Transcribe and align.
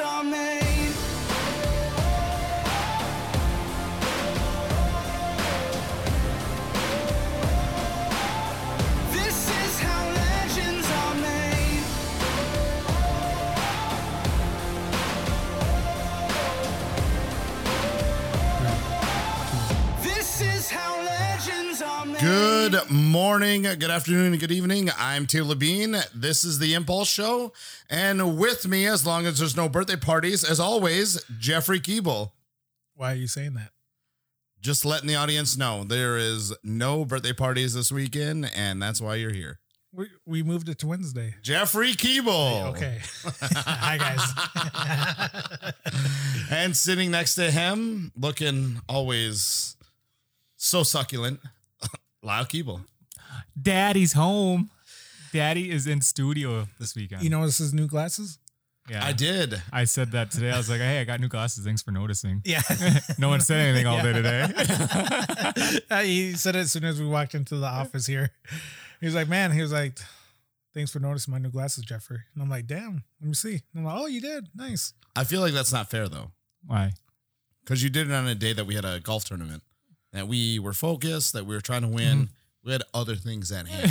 are 0.00 0.22
made. 0.22 0.67
Morning, 23.38 23.62
good 23.62 23.84
afternoon, 23.84 24.32
and 24.32 24.40
good 24.40 24.50
evening. 24.50 24.90
I'm 24.98 25.24
Taylor 25.24 25.54
Bean. 25.54 25.94
This 26.12 26.42
is 26.42 26.58
the 26.58 26.74
Impulse 26.74 27.06
Show. 27.06 27.52
And 27.88 28.36
with 28.36 28.66
me, 28.66 28.84
as 28.84 29.06
long 29.06 29.26
as 29.26 29.38
there's 29.38 29.56
no 29.56 29.68
birthday 29.68 29.94
parties, 29.94 30.42
as 30.42 30.58
always, 30.58 31.22
Jeffrey 31.38 31.78
Keeble. 31.78 32.32
Why 32.96 33.12
are 33.12 33.14
you 33.14 33.28
saying 33.28 33.54
that? 33.54 33.70
Just 34.60 34.84
letting 34.84 35.06
the 35.06 35.14
audience 35.14 35.56
know 35.56 35.84
there 35.84 36.16
is 36.16 36.52
no 36.64 37.04
birthday 37.04 37.32
parties 37.32 37.74
this 37.74 37.92
weekend, 37.92 38.50
and 38.56 38.82
that's 38.82 39.00
why 39.00 39.14
you're 39.14 39.32
here. 39.32 39.60
We, 39.92 40.08
we 40.26 40.42
moved 40.42 40.68
it 40.68 40.80
to 40.80 40.88
Wednesday. 40.88 41.36
Jeffrey 41.40 41.92
Keeble. 41.92 42.70
Okay. 42.70 42.98
Hi, 43.24 43.98
guys. 43.98 45.74
And 46.50 46.76
sitting 46.76 47.12
next 47.12 47.36
to 47.36 47.52
him, 47.52 48.10
looking 48.16 48.80
always 48.88 49.76
so 50.56 50.82
succulent, 50.82 51.38
Lyle 52.24 52.44
Keeble. 52.44 52.80
Daddy's 53.60 54.12
home. 54.12 54.70
Daddy 55.32 55.70
is 55.70 55.86
in 55.86 56.00
studio 56.00 56.68
this 56.78 56.94
weekend. 56.96 57.22
You 57.22 57.30
notice 57.30 57.58
his 57.58 57.74
new 57.74 57.86
glasses? 57.86 58.38
yeah. 58.88 59.04
I 59.04 59.12
did. 59.12 59.60
I 59.70 59.84
said 59.84 60.12
that 60.12 60.30
today. 60.30 60.50
I 60.50 60.56
was 60.56 60.70
like, 60.70 60.80
hey, 60.80 61.00
I 61.00 61.04
got 61.04 61.20
new 61.20 61.28
glasses. 61.28 61.64
Thanks 61.64 61.82
for 61.82 61.90
noticing. 61.90 62.40
Yeah. 62.44 62.62
No 63.18 63.28
one 63.28 63.40
said 63.40 63.60
anything 63.60 63.86
all 63.86 64.00
day 64.02 64.12
today. 64.14 64.46
Uh, 65.90 66.00
he 66.02 66.32
said 66.34 66.56
it 66.56 66.60
as 66.60 66.72
soon 66.72 66.84
as 66.84 67.00
we 67.00 67.06
walked 67.06 67.34
into 67.34 67.56
the 67.56 67.66
office 67.66 68.06
here. 68.06 68.30
He 69.00 69.06
was 69.06 69.14
like, 69.14 69.28
man, 69.28 69.52
he 69.52 69.60
was 69.60 69.72
like, 69.72 69.98
thanks 70.72 70.90
for 70.90 71.00
noticing 71.00 71.32
my 71.32 71.38
new 71.38 71.50
glasses, 71.50 71.84
Jeffrey. 71.84 72.20
And 72.34 72.42
I'm 72.42 72.48
like, 72.48 72.66
damn, 72.66 73.02
let 73.20 73.28
me 73.28 73.34
see. 73.34 73.60
And 73.74 73.80
I'm 73.80 73.84
like, 73.84 73.96
oh, 73.98 74.06
you 74.06 74.20
did? 74.20 74.48
Nice. 74.54 74.94
I 75.14 75.24
feel 75.24 75.40
like 75.40 75.52
that's 75.52 75.72
not 75.72 75.90
fair, 75.90 76.08
though. 76.08 76.30
Why? 76.66 76.92
because 77.68 77.82
you 77.84 77.90
did 77.90 78.10
it 78.10 78.14
on 78.14 78.26
a 78.26 78.34
day 78.34 78.54
that 78.54 78.64
we 78.64 78.74
had 78.74 78.86
a 78.86 78.98
golf 78.98 79.26
tournament 79.26 79.62
that 80.14 80.26
we 80.26 80.58
were 80.58 80.72
focused 80.72 81.34
that 81.34 81.44
we 81.44 81.54
were 81.54 81.60
trying 81.60 81.82
to 81.82 81.88
win 81.88 82.30
we 82.68 82.72
had 82.72 82.82
other 82.94 83.16
things 83.16 83.50
at 83.50 83.66
hand 83.66 83.90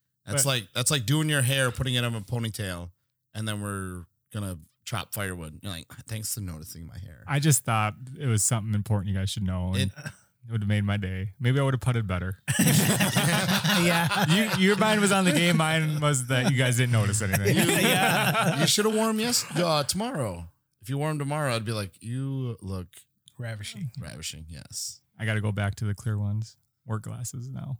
that's 0.26 0.44
But- 0.44 0.46
like 0.46 0.68
that's 0.74 0.90
like 0.90 1.04
doing 1.06 1.28
your 1.28 1.42
hair 1.42 1.70
putting 1.72 1.94
it 1.94 2.04
in 2.04 2.14
a 2.14 2.20
ponytail 2.20 2.90
and 3.34 3.48
then 3.48 3.60
we're 3.62 4.04
gonna 4.32 4.58
chop 4.84 5.12
firewood 5.12 5.58
you're 5.62 5.72
like 5.72 5.86
thanks 6.06 6.32
for 6.34 6.40
noticing 6.40 6.86
my 6.86 6.98
hair 6.98 7.24
I 7.26 7.38
just 7.40 7.64
thought 7.64 7.94
it 8.18 8.26
was 8.26 8.42
something 8.44 8.74
important 8.74 9.12
you 9.12 9.18
guys 9.18 9.30
should 9.30 9.42
know. 9.42 9.72
And 9.74 9.90
It- 9.90 9.90
it, 10.48 10.52
would 10.52 10.62
have 10.62 10.68
made 10.68 10.82
my 10.84 10.96
day. 10.96 11.32
Maybe 11.38 11.60
I 11.60 11.62
would 11.62 11.74
have 11.74 11.80
putted 11.82 12.06
better. 12.06 12.38
yeah. 12.58 14.24
You, 14.34 14.50
your 14.58 14.76
mind 14.76 15.02
was 15.02 15.12
on 15.12 15.26
the 15.26 15.32
game. 15.32 15.58
Mine 15.58 16.00
was 16.00 16.26
that 16.28 16.50
you 16.50 16.56
guys 16.56 16.78
didn't 16.78 16.92
notice 16.92 17.20
anything. 17.20 17.54
yeah. 17.68 18.58
you 18.60 18.66
should 18.66 18.86
have 18.86 18.94
worn 18.94 19.08
them 19.08 19.20
yes 19.20 19.44
uh, 19.56 19.82
tomorrow 19.84 20.48
if 20.80 20.88
you 20.88 20.96
wore 20.96 21.08
them 21.08 21.18
tomorrow 21.18 21.54
i'd 21.54 21.64
be 21.66 21.72
like 21.72 21.90
you 22.00 22.56
look 22.62 22.86
Ravishing. 23.36 23.90
ravishing 24.00 24.46
yes 24.48 25.00
I 25.18 25.24
got 25.26 25.34
to 25.34 25.40
go 25.40 25.52
back 25.52 25.74
to 25.76 25.84
the 25.84 25.94
clear 25.94 26.16
ones. 26.16 26.56
Work 26.86 27.02
glasses 27.02 27.48
now. 27.50 27.78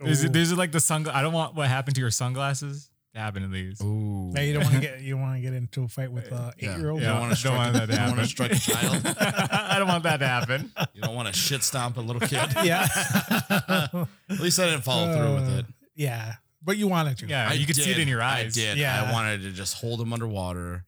These, 0.00 0.24
Ooh. 0.24 0.26
are, 0.26 0.30
these 0.30 0.52
are 0.52 0.56
like 0.56 0.72
the 0.72 0.80
sunglasses. 0.80 1.18
I 1.18 1.22
don't 1.22 1.32
want 1.32 1.54
what 1.54 1.68
happened 1.68 1.94
to 1.96 2.00
your 2.00 2.10
sunglasses 2.10 2.90
to 3.14 3.20
happen 3.20 3.42
to 3.42 3.48
these. 3.48 3.80
Ooh. 3.80 4.32
Now 4.32 4.40
you 4.40 4.54
don't 4.54 4.64
want 4.64 4.74
to 4.74 4.80
get 4.80 5.00
you 5.00 5.16
want 5.16 5.36
to 5.36 5.40
get 5.40 5.54
into 5.54 5.84
a 5.84 5.88
fight 5.88 6.10
with 6.10 6.32
uh, 6.32 6.50
eight 6.58 6.64
Yeah. 6.64 6.78
year 6.78 6.90
old. 6.90 7.00
You 7.00 7.06
don't 7.06 7.14
Yeah. 7.16 7.20
want 7.28 7.36
to 7.36 7.42
Don't 7.44 7.56
want 7.56 7.72
that 7.74 7.86
to 7.86 7.92
you 7.92 7.98
don't 7.98 8.08
wanna 8.08 8.22
happen. 8.22 8.26
strike 8.28 8.52
a 8.52 8.58
child. 8.58 9.02
I 9.50 9.78
don't 9.78 9.86
want 9.88 10.02
that 10.02 10.16
to 10.18 10.26
happen. 10.26 10.72
You 10.94 11.02
don't 11.02 11.14
want 11.14 11.28
to 11.28 11.34
shit 11.38 11.62
stomp 11.62 11.96
a 11.96 12.00
little 12.00 12.20
kid. 12.20 12.40
Yeah. 12.64 12.86
At 13.68 14.40
least 14.40 14.58
I 14.58 14.66
didn't 14.66 14.82
follow 14.82 15.14
through 15.16 15.34
with 15.36 15.48
Uh, 15.48 15.58
it. 15.58 15.66
yeah. 15.94 16.34
But 16.62 16.76
you 16.78 16.88
wanted 16.88 17.18
to. 17.18 17.26
Yeah, 17.26 17.48
I 17.50 17.52
you 17.54 17.66
could 17.66 17.76
see 17.76 17.82
it 17.90 17.94
did. 17.94 17.98
in 18.00 18.08
your 18.08 18.22
eyes. 18.22 18.56
I 18.56 18.60
did. 18.60 18.78
Yeah. 18.78 19.04
I 19.08 19.12
wanted 19.12 19.42
to 19.42 19.50
just 19.52 19.74
hold 19.74 20.00
him 20.00 20.12
underwater 20.14 20.84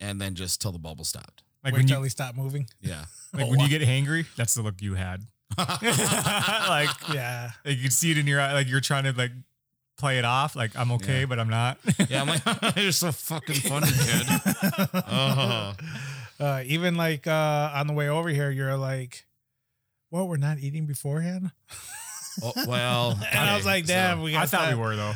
and 0.00 0.20
then 0.20 0.34
just 0.34 0.60
till 0.60 0.70
the 0.70 0.78
bubble 0.78 1.04
stopped. 1.04 1.42
Like 1.64 1.72
Wait 1.72 1.78
when 1.80 1.86
till 1.88 1.98
you 1.98 2.04
he 2.04 2.10
stopped 2.10 2.36
moving. 2.36 2.68
Yeah. 2.80 3.06
like 3.32 3.48
when 3.50 3.58
you 3.60 3.68
get 3.68 3.82
hangry, 3.82 4.26
that's 4.36 4.54
the 4.54 4.62
look 4.62 4.80
you 4.82 4.94
had. 4.94 5.24
like, 5.58 6.90
Yeah. 7.12 7.50
like 7.64 7.76
you 7.76 7.82
could 7.82 7.92
see 7.92 8.10
it 8.10 8.18
in 8.18 8.26
your 8.26 8.40
eye. 8.40 8.52
Like 8.52 8.68
you're 8.68 8.80
trying 8.80 9.04
to 9.04 9.12
like 9.12 9.32
play 9.96 10.18
it 10.18 10.24
off. 10.24 10.54
Like 10.56 10.76
I'm 10.76 10.92
okay, 10.92 11.20
Yeah. 11.20 11.26
but 11.26 11.38
I'm 11.38 11.48
not. 11.48 11.78
yeah, 12.08 12.22
I'm 12.22 12.28
like, 12.28 12.76
you're 12.76 12.92
so 12.92 13.12
fucking 13.12 13.56
funny, 13.56 13.88
kid. 13.90 14.26
Oh. 15.08 15.74
Uh, 16.40 16.62
even 16.66 16.94
like 16.94 17.26
uh, 17.26 17.72
on 17.74 17.88
the 17.88 17.92
way 17.92 18.08
over 18.08 18.28
here, 18.28 18.48
you're 18.48 18.76
like, 18.76 19.26
"What? 20.10 20.28
We're 20.28 20.36
not 20.36 20.58
eating 20.60 20.86
beforehand." 20.86 21.50
Oh, 22.40 22.52
well, 22.64 23.18
And 23.32 23.50
I 23.50 23.56
was 23.56 23.66
okay, 23.66 23.74
like, 23.74 23.86
"Damn, 23.86 24.18
so- 24.18 24.22
we 24.22 24.30
got 24.30 24.42
I 24.44 24.46
thought 24.46 24.68
we 24.68 24.76
were 24.76 24.94
though. 24.94 25.14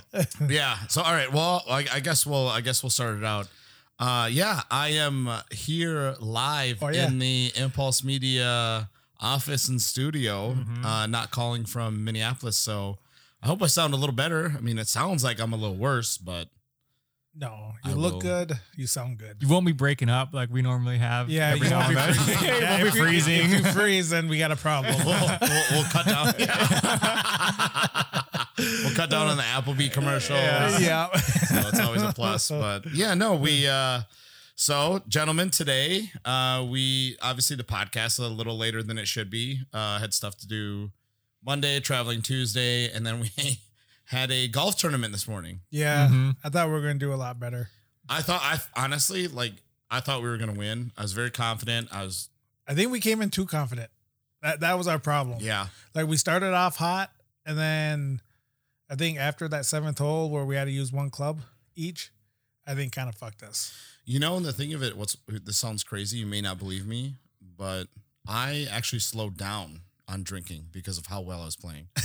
yeah. 0.48 0.76
So 0.88 1.00
all 1.00 1.12
right. 1.12 1.32
Well, 1.32 1.62
I, 1.70 1.86
I 1.92 2.00
guess 2.00 2.26
we'll 2.26 2.48
I 2.48 2.60
guess 2.60 2.82
we'll 2.82 2.90
start 2.90 3.18
it 3.18 3.22
out. 3.24 3.46
Uh, 4.00 4.28
yeah, 4.32 4.62
I 4.68 4.88
am 4.88 5.30
here 5.52 6.16
live 6.18 6.82
Oh, 6.82 6.88
yeah. 6.88 7.06
in 7.06 7.20
the 7.20 7.52
Impulse 7.54 8.02
Media 8.02 8.90
office 9.22 9.68
and 9.68 9.80
studio, 9.80 10.56
uh, 10.84 11.06
not 11.06 11.30
calling 11.30 11.64
from 11.64 12.04
Minneapolis. 12.04 12.56
So 12.56 12.98
I 13.42 13.46
hope 13.46 13.62
I 13.62 13.66
sound 13.68 13.94
a 13.94 13.96
little 13.96 14.14
better. 14.14 14.54
I 14.56 14.60
mean, 14.60 14.78
it 14.78 14.88
sounds 14.88 15.24
like 15.24 15.40
I'm 15.40 15.52
a 15.52 15.56
little 15.56 15.76
worse, 15.76 16.18
but 16.18 16.48
No, 17.34 17.72
I 17.84 17.90
you 17.90 17.94
look 17.94 18.14
will- 18.14 18.20
good. 18.20 18.58
You 18.76 18.86
sound 18.86 19.16
good. 19.18 19.36
You 19.40 19.48
won't 19.48 19.64
be 19.64 19.72
breaking 19.72 20.10
up 20.10 20.34
like 20.34 20.50
we 20.50 20.60
normally 20.60 20.98
have. 20.98 21.30
Yeah, 21.30 21.50
every 21.54 21.68
you 21.68 21.74
won't 21.74 21.88
be 21.88 21.94
then. 21.94 22.14
freezing. 22.14 22.48
You 22.48 22.54
Yeah, 22.60 22.70
won't 22.70 22.82
be 22.82 22.88
if 22.88 22.94
you- 22.94 23.02
freezing. 23.02 23.52
If 23.52 23.64
you 23.66 23.72
freeze, 23.72 24.10
then 24.10 24.28
we 24.28 24.38
got 24.38 24.50
a 24.52 24.56
problem. 24.56 24.94
we'll, 25.06 25.38
we'll, 25.40 25.62
we'll 25.72 25.84
cut 25.84 26.06
down. 26.06 26.26
we'll 28.58 28.94
cut 28.94 29.08
down 29.10 29.28
on 29.28 29.36
the 29.36 29.42
Applebee 29.44 29.92
commercial. 29.92 30.34
yeah. 30.36 31.08
so 31.16 31.68
it's 31.68 31.78
always 31.80 32.02
a 32.02 32.12
plus. 32.12 32.50
But 32.50 32.86
yeah, 32.92 33.14
no, 33.14 33.34
we 33.36 33.66
uh 33.68 34.00
so 34.54 35.02
gentlemen, 35.08 35.50
today 35.50 36.10
uh 36.24 36.64
we 36.68 37.16
obviously 37.22 37.56
the 37.56 37.64
podcast 37.64 38.18
a 38.18 38.26
little 38.28 38.56
later 38.56 38.82
than 38.82 38.98
it 38.98 39.08
should 39.08 39.30
be. 39.30 39.60
Uh 39.72 39.98
had 39.98 40.14
stuff 40.14 40.36
to 40.38 40.46
do 40.46 40.90
Monday, 41.44 41.80
traveling 41.80 42.22
Tuesday, 42.22 42.90
and 42.92 43.04
then 43.06 43.20
we 43.20 43.30
had 44.04 44.30
a 44.30 44.46
golf 44.48 44.76
tournament 44.76 45.12
this 45.12 45.26
morning. 45.26 45.60
yeah. 45.70 46.08
Mhm. 46.08 46.36
I 46.44 46.48
thought 46.48 46.66
we 46.68 46.72
were 46.74 46.80
gonna 46.82 46.94
do 46.94 47.12
a 47.12 47.16
lot 47.16 47.40
better. 47.40 47.68
I 48.08 48.20
thought 48.22 48.40
I 48.42 48.58
honestly 48.80 49.26
like 49.28 49.54
I 49.90 50.00
thought 50.00 50.22
we 50.22 50.28
were 50.28 50.38
gonna 50.38 50.52
win. 50.54 50.92
I 50.96 51.02
was 51.02 51.12
very 51.12 51.30
confident. 51.30 51.88
I 51.92 52.04
was 52.04 52.28
I 52.66 52.74
think 52.74 52.92
we 52.92 53.00
came 53.00 53.22
in 53.22 53.30
too 53.30 53.46
confident. 53.46 53.90
That 54.42 54.60
that 54.60 54.78
was 54.78 54.86
our 54.86 54.98
problem. 54.98 55.38
yeah. 55.40 55.66
Like 55.94 56.06
we 56.06 56.16
started 56.16 56.52
off 56.52 56.76
hot, 56.76 57.10
and 57.46 57.56
then 57.58 58.20
I 58.90 58.94
think 58.96 59.18
after 59.18 59.48
that 59.48 59.66
seventh 59.66 59.98
hole 59.98 60.30
where 60.30 60.44
we 60.44 60.56
had 60.56 60.64
to 60.66 60.70
use 60.70 60.92
one 60.92 61.10
club 61.10 61.40
each, 61.74 62.12
I 62.66 62.74
think 62.74 62.92
kind 62.92 63.08
of 63.08 63.14
fucked 63.14 63.42
us. 63.42 63.72
You 64.04 64.18
know, 64.18 64.36
and 64.36 64.44
the 64.44 64.52
thing 64.52 64.74
of 64.74 64.82
it, 64.82 64.96
what's 64.96 65.16
this 65.28 65.56
sounds 65.56 65.84
crazy. 65.84 66.18
You 66.18 66.26
may 66.26 66.40
not 66.40 66.58
believe 66.58 66.86
me, 66.86 67.14
but 67.56 67.84
I 68.26 68.66
actually 68.70 68.98
slowed 68.98 69.36
down 69.36 69.82
on 70.08 70.24
drinking 70.24 70.66
because 70.72 70.98
of 70.98 71.06
how 71.06 71.20
well 71.20 71.42
I 71.42 71.44
was 71.44 71.56
playing. 71.56 71.86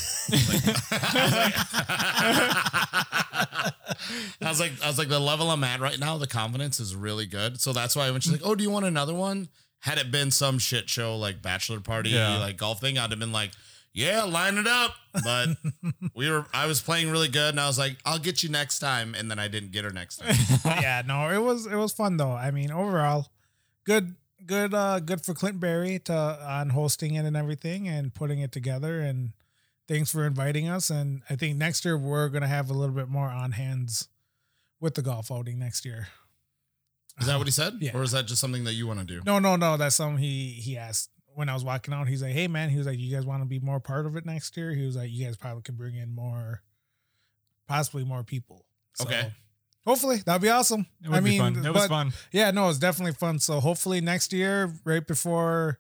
I 4.42 4.42
was 4.42 4.60
like, 4.60 4.72
I 4.84 4.88
was 4.88 4.98
like, 4.98 5.10
the 5.10 5.20
level 5.20 5.50
I'm 5.52 5.64
at 5.64 5.80
right 5.80 6.00
now, 6.00 6.18
the 6.18 6.28
confidence 6.28 6.80
is 6.80 6.96
really 6.96 7.26
good. 7.26 7.60
So 7.60 7.74
that's 7.74 7.96
why 7.96 8.10
when 8.12 8.22
she's 8.22 8.32
like, 8.32 8.42
"Oh, 8.44 8.56
do 8.56 8.64
you 8.64 8.70
want 8.70 8.86
another 8.86 9.14
one?" 9.14 9.50
Had 9.80 9.98
it 9.98 10.12
been 10.12 10.32
some 10.32 10.60
shit 10.60 10.90
show 10.90 11.18
like 11.18 11.42
bachelor 11.42 11.80
party, 11.80 12.10
Yeah. 12.12 12.40
like 12.40 12.58
golf 12.58 12.82
thing, 12.82 12.98
I'd 12.98 13.12
have 13.12 13.20
been 13.20 13.32
like, 13.32 13.52
"Yeah, 13.98 14.24
line 14.24 14.58
it 14.58 14.68
up." 14.68 14.94
But 15.24 15.50
we 16.16 16.30
were, 16.30 16.46
I 16.54 16.68
was 16.68 16.82
playing 16.82 17.10
really 17.10 17.28
good, 17.28 17.50
and 17.50 17.60
I 17.60 17.68
was 17.68 17.80
like, 17.80 17.98
"I'll 18.06 18.20
get 18.20 18.44
you 18.44 18.50
next 18.50 18.80
time," 18.80 19.16
and 19.16 19.30
then 19.30 19.40
I 19.40 19.48
didn't 19.48 19.72
get 19.72 19.84
her 19.84 19.92
next 19.92 20.18
time. 20.18 20.36
yeah, 20.66 21.02
no, 21.06 21.30
it 21.30 21.44
was 21.44 21.66
it 21.66 21.76
was 21.76 21.94
fun 21.94 22.18
though. 22.18 22.32
I 22.32 22.52
mean, 22.52 22.72
overall, 22.72 23.28
good 23.86 24.16
good 24.46 24.74
uh 24.74 25.00
good 25.00 25.26
for 25.26 25.34
Clint 25.34 25.60
Berry 25.60 26.00
to 26.00 26.14
on 26.14 26.70
hosting 26.70 27.16
it 27.16 27.26
and 27.26 27.36
everything 27.36 27.88
and 27.88 28.14
putting 28.14 28.40
it 28.40 28.52
together 28.52 29.02
and 29.02 29.32
thanks 29.88 30.12
for 30.12 30.26
inviting 30.26 30.68
us 30.70 30.90
and 30.90 31.22
I 31.30 31.36
think 31.36 31.58
next 31.58 31.84
year 31.84 31.98
we're 31.98 32.30
going 32.30 32.44
to 32.44 32.48
have 32.48 32.70
a 32.70 32.74
little 32.74 32.96
bit 32.96 33.10
more 33.10 33.28
on 33.30 33.54
hands 33.54 34.08
with 34.80 34.94
the 34.94 35.02
golf 35.02 35.32
outing 35.32 35.58
next 35.58 35.86
year. 35.86 36.10
Is 37.20 37.26
that 37.26 37.38
what 37.38 37.48
he 37.48 37.52
said? 37.52 37.74
Yeah. 37.82 37.98
Or 37.98 38.04
is 38.04 38.12
that 38.12 38.28
just 38.28 38.40
something 38.40 38.64
that 38.66 38.74
you 38.74 38.86
want 38.86 39.00
to 39.00 39.06
do? 39.06 39.22
No, 39.26 39.40
no, 39.40 39.56
no, 39.56 39.76
that's 39.76 39.96
something 39.96 40.20
he 40.22 40.52
he 40.52 40.78
asked 40.78 41.10
when 41.38 41.50
I 41.50 41.54
was 41.54 41.64
walking 41.64 41.94
out. 41.94 42.08
He's 42.08 42.24
like, 42.24 42.34
"Hey 42.34 42.48
man, 42.48 42.72
he 42.72 42.78
was 42.78 42.88
like, 42.88 42.98
you 42.98 43.16
guys 43.16 43.24
want 43.24 43.44
to 43.44 43.46
be 43.46 43.60
more 43.60 43.80
part 43.80 44.08
of 44.08 44.16
it 44.16 44.26
next 44.26 44.58
year?" 44.58 44.72
He 44.72 44.84
was 44.84 44.96
like, 44.96 45.12
"You 45.12 45.24
guys 45.24 45.38
probably 45.38 45.62
could 45.62 45.78
bring 45.78 45.96
in 45.96 46.10
more 46.10 46.64
possibly 47.68 48.04
more 48.04 48.24
people." 48.24 48.66
Okay. 49.00 49.32
Hopefully, 49.86 50.18
that'd 50.26 50.42
be 50.42 50.50
awesome. 50.50 50.88
It 51.04 51.10
would 51.10 51.18
I 51.18 51.20
be 51.20 51.30
mean, 51.30 51.40
fun. 51.40 51.64
It 51.64 51.72
was 51.72 51.86
fun. 51.86 52.12
Yeah, 52.32 52.50
no, 52.50 52.70
it's 52.70 52.80
definitely 52.80 53.14
fun. 53.14 53.38
So 53.38 53.60
hopefully 53.60 54.02
next 54.02 54.34
year, 54.34 54.74
right 54.84 55.06
before 55.06 55.78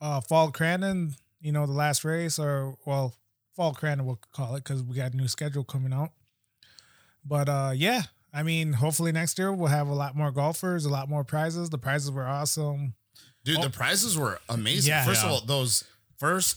uh 0.00 0.20
Fall 0.20 0.50
Crandon, 0.50 1.14
you 1.40 1.52
know, 1.52 1.66
the 1.66 1.72
last 1.72 2.04
race, 2.04 2.36
or 2.36 2.74
well, 2.84 3.14
Fall 3.54 3.74
Crandon 3.74 4.06
we'll 4.06 4.18
call 4.32 4.56
it 4.56 4.64
because 4.64 4.82
we 4.82 4.96
got 4.96 5.14
a 5.14 5.16
new 5.16 5.28
schedule 5.28 5.62
coming 5.62 5.92
out. 5.92 6.10
But 7.24 7.48
uh 7.48 7.72
yeah, 7.76 8.02
I 8.34 8.42
mean, 8.42 8.72
hopefully 8.72 9.12
next 9.12 9.38
year 9.38 9.52
we'll 9.52 9.68
have 9.68 9.86
a 9.86 9.94
lot 9.94 10.16
more 10.16 10.32
golfers, 10.32 10.84
a 10.84 10.90
lot 10.90 11.08
more 11.08 11.22
prizes. 11.22 11.70
The 11.70 11.78
prizes 11.78 12.10
were 12.10 12.26
awesome. 12.26 12.94
Dude, 13.46 13.62
the 13.62 13.66
oh. 13.66 13.70
prizes 13.70 14.18
were 14.18 14.40
amazing. 14.48 14.90
Yeah. 14.90 15.04
First 15.06 15.22
Yeah. 15.22 15.28
of 15.28 15.32
all, 15.32 15.40
those 15.40 15.84
first. 16.18 16.56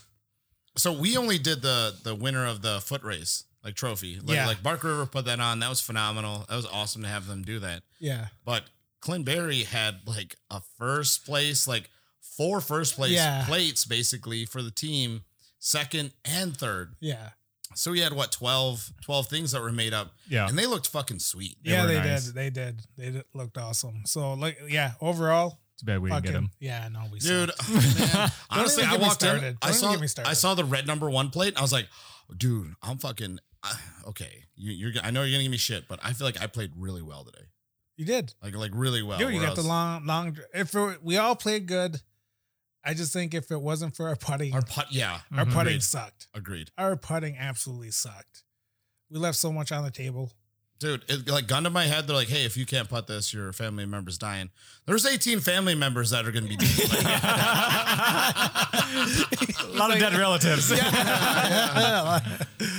So 0.77 0.91
we 0.91 1.15
only 1.15 1.38
did 1.38 1.62
the 1.62 1.95
the 2.03 2.15
winner 2.15 2.45
of 2.45 2.62
the 2.62 2.81
foot 2.81 3.03
race 3.03 3.45
like 3.63 3.75
trophy. 3.75 4.19
Like, 4.19 4.36
Yeah. 4.36 4.47
like 4.47 4.63
Bark 4.63 4.83
River 4.83 5.06
put 5.06 5.25
that 5.25 5.39
on. 5.39 5.59
That 5.59 5.69
was 5.69 5.81
phenomenal. 5.81 6.45
That 6.50 6.56
was 6.56 6.65
awesome 6.65 7.03
to 7.03 7.07
have 7.07 7.27
them 7.27 7.44
do 7.44 7.59
that. 7.59 7.83
Yeah. 8.00 8.27
But 8.45 8.63
Clint 9.01 9.25
Berry 9.25 9.63
had 9.63 10.00
like 10.06 10.36
a 10.50 10.62
first 10.77 11.25
place, 11.25 11.68
like 11.68 11.89
four 12.21 12.62
first 12.62 12.95
place 12.95 13.12
Yeah. 13.12 13.45
plates 13.45 13.85
basically 13.85 14.45
for 14.45 14.62
the 14.62 14.71
team, 14.71 15.24
second 15.59 16.12
and 16.24 16.56
third. 16.56 16.95
Yeah. 17.00 17.31
So 17.75 17.92
we 17.92 18.00
had 18.00 18.13
what 18.13 18.31
12, 18.31 18.94
12 19.01 19.27
things 19.27 19.51
that 19.51 19.62
were 19.62 19.71
made 19.71 19.94
up. 19.94 20.15
Yeah. 20.27 20.47
And 20.47 20.57
they 20.57 20.65
looked 20.65 20.88
fucking 20.88 21.19
sweet. 21.19 21.57
yeah, 21.63 21.85
they 21.85 21.97
nice. 22.00 22.25
did. 22.25 22.33
They 22.33 22.50
did. 22.50 22.81
They 22.97 23.12
did, 23.12 23.24
looked 23.33 23.57
awesome. 23.57 24.01
So 24.06 24.33
like, 24.33 24.59
yeah, 24.68 24.94
overall, 25.01 25.59
Too 25.79 25.85
bad 25.85 25.99
we 25.99 26.09
didn't 26.09 26.25
get 26.25 26.33
him. 26.35 26.49
yeah, 26.59 26.87
no, 26.91 27.03
we 27.11 27.19
Dude, 27.19 27.51
sucked. 27.55 28.13
man, 28.13 28.31
honestly, 28.49 28.83
I 28.83 28.97
walked 28.97 29.23
in. 29.23 29.29
I 29.61 29.71
Don't 29.71 29.93
even 29.93 30.07
saw, 30.07 30.21
me. 30.21 30.27
I 30.27 30.33
saw 30.33 30.53
the 30.55 30.65
red 30.65 30.85
number 30.85 31.09
one 31.09 31.29
plate. 31.29 31.57
I 31.57 31.61
was 31.61 31.71
like, 31.71 31.87
dude, 32.35 32.73
I'm 32.83 32.97
fucking 32.97 33.39
uh, 33.63 33.73
okay. 34.07 34.43
You, 34.55 34.71
you're, 34.73 35.01
I 35.03 35.11
know 35.11 35.23
you're 35.23 35.31
gonna 35.31 35.43
give 35.43 35.51
me 35.51 35.57
shit, 35.57 35.87
but 35.87 35.99
I 36.03 36.13
feel 36.13 36.27
like 36.27 36.41
I 36.41 36.47
played 36.47 36.71
really 36.75 37.01
well 37.01 37.23
today. 37.23 37.45
you 37.97 38.05
did. 38.05 38.33
Like, 38.43 38.55
like 38.55 38.71
really 38.73 39.03
well. 39.03 39.17
Dude, 39.19 39.33
you 39.33 39.39
got 39.41 39.51
I 39.51 39.61
the 39.61 39.67
long, 39.67 40.05
long. 40.05 40.37
If 40.53 40.75
it, 40.75 41.03
we 41.03 41.17
all 41.17 41.35
played 41.35 41.65
good, 41.67 42.01
I 42.83 42.93
just 42.93 43.13
think 43.13 43.33
if 43.33 43.51
it 43.51 43.61
wasn't 43.61 43.95
for 43.95 44.07
our 44.09 44.15
putting, 44.15 44.53
Our 44.53 44.59
our, 44.59 44.65
putt, 44.65 44.87
yeah, 44.91 45.19
putting 45.31 45.49
Agreed. 45.59 45.83
sucked. 45.83 46.27
agreed, 46.33 46.71
Our 46.77 46.95
putting 46.97 47.37
absolutely 47.37 47.91
sucked. 47.91 48.43
We 49.09 49.17
left 49.19 49.37
so 49.37 49.51
much 49.51 49.71
on 49.71 49.83
the 49.83 49.91
table. 49.91 50.31
Dude. 50.79 51.03
It, 51.07 51.27
like 51.29 51.47
gun 51.47 51.63
to 51.63 51.69
my 51.69 51.85
head, 51.85 52.07
they're 52.07 52.15
like, 52.15 52.27
hey, 52.29 52.45
if 52.45 52.55
you 52.57 52.65
can't 52.65 52.89
put 52.89 53.07
this, 53.07 53.33
your 53.33 53.51
family 53.53 53.85
member's 53.85 54.17
dying. 54.17 54.49
There's 54.85 55.05
18 55.05 55.39
family 55.41 55.75
members 55.75 56.09
that 56.09 56.25
are 56.25 56.31
gonna 56.31 56.47
be 56.47 56.55
dead. 56.57 56.69
A 58.89 59.67
lot 59.77 59.91
of 59.93 59.99
dead 59.99 60.13
relatives. 60.17 60.71
Yeah. 60.79 62.19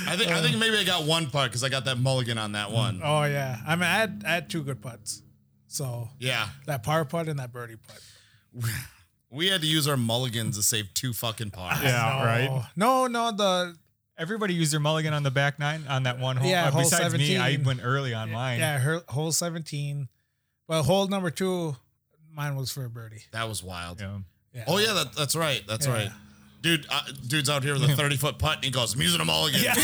I 0.07 0.15
think, 0.17 0.31
I 0.31 0.41
think 0.41 0.57
maybe 0.57 0.77
I 0.77 0.83
got 0.83 1.05
one 1.05 1.29
putt 1.29 1.49
because 1.49 1.63
I 1.63 1.69
got 1.69 1.85
that 1.85 1.97
mulligan 1.97 2.37
on 2.37 2.51
that 2.53 2.71
one. 2.71 2.99
Mm. 2.99 3.01
Oh 3.03 3.23
yeah, 3.23 3.57
I 3.65 3.75
mean, 3.75 3.83
I 3.83 3.95
had, 3.97 4.23
I 4.27 4.31
had 4.33 4.49
two 4.49 4.63
good 4.63 4.81
putts. 4.81 5.21
So 5.67 6.09
Yeah, 6.19 6.47
that 6.67 6.83
par 6.83 7.05
putt 7.05 7.27
and 7.29 7.39
that 7.39 7.51
birdie 7.53 7.77
putt. 7.77 7.99
we 9.29 9.47
had 9.47 9.61
to 9.61 9.67
use 9.67 9.87
our 9.87 9.95
mulligans 9.97 10.57
to 10.57 10.63
save 10.63 10.93
two 10.93 11.13
fucking 11.13 11.51
pars. 11.51 11.81
Yeah, 11.81 11.91
no, 12.19 12.25
right. 12.25 12.65
No, 12.75 13.07
no, 13.07 13.31
the 13.31 13.75
Everybody 14.21 14.53
used 14.53 14.71
their 14.71 14.79
mulligan 14.79 15.13
on 15.15 15.23
the 15.23 15.31
back 15.31 15.57
nine 15.57 15.83
on 15.89 16.03
that 16.03 16.19
one 16.19 16.37
hole. 16.37 16.47
Yeah, 16.47 16.67
Uh, 16.67 16.71
hole 16.71 16.81
besides 16.83 17.13
me, 17.17 17.37
I 17.37 17.57
went 17.65 17.79
early 17.83 18.13
on 18.13 18.31
mine. 18.31 18.59
yeah, 18.59 18.77
her, 18.77 19.01
hole 19.09 19.31
seventeen. 19.31 20.09
But 20.67 20.83
hole 20.83 21.07
number 21.07 21.31
two, 21.31 21.75
mine 22.31 22.55
was 22.55 22.71
for 22.71 22.85
a 22.85 22.89
birdie. 22.89 23.23
That 23.31 23.49
was 23.49 23.63
wild. 23.63 23.99
Yeah. 23.99 24.19
Yeah. 24.53 24.63
Oh 24.67 24.77
yeah, 24.77 24.93
that, 24.93 25.13
that's 25.13 25.35
right. 25.35 25.63
That's 25.67 25.87
Yeah. 25.87 25.93
right. 25.93 26.11
Dude, 26.61 26.85
uh, 26.91 27.01
dude's 27.27 27.49
out 27.49 27.63
here 27.63 27.73
with 27.73 27.89
a 27.89 27.95
30 27.95 28.17
foot 28.17 28.37
putt 28.37 28.57
and 28.57 28.65
he 28.65 28.69
goes, 28.69 28.93
I'm 28.93 29.01
using 29.01 29.17
them 29.17 29.31
all 29.31 29.47
again. 29.47 29.75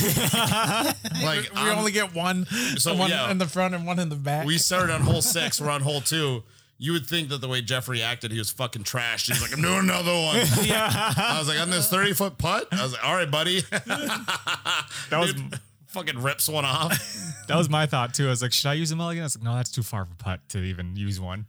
like, 1.23 1.51
we 1.51 1.59
I'm- 1.59 1.79
only 1.79 1.91
get 1.91 2.13
one, 2.13 2.45
So, 2.77 2.93
one 2.93 3.09
yeah. 3.09 3.31
in 3.31 3.39
the 3.39 3.47
front 3.47 3.73
and 3.73 3.87
one 3.87 3.97
in 3.97 4.09
the 4.09 4.15
back. 4.15 4.45
we 4.45 4.59
started 4.59 4.93
on 4.93 5.01
hole 5.01 5.23
six, 5.23 5.59
we're 5.59 5.71
on 5.71 5.81
hole 5.81 6.01
two. 6.01 6.43
You 6.79 6.93
would 6.93 7.07
think 7.07 7.29
that 7.29 7.41
the 7.41 7.47
way 7.47 7.61
Jeffrey 7.61 8.03
acted, 8.03 8.31
he 8.31 8.37
was 8.37 8.51
fucking 8.51 8.83
trashed. 8.83 9.27
He's 9.27 9.41
like, 9.41 9.51
I'm 9.51 9.61
doing 9.61 9.79
another 9.79 10.13
one. 10.13 10.35
I 10.45 11.35
was 11.39 11.47
like, 11.47 11.59
on 11.59 11.71
this 11.71 11.89
30 11.89 12.13
foot 12.13 12.37
putt? 12.37 12.67
I 12.71 12.83
was 12.83 12.91
like, 12.93 13.03
all 13.03 13.15
right, 13.15 13.29
buddy. 13.29 13.61
That 15.09 15.19
was 15.19 15.33
Dude, 15.33 15.59
fucking 15.87 16.21
rips 16.21 16.47
one 16.49 16.65
off. 16.65 16.91
that 17.47 17.55
was 17.55 17.69
my 17.69 17.85
thought 17.85 18.13
too. 18.13 18.27
I 18.27 18.29
was 18.29 18.41
like, 18.41 18.51
should 18.53 18.67
I 18.67 18.73
use 18.73 18.91
a 18.91 18.95
mulligan? 18.95 19.23
I 19.23 19.25
was 19.25 19.37
like, 19.37 19.45
no, 19.45 19.55
that's 19.55 19.71
too 19.71 19.83
far 19.83 20.01
of 20.03 20.11
a 20.11 20.15
putt 20.15 20.41
to 20.49 20.59
even 20.59 20.95
use 20.95 21.19
one. 21.19 21.45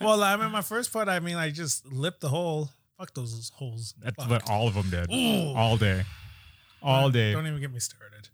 well, 0.00 0.22
I 0.22 0.36
mean, 0.36 0.50
my 0.50 0.60
first 0.62 0.92
putt, 0.92 1.08
I 1.08 1.20
mean, 1.20 1.36
I 1.36 1.50
just 1.50 1.90
lipped 1.90 2.20
the 2.20 2.28
hole. 2.28 2.68
Fuck 2.98 3.14
those 3.14 3.50
holes. 3.54 3.94
That's 4.02 4.16
Fuck. 4.16 4.28
what 4.28 4.50
all 4.50 4.68
of 4.68 4.74
them 4.74 4.90
did. 4.90 5.10
Ooh. 5.10 5.54
All 5.56 5.76
day. 5.76 6.02
All 6.82 7.10
day. 7.10 7.32
Don't 7.32 7.46
even 7.46 7.60
get 7.60 7.72
me 7.72 7.78
started. 7.80 8.28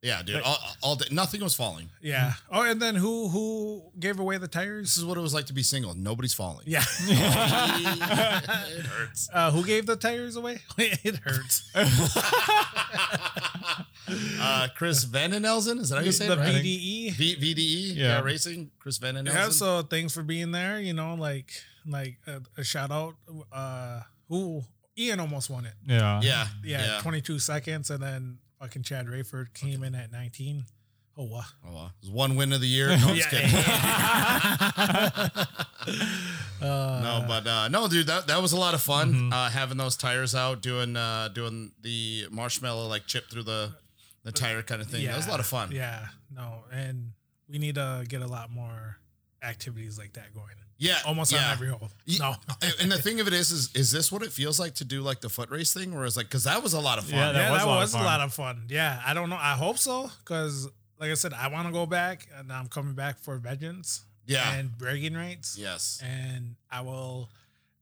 Yeah, 0.00 0.22
dude. 0.22 0.42
All, 0.42 0.56
all 0.82 0.94
day, 0.96 1.06
nothing 1.10 1.42
was 1.42 1.56
falling. 1.56 1.88
Yeah. 2.00 2.34
Oh, 2.52 2.62
and 2.62 2.80
then 2.80 2.94
who 2.94 3.28
who 3.28 3.82
gave 3.98 4.20
away 4.20 4.38
the 4.38 4.46
tires? 4.46 4.90
This 4.90 4.96
is 4.98 5.04
what 5.04 5.18
it 5.18 5.20
was 5.20 5.34
like 5.34 5.46
to 5.46 5.52
be 5.52 5.64
single. 5.64 5.92
Nobody's 5.94 6.34
falling. 6.34 6.64
Yeah. 6.68 6.84
it 7.00 8.86
hurts. 8.86 9.28
Uh, 9.32 9.50
who 9.50 9.64
gave 9.64 9.86
the 9.86 9.96
tires 9.96 10.36
away? 10.36 10.60
it 10.78 11.16
hurts. 11.16 11.68
Uh, 14.40 14.68
Chris 14.74 15.04
Vandenelzen, 15.04 15.80
is 15.80 15.90
that 15.90 15.96
how 15.96 16.02
you 16.02 16.12
say 16.12 16.26
the 16.28 16.32
it? 16.32 16.38
Right? 16.38 16.54
VDE. 16.54 17.12
V- 17.12 17.36
VDE, 17.36 17.94
yeah. 17.96 18.06
Yeah. 18.06 18.20
racing. 18.22 18.70
Chris 18.78 18.98
Vandenelzen. 18.98 19.26
Yeah. 19.34 19.48
So 19.50 19.82
thanks 19.82 20.14
for 20.14 20.22
being 20.22 20.50
there. 20.50 20.80
You 20.80 20.94
know, 20.94 21.14
like 21.14 21.50
like 21.86 22.16
a, 22.26 22.40
a 22.56 22.64
shout 22.64 22.90
out. 22.90 23.16
Uh, 23.52 24.00
who 24.28 24.62
Ian 24.96 25.20
almost 25.20 25.50
won 25.50 25.66
it. 25.66 25.74
Yeah. 25.86 26.20
yeah, 26.22 26.46
Yeah, 26.64 27.00
22 27.02 27.38
seconds, 27.38 27.90
and 27.90 28.02
then 28.02 28.38
fucking 28.58 28.82
Chad 28.82 29.06
Rayford 29.06 29.54
came 29.54 29.82
in 29.82 29.94
at 29.94 30.12
19. 30.12 30.64
Oh 31.16 31.24
wow. 31.24 31.42
Oh, 31.66 31.74
wow. 31.74 31.86
It 31.86 32.06
was 32.06 32.10
one 32.10 32.36
win 32.36 32.52
of 32.52 32.60
the 32.60 32.68
year. 32.68 32.88
No, 32.98 33.08
I'm 33.08 33.16
just 33.16 33.30
kidding. 33.30 33.50
no, 36.60 37.24
but 37.26 37.46
uh, 37.46 37.68
no, 37.68 37.88
dude, 37.88 38.06
that, 38.06 38.26
that 38.28 38.40
was 38.40 38.52
a 38.52 38.56
lot 38.56 38.74
of 38.74 38.82
fun. 38.82 39.12
Mm-hmm. 39.12 39.32
Uh, 39.32 39.50
having 39.50 39.78
those 39.78 39.96
tires 39.96 40.34
out, 40.34 40.62
doing 40.62 40.96
uh, 40.96 41.28
doing 41.28 41.72
the 41.82 42.26
marshmallow 42.30 42.86
like 42.86 43.06
chip 43.06 43.30
through 43.30 43.44
the 43.44 43.72
the 44.22 44.32
tire 44.32 44.62
kind 44.62 44.80
of 44.80 44.88
thing. 44.88 45.02
Yeah, 45.02 45.12
that 45.12 45.16
was 45.16 45.26
a 45.26 45.30
lot 45.30 45.40
of 45.40 45.46
fun. 45.46 45.72
Yeah, 45.72 46.06
no, 46.34 46.64
and 46.72 47.12
we 47.48 47.58
need 47.58 47.76
to 47.76 48.04
get 48.08 48.22
a 48.22 48.26
lot 48.26 48.50
more 48.50 48.98
activities 49.42 49.98
like 49.98 50.12
that 50.12 50.34
going. 50.34 50.54
Yeah, 50.78 50.98
Almost 51.06 51.32
yeah. 51.32 51.44
on 51.46 51.52
every 51.52 51.68
hole. 51.68 51.90
Ye- 52.06 52.18
No. 52.18 52.34
and- 52.62 52.74
and 52.80 52.92
the 52.92 53.02
thing 53.02 53.20
of 53.20 53.26
it 53.26 53.32
is, 53.34 53.50
is 53.50 53.70
is 53.74 53.90
this 53.90 54.10
what 54.12 54.22
it 54.22 54.32
feels 54.32 54.58
like 54.60 54.74
to 54.76 54.84
do 54.84 55.02
like 55.02 55.20
the 55.20 55.28
foot 55.28 55.50
race 55.50 55.72
thing, 55.74 55.94
where 55.94 56.04
it's 56.06 56.16
like 56.16 56.26
because 56.26 56.44
that 56.44 56.62
was 56.62 56.72
a 56.72 56.80
lot 56.80 56.98
of 56.98 57.04
fun. 57.04 57.18
Yeah, 57.18 57.32
that 57.32 57.38
yeah, 57.40 57.50
was 57.50 57.60
that 57.60 57.66
a 57.66 57.68
lot 57.68 57.76
of 57.76 57.80
was 57.82 57.94
a 57.94 57.96
fun. 57.98 58.04
lot 58.06 58.20
of 58.20 58.32
fun. 58.34 58.62
Yeah, 58.68 59.02
I 59.04 59.12
don't 59.14 59.28
know. 59.30 59.36
I 59.40 59.54
hope 59.54 59.78
so 59.78 60.10
because, 60.20 60.68
like 61.00 61.10
I 61.10 61.14
said, 61.14 61.32
I 61.32 61.48
want 61.48 61.66
to 61.66 61.72
go 61.72 61.84
back, 61.86 62.26
and 62.38 62.52
I'm 62.52 62.68
coming 62.68 62.94
back 62.94 63.18
for 63.20 63.36
vengeance. 63.38 64.02
Yeah. 64.26 64.52
and 64.54 64.76
bragging 64.76 65.14
rights. 65.14 65.56
yes, 65.58 66.02
and 66.04 66.56
I 66.70 66.82
will 66.82 67.30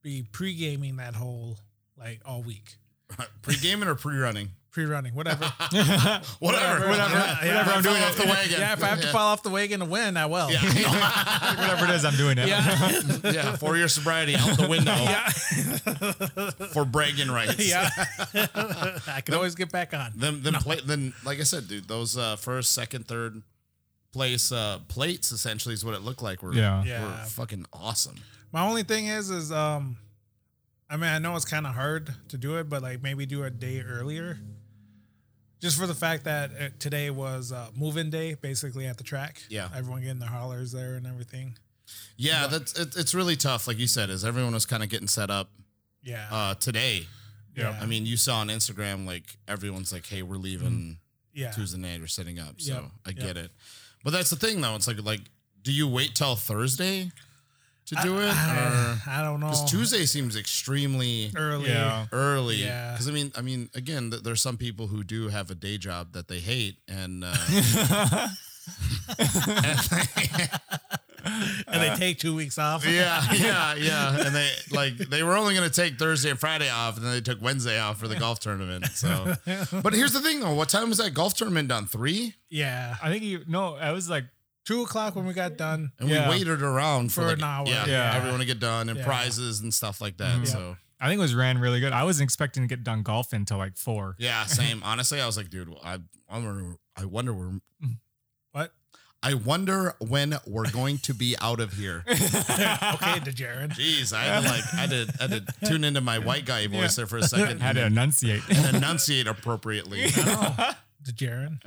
be 0.03 0.23
pre-gaming 0.31 0.97
that 0.99 1.15
whole 1.17 1.59
like 1.99 2.21
all 2.25 2.43
week, 2.43 2.77
pre 3.43 3.57
gaming 3.57 3.89
or 3.89 3.97
pre 3.97 4.17
running, 4.17 4.51
pre-running, 4.77 5.15
whatever. 5.15 5.43
whatever, 5.73 6.21
Whatever, 6.39 6.89
whatever, 6.91 7.15
yeah, 7.15 7.39
yeah. 7.45 7.57
whatever. 7.57 7.71
I'm 7.71 7.83
doing 7.83 7.97
Fall 7.97 8.05
off 8.11 8.17
the 8.19 8.27
wagon. 8.27 8.61
yeah, 8.61 8.73
if 8.75 8.85
I 8.85 8.87
have 8.89 9.01
to 9.01 9.07
fall 9.09 9.29
off 9.29 9.43
the 9.43 9.49
wagon 9.49 9.81
to 9.81 9.87
win, 9.87 10.19
I 10.19 10.27
will. 10.27 10.51
Yeah, 10.51 10.61
Whatever 11.59 11.85
it 11.87 11.91
is, 11.93 12.05
I'm 12.05 12.15
doing 12.17 12.37
it. 12.37 12.47
Yeah. 12.47 13.01
yeah, 13.33 13.57
four 13.57 13.79
year 13.79 13.89
sobriety 13.89 14.35
out 14.37 14.59
the 14.59 14.69
window 14.69 14.93
yeah, 14.93 15.31
for 16.75 16.85
bragging 16.85 17.31
rights. 17.31 17.67
yeah. 17.67 17.89
I 19.09 19.23
can 19.25 19.33
always 19.35 19.55
get 19.55 19.73
back 19.73 19.95
on. 19.95 20.13
Then 20.15 20.43
then 20.43 20.53
play 20.55 20.79
then 20.85 21.15
like 21.25 21.41
I 21.41 21.45
said, 21.45 21.69
dude, 21.69 21.89
those 21.89 22.19
uh, 22.19 22.37
first, 22.37 22.75
second, 22.75 23.09
third 23.09 23.41
place 24.13 24.53
uh, 24.53 24.81
plates 24.89 25.33
essentially 25.33 25.73
is 25.73 25.87
what 25.87 25.95
it 25.95 26.03
looked 26.03 26.21
like. 26.23 26.43
Were 26.43 26.53
Yeah. 26.53 26.81
were 26.83 26.87
Yeah. 26.87 27.25
fucking 27.25 27.65
awesome. 27.73 28.17
My 28.53 28.67
only 28.67 28.83
thing 28.83 29.07
is, 29.07 29.31
is 29.31 29.51
um, 29.51 29.97
I 30.91 30.97
mean, 30.97 31.09
I 31.11 31.19
know 31.19 31.35
it's 31.35 31.47
kind 31.47 31.67
of 31.67 31.75
hard 31.75 32.15
to 32.29 32.37
do 32.37 32.59
it, 32.59 32.69
but 32.69 32.83
like 32.83 33.03
maybe 33.03 33.25
do 33.25 33.43
a 33.45 33.51
day 33.51 33.81
earlier, 33.81 34.39
just 35.61 35.79
for 35.79 35.87
the 35.87 35.95
fact 35.95 36.25
that 36.25 36.51
uh, 36.61 36.69
today 36.79 37.11
was 37.11 37.53
uh, 37.53 37.69
move-in 37.75 38.11
day, 38.11 38.35
basically 38.35 38.87
at 38.87 38.99
the 38.99 39.05
track. 39.05 39.43
Yeah. 39.49 39.69
everyone 39.75 40.03
getting 40.03 40.19
their 40.19 40.29
hollers 40.29 40.73
there 40.73 40.95
and 40.95 41.07
everything. 41.07 41.57
Yeah, 42.17 42.47
that's 42.49 42.79
it, 42.79 42.97
it's 42.97 43.15
really 43.15 43.37
tough. 43.37 43.67
Like 43.69 43.79
you 43.79 43.87
said, 43.87 44.11
is 44.11 44.25
everyone 44.25 44.53
was 44.55 44.67
kind 44.67 44.83
of 44.83 44.89
getting 44.89 45.07
set 45.09 45.31
up 45.31 45.51
Yeah, 46.03 46.27
uh, 46.31 46.55
today. 46.55 47.07
yeah, 47.55 47.79
I 47.81 47.87
mean, 47.87 48.07
you 48.07 48.17
saw 48.17 48.39
on 48.39 48.49
Instagram 48.49 49.07
like 49.07 49.37
everyone's 49.47 49.93
like, 49.93 50.05
"Hey, 50.07 50.23
we're 50.23 50.37
leaving 50.37 50.99
yeah. 51.33 51.53
Tuesday 51.53 51.79
night. 51.79 52.01
We're 52.01 52.09
setting 52.09 52.39
up." 52.41 52.61
So 52.61 52.73
Yep, 52.75 52.85
I 53.07 53.09
yep. 53.11 53.19
get 53.19 53.37
it. 53.37 53.51
But 54.03 54.11
that's 54.13 54.31
the 54.31 54.37
thing, 54.37 54.61
though. 54.61 54.75
It's 54.75 54.89
like 54.89 55.01
like, 55.05 55.21
do 55.63 55.73
you 55.73 55.87
wait 55.87 56.15
till 56.17 56.35
Thursday 56.35 57.13
to 57.87 57.95
do 58.03 58.19
it, 58.19 58.27
or 58.27 58.33
I, 58.33 58.99
I 59.09 59.23
don't 59.23 59.41
know. 59.41 59.47
because 59.47 59.71
Tuesday 59.71 60.07
seems 60.07 60.37
extremely 60.37 61.31
early. 61.37 61.69
Yeah. 61.69 62.07
early. 62.13 62.57
Yeah. 62.57 62.93
Because 62.93 63.09
I 63.09 63.13
mean, 63.13 63.33
I 63.37 63.43
mean, 63.43 63.71
again, 63.75 64.11
th- 64.11 64.23
there's 64.23 64.43
some 64.43 64.57
people 64.57 64.89
who 64.89 65.05
do 65.05 65.29
have 65.29 65.51
a 65.51 65.55
day 65.55 65.79
job 65.79 66.13
that 66.13 66.29
they 66.29 66.41
hate, 66.41 66.77
and 66.89 67.25
uh, 67.25 67.35
and 71.69 71.83
they 71.83 71.95
take 71.97 72.19
two 72.19 72.35
weeks 72.35 72.59
off. 72.59 72.85
yeah, 72.87 73.23
yeah, 73.33 73.75
yeah, 73.79 74.27
and 74.27 74.35
they 74.35 74.51
like 74.71 74.97
they 74.97 75.23
were 75.23 75.37
only 75.37 75.55
going 75.55 75.69
to 75.69 75.75
take 75.75 75.99
Thursday 75.99 76.31
and 76.31 76.39
Friday 76.39 76.69
off, 76.69 76.97
and 76.97 77.05
then 77.05 77.13
they 77.13 77.21
took 77.21 77.41
Wednesday 77.43 77.79
off 77.79 77.99
for 77.99 78.09
the 78.09 78.17
golf 78.17 78.41
tournament. 78.41 78.87
So, 78.87 79.35
but 79.83 79.93
here's 79.93 80.13
the 80.13 80.21
thing, 80.21 80.41
though. 80.41 80.55
What 80.55 80.69
time 80.69 80.89
was 80.89 80.99
that 80.99 81.15
golf 81.15 81.35
tournament 81.35 81.69
done? 81.69 81.87
Three, 81.87 82.35
yeah. 82.51 82.97
I 83.03 83.11
think 83.11 83.23
you 83.23 83.45
no, 83.47 83.75
I 83.77 83.93
was 83.93 84.09
like 84.09 84.25
Two 84.67 84.83
o'clock 84.83 85.17
when 85.17 85.25
we 85.27 85.33
got 85.33 85.57
done. 85.57 85.93
and 85.99 86.09
Yeah. 86.09 86.29
we 86.29 86.37
waited 86.39 86.61
around 86.61 87.13
for, 87.13 87.23
For 87.23 87.27
like, 87.29 87.39
an 87.39 87.45
hour. 87.45 87.67
Yeah, 87.67 87.87
Yeah. 87.87 88.15
everyone 88.17 88.41
to 88.41 88.45
get 88.47 88.59
done 88.61 88.89
and 88.91 88.99
Yeah. 88.99 89.05
prizes 89.05 89.61
and 89.61 89.73
stuff 89.73 90.01
like 90.03 90.17
that. 90.19 90.41
Mhm. 90.41 90.47
So, 90.49 90.77
I 91.01 91.09
think 91.09 91.19
it 91.19 91.23
was 91.23 91.35
ran 91.35 91.59
really 91.59 91.79
good. 91.81 91.93
I 91.93 92.03
wasn't 92.05 92.25
expecting 92.25 92.63
to 92.65 92.67
get 92.69 92.83
done 92.83 93.03
golfing 93.03 93.41
until 93.41 93.59
like 93.59 93.77
four. 93.77 94.17
yeah, 94.19 94.45
same. 94.47 94.83
Honestly, 94.83 95.21
I 95.21 95.27
was 95.27 95.37
like, 95.37 95.51
dude, 95.51 95.73
I, 95.85 95.99
I 96.29 96.39
wonder, 96.39 96.77
I 96.97 97.05
wonder 97.05 97.33
where. 97.33 97.61
What? 98.53 98.73
I 99.23 99.35
wonder 99.35 99.95
when 99.99 100.39
we're 100.47 100.71
going 100.71 100.99
to 100.99 101.15
be 101.15 101.37
out 101.41 101.59
of 101.61 101.73
here. 101.75 102.05
okay, 102.09 102.19
DeJaren. 103.21 103.73
Jeez, 103.75 104.13
I 104.13 104.25
had 104.25 104.43
to 104.43 104.49
like 104.49 104.65
I 104.75 104.77
had 104.77 104.91
to, 104.91 105.15
I 105.21 105.29
had 105.29 105.47
to 105.47 105.67
tune 105.67 105.85
into 105.85 106.01
my 106.01 106.19
white 106.19 106.45
guy 106.45 106.67
voice 106.67 106.97
there 106.97 107.07
for 107.07 107.19
a 107.19 107.23
second 107.23 107.61
Had 107.63 107.75
to 107.77 107.85
enunciate. 107.87 108.43
and 108.49 108.77
enunciate 108.77 109.27
appropriately. 109.27 110.05
DeJaren. 111.05 111.61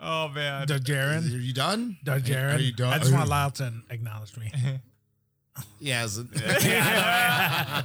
Oh 0.00 0.28
man. 0.28 0.70
Are 0.70 1.38
you 1.38 1.52
done? 1.52 1.96
DeJaren. 2.04 2.56
Are 2.56 2.60
you 2.60 2.72
done? 2.72 2.92
I 2.92 2.98
just 2.98 3.12
want 3.12 3.24
you- 3.24 3.30
Lyle 3.30 3.50
to 3.52 3.72
acknowledge 3.90 4.36
me. 4.36 4.52
Yeah. 5.78 6.04
is 6.04 6.16
it- 6.18 6.26
no, 6.32 6.40
I, 6.46 7.84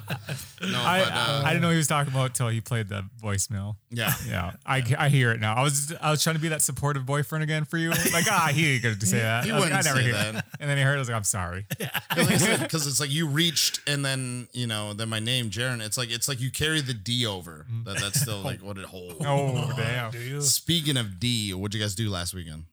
but 1.03 1.11
uh, 1.13 1.41
I 1.45 1.49
didn't 1.49 1.61
know 1.61 1.69
he 1.71 1.77
was 1.77 1.87
talking 1.87 2.13
about 2.13 2.33
till 2.33 2.47
he 2.47 2.61
played 2.61 2.87
the 2.89 3.03
voicemail. 3.21 3.75
yeah. 3.89 4.13
Yeah, 4.27 4.53
I, 4.65 4.81
I 4.97 5.09
hear 5.09 5.31
it 5.31 5.39
now. 5.41 5.55
I 5.55 5.63
was 5.63 5.93
I 6.01 6.09
was 6.11 6.23
trying 6.23 6.35
to 6.37 6.41
be 6.41 6.47
that 6.49 6.61
supportive 6.61 7.05
boyfriend 7.05 7.43
again 7.43 7.65
for 7.65 7.77
you. 7.77 7.89
Like 7.89 8.25
ah, 8.31 8.49
he 8.53 8.75
ain't 8.75 8.83
gonna 8.83 8.99
say 9.01 9.19
that. 9.19 9.43
He 9.45 9.51
I 9.51 9.55
was 9.55 9.63
like, 9.65 9.73
wouldn't 9.73 9.87
I 9.87 9.89
never 9.89 9.99
say 9.99 10.03
hear 10.05 10.13
that. 10.13 10.35
it. 10.35 10.43
And 10.61 10.69
then 10.69 10.77
he 10.77 10.83
heard. 10.83 10.93
it, 10.93 10.95
I 10.95 10.99
was 10.99 11.09
like, 11.09 11.17
I'm 11.17 11.23
sorry. 11.25 11.65
because 11.77 12.87
it's 12.87 12.99
like 12.99 13.11
you 13.11 13.27
reached 13.27 13.81
and 13.87 14.05
then 14.05 14.47
you 14.53 14.67
know 14.67 14.93
then 14.93 15.09
my 15.09 15.19
name 15.19 15.49
Jaron. 15.49 15.81
It's 15.85 15.97
like 15.97 16.09
it's 16.11 16.27
like 16.29 16.39
you 16.39 16.49
carry 16.51 16.79
the 16.81 16.93
D 16.93 17.25
over. 17.25 17.65
That 17.85 17.99
that's 17.99 18.21
still 18.21 18.39
like 18.41 18.61
what 18.63 18.77
it 18.77 18.85
holds. 18.85 19.17
Oh 19.25 19.73
damn. 19.75 20.11
Do 20.11 20.19
you? 20.19 20.41
Speaking 20.41 20.95
of 20.97 21.19
D, 21.19 21.53
what'd 21.53 21.73
you 21.75 21.81
guys 21.81 21.95
do 21.95 22.09
last 22.09 22.33
weekend? 22.33 22.63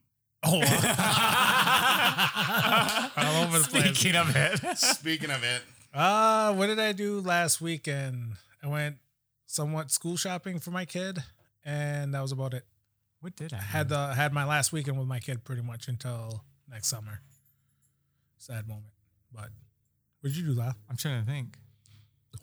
Oh, 0.44 0.54
all 0.54 0.60
over 3.58 3.70
the 3.70 3.80
place. 3.80 3.98
Speaking 3.98 4.16
of 4.16 4.36
it, 4.36 4.78
Speaking 4.78 5.30
of 5.30 5.42
it, 5.44 5.62
Uh, 5.94 6.52
what 6.54 6.66
did 6.68 6.78
I 6.78 6.92
do 6.92 7.20
last 7.20 7.60
weekend? 7.60 8.34
I 8.62 8.66
went 8.68 8.96
somewhat 9.46 9.90
school 9.90 10.16
shopping 10.16 10.58
for 10.60 10.70
my 10.70 10.84
kid, 10.84 11.22
and 11.64 12.12
that 12.14 12.20
was 12.20 12.32
about 12.32 12.54
it. 12.54 12.64
what 13.20 13.34
did 13.36 13.52
I 13.52 13.56
Had 13.58 13.88
the 13.88 14.14
had 14.14 14.32
my 14.32 14.44
last 14.44 14.72
weekend 14.72 14.98
with 14.98 15.08
my 15.08 15.18
kid 15.20 15.44
pretty 15.44 15.62
much 15.62 15.88
until 15.88 16.44
next 16.70 16.88
summer. 16.88 17.20
Sad 18.38 18.68
moment, 18.68 18.92
but 19.32 19.50
what 20.20 20.30
did 20.32 20.36
you 20.36 20.44
do, 20.46 20.52
Lyle? 20.52 20.74
I'm 20.88 20.96
trying 20.96 21.24
to 21.24 21.30
think. 21.30 21.56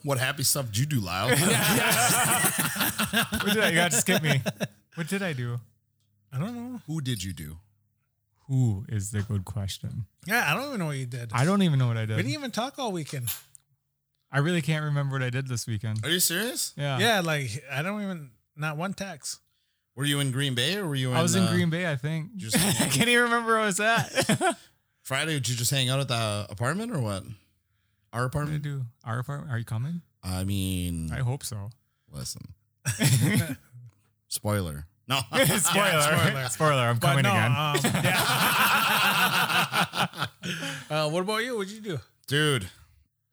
what 0.04 0.18
happy 0.18 0.44
stuff 0.44 0.66
did 0.68 0.78
you 0.78 0.86
do, 0.86 1.00
Lyle? 1.00 1.30
What 3.42 3.54
did 3.54 3.64
I? 3.64 3.70
You 3.70 3.76
got 3.76 3.92
to 3.92 3.98
skip 3.98 4.22
me. 4.24 4.42
What 4.96 5.08
did 5.08 5.22
I 5.24 5.34
do? 5.34 5.60
I 6.34 6.40
don't 6.40 6.54
know. 6.56 6.82
Who 6.88 7.00
did 7.02 7.24
you 7.24 7.32
do? 7.34 7.58
Who 8.48 8.86
is 8.90 9.12
the 9.12 9.22
good 9.24 9.44
question? 9.46 10.06
Yeah, 10.28 10.46
I 10.48 10.54
don't 10.56 10.68
even 10.68 10.80
know 10.80 10.86
what 10.88 10.98
you 10.98 11.06
did. 11.08 11.32
I 11.34 11.46
don't 11.46 11.62
even 11.64 11.80
know 11.80 11.88
what 11.88 11.98
I 11.98 12.02
did. 12.06 12.12
We 12.12 12.24
did. 12.24 12.30
didn't 12.30 12.40
even 12.40 12.52
talk 12.52 12.78
all 12.78 12.92
weekend. 12.92 13.30
I 14.32 14.40
really 14.40 14.62
can't 14.62 14.84
remember 14.86 15.14
what 15.16 15.24
I 15.24 15.30
did 15.30 15.48
this 15.48 15.66
weekend. 15.66 16.04
Are 16.06 16.10
you 16.10 16.20
serious? 16.20 16.74
Yeah. 16.78 17.00
Yeah, 17.00 17.22
like 17.22 17.64
I 17.72 17.82
don't 17.82 18.02
even 18.02 18.32
not 18.56 18.78
one 18.78 18.94
text. 18.94 19.40
Were 19.96 20.04
you 20.06 20.20
in 20.20 20.32
Green 20.32 20.56
Bay 20.56 20.76
or 20.78 20.88
were 20.88 20.96
you 20.96 21.12
in? 21.12 21.16
I 21.16 21.22
was 21.22 21.36
in 21.36 21.44
uh, 21.44 21.52
Green 21.52 21.70
Bay, 21.70 21.90
I 21.90 21.96
think. 21.96 22.36
just- 22.36 22.58
I 22.82 22.88
can't 22.90 23.08
even 23.08 23.24
remember 23.24 23.54
where 23.54 23.62
I 23.62 23.66
was 23.66 23.80
at. 23.80 24.58
Friday? 25.02 25.34
Did 25.36 25.48
you 25.50 25.56
just 25.56 25.72
hang 25.72 25.90
out 25.90 26.00
at 26.00 26.08
the 26.10 26.48
apartment 26.50 26.92
or 26.92 27.00
what? 27.00 27.24
Our 28.12 28.22
did 28.22 28.24
I 28.24 28.26
apartment. 28.26 28.64
do? 28.64 28.82
Our 29.06 29.20
apartment? 29.20 29.52
Are 29.54 29.58
you 29.58 29.66
coming? 29.66 30.02
I 30.24 30.44
mean, 30.44 31.12
I 31.14 31.20
hope 31.20 31.44
so. 31.44 31.70
listen. 32.12 32.42
Spoiler. 34.28 34.86
No. 35.08 35.20
spoiler. 35.46 36.02
spoiler. 36.02 36.50
spoiler. 36.50 36.82
I'm 36.82 36.98
But 36.98 37.08
coming 37.08 37.24
no, 37.24 37.32
again. 37.32 37.52
um, 37.52 37.76
uh, 40.90 41.10
what 41.10 41.22
about 41.22 41.44
you? 41.44 41.58
What'd 41.58 41.72
you 41.74 41.82
do? 41.82 42.00
dude 42.28 42.68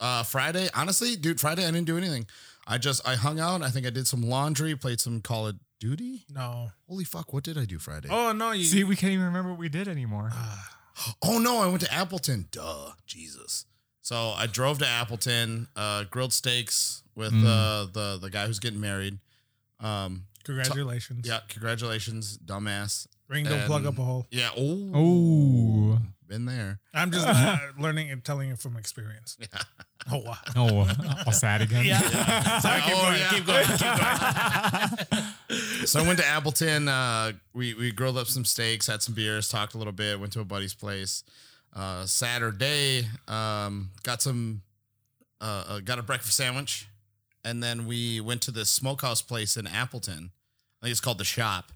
uh 0.00 0.23
friday 0.23 0.69
honestly 0.75 1.17
dude 1.17 1.41
friday 1.41 1.62
i 1.67 1.71
didn't 1.71 1.87
do 1.87 1.97
anything 1.97 2.26
i 2.67 2.76
just 2.76 3.00
i 3.09 3.14
hung 3.14 3.41
out 3.41 3.62
i 3.62 3.71
think 3.71 3.87
i 3.87 3.91
did 3.91 4.07
some 4.07 4.21
laundry 4.21 4.76
played 4.76 5.00
some 5.00 5.23
call 5.23 5.47
of 5.47 5.57
duty 5.81 6.26
No. 6.29 6.73
holy 6.87 7.05
fuck 7.05 7.33
what 7.33 7.43
did 7.43 7.57
i 7.57 7.64
do 7.64 7.79
friday 7.79 8.09
Oh 8.11 8.33
no, 8.33 8.50
you. 8.50 8.64
See, 8.64 8.85
we 8.85 8.95
can't 8.97 9.14
even 9.14 9.25
remember 9.25 9.49
what 9.52 9.59
we 9.59 9.71
did 9.71 9.88
anymore. 9.88 10.31
oh 11.25 11.38
no 11.38 11.62
i 11.62 11.67
went 11.69 11.81
to 11.81 11.91
appleton 11.95 12.49
duh 12.50 12.91
jesus 13.07 13.64
so 14.02 14.35
i 14.37 14.47
drove 14.47 14.79
to 14.81 14.87
appleton 14.87 15.69
uh 15.75 16.05
grilled 16.11 16.35
steaks 16.35 17.02
with 17.17 17.33
uh 17.33 17.87
the 17.95 18.19
the 18.21 18.29
guy 18.29 18.47
who's 18.47 18.59
getting 18.59 18.81
married 18.81 19.19
um 19.81 20.25
Congratulations. 20.44 21.26
yeah 21.26 21.40
congratulations 21.49 22.38
dumbass 22.38 23.06
Ring 23.28 23.44
don't 23.44 23.66
plug 23.66 23.87
up 23.87 23.99
a 23.99 24.02
hole. 24.02 24.26
yeah 24.30 24.50
oh, 24.56 24.90
Oh. 24.94 25.99
been 26.28 26.44
there 26.44 26.80
I'm 26.94 27.11
just 27.11 27.26
uh, 27.26 27.56
learning 27.78 28.11
and 28.11 28.22
telling 28.25 28.49
you 28.49 28.56
from 28.56 28.76
experience. 28.76 29.37
Yeah. 29.40 29.46
Oh 30.11 30.18
wow. 30.18 30.37
Oh, 30.56 30.88
all 31.26 31.32
sad 31.32 31.62
again. 31.62 31.84
Sorry, 32.61 32.80
keep 32.82 32.94
Oh, 32.94 33.02
going. 33.02 33.18
yeah. 33.18 33.30
Keep 33.30 33.46
going. 33.46 33.66
Keep 33.66 35.08
going. 35.08 35.87
So 35.87 36.00
I 36.00 36.06
went 36.06 36.18
to 36.18 36.26
Appleton. 36.26 36.88
Uh, 36.88 37.32
we 37.54 37.75
we 37.75 37.92
grilled 37.92 38.16
up 38.18 38.26
some 38.26 38.44
steaks, 38.44 38.87
had 38.87 39.02
some 39.02 39.14
beers, 39.14 39.49
talked 39.49 39.75
a 39.75 39.78
little 39.78 39.92
bit. 39.92 40.18
Went 40.20 40.32
to 40.34 40.40
a 40.40 40.44
buddy's 40.44 40.75
place. 40.75 41.22
Uh, 41.75 42.04
Saturday, 42.06 43.06
um, 43.28 43.90
got 44.02 44.20
some, 44.20 44.61
uh, 45.40 45.64
uh, 45.68 45.80
got 45.80 45.99
a 45.99 46.02
breakfast 46.02 46.37
sandwich, 46.37 46.87
and 47.44 47.62
then 47.62 47.87
we 47.87 48.20
went 48.20 48.42
to 48.42 48.50
this 48.50 48.68
smokehouse 48.70 49.22
place 49.22 49.56
in 49.56 49.66
Appleton. 49.66 50.30
I 50.80 50.87
think 50.87 50.90
it's 50.92 51.00
called 51.00 51.18
the 51.18 51.25
Shop, 51.25 51.72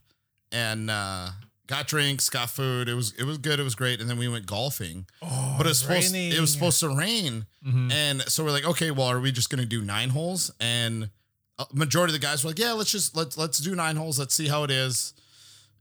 and 0.53 0.91
uh, 0.91 1.31
got 1.67 1.87
drinks, 1.87 2.29
got 2.31 2.51
food. 2.51 2.89
It 2.89 2.95
was 2.95 3.13
it 3.19 3.25
was 3.25 3.39
good. 3.39 3.61
It 3.61 3.63
was 3.65 3.75
great. 3.75 4.01
And 4.01 4.09
then 4.11 4.19
we 4.19 4.29
went 4.29 4.47
golfing. 4.47 5.07
Oh, 5.23 5.55
but 5.59 5.67
it 5.67 5.71
was 5.71 5.79
supposed 5.81 6.15
it 6.15 6.41
was 6.41 6.53
supposed 6.53 6.81
to 6.81 6.89
rain, 6.97 7.47
Mhm. 7.67 7.93
and 7.93 8.23
so 8.23 8.45
we're 8.45 8.51
like, 8.53 8.65
okay, 8.67 8.91
well, 8.91 9.07
are 9.09 9.21
we 9.21 9.33
just 9.33 9.51
gonna 9.51 9.65
do 9.67 9.83
nine 9.83 10.11
holes? 10.11 10.51
And 10.61 11.11
a 11.59 11.67
majority 11.73 12.15
of 12.15 12.21
the 12.21 12.27
guys 12.27 12.45
were 12.45 12.51
like, 12.51 12.59
yeah, 12.59 12.73
let's 12.73 12.91
just 12.93 13.17
let's 13.17 13.37
let's 13.39 13.59
do 13.59 13.75
nine 13.75 13.97
holes. 13.97 14.19
Let's 14.19 14.35
see 14.35 14.49
how 14.49 14.63
it 14.65 14.71
is, 14.71 15.15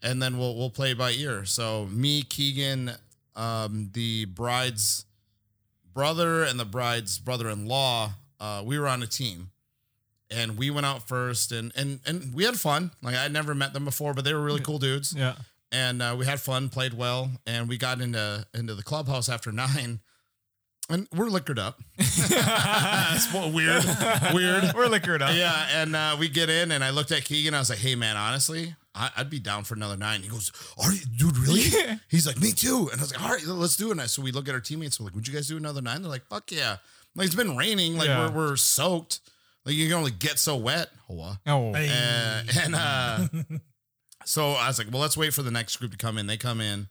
and 0.01 0.21
then 0.21 0.37
we'll 0.37 0.55
we'll 0.55 0.69
play 0.69 0.93
by 0.93 1.11
ear. 1.11 1.45
So 1.45 1.87
me, 1.91 2.21
Keegan, 2.23 2.91
um, 3.35 3.89
the 3.93 4.25
bride's 4.25 5.05
brother, 5.93 6.43
and 6.43 6.59
the 6.59 6.65
bride's 6.65 7.19
brother-in-law, 7.19 8.13
uh, 8.39 8.61
we 8.65 8.77
were 8.79 8.87
on 8.87 9.01
a 9.03 9.07
team. 9.07 9.49
And 10.31 10.57
we 10.57 10.69
went 10.71 10.85
out 10.85 11.07
first, 11.07 11.51
and 11.51 11.71
and 11.75 11.99
and 12.05 12.33
we 12.33 12.43
had 12.45 12.55
fun. 12.59 12.91
Like 13.01 13.15
I'd 13.15 13.31
never 13.31 13.53
met 13.53 13.73
them 13.73 13.85
before, 13.85 14.13
but 14.13 14.23
they 14.25 14.33
were 14.33 14.41
really 14.41 14.61
cool 14.61 14.79
dudes 14.79 15.13
Yeah. 15.15 15.35
and 15.71 16.01
uh, 16.01 16.15
we 16.17 16.25
had 16.25 16.39
fun, 16.39 16.69
played 16.69 16.93
well, 16.95 17.29
and 17.45 17.69
we 17.69 17.77
got 17.77 18.01
into 18.01 18.45
into 18.53 18.73
the 18.73 18.81
clubhouse 18.83 19.29
after 19.29 19.51
nine, 19.65 19.99
and 20.89 21.07
we're 21.15 21.29
liquored 21.29 21.59
up. 21.59 21.79
Weird, 23.53 23.83
weird. 24.33 24.73
We're 24.75 24.87
liquored 24.87 25.21
up. 25.21 25.35
Yeah, 25.35 25.67
and 25.73 25.95
uh, 25.95 26.15
we 26.19 26.27
get 26.29 26.49
in, 26.49 26.71
and 26.71 26.83
I 26.83 26.89
looked 26.89 27.11
at 27.11 27.23
Keegan. 27.25 27.53
I 27.53 27.59
was 27.59 27.69
like, 27.69 27.79
"Hey, 27.79 27.95
man, 27.95 28.17
honestly, 28.17 28.75
I, 28.93 29.09
I'd 29.17 29.29
be 29.29 29.39
down 29.39 29.63
for 29.63 29.75
another 29.75 29.97
nine. 29.97 30.21
He 30.21 30.29
goes, 30.29 30.51
"Are 30.83 30.91
you, 30.91 31.01
dude? 31.17 31.37
Really?" 31.37 31.63
He's 32.09 32.25
like, 32.27 32.39
"Me 32.39 32.51
too." 32.51 32.89
And 32.91 32.99
I 32.99 33.03
was 33.03 33.13
like, 33.13 33.23
"All 33.23 33.29
right, 33.29 33.45
let's 33.45 33.75
do 33.77 33.89
it." 33.91 33.97
And 33.99 34.09
so 34.09 34.21
we 34.21 34.31
look 34.31 34.47
at 34.47 34.53
our 34.55 34.59
teammates. 34.61 34.99
We're 34.99 35.05
like, 35.05 35.15
"Would 35.15 35.27
you 35.27 35.33
guys 35.33 35.47
do 35.47 35.57
another 35.57 35.81
nine? 35.81 36.01
They're 36.01 36.11
like, 36.11 36.25
"Fuck 36.27 36.51
yeah!" 36.51 36.77
Like 37.15 37.27
it's 37.27 37.35
been 37.35 37.55
raining. 37.57 37.97
Like 37.97 38.07
Yeah. 38.07 38.29
we're 38.29 38.49
we're 38.49 38.55
soaked. 38.55 39.19
Like 39.65 39.75
you 39.75 39.87
can 39.87 39.97
only 39.97 40.11
get 40.11 40.39
so 40.39 40.55
wet. 40.55 40.89
Hoa. 41.07 41.39
Oh. 41.47 41.73
Hey. 41.73 41.89
Uh, 41.89 42.43
and 42.61 42.75
uh, 42.75 43.27
so 44.25 44.51
I 44.51 44.67
was 44.67 44.77
like, 44.77 44.91
well, 44.91 45.01
let's 45.01 45.17
wait 45.17 45.33
for 45.33 45.41
the 45.41 45.51
next 45.51 45.77
group 45.77 45.91
to 45.91 45.97
come 45.97 46.17
in. 46.17 46.27
They 46.27 46.37
come 46.37 46.61
in. 46.61 46.87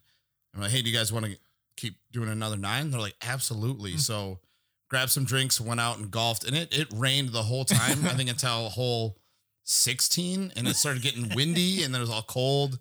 I'm 0.55 0.61
like, 0.61 0.71
hey, 0.71 0.83
do 0.83 0.91
you 0.91 0.97
guys 0.97 1.13
want 1.13 1.27
to 1.27 1.37
keep 1.77 1.97
doing 2.13 2.29
another 2.29 2.57
nine? 2.57 2.91
They're 2.91 3.01
like, 3.01 3.17
absolutely. 3.23 3.97
So 3.97 4.41
grabbed 4.89 5.11
some 5.11 5.25
drinks, 5.25 5.61
went 5.61 5.81
out 5.81 5.99
and 5.99 6.11
golfed, 6.11 6.45
and 6.45 6.57
it 6.57 6.77
it 6.77 6.89
rained 6.95 7.31
the 7.31 7.43
whole 7.43 7.65
time. 7.65 8.05
I 8.07 8.15
think 8.15 8.31
until 8.31 8.69
hole 8.69 9.19
16, 9.65 10.53
and 10.57 10.69
it 10.69 10.77
started 10.77 11.03
getting 11.03 11.35
windy, 11.35 11.83
and 11.83 11.93
then 11.93 12.01
it 12.01 12.05
was 12.05 12.11
all 12.11 12.23
cold. 12.23 12.79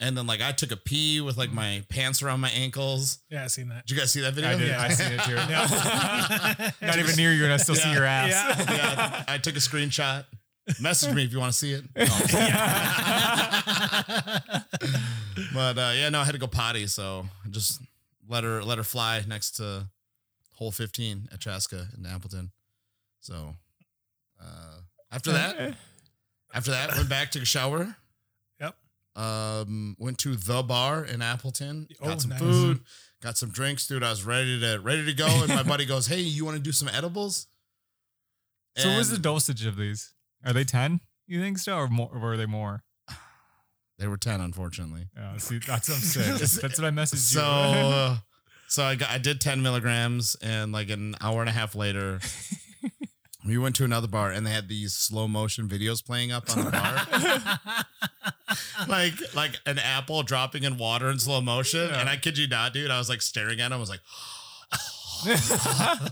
And 0.00 0.16
then 0.16 0.26
like 0.26 0.40
I 0.40 0.52
took 0.52 0.72
a 0.72 0.76
pee 0.76 1.20
with 1.20 1.36
like 1.36 1.52
my 1.52 1.84
pants 1.88 2.20
around 2.22 2.40
my 2.40 2.50
ankles. 2.50 3.18
Yeah, 3.30 3.44
I 3.44 3.46
seen 3.46 3.68
that. 3.68 3.86
Did 3.86 3.94
you 3.94 4.00
guys 4.00 4.12
see 4.12 4.20
that 4.22 4.34
video? 4.34 4.50
I 4.50 4.56
did. 4.56 4.68
Yeah. 4.68 4.82
I 4.82 4.88
seen 4.88 5.12
it 5.12 5.20
too. 5.20 5.34
Not 6.86 6.98
even 6.98 7.16
near 7.16 7.32
you, 7.32 7.44
and 7.44 7.52
I 7.52 7.58
still 7.58 7.76
see 7.76 7.92
your 7.92 8.04
ass. 8.04 8.30
Yeah. 8.30 8.72
yeah, 8.76 9.24
I 9.28 9.38
took 9.38 9.54
a 9.54 9.60
screenshot. 9.60 10.24
Message 10.80 11.14
me 11.14 11.24
if 11.24 11.32
you 11.32 11.38
want 11.38 11.52
to 11.52 11.58
see 11.58 11.72
it. 11.72 11.84
No. 11.94 12.04
but 15.54 15.78
uh, 15.78 15.92
yeah, 15.94 16.08
no, 16.08 16.20
I 16.20 16.24
had 16.24 16.32
to 16.32 16.38
go 16.38 16.46
potty, 16.46 16.86
so 16.86 17.26
just 17.50 17.80
let 18.28 18.44
her 18.44 18.64
let 18.64 18.78
her 18.78 18.84
fly 18.84 19.22
next 19.28 19.52
to 19.56 19.86
hole 20.54 20.72
15 20.72 21.28
at 21.32 21.40
Chaska 21.40 21.88
in 21.96 22.06
Appleton. 22.06 22.50
So 23.20 23.54
uh, 24.40 24.78
after 25.12 25.32
that, 25.32 25.76
after 26.52 26.70
that, 26.70 26.96
went 26.96 27.08
back, 27.08 27.30
took 27.30 27.42
a 27.42 27.46
shower. 27.46 27.96
Um, 29.16 29.94
went 29.98 30.18
to 30.18 30.34
the 30.34 30.62
bar 30.64 31.04
in 31.04 31.22
Appleton, 31.22 31.86
got 32.02 32.16
Oh, 32.16 32.18
some 32.18 32.30
nice. 32.30 32.40
food, 32.40 32.80
got 33.22 33.38
some 33.38 33.50
drinks, 33.50 33.86
dude. 33.86 34.02
I 34.02 34.10
was 34.10 34.24
ready 34.24 34.58
to 34.58 34.78
ready 34.80 35.04
to 35.06 35.12
go, 35.12 35.26
and 35.26 35.48
my 35.48 35.62
buddy 35.62 35.84
goes, 35.86 36.08
"Hey, 36.08 36.20
you 36.20 36.44
want 36.44 36.56
to 36.56 36.62
do 36.62 36.72
some 36.72 36.88
edibles?" 36.88 37.46
So, 38.76 38.88
what 38.88 38.98
was 38.98 39.10
the 39.10 39.18
dosage 39.18 39.64
of 39.66 39.76
these? 39.76 40.12
Are 40.44 40.52
they 40.52 40.64
ten? 40.64 41.00
You 41.28 41.40
think 41.40 41.58
so, 41.58 41.76
or 41.76 41.88
more? 41.88 42.10
Or 42.12 42.18
were 42.18 42.36
they 42.36 42.46
more? 42.46 42.82
They 43.96 44.08
were 44.08 44.16
10, 44.16 44.40
unfortunately. 44.40 45.06
Yeah. 45.16 45.36
See, 45.36 45.58
that's 45.58 45.88
what 45.88 45.94
I'm 45.94 46.00
saying. 46.02 46.32
That's 46.38 46.80
what 46.80 46.84
I 46.84 46.90
messaged 46.90 47.18
So, 47.18 47.40
you. 47.40 47.44
uh, 47.46 48.16
so 48.66 48.82
I 48.82 48.96
got, 48.96 49.10
I 49.10 49.18
did 49.18 49.40
10 49.40 49.62
milligrams 49.62 50.34
and 50.42 50.72
like 50.72 50.90
an 50.90 51.14
hour 51.20 51.40
and 51.40 51.48
a 51.48 51.52
half 51.52 51.76
later, 51.76 52.18
we 53.46 53.58
went 53.58 53.76
to 53.76 53.84
another 53.84 54.08
bar 54.08 54.30
and 54.30 54.46
they 54.46 54.50
had 54.50 54.68
these 54.68 54.94
slow 54.94 55.28
motion 55.28 55.68
videos 55.68 56.04
playing 56.04 56.32
up 56.32 56.50
on 56.56 56.64
the 56.64 56.70
bar. 56.70 57.84
like 58.88 59.14
like 59.34 59.60
an 59.66 59.78
apple 59.78 60.22
dropping 60.22 60.64
in 60.64 60.78
water 60.78 61.10
in 61.10 61.18
slow 61.18 61.40
motion. 61.40 61.90
And 61.90 62.08
I 62.08 62.16
kid 62.16 62.38
you 62.38 62.48
not, 62.48 62.72
dude. 62.72 62.90
I 62.90 62.98
was 62.98 63.08
like 63.08 63.22
staring 63.22 63.60
at 63.60 63.66
him. 63.66 63.74
I 63.74 63.76
was 63.76 63.90
like, 63.90 64.00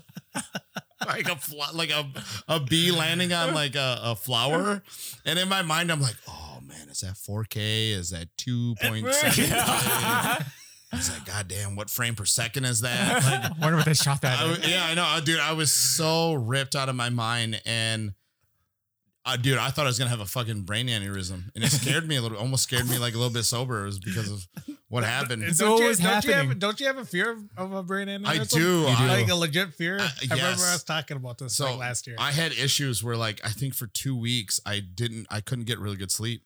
like 1.07 1.29
a 1.29 1.37
fl- 1.37 1.77
like 1.77 1.91
a 1.91 2.07
a 2.49 2.61
bee 2.61 2.91
landing 2.91 3.33
on 3.33 3.55
like 3.55 3.75
a, 3.75 4.01
a 4.03 4.17
flower. 4.17 4.83
And 5.25 5.39
in 5.39 5.49
my 5.49 5.63
mind, 5.63 5.91
I'm 5.91 6.01
like, 6.01 6.17
oh 6.29 6.59
man, 6.63 6.89
is 6.89 7.01
that 7.01 7.15
4K? 7.15 7.93
Is 7.93 8.11
that 8.11 8.29
2.7? 8.39 10.47
It's 10.93 11.11
like, 11.11 11.25
goddamn, 11.25 11.75
what 11.77 11.89
frame 11.91 12.15
per 12.15 12.25
second 12.25 12.65
is 12.67 12.83
that? 12.83 13.23
Like, 13.53 13.61
Wonder 13.61 13.77
what 13.79 13.87
they 13.87 13.95
shot 13.95 14.21
that. 14.23 14.39
I, 14.41 14.69
yeah, 14.69 14.85
I 14.87 14.95
know, 14.95 15.21
dude. 15.25 15.41
I 15.41 15.53
was 15.53 15.73
so 15.73 16.35
ripped 16.35 16.77
out 16.77 16.89
of 16.89 16.95
my 16.97 17.09
mind, 17.09 17.61
and 17.65 18.13
uh, 19.25 19.37
dude, 19.37 19.57
I 19.59 19.71
thought 19.71 19.85
I 19.87 19.89
was 19.89 19.99
gonna 19.99 20.11
have 20.11 20.21
a 20.21 20.27
fucking 20.27 20.63
brain 20.63 20.89
aneurysm, 20.89 21.45
and 21.55 21.65
it 21.65 21.71
scared 21.71 22.07
me 22.07 22.17
a 22.17 22.23
little. 22.23 22.37
Almost 22.39 22.65
scared 22.65 22.89
me 22.89 22.99
like 22.99 23.15
a 23.15 23.19
little 23.19 23.33
bit 23.33 23.45
sober. 23.45 23.83
It 23.83 23.87
was 23.87 23.99
because 24.01 24.31
of 24.31 24.47
what 24.89 25.05
happened. 25.05 25.43
It's 25.45 25.59
Don't 25.59 25.79
you- 25.79 25.83
always 25.85 25.99
don't 25.99 26.07
You 26.25 26.33
happening. 26.33 26.49
have, 26.51 26.59
don't 26.59 26.81
you 26.81 26.87
have 26.87 26.99
a 26.99 27.05
fear 27.07 27.33
of, 27.33 27.39
of 27.57 27.73
a 27.73 27.83
brain 27.83 28.09
aneurysm? 28.09 28.27
I 28.27 28.45
do. 28.45 28.87
I- 28.89 29.07
Like 29.23 29.29
a 29.31 29.35
legit 29.35 29.73
fear. 29.75 29.99
I 29.99 30.11
remember 30.23 30.37
yes. 30.37 30.75
us 30.75 30.85
talking 30.85 31.17
about 31.17 31.39
this 31.39 31.55
so 31.57 31.65
like 31.71 31.79
last 31.79 32.07
year. 32.07 32.17
I 32.19 32.33
had 32.33 32.53
issues 32.53 33.03
where, 33.03 33.17
like, 33.17 33.41
I 33.45 33.49
think 33.51 33.75
for 33.75 33.87
two 33.87 34.15
weeks, 34.17 34.61
I 34.67 34.81
didn't, 34.81 35.27
I 35.31 35.41
couldn't 35.41 35.65
get 35.65 35.79
really 35.79 35.97
good 35.97 36.11
sleep, 36.11 36.43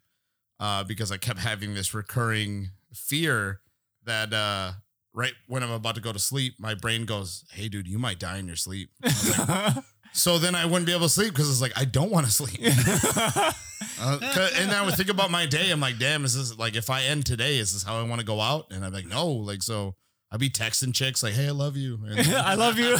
uh, 0.61 0.85
because 0.85 1.11
I 1.11 1.17
kept 1.17 1.41
having 1.41 1.75
this 1.75 1.93
recurring 1.95 2.71
fear 2.95 3.61
that, 4.07 4.33
uh, 4.33 4.73
right 5.15 5.33
when 5.47 5.63
I'm 5.63 5.71
about 5.71 5.95
to 5.97 6.01
go 6.01 6.13
to 6.13 6.19
sleep, 6.19 6.55
my 6.59 6.75
brain 6.75 7.05
goes, 7.05 7.45
"Hey, 7.53 7.69
dude, 7.69 7.87
you 7.87 7.99
might 7.99 8.19
die 8.19 8.39
in 8.39 8.47
your 8.47 8.57
sleep." 8.57 8.91
Like, 9.39 9.85
So 10.13 10.39
then 10.39 10.55
I 10.55 10.65
wouldn't 10.65 10.87
be 10.87 10.93
able 10.93 11.03
to 11.03 11.09
sleep 11.11 11.33
because 11.35 11.51
it's 11.51 11.61
like 11.61 11.73
I 11.77 11.85
don't 11.85 12.11
want 12.11 12.27
to 12.27 12.33
sleep. 12.33 12.61
Uh, 13.99 14.19
and 14.57 14.71
then 14.71 14.75
I 14.77 14.85
would 14.85 14.95
think 14.95 15.09
about 15.11 15.31
my 15.31 15.47
day. 15.47 15.71
I'm 15.71 15.81
like, 15.81 15.99
damn, 15.99 16.25
is 16.25 16.35
this 16.35 16.59
like 16.59 16.77
if 16.77 16.89
I 16.91 17.03
end 17.03 17.25
today, 17.27 17.59
is 17.59 17.73
this 17.73 17.83
how 17.83 17.99
I 17.99 18.03
want 18.03 18.21
to 18.21 18.27
go 18.27 18.41
out? 18.41 18.67
And 18.71 18.85
I'm 18.85 18.93
like, 18.93 19.07
no, 19.07 19.27
like 19.29 19.63
so 19.63 19.95
I'd 20.31 20.41
be 20.41 20.51
texting 20.51 20.95
chicks 20.95 21.23
like, 21.23 21.35
hey, 21.35 21.49
I 21.49 21.51
love 21.51 21.77
you. 21.77 21.99
I 22.07 22.55
love 22.55 22.79
you. 22.79 22.97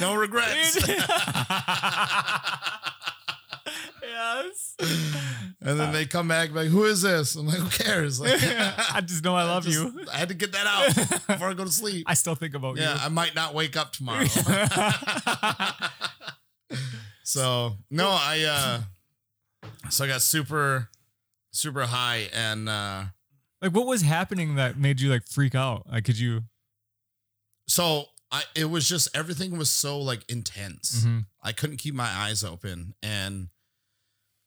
no 0.00 0.14
regrets. 0.14 0.76
Yes. 4.44 4.74
and 5.60 5.80
then 5.80 5.92
they 5.92 6.04
come 6.06 6.28
back 6.28 6.52
like, 6.52 6.68
who 6.68 6.84
is 6.84 7.02
this? 7.02 7.34
I'm 7.36 7.46
like, 7.46 7.58
who 7.58 7.68
cares? 7.68 8.20
Like, 8.20 8.32
I 8.42 9.00
just 9.04 9.24
know 9.24 9.34
I 9.36 9.44
love 9.44 9.64
just- 9.64 9.78
you. 9.78 10.06
I 10.12 10.16
had 10.18 10.28
to 10.28 10.34
get 10.34 10.52
that 10.52 10.66
out 10.66 10.94
before 11.26 11.48
I 11.48 11.54
go 11.54 11.64
to 11.64 11.70
sleep. 11.70 12.04
I 12.08 12.14
still 12.14 12.34
think 12.34 12.54
about 12.54 12.76
yeah, 12.76 12.92
you. 12.94 12.98
Yeah, 12.98 13.04
I 13.04 13.08
might 13.08 13.34
not 13.34 13.54
wake 13.54 13.76
up 13.76 13.92
tomorrow. 13.92 14.24
so 17.22 17.76
no, 17.90 18.08
I 18.08 18.42
uh 18.42 18.80
so 19.90 20.04
I 20.04 20.08
got 20.08 20.22
super 20.22 20.88
super 21.52 21.86
high 21.86 22.28
and 22.32 22.68
uh 22.68 23.04
Like, 23.62 23.72
what 23.72 23.86
was 23.86 24.02
happening 24.02 24.56
that 24.56 24.78
made 24.78 25.00
you 25.00 25.10
like 25.10 25.26
freak 25.26 25.54
out? 25.54 25.86
Like, 25.90 26.04
could 26.04 26.18
you? 26.18 26.42
so 27.68 28.04
I 28.30 28.42
it 28.54 28.66
was 28.66 28.88
just 28.88 29.08
everything 29.16 29.56
was 29.58 29.70
so 29.70 29.98
like 29.98 30.20
intense. 30.30 31.04
Mhm. 31.04 31.26
I 31.42 31.52
couldn't 31.52 31.76
keep 31.78 31.94
my 31.94 32.08
eyes 32.08 32.44
open 32.44 32.94
and 33.02 33.48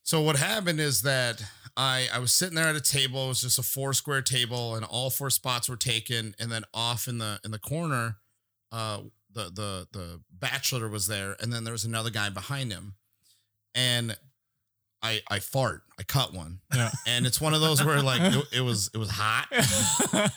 so 0.09 0.21
what 0.21 0.37
happened 0.37 0.79
is 0.79 1.03
that 1.03 1.43
I 1.77 2.07
I 2.11 2.17
was 2.17 2.31
sitting 2.31 2.55
there 2.55 2.65
at 2.65 2.75
a 2.75 2.81
table, 2.81 3.25
it 3.25 3.27
was 3.27 3.41
just 3.41 3.59
a 3.59 3.63
four 3.63 3.93
square 3.93 4.23
table 4.23 4.73
and 4.73 4.83
all 4.83 5.11
four 5.11 5.29
spots 5.29 5.69
were 5.69 5.75
taken 5.75 6.33
and 6.39 6.51
then 6.51 6.63
off 6.73 7.07
in 7.07 7.19
the 7.19 7.39
in 7.45 7.51
the 7.51 7.59
corner 7.59 8.17
uh 8.71 9.01
the 9.31 9.43
the 9.43 9.87
the 9.91 10.19
bachelor 10.31 10.89
was 10.89 11.05
there 11.05 11.35
and 11.39 11.53
then 11.53 11.63
there 11.63 11.73
was 11.73 11.85
another 11.85 12.09
guy 12.09 12.31
behind 12.31 12.71
him 12.71 12.95
and 13.75 14.17
I 15.03 15.21
I 15.29 15.37
fart. 15.37 15.83
I 15.99 16.03
cut 16.03 16.33
one. 16.33 16.61
Yeah. 16.75 16.89
And 17.05 17.27
it's 17.27 17.39
one 17.39 17.53
of 17.53 17.61
those 17.61 17.85
where 17.85 18.01
like 18.01 18.33
it, 18.33 18.45
it 18.57 18.61
was 18.61 18.89
it 18.93 18.97
was 18.97 19.11
hot. 19.11 19.47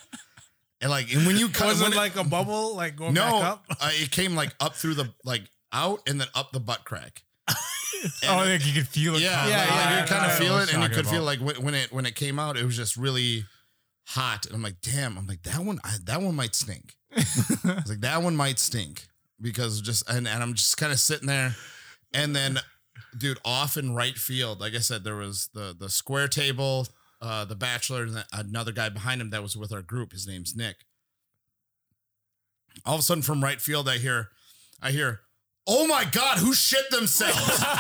And 0.83 0.91
like 0.91 1.15
and 1.15 1.25
when 1.25 1.37
you 1.37 1.49
cut 1.49 1.69
was 1.69 1.81
it 1.81 1.95
like 1.95 2.17
a 2.17 2.25
bubble, 2.25 2.75
like 2.75 2.97
going 2.97 3.15
no, 3.15 3.23
back 3.23 3.45
up? 3.45 3.65
uh, 3.81 3.91
it 3.93 4.11
came 4.11 4.35
like 4.35 4.53
up 4.59 4.75
through 4.75 4.95
the 4.95 5.15
like 5.25 5.45
out 5.73 6.01
and 6.09 6.21
then 6.21 6.27
up 6.35 6.51
the 6.51 6.59
butt 6.59 6.85
crack. 6.85 7.23
oh, 8.29 8.37
like 8.37 8.67
you 8.67 8.73
could 8.73 8.89
feel 8.89 9.17
it. 9.17 9.23
Yeah, 9.23 9.47
yeah, 9.47 9.59
like, 9.59 9.69
yeah, 9.69 10.01
you 10.01 10.07
kind 10.07 10.27
of 10.27 10.39
feel 10.39 10.59
it, 10.59 10.73
and 10.73 10.83
you 10.83 10.89
could 10.89 11.07
feel 11.07 11.23
like 11.23 11.41
when, 11.41 11.75
it 11.75 11.93
when 11.93 12.07
it 12.07 12.15
came 12.15 12.39
out, 12.39 12.57
it 12.57 12.65
was 12.65 12.77
just 12.77 12.97
really 12.97 13.45
hot. 14.07 14.47
And 14.47 14.55
I'm 14.55 14.63
like, 14.63 14.81
damn, 14.83 15.17
I'm 15.19 15.27
like 15.27 15.43
that 15.43 15.61
one, 15.61 15.79
I, 15.85 15.97
that 16.05 16.21
one 16.21 16.35
might 16.35 16.55
stink. 16.55 16.97
I 17.17 17.21
was 17.65 17.89
like, 17.89 18.01
that 18.01 18.23
one 18.23 18.37
might 18.37 18.59
stink 18.59 19.07
because 19.41 19.81
just 19.81 20.09
and, 20.09 20.27
and 20.27 20.43
I'm 20.43 20.55
just 20.55 20.77
kind 20.77 20.93
of 20.93 21.01
sitting 21.01 21.27
there, 21.29 21.55
and 22.15 22.35
then, 22.35 22.59
dude, 23.17 23.39
off 23.45 23.77
in 23.77 23.95
right 23.95 24.17
field, 24.17 24.61
like 24.61 24.75
I 24.75 24.79
said, 24.81 25.05
there 25.05 25.17
was 25.17 25.49
the 25.55 25.75
the 25.79 25.89
square 25.89 26.29
table, 26.29 26.87
uh, 27.21 27.45
the 27.45 27.57
bachelor, 27.57 28.05
and 28.05 28.25
another 28.33 28.73
guy 28.73 28.89
behind 28.89 29.21
him 29.21 29.31
that 29.31 29.43
was 29.43 29.57
with 29.57 29.73
our 29.73 29.83
group. 29.83 30.13
His 30.13 30.27
name's 30.27 30.57
Nick. 30.57 30.77
All 32.87 32.95
of 32.95 33.01
a 33.01 33.03
sudden, 33.03 33.23
from 33.23 33.43
right 33.45 33.61
field, 33.61 33.89
I 33.89 33.99
hear, 33.99 34.29
I 34.81 34.93
hear, 34.93 35.21
oh 35.67 35.87
my 35.87 36.05
god, 36.05 36.39
who 36.39 36.55
shit 36.55 36.91
themselves? 36.91 37.65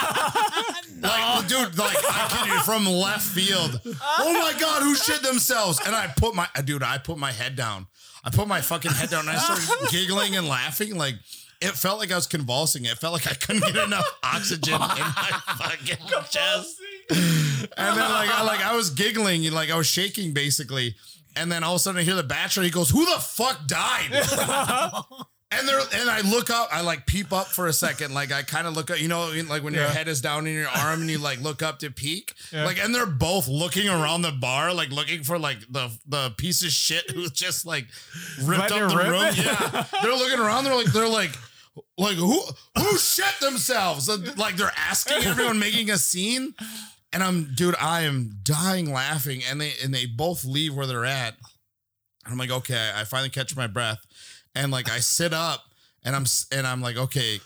Like, 1.02 1.48
dude, 1.48 1.76
like 1.76 1.96
I 1.96 2.28
kid 2.44 2.54
you, 2.54 2.60
from 2.60 2.86
left 2.86 3.26
field. 3.26 3.80
Oh 4.20 4.32
my 4.34 4.54
god, 4.60 4.82
who 4.84 4.94
shit 4.94 5.20
themselves? 5.20 5.80
And 5.84 5.96
I 5.96 6.06
put 6.06 6.32
my 6.32 6.46
uh, 6.54 6.62
dude, 6.62 6.84
I 6.84 6.98
put 6.98 7.18
my 7.18 7.32
head 7.32 7.56
down. 7.56 7.88
I 8.24 8.30
put 8.30 8.46
my 8.46 8.60
fucking 8.60 8.92
head 8.92 9.10
down 9.10 9.26
and 9.26 9.30
I 9.30 9.38
started 9.40 9.90
giggling 9.90 10.36
and 10.36 10.46
laughing. 10.46 10.94
Like 10.94 11.16
it 11.60 11.72
felt 11.72 11.98
like 11.98 12.12
I 12.12 12.14
was 12.14 12.28
convulsing. 12.28 12.84
It 12.84 12.98
felt 12.98 13.14
like 13.14 13.26
I 13.26 13.34
couldn't 13.34 13.62
get 13.72 13.84
enough 13.84 14.06
oxygen 14.22 14.74
in 14.74 14.80
my 14.80 15.40
fucking 15.58 16.06
chest. 16.30 16.80
And 17.10 17.98
then 17.98 18.10
like 18.10 18.30
I 18.30 18.44
like 18.44 18.64
I 18.64 18.76
was 18.76 18.90
giggling, 18.90 19.50
like 19.50 19.70
I 19.70 19.76
was 19.76 19.88
shaking 19.88 20.32
basically. 20.32 20.94
And 21.34 21.50
then 21.50 21.64
all 21.64 21.74
of 21.74 21.76
a 21.76 21.80
sudden 21.80 22.00
I 22.00 22.04
hear 22.04 22.14
the 22.14 22.22
bachelor. 22.22 22.62
He 22.62 22.70
goes, 22.70 22.90
"Who 22.90 23.04
the 23.06 23.20
fuck 23.20 23.66
died?" 23.66 24.12
And 25.54 25.68
there, 25.68 25.80
and 25.94 26.08
I 26.10 26.20
look 26.22 26.50
up, 26.50 26.68
I 26.72 26.80
like 26.80 27.04
peep 27.06 27.32
up 27.32 27.46
for 27.46 27.66
a 27.66 27.72
second, 27.72 28.14
like 28.14 28.32
I 28.32 28.42
kind 28.42 28.66
of 28.66 28.74
look 28.74 28.90
up, 28.90 29.00
you 29.00 29.08
know, 29.08 29.30
like 29.48 29.62
when 29.62 29.74
your 29.74 29.82
Yeah. 29.84 29.92
head 29.92 30.08
is 30.08 30.20
down 30.20 30.46
in 30.46 30.54
your 30.54 30.68
arm 30.68 31.02
and 31.02 31.10
you 31.10 31.18
like 31.18 31.40
look 31.40 31.62
up 31.62 31.78
to 31.80 31.90
peek, 31.90 32.32
Yeah. 32.52 32.64
like, 32.64 32.78
and 32.78 32.94
they're 32.94 33.06
both 33.06 33.48
looking 33.48 33.88
around 33.88 34.22
the 34.22 34.32
bar, 34.32 34.72
like 34.72 34.90
looking 34.90 35.22
for 35.24 35.38
like 35.38 35.58
the 35.70 35.90
the 36.06 36.30
piece 36.38 36.62
of 36.64 36.70
shit 36.70 37.10
who's 37.10 37.30
just 37.32 37.66
like 37.66 37.86
ripped 38.42 38.72
up 38.72 38.90
the 38.90 38.96
rip? 38.96 39.06
room. 39.08 39.22
Yeah, 39.36 39.84
they're 40.02 40.16
looking 40.16 40.38
around, 40.40 40.64
they're 40.64 40.74
like, 40.74 40.92
they're 40.92 41.08
like, 41.08 41.32
like 41.98 42.16
who 42.16 42.42
who 42.78 42.98
shit 42.98 43.34
themselves? 43.40 44.08
Like 44.36 44.56
they're 44.56 44.72
asking 44.76 45.24
everyone, 45.24 45.58
making 45.58 45.90
a 45.90 45.98
scene, 45.98 46.54
and 47.12 47.22
I'm, 47.22 47.54
dude, 47.54 47.76
I 47.78 48.02
am 48.02 48.38
dying 48.42 48.90
laughing, 48.92 49.42
and 49.48 49.60
they 49.60 49.72
and 49.82 49.92
they 49.92 50.06
both 50.06 50.44
leave 50.44 50.74
where 50.74 50.86
they're 50.86 51.04
at. 51.04 51.34
I'm 52.24 52.38
like, 52.38 52.50
okay, 52.52 52.92
I 52.94 53.02
finally 53.04 53.30
catch 53.30 53.56
my 53.56 53.66
breath. 53.66 53.98
And 54.54 54.70
like 54.70 54.90
I 54.90 54.98
sit 54.98 55.32
up 55.32 55.64
and 56.04 56.14
I'm 56.14 56.24
and 56.50 56.66
I'm 56.66 56.80
like, 56.80 56.96
okay, 56.96 57.40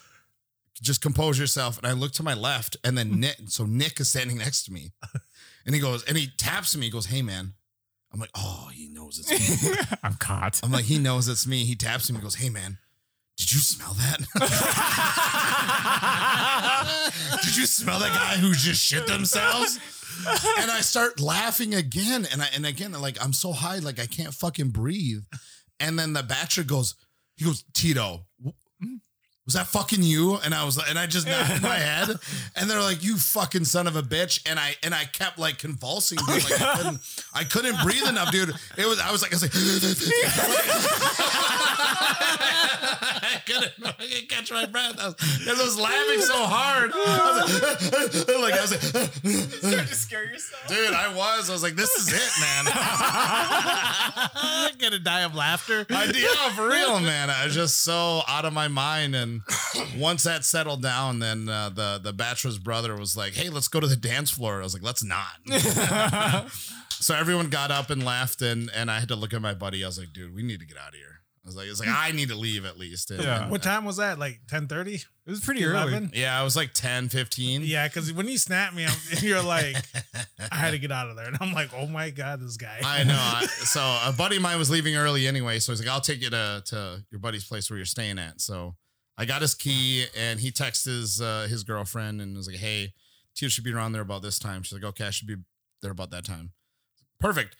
just 0.83 1.01
compose 1.01 1.38
yourself. 1.38 1.79
And 1.79 1.87
I 1.87 1.92
look 1.92 2.12
to 2.12 2.23
my 2.23 2.35
left, 2.35 2.77
and 2.85 2.97
then 2.97 3.09
hmm. 3.09 3.21
Nick, 3.21 3.37
so 3.47 3.64
Nick 3.64 4.01
is 4.01 4.09
standing 4.09 4.38
next 4.38 4.64
to 4.64 4.73
me. 4.73 4.92
And 5.66 5.75
he 5.75 5.81
goes, 5.81 6.05
and 6.05 6.16
he 6.16 6.29
taps 6.29 6.77
me, 6.77 6.87
he 6.87 6.92
goes, 6.92 7.07
Hey 7.07 7.23
man. 7.23 7.55
I'm 8.12 8.21
like, 8.21 8.31
oh, 8.37 8.71
he 8.73 8.88
knows 8.88 9.19
it's 9.19 9.64
me. 9.64 9.77
I'm 10.03 10.14
caught. 10.14 10.61
I'm 10.62 10.71
like, 10.71 10.85
he 10.85 10.99
knows 10.99 11.29
it's 11.29 11.47
me. 11.47 11.64
He 11.64 11.75
taps 11.75 12.09
me, 12.09 12.16
he 12.16 12.23
goes, 12.23 12.37
Hey 12.37 12.49
man, 12.49 12.79
did 13.37 13.53
you 13.53 13.59
smell 13.59 13.92
that? 13.95 14.19
did 17.42 17.57
you 17.57 17.66
smell 17.66 17.99
that 17.99 18.11
guy 18.11 18.37
who 18.37 18.55
just 18.55 18.83
shit 18.83 19.07
themselves? 19.07 19.79
and 20.59 20.71
I 20.71 20.81
start 20.81 21.21
laughing 21.21 21.75
again. 21.75 22.27
And 22.33 22.40
I 22.40 22.49
and 22.55 22.64
again, 22.64 22.92
like 22.92 23.23
I'm 23.23 23.33
so 23.33 23.53
high, 23.53 23.81
like 23.81 23.99
I 23.99 24.07
can't 24.07 24.33
fucking 24.33 24.69
breathe. 24.69 25.25
And 25.81 25.99
then 25.99 26.12
the 26.12 26.23
bachelor 26.23 26.65
goes, 26.65 26.95
he 27.37 27.45
goes, 27.45 27.65
Tito, 27.75 28.27
was 29.47 29.55
that 29.55 29.69
fucking 29.69 30.03
you? 30.03 30.37
And 30.45 30.53
I 30.55 30.65
was 30.65 30.77
like, 30.77 30.91
and 30.91 30.99
I 30.99 31.07
just 31.07 31.27
nodded 31.27 31.63
my 31.63 31.77
head. 31.77 32.19
And 32.57 32.69
they're 32.69 32.83
like, 32.83 33.03
you 33.05 33.17
fucking 33.17 33.65
son 33.65 33.87
of 33.87 33.95
a 33.97 34.03
bitch. 34.03 34.43
And 34.45 34.59
I 34.59 34.75
and 34.83 34.93
I 34.95 35.05
kept 35.05 35.39
like 35.39 35.57
convulsing, 35.59 36.19
dude. 36.27 36.45
Like 36.51 36.61
I 36.61 36.75
couldn't, 36.77 37.01
I 37.35 37.45
couldn't 37.45 37.81
breathe 37.83 38.07
enough, 38.09 38.31
dude. 38.33 38.51
It 38.77 38.87
was 38.87 38.99
I 39.01 39.11
was 39.13 39.23
like, 39.23 39.33
I 39.33 39.37
was 39.37 39.43
like, 39.45 39.53
I 42.09 43.41
couldn't 43.47 43.73
fucking 43.81 44.27
catch 44.29 44.51
my 44.53 44.67
breath. 44.67 44.99
I 45.01 45.07
was, 45.07 45.15
'cause 45.15 45.61
I 45.61 45.65
was 45.65 45.79
laughing 45.79 46.21
so 46.21 46.45
hard. 46.45 46.93
I 46.95 47.43
was 47.43 48.27
like, 48.27 48.29
like 48.41 48.55
I 48.55 48.61
was 48.63 48.73
like, 48.73 48.93
to 49.89 49.95
scare 49.95 50.25
yourself. 50.25 50.67
dude, 50.69 50.93
I 50.93 51.15
was. 51.15 51.51
I 51.51 51.53
was 51.53 51.63
like, 51.63 51.75
this 51.75 51.91
is 51.97 52.09
it, 52.09 52.41
man. 52.41 52.65
I'm 54.35 54.77
gonna 54.79 54.99
die 54.99 55.21
of 55.23 55.35
laughter. 55.35 55.87
I, 55.91 56.05
yeah, 56.07 56.51
for 56.55 56.69
real, 56.69 57.01
man. 57.01 57.31
I 57.31 57.45
was 57.47 57.55
just 57.55 57.81
so 57.83 58.23
out 58.29 58.45
of 58.45 58.53
my 58.53 58.69
mind. 58.69 59.15
And 59.15 59.36
once 59.99 60.22
that 60.25 60.44
settled 60.44 60.83
down, 60.83 61.18
then 61.18 61.49
uh, 61.49 61.68
the 61.70 62.01
the 62.03 62.12
bachelor's 62.12 62.59
brother 62.59 62.96
was 62.96 63.16
like, 63.16 63.35
"Hey, 63.35 63.49
let's 63.49 63.68
go 63.68 63.81
to 63.81 63.87
the 63.87 63.96
dance 63.96 64.31
floor." 64.31 64.61
I 64.61 64.62
was 64.64 64.75
like, 64.75 64.83
"Let's 64.83 65.05
not." 65.05 65.40
so 66.90 67.14
everyone 67.14 67.49
got 67.51 67.70
up 67.70 67.90
and 67.90 68.05
left, 68.05 68.42
and 68.42 68.70
and 68.75 68.90
I 68.90 69.01
had 69.01 69.09
to 69.09 69.16
look 69.16 69.33
at 69.35 69.42
my 69.42 69.55
buddy. 69.55 69.85
I 69.85 69.87
was 69.87 69.99
like, 69.99 70.12
"Dude, 70.12 70.35
we 70.35 70.42
need 70.42 70.61
to 70.61 70.66
get 70.66 70.77
out 70.77 70.88
of 70.88 70.94
here." 70.94 71.20
I 71.44 71.49
was 71.49 71.55
like, 71.57 71.68
it's 71.68 71.79
like 71.79 71.88
I 71.88 72.11
need 72.11 72.31
to 72.31 72.35
leave 72.35 72.64
at 72.64 72.77
least. 72.77 73.12
And- 73.12 73.22
Yeah. 73.22 73.49
What 73.49 73.62
time 73.62 73.85
was 73.85 73.99
that? 73.99 74.18
Like 74.18 74.40
ten 74.49 74.66
thirty? 74.66 74.94
It 74.96 75.31
was 75.31 75.38
pretty 75.40 75.64
early. 75.64 76.11
Yeah, 76.12 76.38
I 76.38 76.42
was 76.44 76.55
like 76.57 76.72
10, 76.72 77.09
15. 77.09 77.62
Yeah, 77.64 77.88
because 77.88 78.12
when 78.12 78.29
you 78.29 78.38
snap 78.38 78.72
me, 78.75 78.85
I'm, 78.85 78.96
you're 79.22 79.42
like, 79.42 79.75
I 80.53 80.57
had 80.57 80.70
to 80.72 80.79
get 80.79 80.90
out 80.92 81.09
of 81.09 81.16
there, 81.16 81.27
and 81.27 81.37
I'm 81.40 81.53
like, 81.53 81.70
oh 81.75 81.87
my 81.87 82.11
god, 82.11 82.40
this 82.40 82.57
guy. 82.57 82.79
I 82.85 83.03
know. 83.05 83.14
I- 83.18 83.46
So 83.46 83.81
a 83.81 84.12
buddy 84.12 84.37
of 84.37 84.42
mine 84.42 84.59
was 84.59 84.70
leaving 84.70 84.96
early 84.96 85.27
anyway, 85.29 85.59
so 85.61 85.70
he's 85.72 85.81
like, 85.81 85.88
"I'll 85.88 86.01
take 86.01 86.20
you 86.22 86.31
to 86.31 86.62
to 86.66 87.05
your 87.12 87.20
buddy's 87.20 87.44
place 87.44 87.70
where 87.70 87.77
you're 87.77 87.87
staying 87.87 88.18
at." 88.18 88.40
So 88.40 88.75
I 89.19 89.25
got 89.25 89.43
his 89.43 89.55
key, 89.55 90.07
and 90.17 90.41
he 90.41 90.51
texts 90.51 90.85
his 90.85 91.21
uh, 91.21 91.47
his 91.49 91.65
girlfriend 91.65 92.21
and 92.21 92.37
was 92.37 92.47
like, 92.47 92.57
"Hey, 92.57 92.95
Tia 93.35 93.49
should 93.49 93.65
be 93.65 93.73
around 93.73 93.93
there 93.93 94.03
about 94.03 94.23
this 94.23 94.39
time." 94.39 94.63
She's 94.63 94.75
like, 94.75 94.85
"Okay, 94.85 95.07
I 95.07 95.11
should 95.11 95.29
be 95.29 95.37
there 95.83 95.91
about 95.91 96.11
that 96.11 96.25
time." 96.25 96.53
Perfect. 97.19 97.57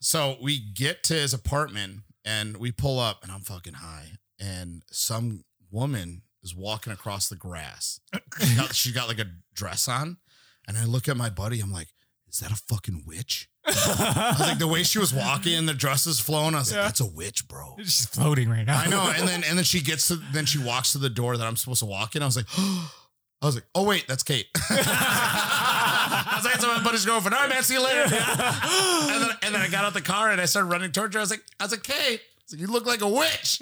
So 0.00 0.36
we 0.40 0.58
get 0.58 1.02
to 1.04 1.14
his 1.14 1.32
apartment 1.32 2.00
and 2.24 2.56
we 2.56 2.72
pull 2.72 2.98
up, 2.98 3.22
and 3.22 3.32
I'm 3.32 3.40
fucking 3.40 3.74
high, 3.74 4.12
and 4.38 4.82
some 4.90 5.44
woman 5.70 6.22
is 6.42 6.54
walking 6.54 6.92
across 6.92 7.28
the 7.28 7.36
grass. 7.36 8.00
She 8.40 8.56
got, 8.56 8.74
she 8.74 8.92
got 8.92 9.08
like 9.08 9.18
a 9.18 9.26
dress 9.54 9.88
on, 9.88 10.18
and 10.66 10.76
I 10.78 10.84
look 10.84 11.08
at 11.08 11.16
my 11.16 11.30
buddy. 11.30 11.60
I'm 11.60 11.72
like, 11.72 11.88
"Is 12.28 12.38
that 12.40 12.52
a 12.52 12.56
fucking 12.56 13.04
witch?" 13.06 13.48
I 13.64 14.34
was 14.38 14.40
like, 14.40 14.58
the 14.58 14.66
way 14.66 14.82
she 14.82 14.98
was 14.98 15.14
walking, 15.14 15.66
the 15.66 15.74
dress 15.74 16.06
is 16.06 16.18
flowing. 16.20 16.54
I 16.54 16.58
was 16.58 16.70
like, 16.72 16.78
Yeah. 16.78 16.84
that's 16.84 17.00
a 17.00 17.06
witch, 17.06 17.46
bro. 17.48 17.74
She's 17.78 18.06
floating 18.06 18.48
right 18.50 18.66
now. 18.66 18.78
I 18.78 18.86
know. 18.88 19.12
And 19.16 19.28
then 19.28 19.44
and 19.44 19.56
then 19.56 19.64
she 19.64 19.80
gets 19.80 20.08
to 20.08 20.16
then 20.32 20.46
she 20.46 20.58
walks 20.58 20.92
to 20.92 20.98
the 20.98 21.10
door 21.10 21.36
that 21.36 21.46
I'm 21.46 21.56
supposed 21.56 21.80
to 21.80 21.86
walk 21.86 22.16
in. 22.16 22.22
I 22.22 22.26
was 22.26 22.36
like, 22.36 22.46
I 22.58 23.46
was 23.46 23.54
like, 23.56 23.64
oh 23.74 23.84
wait, 23.84 24.06
that's 24.08 24.22
Kate. 24.22 24.46
I 24.70 26.34
was 26.36 26.44
like, 26.44 26.54
that's 26.54 26.66
my 26.66 26.82
buddy's 26.82 27.04
girlfriend. 27.04 27.34
All 27.34 27.40
right, 27.40 27.48
man, 27.50 27.62
see 27.62 27.74
you 27.74 27.82
later. 27.84 28.02
and 28.02 29.22
then 29.22 29.30
and 29.42 29.54
then 29.54 29.60
I 29.60 29.68
got 29.70 29.84
out 29.84 29.94
the 29.94 30.00
car 30.00 30.30
and 30.30 30.40
I 30.40 30.44
started 30.46 30.68
running 30.68 30.92
towards 30.92 31.14
her. 31.14 31.20
I 31.20 31.22
was 31.22 31.30
like, 31.30 31.42
I 31.60 31.64
was 31.64 31.72
like, 31.72 31.82
Kate, 31.82 32.20
I 32.20 32.42
was 32.44 32.52
like, 32.52 32.60
you 32.60 32.66
look 32.68 32.86
like 32.86 33.00
a 33.02 33.08
witch. 33.08 33.60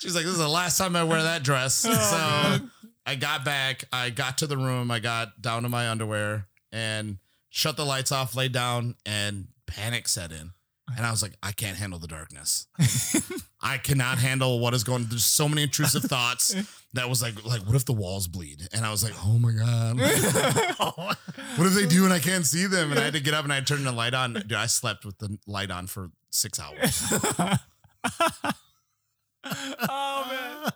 She's 0.00 0.14
like, 0.14 0.24
this 0.24 0.32
is 0.32 0.38
the 0.38 0.48
last 0.48 0.78
time 0.78 0.94
I 0.94 1.04
wear 1.04 1.22
that 1.22 1.42
dress. 1.42 1.84
Oh, 1.88 1.92
so 1.92 2.66
I 3.04 3.14
got 3.16 3.44
back, 3.44 3.84
I 3.92 4.10
got 4.10 4.38
to 4.38 4.46
the 4.46 4.56
room, 4.56 4.90
I 4.90 5.00
got 5.00 5.40
down 5.42 5.62
to 5.64 5.68
my 5.68 5.88
underwear 5.90 6.46
and 6.72 7.18
shut 7.58 7.76
the 7.76 7.84
lights 7.84 8.12
off, 8.12 8.36
laid 8.36 8.52
down, 8.52 8.94
and 9.04 9.48
panic 9.66 10.06
set 10.06 10.30
in. 10.30 10.52
And 10.96 11.04
I 11.04 11.10
was 11.10 11.22
like, 11.22 11.32
I 11.42 11.50
can't 11.50 11.76
handle 11.76 11.98
the 11.98 12.06
darkness. 12.06 12.68
I 13.60 13.78
cannot 13.78 14.18
handle 14.18 14.60
what 14.60 14.74
is 14.74 14.84
going. 14.84 15.06
There's 15.08 15.24
so 15.24 15.48
many 15.48 15.64
intrusive 15.64 16.04
thoughts 16.04 16.54
that 16.94 17.08
was 17.08 17.20
like, 17.20 17.44
like, 17.44 17.66
what 17.66 17.74
if 17.74 17.84
the 17.84 17.92
walls 17.92 18.28
bleed? 18.28 18.68
And 18.72 18.86
I 18.86 18.92
was 18.92 19.02
like, 19.02 19.12
oh 19.24 19.38
my 19.38 19.50
god, 19.50 19.98
what 21.56 21.66
if 21.66 21.74
they 21.74 21.86
do 21.86 22.04
and 22.04 22.12
I 22.12 22.20
can't 22.20 22.46
see 22.46 22.66
them? 22.66 22.92
And 22.92 23.00
I 23.00 23.04
had 23.04 23.14
to 23.14 23.20
get 23.20 23.34
up 23.34 23.42
and 23.42 23.52
I 23.52 23.60
turned 23.60 23.84
the 23.84 23.92
light 23.92 24.14
on. 24.14 24.34
Dude, 24.34 24.52
I 24.54 24.66
slept 24.66 25.04
with 25.04 25.18
the 25.18 25.36
light 25.46 25.72
on 25.72 25.88
for 25.88 26.10
six 26.30 26.60
hours. 26.60 27.02
oh 29.88 30.26
man. 30.30 30.72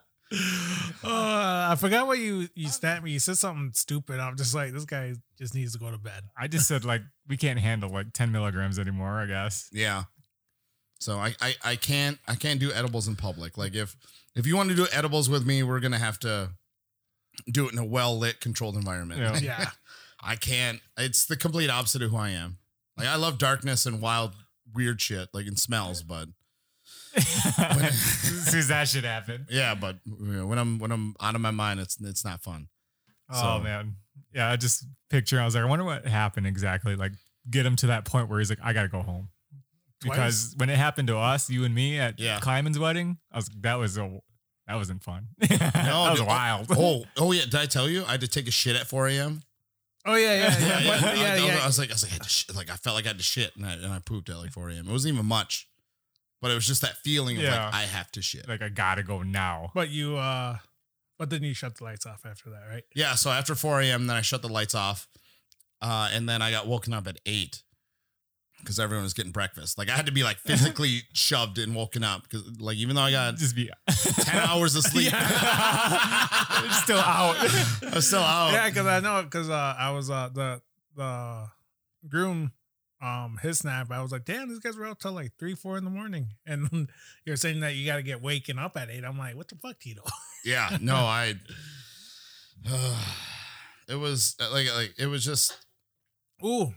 Uh, 1.04 1.68
I 1.70 1.76
forgot 1.78 2.06
what 2.06 2.18
you 2.18 2.48
you 2.54 2.68
snapped 2.68 3.04
me. 3.04 3.10
You 3.10 3.18
said 3.18 3.36
something 3.36 3.72
stupid. 3.74 4.20
I'm 4.20 4.36
just 4.36 4.54
like, 4.54 4.72
this 4.72 4.84
guy 4.84 5.14
just 5.36 5.54
needs 5.54 5.72
to 5.72 5.78
go 5.78 5.90
to 5.90 5.98
bed. 5.98 6.22
I 6.36 6.46
just 6.48 6.68
said 6.68 6.84
like 6.84 7.02
we 7.28 7.36
can't 7.36 7.58
handle 7.58 7.90
like 7.90 8.12
10 8.12 8.30
milligrams 8.32 8.78
anymore, 8.78 9.20
I 9.20 9.26
guess. 9.26 9.68
Yeah. 9.72 10.04
So 11.00 11.18
I, 11.18 11.34
I 11.40 11.54
I 11.64 11.76
can't 11.76 12.18
I 12.28 12.36
can't 12.36 12.60
do 12.60 12.72
edibles 12.72 13.08
in 13.08 13.16
public. 13.16 13.58
Like 13.58 13.74
if 13.74 13.96
if 14.36 14.46
you 14.46 14.56
want 14.56 14.70
to 14.70 14.76
do 14.76 14.86
edibles 14.92 15.28
with 15.28 15.44
me, 15.44 15.62
we're 15.62 15.80
gonna 15.80 15.98
have 15.98 16.18
to 16.20 16.50
do 17.50 17.66
it 17.66 17.72
in 17.72 17.78
a 17.78 17.84
well 17.84 18.16
lit, 18.16 18.40
controlled 18.40 18.76
environment. 18.76 19.20
Yeah. 19.20 19.38
Yeah, 19.42 19.70
I 20.22 20.36
can't. 20.36 20.80
It's 20.96 21.26
the 21.26 21.36
complete 21.36 21.68
opposite 21.70 22.02
of 22.02 22.10
who 22.12 22.16
I 22.16 22.30
am. 22.30 22.58
Like 22.96 23.08
I 23.08 23.16
love 23.16 23.38
darkness 23.38 23.86
and 23.86 24.00
wild, 24.00 24.34
weird 24.72 25.00
shit, 25.00 25.30
like 25.32 25.46
in 25.48 25.56
smells. 25.56 26.02
But 26.04 26.28
as 27.16 27.98
soon 28.48 28.58
as 28.60 28.68
that 28.68 28.88
shit 28.88 29.04
happened. 29.04 29.46
yeah, 29.50 29.74
but 29.74 29.96
you 30.06 30.26
know, 30.26 30.46
when 30.46 30.58
I'm 30.58 30.78
when 30.78 30.90
I'm 30.92 31.14
out 31.20 31.34
of 31.34 31.40
my 31.40 31.50
mind, 31.50 31.80
it's 31.80 31.98
it's 32.00 32.24
not 32.24 32.42
fun. 32.42 32.68
Oh 33.30 33.58
So- 33.58 33.64
man. 33.64 33.96
Yeah, 34.34 34.50
I 34.50 34.56
just 34.56 34.86
picture 35.10 35.38
I 35.38 35.44
was 35.44 35.54
like, 35.54 35.62
I 35.64 35.66
wonder 35.66 35.84
what 35.84 36.06
happened 36.06 36.46
exactly. 36.46 36.96
Like 36.96 37.12
get 37.50 37.66
him 37.66 37.76
to 37.76 37.88
that 37.88 38.06
point 38.06 38.30
where 38.30 38.38
he's 38.38 38.48
like, 38.48 38.60
I 38.62 38.72
gotta 38.72 38.88
go 38.88 39.02
home. 39.02 39.28
Because 40.02 40.54
when 40.56 40.68
it 40.70 40.76
happened 40.76 41.08
to 41.08 41.16
us, 41.18 41.48
you 41.50 41.64
and 41.64 41.74
me 41.74 41.98
at 41.98 42.18
Yeah. 42.18 42.40
Kleiman's 42.40 42.78
wedding, 42.78 43.18
I 43.30 43.36
was 43.36 43.50
that 43.60 43.74
was 43.74 43.96
a 43.98 44.20
that 44.66 44.76
wasn't 44.76 45.02
fun. 45.02 45.28
no, 45.40 45.46
that 45.58 46.10
was 46.10 46.18
dude, 46.18 46.26
wild. 46.28 46.66
Oh, 46.70 47.04
oh 47.18 47.32
yeah. 47.32 47.42
Did 47.42 47.56
I 47.56 47.66
tell 47.66 47.88
you 47.88 48.04
I 48.06 48.12
had 48.12 48.20
to 48.22 48.28
take 48.28 48.48
a 48.48 48.50
shit 48.50 48.74
at 48.74 48.86
4 48.86 49.08
a.m. 49.08 49.42
Oh 50.06 50.14
yeah, 50.16 50.34
yeah, 50.34 50.58
yeah. 50.58 50.58
yeah, 50.80 51.14
yeah, 51.14 51.32
I, 51.44 51.46
yeah. 51.46 51.58
I 51.62 51.66
was 51.66 51.78
like, 51.78 51.90
I 51.90 51.92
was 51.94 52.02
like, 52.02 52.12
I 52.12 52.14
had 52.14 52.22
to 52.22 52.28
shit. 52.28 52.56
like 52.56 52.70
I 52.70 52.76
felt 52.76 52.96
like 52.96 53.04
I 53.04 53.08
had 53.08 53.18
to 53.18 53.24
shit, 53.24 53.54
and 53.56 53.64
I, 53.66 53.72
and 53.74 53.86
I 53.92 53.98
pooped 54.00 54.28
at 54.30 54.36
like 54.38 54.50
4 54.52 54.70
a.m. 54.70 54.88
It 54.88 54.92
wasn't 54.92 55.14
even 55.14 55.26
much, 55.26 55.68
but 56.42 56.50
it 56.50 56.54
was 56.54 56.66
just 56.66 56.82
that 56.82 56.98
feeling 56.98 57.38
of 57.38 57.42
Yeah. 57.44 57.64
like 57.66 57.74
I 57.74 57.82
have 57.84 58.12
to 58.12 58.20
shit. 58.22 58.46
like 58.46 58.60
I 58.60 58.68
gotta 58.68 59.02
go 59.02 59.22
now. 59.22 59.70
But 59.74 59.88
you, 59.88 60.16
uh, 60.18 60.58
but 61.18 61.30
then 61.30 61.42
you 61.42 61.54
shut 61.54 61.76
the 61.78 61.84
lights 61.84 62.04
off 62.04 62.26
after 62.26 62.50
that, 62.50 62.64
right? 62.68 62.82
Yeah. 62.94 63.14
So 63.14 63.30
after 63.30 63.54
4 63.54 63.80
a.m., 63.82 64.06
then 64.08 64.16
I 64.16 64.20
shut 64.20 64.42
the 64.42 64.48
lights 64.48 64.74
off, 64.74 65.08
uh, 65.80 66.10
and 66.12 66.28
then 66.28 66.42
I 66.42 66.50
got 66.50 66.66
woken 66.66 66.92
up 66.92 67.06
at 67.06 67.18
eight 67.24 67.62
because 68.58 68.78
everyone 68.78 69.02
was 69.02 69.12
getting 69.14 69.32
breakfast. 69.32 69.76
Like 69.78 69.88
I 69.88 69.96
had 69.96 70.06
to 70.06 70.12
be 70.12 70.22
like 70.22 70.36
physically 70.46 71.02
shoved 71.12 71.58
and 71.58 71.74
woken 71.74 72.02
up 72.04 72.22
because 72.24 72.42
like 72.60 72.76
even 72.76 72.94
though 72.96 73.02
I 73.02 73.10
got 73.10 73.36
Just 73.36 73.56
be 73.56 73.70
10 73.88 74.36
hours 74.48 74.74
of 74.76 74.82
sleep, 74.84 75.12
It's 76.64 76.82
still 76.82 76.98
out. 76.98 77.36
I 77.38 77.90
was 77.94 78.06
still 78.06 78.20
out. 78.20 78.52
Yeah, 78.52 78.68
because 78.68 78.86
I 78.86 79.00
know 79.00 79.22
because 79.22 79.48
uh, 79.50 79.74
I 79.78 79.90
was 79.90 80.10
uh 80.10 80.28
the 80.32 80.60
the 80.96 81.46
groom 82.08 82.52
um 83.02 83.38
his 83.42 83.58
snap. 83.58 83.90
I 83.90 84.00
was 84.00 84.12
like, 84.12 84.24
damn, 84.24 84.48
these 84.48 84.60
guys 84.60 84.76
were 84.76 84.86
out 84.86 85.00
till 85.00 85.12
like 85.12 85.32
three, 85.38 85.54
four 85.54 85.76
in 85.76 85.84
the 85.84 85.90
morning, 85.90 86.28
and 86.46 86.88
you're 87.24 87.36
saying 87.36 87.60
that 87.60 87.74
you 87.74 87.84
got 87.86 87.96
to 87.96 88.02
get 88.02 88.22
waking 88.22 88.58
up 88.58 88.76
at 88.76 88.90
eight. 88.90 89.04
I'm 89.04 89.18
like, 89.18 89.36
what 89.36 89.48
the 89.48 89.56
fuck, 89.56 89.78
Tito? 89.80 90.02
Yeah, 90.44 90.76
no, 90.80 90.96
I. 90.96 91.34
it 93.88 93.96
was 93.96 94.36
uh, 94.40 94.50
like 94.52 94.72
like 94.74 94.94
it 94.98 95.06
was 95.06 95.24
just 95.24 95.58
Ooh, 96.44 96.72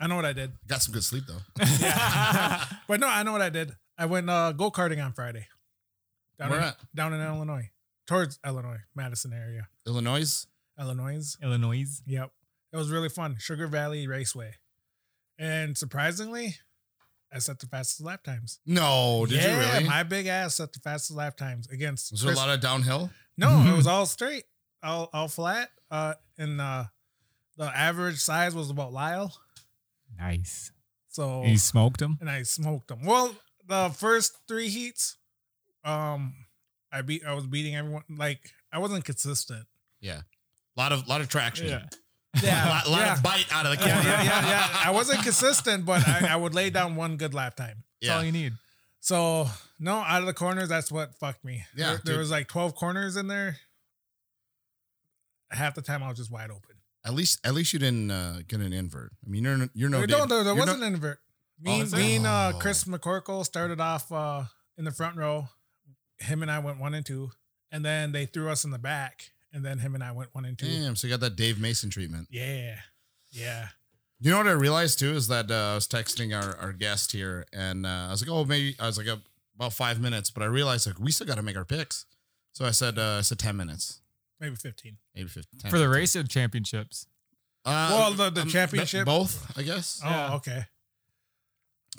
I 0.00 0.06
know 0.06 0.16
what 0.16 0.24
I 0.24 0.32
did. 0.32 0.52
got 0.66 0.82
some 0.82 0.92
good 0.92 1.04
sleep 1.04 1.24
though. 1.26 1.64
yeah. 1.80 2.64
But 2.86 3.00
no, 3.00 3.08
I 3.08 3.22
know 3.22 3.32
what 3.32 3.42
I 3.42 3.50
did. 3.50 3.72
I 3.96 4.06
went 4.06 4.28
uh, 4.30 4.52
go 4.52 4.70
karting 4.70 5.04
on 5.04 5.12
Friday. 5.12 5.46
Down 6.38 6.50
Where 6.50 6.60
in, 6.60 6.64
at? 6.66 6.76
Down 6.94 7.12
in 7.12 7.20
Illinois, 7.20 7.70
towards 8.06 8.38
Illinois, 8.46 8.78
Madison 8.94 9.32
area, 9.32 9.68
Illinois. 9.86 10.46
Illinois. 10.78 11.36
Illinois. 11.42 12.00
Yep, 12.06 12.30
it 12.72 12.76
was 12.76 12.90
really 12.90 13.08
fun. 13.08 13.36
Sugar 13.40 13.66
Valley 13.66 14.06
Raceway, 14.06 14.54
and 15.38 15.76
surprisingly, 15.76 16.56
I 17.32 17.38
set 17.40 17.58
the 17.58 17.66
fastest 17.66 18.00
lap 18.00 18.22
times. 18.24 18.58
No, 18.66 19.26
did 19.28 19.42
yeah, 19.42 19.52
you 19.54 19.72
really? 19.74 19.84
My 19.88 20.02
big 20.02 20.26
ass 20.26 20.56
set 20.56 20.72
the 20.72 20.80
fastest 20.80 21.12
lap 21.16 21.36
times 21.36 21.68
against. 21.68 22.10
was 22.10 22.22
there 22.22 22.32
a 22.32 22.36
lot 22.36 22.48
of 22.50 22.60
downhill? 22.60 23.10
No, 23.36 23.48
Mhm. 23.48 23.72
it 23.72 23.76
was 23.76 23.86
all 23.86 24.06
straight, 24.06 24.44
all 24.82 25.08
all 25.12 25.28
flat. 25.28 25.70
Uh, 25.90 26.14
and 26.38 26.60
uh, 26.60 26.84
the 27.56 27.64
average 27.64 28.18
size 28.18 28.54
was 28.54 28.70
about 28.70 28.92
Lyle. 28.92 29.34
Nice. 30.18 30.72
So 31.08 31.44
You 31.44 31.58
smoked 31.58 32.00
him? 32.00 32.16
and 32.20 32.30
I 32.30 32.42
smoked 32.42 32.90
him. 32.90 33.04
Well, 33.04 33.34
the 33.66 33.90
first 33.96 34.38
three 34.48 34.68
heats, 34.68 35.16
um, 35.84 36.34
I 36.92 37.02
beat. 37.02 37.24
I 37.24 37.34
was 37.34 37.46
beating 37.46 37.76
everyone. 37.76 38.04
Like 38.08 38.52
I 38.72 38.78
wasn't 38.78 39.04
consistent. 39.04 39.66
Yeah, 40.00 40.20
a 40.20 40.80
lot 40.80 40.92
of 40.92 41.06
lot 41.08 41.20
of 41.20 41.28
traction. 41.28 41.68
Yeah, 41.68 41.86
a 42.42 42.46
lot, 42.46 42.88
lot 42.88 43.00
yeah. 43.00 43.14
of 43.14 43.22
bite 43.22 43.46
out 43.50 43.66
of 43.66 43.78
the 43.78 43.84
yeah, 43.86 43.94
corner. 43.94 44.08
yeah, 44.08 44.22
yeah, 44.22 44.48
yeah. 44.48 44.68
I 44.84 44.90
wasn't 44.90 45.22
consistent, 45.22 45.86
but 45.86 46.06
I, 46.06 46.28
I 46.30 46.36
would 46.36 46.54
lay 46.54 46.70
down 46.70 46.94
one 46.96 47.16
good 47.16 47.34
lap 47.34 47.56
time. 47.56 47.84
That's 48.00 48.12
all 48.12 48.24
you 48.24 48.32
need. 48.32 48.52
So 49.00 49.48
no, 49.80 49.96
out 49.96 50.20
of 50.20 50.26
the 50.26 50.34
corners, 50.34 50.68
that's 50.68 50.92
what 50.92 51.14
fucked 51.18 51.44
me. 51.44 51.64
Yeah, 51.76 51.86
there, 51.86 52.00
there 52.04 52.18
was 52.18 52.30
like 52.30 52.48
twelve 52.48 52.74
corners 52.74 53.16
in 53.16 53.28
there. 53.28 53.56
Half 55.50 55.74
the 55.74 55.82
time 55.82 56.02
I 56.02 56.08
was 56.08 56.18
just 56.18 56.30
wide 56.30 56.50
open. 56.50 56.76
At 57.04 57.14
least 57.14 57.40
at 57.44 57.54
least 57.54 57.72
you 57.72 57.78
didn't 57.78 58.10
uh, 58.10 58.40
get 58.46 58.60
an 58.60 58.72
invert. 58.72 59.12
I 59.24 59.30
mean, 59.30 59.44
you're 59.44 59.68
you're 59.72 59.88
no. 59.88 60.00
no, 60.00 60.26
Dave- 60.26 60.44
there, 60.44 60.54
wasn't 60.54 60.80
no- 60.80 60.86
an 60.86 60.94
invert. 60.94 61.18
Oh, 61.66 61.70
Me, 61.70 61.80
is 61.80 61.94
me 61.94 62.16
and 62.16 62.26
uh. 62.26 62.52
Chris 62.58 62.84
McCorkle 62.84 63.44
started 63.44 63.80
off 63.80 64.12
uh, 64.12 64.44
in 64.76 64.84
the 64.84 64.92
front 64.92 65.16
row. 65.16 65.48
Him 66.18 66.42
and 66.42 66.50
I 66.50 66.58
went 66.58 66.78
one 66.78 66.94
and 66.94 67.04
two, 67.06 67.30
and 67.72 67.84
then 67.84 68.12
they 68.12 68.26
threw 68.26 68.50
us 68.50 68.64
in 68.64 68.70
the 68.70 68.78
back, 68.78 69.30
and 69.52 69.64
then 69.64 69.78
him 69.78 69.94
and 69.94 70.02
I 70.04 70.12
went 70.12 70.34
one 70.34 70.44
and 70.44 70.58
two. 70.58 70.66
Damn, 70.66 70.96
so 70.96 71.06
you 71.06 71.12
got 71.12 71.20
that 71.20 71.36
Dave 71.36 71.60
Mason 71.60 71.90
treatment. 71.90 72.28
Yeah, 72.30 72.76
yeah. 73.30 73.68
You 74.20 74.30
know 74.32 74.38
what 74.38 74.48
I 74.48 74.52
realized 74.52 74.98
too 74.98 75.12
is 75.14 75.28
that 75.28 75.50
uh, 75.50 75.54
I 75.72 75.74
was 75.74 75.86
texting 75.86 76.34
our, 76.36 76.56
our 76.56 76.72
guest 76.72 77.12
here, 77.12 77.46
and 77.52 77.86
uh, 77.86 78.06
I 78.08 78.10
was 78.10 78.20
like, 78.22 78.30
oh, 78.30 78.44
maybe 78.44 78.74
I 78.80 78.86
was 78.86 78.98
like 78.98 79.06
uh, 79.08 79.16
about 79.56 79.72
five 79.72 80.00
minutes, 80.00 80.30
but 80.30 80.42
I 80.42 80.46
realized 80.46 80.86
like 80.86 80.98
we 80.98 81.12
still 81.12 81.26
got 81.26 81.36
to 81.36 81.42
make 81.42 81.56
our 81.56 81.64
picks. 81.64 82.04
So 82.52 82.64
I 82.64 82.72
said, 82.72 82.98
uh, 82.98 83.18
I 83.18 83.20
said 83.20 83.38
ten 83.38 83.56
minutes, 83.56 84.00
Maybe 84.40 84.56
fifteen. 84.56 84.96
maybe 85.14 85.28
15, 85.28 85.60
10, 85.60 85.70
For 85.70 85.78
the 85.78 85.84
15. 85.84 86.00
race 86.00 86.16
or 86.16 86.22
championships? 86.24 87.06
Uh, 87.64 87.88
Well, 87.92 88.12
the- 88.12 88.30
the 88.30 88.42
um, 88.42 88.48
championship? 88.48 89.04
both, 89.06 89.56
I 89.56 89.62
guess. 89.62 90.00
Oh, 90.04 90.08
Yeah. 90.08 90.34
okay. 90.34 90.64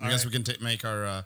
I 0.02 0.10
guess 0.10 0.26
we 0.26 0.32
can 0.32 0.44
ta 0.44 0.54
make 0.62 0.84
our 0.86 1.06
uh, 1.06 1.22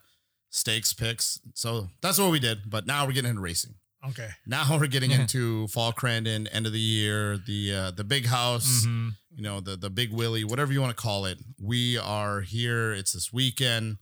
stakes 0.50 0.94
picks. 0.94 1.40
So 1.54 1.90
that's 2.02 2.18
what 2.18 2.32
we 2.32 2.40
did. 2.40 2.70
But 2.70 2.86
now 2.88 3.06
we're 3.06 3.12
getting 3.14 3.30
into 3.30 3.42
racing. 3.42 3.76
Okay. 4.10 4.30
Now 4.46 4.66
we're 4.78 4.88
getting 4.88 5.12
into 5.12 5.68
fall 5.70 5.94
Crandon, 5.94 6.48
end 6.52 6.66
of 6.68 6.74
the 6.74 6.80
year, 6.80 7.38
the 7.38 7.74
uh, 7.74 7.92
the 7.92 8.04
big 8.04 8.26
house, 8.26 8.86
Mhm. 8.86 9.16
you 9.36 9.44
know, 9.44 9.60
the 9.62 9.76
the 9.78 9.90
big 9.90 10.12
Willie, 10.12 10.44
whatever 10.44 10.74
you 10.74 10.82
want 10.82 10.96
to 10.96 11.02
call 11.02 11.26
it. 11.26 11.40
We 11.60 11.98
are 11.98 12.42
here. 12.42 12.92
It's 12.94 13.14
this 13.14 13.32
weekend, 13.32 13.98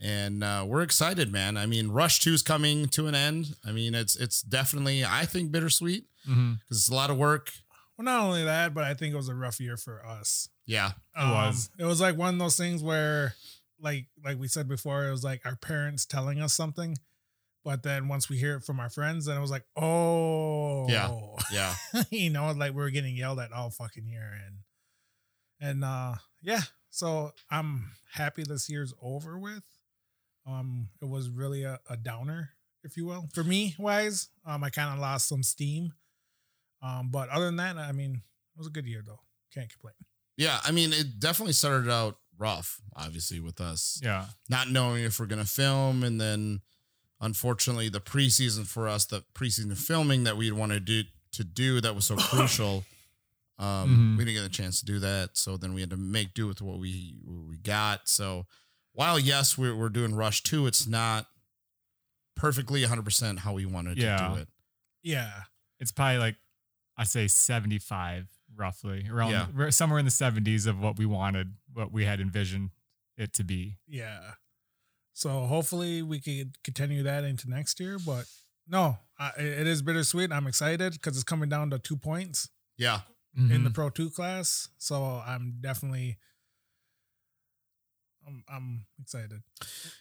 and 0.00 0.42
uh, 0.42 0.64
we're 0.66 0.82
excited, 0.82 1.30
man. 1.30 1.56
I 1.56 1.66
mean, 1.66 1.88
Rush 1.88 2.18
Two 2.20 2.32
is 2.34 2.42
coming 2.42 2.88
to 2.88 3.06
an 3.06 3.14
end. 3.14 3.54
I 3.64 3.70
mean, 3.72 3.94
it's 3.94 4.16
it's 4.16 4.42
definitely 4.42 5.04
I 5.04 5.24
think 5.26 5.52
bittersweet 5.52 6.06
because 6.24 6.78
it's 6.78 6.88
a 6.88 6.94
lot 6.94 7.10
of 7.10 7.16
work. 7.16 7.52
Well, 7.96 8.04
not 8.04 8.20
only 8.24 8.44
that, 8.44 8.74
but 8.74 8.84
I 8.84 8.94
think 8.94 9.14
it 9.14 9.16
was 9.16 9.28
a 9.28 9.34
rough 9.34 9.58
year 9.60 9.76
for 9.76 10.04
us. 10.04 10.48
Yeah, 10.66 10.90
It 11.16 11.30
was. 11.30 11.70
It 11.78 11.84
was 11.84 12.00
like 12.00 12.16
one 12.16 12.34
of 12.34 12.40
those 12.40 12.56
things 12.56 12.82
where, 12.82 13.36
like, 13.80 14.08
like 14.24 14.38
we 14.38 14.48
said 14.48 14.68
before, 14.68 15.06
it 15.06 15.10
was 15.12 15.22
like 15.24 15.46
our 15.46 15.54
parents 15.56 16.04
telling 16.04 16.40
us 16.42 16.52
something, 16.52 16.98
but 17.66 17.82
then 17.82 18.06
once 18.06 18.28
we 18.28 18.38
hear 18.38 18.54
it 18.56 18.62
from 18.62 18.78
our 18.78 18.88
friends, 18.88 19.24
then 19.26 19.36
it 19.36 19.40
was 19.40 19.50
like, 19.50 19.64
oh, 19.76 20.86
Yeah. 20.88 21.10
yeah, 21.52 21.74
you 22.10 22.30
know, 22.30 22.52
like 22.52 22.70
we 22.72 22.76
were 22.80 22.90
getting 22.90 23.16
yelled 23.16 23.40
at 23.40 23.50
all 23.52 23.70
fucking 23.70 24.06
year, 24.06 24.30
and 24.46 24.56
and 25.60 25.84
uh, 25.84 26.14
yeah. 26.42 26.60
So 26.90 27.32
I'm 27.50 27.90
happy 28.12 28.44
this 28.46 28.70
year's 28.70 28.94
over 29.02 29.36
with. 29.38 29.64
Um, 30.46 30.90
it 31.02 31.08
was 31.08 31.28
really 31.28 31.64
a, 31.64 31.80
a 31.90 31.96
downer, 31.96 32.50
if 32.84 32.96
you 32.96 33.04
will, 33.04 33.28
for 33.34 33.42
me 33.42 33.74
wise. 33.78 34.28
Um, 34.46 34.62
I 34.62 34.70
kind 34.70 34.94
of 34.94 35.00
lost 35.00 35.28
some 35.28 35.42
steam. 35.42 35.92
Um, 36.82 37.10
but 37.10 37.28
other 37.30 37.46
than 37.46 37.56
that, 37.56 37.76
I 37.78 37.90
mean, 37.92 38.12
it 38.54 38.58
was 38.58 38.68
a 38.68 38.70
good 38.70 38.86
year 38.86 39.02
though. 39.04 39.20
Can't 39.52 39.68
complain. 39.70 39.94
yeah. 40.36 40.60
I 40.64 40.70
mean, 40.70 40.92
it 40.92 41.18
definitely 41.18 41.54
started 41.54 41.90
out 41.90 42.16
rough, 42.38 42.80
obviously, 42.94 43.40
with 43.40 43.60
us 43.60 43.98
Yeah. 44.02 44.26
not 44.48 44.70
knowing 44.70 45.02
if 45.04 45.18
we're 45.18 45.26
gonna 45.26 45.44
film, 45.46 46.04
and 46.04 46.20
then 46.20 46.60
unfortunately, 47.20 47.88
the 47.88 48.00
preseason 48.00 48.66
for 48.66 48.88
us, 48.88 49.06
the 49.06 49.24
preseason 49.34 49.76
filming 49.76 50.24
that 50.24 50.36
we 50.36 50.50
wanted 50.50 50.86
to 50.86 51.02
do 51.02 51.08
to 51.32 51.44
do 51.44 51.80
that 51.80 51.94
was 51.94 52.06
so 52.06 52.16
crucial. 52.30 52.84
Um, 53.58 54.14
Mhm. 54.14 54.18
we 54.18 54.24
didn't 54.24 54.42
get 54.42 54.46
a 54.46 54.54
chance 54.62 54.80
to 54.80 54.86
do 54.86 54.98
that, 55.00 55.36
so 55.36 55.56
then 55.56 55.72
we 55.74 55.80
had 55.80 55.90
to 55.90 55.96
make 55.96 56.34
do 56.34 56.46
with 56.46 56.60
what 56.62 56.78
we 56.78 57.18
what 57.24 57.48
we 57.48 57.56
got. 57.58 58.08
So 58.08 58.46
while 58.92 59.18
yes, 59.18 59.56
we're 59.58 59.74
we're 59.76 59.88
doing 59.90 60.14
Rush 60.14 60.42
two, 60.42 60.66
it's 60.66 60.86
not 60.86 61.28
perfectly 62.34 62.82
100 62.82 63.02
percent 63.04 63.40
how 63.40 63.52
we 63.54 63.64
wanted 63.66 63.98
Yeah. 63.98 64.16
to 64.28 64.34
do 64.34 64.40
it. 64.42 64.48
Yeah. 65.02 65.44
It's 65.80 65.92
probably 65.92 66.18
like 66.18 66.36
I 66.96 67.04
say 67.04 67.28
75 67.28 68.28
roughly 68.54 69.06
around 69.08 69.30
Yeah. 69.30 69.70
somewhere 69.70 69.98
in 69.98 70.04
the 70.06 70.10
70s 70.10 70.66
of 70.66 70.78
what 70.78 70.96
we 70.98 71.04
wanted, 71.06 71.54
what 71.72 71.92
we 71.92 72.04
had 72.04 72.20
envisioned 72.20 72.70
it 73.16 73.32
to 73.34 73.44
be. 73.44 73.78
Yeah. 73.86 74.34
So 75.16 75.46
hopefully 75.46 76.02
we 76.02 76.20
could 76.20 76.62
continue 76.62 77.02
that 77.04 77.24
into 77.24 77.48
next 77.48 77.80
year. 77.80 77.96
But 78.04 78.26
no, 78.68 78.98
I, 79.18 79.30
it 79.38 79.66
is 79.66 79.80
bittersweet. 79.80 80.30
I'm 80.30 80.46
excited 80.46 80.92
because 80.92 81.16
it's 81.16 81.24
coming 81.24 81.48
down 81.48 81.70
to 81.70 81.78
two 81.78 81.96
points 81.96 82.50
Yeah, 82.76 83.00
in 83.34 83.48
Mm-hmm. 83.48 83.64
the 83.64 83.70
Pro 83.70 83.88
Two 83.88 84.10
class. 84.10 84.68
So 84.76 85.22
I'm 85.26 85.54
definitely, 85.60 86.18
I'm, 88.26 88.42
I'm 88.48 88.86
excited. 89.00 89.42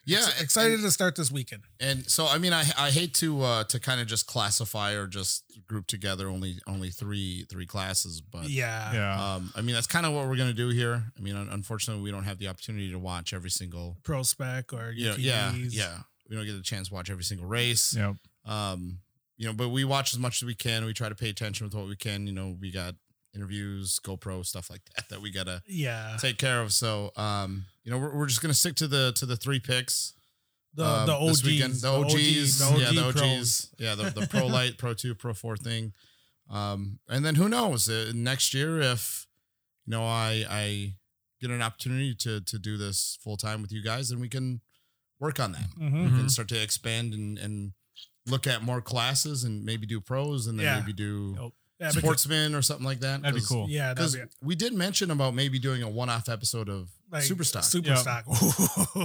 yeah, 0.05 0.17
Ex- 0.17 0.33
and- 0.33 0.43
excited 0.43 0.81
to 0.81 0.91
start 0.91 1.15
this 1.15 1.31
weekend. 1.31 1.63
And 1.79 2.09
so, 2.09 2.25
I 2.27 2.37
mean, 2.39 2.53
I 2.53 2.63
I 2.77 2.89
hate 2.89 3.13
to 3.15 3.41
uh 3.43 3.63
to 3.65 3.79
kind 3.79 4.01
of 4.01 4.07
just 4.07 4.25
classify 4.27 4.93
or 4.93 5.05
just 5.07 5.43
group 5.67 5.85
together 5.87 6.27
only 6.27 6.57
only 6.67 6.89
three 6.89 7.45
three 7.49 7.65
classes, 7.67 8.21
but 8.21 8.49
Yeah. 8.49 8.93
yeah. 8.93 9.35
Um, 9.35 9.53
I 9.55 9.61
mean, 9.61 9.75
that's 9.75 9.87
kind 9.87 10.05
of 10.05 10.13
what 10.13 10.27
we're 10.27 10.37
gonna 10.37 10.53
do 10.53 10.69
here. 10.69 11.03
I 11.17 11.21
mean, 11.21 11.35
unfortunately, 11.35 12.03
we 12.03 12.11
don't 12.11 12.23
have 12.23 12.39
the 12.39 12.47
opportunity 12.47 12.91
to 12.91 12.99
watch 12.99 13.33
every 13.33 13.51
single. 13.51 13.97
Pro 14.03 14.23
spec 14.23 14.73
or 14.73 14.91
Yeah, 14.91 15.11
UTVs. 15.13 15.19
yeah, 15.21 15.51
yeah. 15.69 15.97
We 16.29 16.35
don't 16.35 16.45
get 16.45 16.55
a 16.55 16.61
chance 16.63 16.87
to 16.87 16.93
watch 16.95 17.11
every 17.11 17.23
single 17.23 17.45
race. 17.47 17.93
Yep. 17.95 18.15
Um, 18.45 18.99
you 19.37 19.45
know, 19.45 19.53
but 19.53 19.69
we 19.69 19.83
watch 19.83 20.13
as 20.13 20.19
much 20.19 20.41
as 20.41 20.45
we 20.47 20.55
can. 20.55 20.85
We 20.85 20.93
try 20.93 21.09
to 21.09 21.15
pay 21.15 21.29
attention 21.29 21.65
with 21.67 21.75
what 21.75 21.87
we 21.87 21.95
can. 21.95 22.25
You 22.25 22.33
know, 22.33 22.57
we 22.59 22.71
got 22.71 22.95
interviews, 23.35 23.99
GoPro 24.03 24.45
stuff 24.45 24.69
like 24.69 24.81
that 24.95 25.09
that 25.09 25.21
we 25.21 25.29
gotta 25.29 25.61
Yeah. 25.67 26.17
take 26.19 26.37
care 26.37 26.61
of. 26.61 26.71
So, 26.73 27.11
um, 27.17 27.65
you 27.85 27.91
know, 27.91 27.97
we're, 27.97 28.13
we're 28.13 28.25
just 28.27 28.41
gonna 28.41 28.53
stick 28.53 28.75
to 28.75 28.87
the 28.87 29.13
to 29.15 29.25
the 29.25 29.37
three 29.37 29.59
picks. 29.61 30.11
The, 30.73 30.85
um, 30.85 31.07
the 31.07 31.17
this 31.27 31.39
OGs. 31.39 31.43
weekend. 31.45 31.73
the 31.75 31.87
OGs, 31.87 32.59
the 32.59 32.65
OG 32.65 32.79
yeah, 32.81 32.91
the 32.91 33.11
pros. 33.13 33.21
OGs, 33.21 33.69
yeah, 33.79 33.95
the, 33.95 34.09
the 34.19 34.27
Pro 34.27 34.45
Light, 34.47 34.77
Pro 34.77 34.93
Two, 34.93 35.15
Pro 35.15 35.33
Four 35.33 35.55
thing, 35.55 35.93
um, 36.49 36.99
and 37.07 37.23
then 37.25 37.35
who 37.35 37.47
knows 37.47 37.87
uh, 37.89 38.11
next 38.13 38.53
year 38.53 38.81
if 38.81 39.25
you 39.85 39.91
know 39.91 40.03
I 40.05 40.45
I 40.49 40.93
get 41.39 41.49
an 41.51 41.61
opportunity 41.61 42.13
to 42.15 42.41
to 42.41 42.59
do 42.59 42.75
this 42.77 43.17
full 43.23 43.37
time 43.37 43.61
with 43.61 43.71
you 43.71 43.81
guys, 43.81 44.09
then 44.09 44.19
we 44.19 44.27
can 44.27 44.59
work 45.19 45.39
on 45.39 45.53
that 45.53 45.69
Mhm. 45.79 45.93
We 45.93 46.09
Mhm. 46.09 46.17
can 46.17 46.29
start 46.29 46.49
to 46.49 46.61
expand 46.61 47.13
and 47.13 47.37
and 47.37 47.71
look 48.27 48.45
at 48.47 48.61
more 48.63 48.81
classes 48.81 49.43
and 49.45 49.63
maybe 49.63 49.85
do 49.85 50.01
pros 50.01 50.47
and 50.47 50.59
then 50.59 50.65
Yeah. 50.65 50.79
maybe 50.79 50.91
do 50.93 51.37
Yep. 51.39 51.51
Yeah, 51.79 51.87
because- 51.89 52.01
sportsmen 52.03 52.55
or 52.55 52.61
something 52.61 52.85
like 52.85 52.99
that. 53.01 53.21
That'd 53.21 53.35
be 53.35 53.39
'Cause- 53.41 53.47
cool. 53.49 53.69
Yeah, 53.69 53.93
Because 53.93 54.15
be 54.15 54.23
we 54.41 54.55
did 54.55 54.73
mention 54.73 55.09
about 55.11 55.35
maybe 55.35 55.59
doing 55.59 55.83
a 55.83 55.89
one-off 55.89 56.27
episode 56.27 56.67
of 56.69 56.89
like 57.11 57.23
Superstock. 57.23 57.63
Super 57.63 57.89
Yeah. 57.89 57.95
stock. 57.95 58.25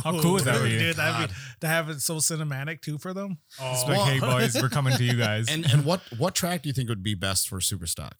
How 0.03 0.21
cool 0.21 0.33
would 0.35 0.45
that 0.45 0.63
be? 0.63 0.79
Dude, 0.79 0.97
that'd 0.97 1.29
be 1.29 1.35
to 1.61 1.67
have 1.69 1.89
it 1.91 2.01
so 2.01 2.17
cinematic 2.17 2.81
too 2.83 2.99
for 2.99 3.13
them. 3.15 3.39
It's 3.61 3.83
Oh, 3.85 3.85
like, 3.89 4.01
hey 4.09 4.21
boys, 4.21 4.55
we're 4.61 4.69
coming 4.69 4.97
to 4.97 5.05
you 5.05 5.15
guys. 5.19 5.49
and 5.49 5.65
and 5.71 5.85
what 5.85 6.01
what 6.19 6.35
track 6.35 6.63
do 6.63 6.69
you 6.69 6.73
think 6.73 6.89
would 6.89 7.03
be 7.03 7.15
best 7.15 7.49
for 7.49 7.59
Superstock? 7.61 8.13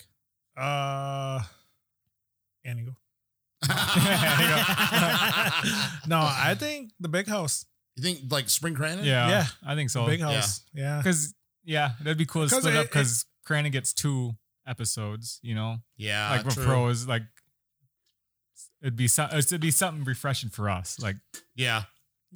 uh, 0.57 1.41
Antigo. 2.67 2.95
no, 6.07 6.19
I 6.21 6.55
think 6.59 6.93
the 7.01 7.09
big 7.09 7.27
house. 7.29 7.65
You 7.97 8.03
think 8.03 8.21
like 8.31 8.49
Spring 8.49 8.75
Crandon? 8.75 9.05
yeah, 9.05 9.29
Yeah. 9.29 9.47
I 9.65 9.75
think 9.75 9.91
so. 9.91 10.07
big 10.07 10.21
house. 10.21 10.63
Yeah. 10.73 10.99
Because 10.99 11.35
yeah, 11.65 11.93
that'd 12.01 12.17
be 12.19 12.25
cool 12.27 12.45
to 12.45 12.51
'Cause 12.51 12.61
split 12.63 12.75
it- 12.75 12.79
up 12.79 12.87
because 12.87 13.27
Crandon 13.47 13.73
gets 13.73 13.93
two 13.93 14.33
episodes. 14.67 15.39
You 15.43 15.55
know, 15.55 15.79
Yeah. 15.97 16.31
like 16.31 16.45
with 16.45 16.55
true. 16.55 16.65
pros, 16.65 17.07
like 17.07 17.23
it'd 18.83 18.97
be 18.97 19.09
so, 19.09 19.29
it'd 19.33 19.61
be 19.61 19.71
something 19.71 20.05
refreshing 20.05 20.51
for 20.51 20.69
us, 20.71 20.99
like 21.01 21.17
Yeah. 21.55 21.85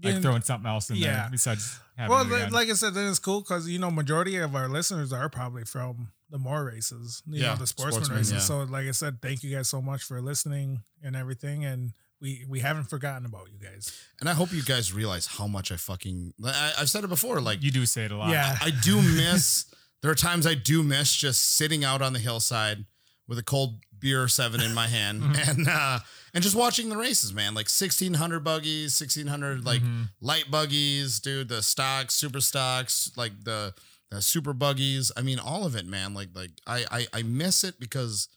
like 0.03 0.15
Yeah. 0.15 0.21
throwing 0.21 0.43
something 0.43 0.69
else 0.69 0.91
in 0.91 0.97
Yeah. 0.97 1.15
there 1.23 1.29
besides 1.31 1.79
having 1.97 2.11
Well, 2.11 2.33
it 2.33 2.53
like 2.53 2.69
I 2.69 2.75
said, 2.75 2.95
then 2.95 3.09
it's 3.09 3.19
cool 3.19 3.41
because 3.43 3.69
you 3.69 3.79
know 3.79 3.91
majority 3.91 4.37
of 4.37 4.55
our 4.55 4.69
listeners 4.69 5.13
are 5.13 5.29
probably 5.29 5.65
from 5.65 6.13
the 6.31 6.39
more 6.39 6.65
races, 6.65 7.23
you 7.27 7.43
Yeah, 7.43 7.51
know, 7.51 7.57
the 7.57 7.67
sportsman, 7.67 8.05
sportsman, 8.05 8.19
races. 8.19 8.33
yeah. 8.33 8.39
So, 8.41 8.63
like 8.65 8.87
I 8.87 8.91
said, 8.93 9.23
thank 9.23 9.43
you 9.45 9.55
guys 9.55 9.69
so 9.69 9.81
much 9.81 10.03
for 10.03 10.21
listening 10.21 10.83
and 11.03 11.15
everything, 11.15 11.65
and 11.65 11.93
we 12.21 12.45
we 12.49 12.61
haven't 12.61 12.85
forgotten 12.85 13.25
about 13.27 13.49
you 13.53 13.59
guys. 13.59 13.93
And 14.21 14.29
I 14.29 14.33
hope 14.35 14.51
you 14.53 14.63
guys 14.63 14.93
realize 14.93 15.27
how 15.27 15.47
much 15.47 15.71
I 15.71 15.77
fucking 15.77 16.35
I, 16.45 16.73
I've 16.79 16.91
said 16.91 17.05
it 17.05 17.09
before. 17.09 17.41
Like 17.41 17.63
you 17.63 17.71
do 17.71 17.87
say 17.87 18.05
it 18.07 18.11
a 18.13 18.17
lot. 18.17 18.31
Yeah. 18.31 18.57
I 18.61 18.71
do 18.71 19.01
miss. 19.17 19.67
there 20.03 20.11
are 20.11 20.15
times 20.17 20.47
I 20.47 20.55
do 20.55 20.83
miss 20.83 21.15
just 21.15 21.41
sitting 21.57 21.85
out 21.85 22.03
on 22.03 22.13
the 22.15 22.19
hillside 22.19 22.85
with 23.29 23.39
a 23.39 23.43
cold 23.43 23.81
beer 23.99 24.23
or 24.23 24.29
seven 24.29 24.61
in 24.61 24.75
my 24.75 24.87
hand 24.89 25.23
and 25.49 25.67
uh 25.69 25.99
and 26.35 26.43
just 26.43 26.55
watching 26.57 26.89
the 26.91 26.97
races, 26.97 27.33
man. 27.33 27.55
Like 27.55 27.69
sixteen 27.69 28.15
hundred 28.15 28.41
buggies, 28.45 28.93
sixteen 28.95 29.29
hundred 29.29 29.65
like 29.65 29.81
Mhm. 29.83 30.09
light 30.21 30.51
buggies, 30.51 31.21
dude. 31.21 31.49
The 31.49 31.63
stocks, 31.63 32.15
super 32.15 32.41
stocks, 32.41 33.11
like 33.17 33.45
the 33.45 33.73
the 34.11 34.21
super 34.21 34.53
buggies. 34.53 35.11
I 35.17 35.23
mean, 35.23 35.39
all 35.39 35.65
of 35.65 35.75
it, 35.77 35.87
man. 35.87 36.13
Like 36.13 36.29
like 36.35 36.51
I 36.67 36.85
I, 36.91 37.07
I 37.13 37.23
miss 37.23 37.65
it 37.65 37.79
because. 37.81 38.29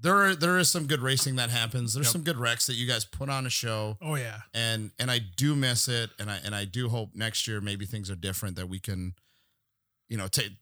There, 0.00 0.14
are, 0.14 0.36
there 0.36 0.58
is 0.58 0.68
some 0.70 0.86
good 0.86 1.00
racing 1.00 1.34
that 1.36 1.50
happens. 1.50 1.92
There's 1.92 2.06
Yep. 2.06 2.12
some 2.12 2.22
good 2.22 2.36
wrecks 2.36 2.68
that 2.68 2.74
you 2.74 2.86
guys 2.86 3.04
put 3.04 3.28
on 3.28 3.46
a 3.46 3.50
show 3.50 3.98
Oh 4.00 4.14
yeah, 4.14 4.42
and 4.54 4.92
and 5.00 5.10
I 5.10 5.18
do 5.18 5.56
miss 5.56 5.88
it, 5.88 6.10
and 6.20 6.30
I 6.30 6.36
and 6.44 6.54
I 6.54 6.66
do 6.66 6.88
hope 6.88 7.16
next 7.16 7.48
year 7.48 7.60
maybe 7.60 7.84
things 7.84 8.08
are 8.08 8.14
different 8.14 8.54
that 8.54 8.68
we 8.68 8.78
can, 8.78 9.14
you 10.08 10.16
know, 10.16 10.28
take 10.28 10.52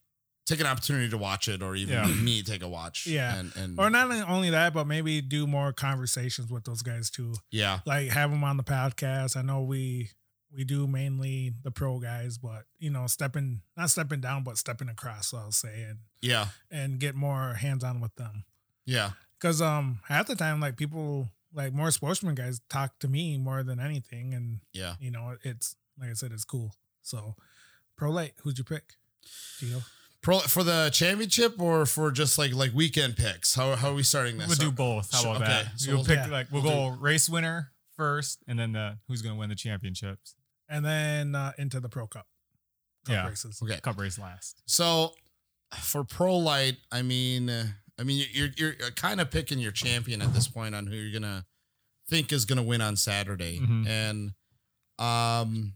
take 0.47 0.61
an 0.61 0.67
opportunity 0.67 1.09
to 1.11 1.19
watch 1.19 1.49
it, 1.49 1.63
or 1.63 1.75
even 1.77 1.95
Yeah. 1.95 2.07
me 2.07 2.43
take 2.43 2.63
a 2.63 2.69
watch. 2.69 3.07
Yeah. 3.07 3.35
and 3.37 3.55
and 3.57 3.79
or 3.79 3.91
not 3.91 4.11
only 4.29 4.51
that, 4.51 4.73
but 4.73 4.87
maybe 4.87 5.21
do 5.21 5.47
more 5.47 5.73
conversations 5.73 6.51
with 6.51 6.65
those 6.65 6.83
guys 6.83 7.11
too. 7.11 7.35
yeah, 7.51 7.81
Like 7.85 8.09
have 8.11 8.31
them 8.31 8.45
on 8.45 8.57
the 8.57 8.65
podcast. 8.65 9.37
I 9.37 9.43
know 9.43 9.63
we 9.63 10.11
we 10.53 10.65
do 10.65 10.87
mainly 10.87 11.53
the 11.65 11.71
pro 11.71 11.99
guys, 11.99 12.39
but 12.39 12.65
you 12.79 12.89
know, 12.91 13.07
stepping 13.07 13.61
not 13.77 13.91
stepping 13.91 14.21
down, 14.21 14.43
but 14.45 14.57
stepping 14.57 14.89
across. 14.89 15.35
I'll 15.35 15.51
say 15.53 15.83
and 15.83 15.99
yeah, 16.23 16.47
and 16.71 16.99
get 16.99 17.15
more 17.15 17.55
hands 17.55 17.85
on 17.85 18.01
with 18.01 18.15
them. 18.15 18.45
yeah, 18.87 19.11
Cause 19.41 19.61
um 19.61 20.01
half 20.09 20.27
the 20.27 20.37
time 20.37 20.61
like 20.61 20.77
people 20.77 21.29
like 21.53 21.73
more 21.73 21.91
sportsman 21.91 22.35
guys 22.35 22.61
talk 22.71 22.99
to 23.01 23.09
me 23.09 23.37
more 23.39 23.63
than 23.63 23.81
anything 23.81 24.35
and 24.35 24.61
yeah. 24.73 24.95
you 25.01 25.11
know 25.11 25.37
it's 25.43 25.75
like 26.01 26.11
I 26.11 26.15
said 26.15 26.31
it's 26.33 26.45
cool. 26.45 26.73
So 27.03 27.35
pro 27.97 28.11
light, 28.11 28.33
who'd 28.43 28.59
you 28.59 28.65
pick? 28.65 28.95
Gio? 29.61 29.83
Pro 30.27 30.41
for 30.41 30.65
the 30.65 30.91
championship 30.93 31.55
or 31.61 31.87
for 31.87 32.11
just 32.11 32.37
like 32.37 32.53
like 32.53 32.73
weekend 32.75 33.17
picks? 33.17 33.55
How 33.55 33.77
how 33.77 33.91
are 33.91 33.95
we 33.95 34.03
starting 34.03 34.39
this? 34.39 34.49
We'll 34.49 34.57
So- 34.57 34.65
do 34.65 34.73
both. 34.73 35.13
How 35.13 35.21
about 35.21 35.37
okay, 35.43 35.45
that? 35.47 35.79
so 35.81 35.87
we'll 35.91 35.99
we'll- 35.99 36.05
pick 36.05 36.17
yeah. 36.17 36.27
like 36.27 36.51
we'll, 36.51 36.63
We'll 36.65 36.91
go 36.91 36.97
race 37.01 37.29
winner 37.29 37.71
first, 37.97 38.43
and 38.49 38.59
then 38.59 38.73
the 38.73 38.99
who's 39.07 39.23
going 39.23 39.37
to 39.37 39.39
win 39.39 39.51
the 39.51 39.55
championships. 39.55 40.35
And 40.69 40.85
then 40.85 41.37
uh, 41.37 41.53
into 41.59 41.79
the 41.79 41.89
pro 41.89 42.09
cup. 42.09 42.27
cup 43.07 43.13
Yeah. 43.13 43.29
races. 43.29 43.61
Okay, 43.63 43.79
Cup 43.81 44.01
race 44.01 44.19
last. 44.19 44.63
so 44.67 45.15
for 45.81 46.03
pro 46.03 46.37
light, 46.37 46.79
I 46.91 47.03
mean, 47.03 47.49
uh, 47.49 47.67
I 47.97 48.03
mean, 48.03 48.27
you're 48.33 48.49
you're 48.57 48.73
kind 48.97 49.21
of 49.21 49.31
picking 49.31 49.61
your 49.61 49.71
champion 49.71 50.21
at 50.23 50.35
this 50.35 50.49
point 50.49 50.75
on 50.75 50.89
who 50.89 50.97
you're 50.97 51.13
gonna 51.21 51.47
think 52.09 52.33
is 52.33 52.45
gonna 52.45 52.65
win 52.65 52.81
on 52.81 52.97
Saturday, 52.97 53.61
Mhm. 53.61 53.87
and 53.87 54.33
um, 54.99 55.75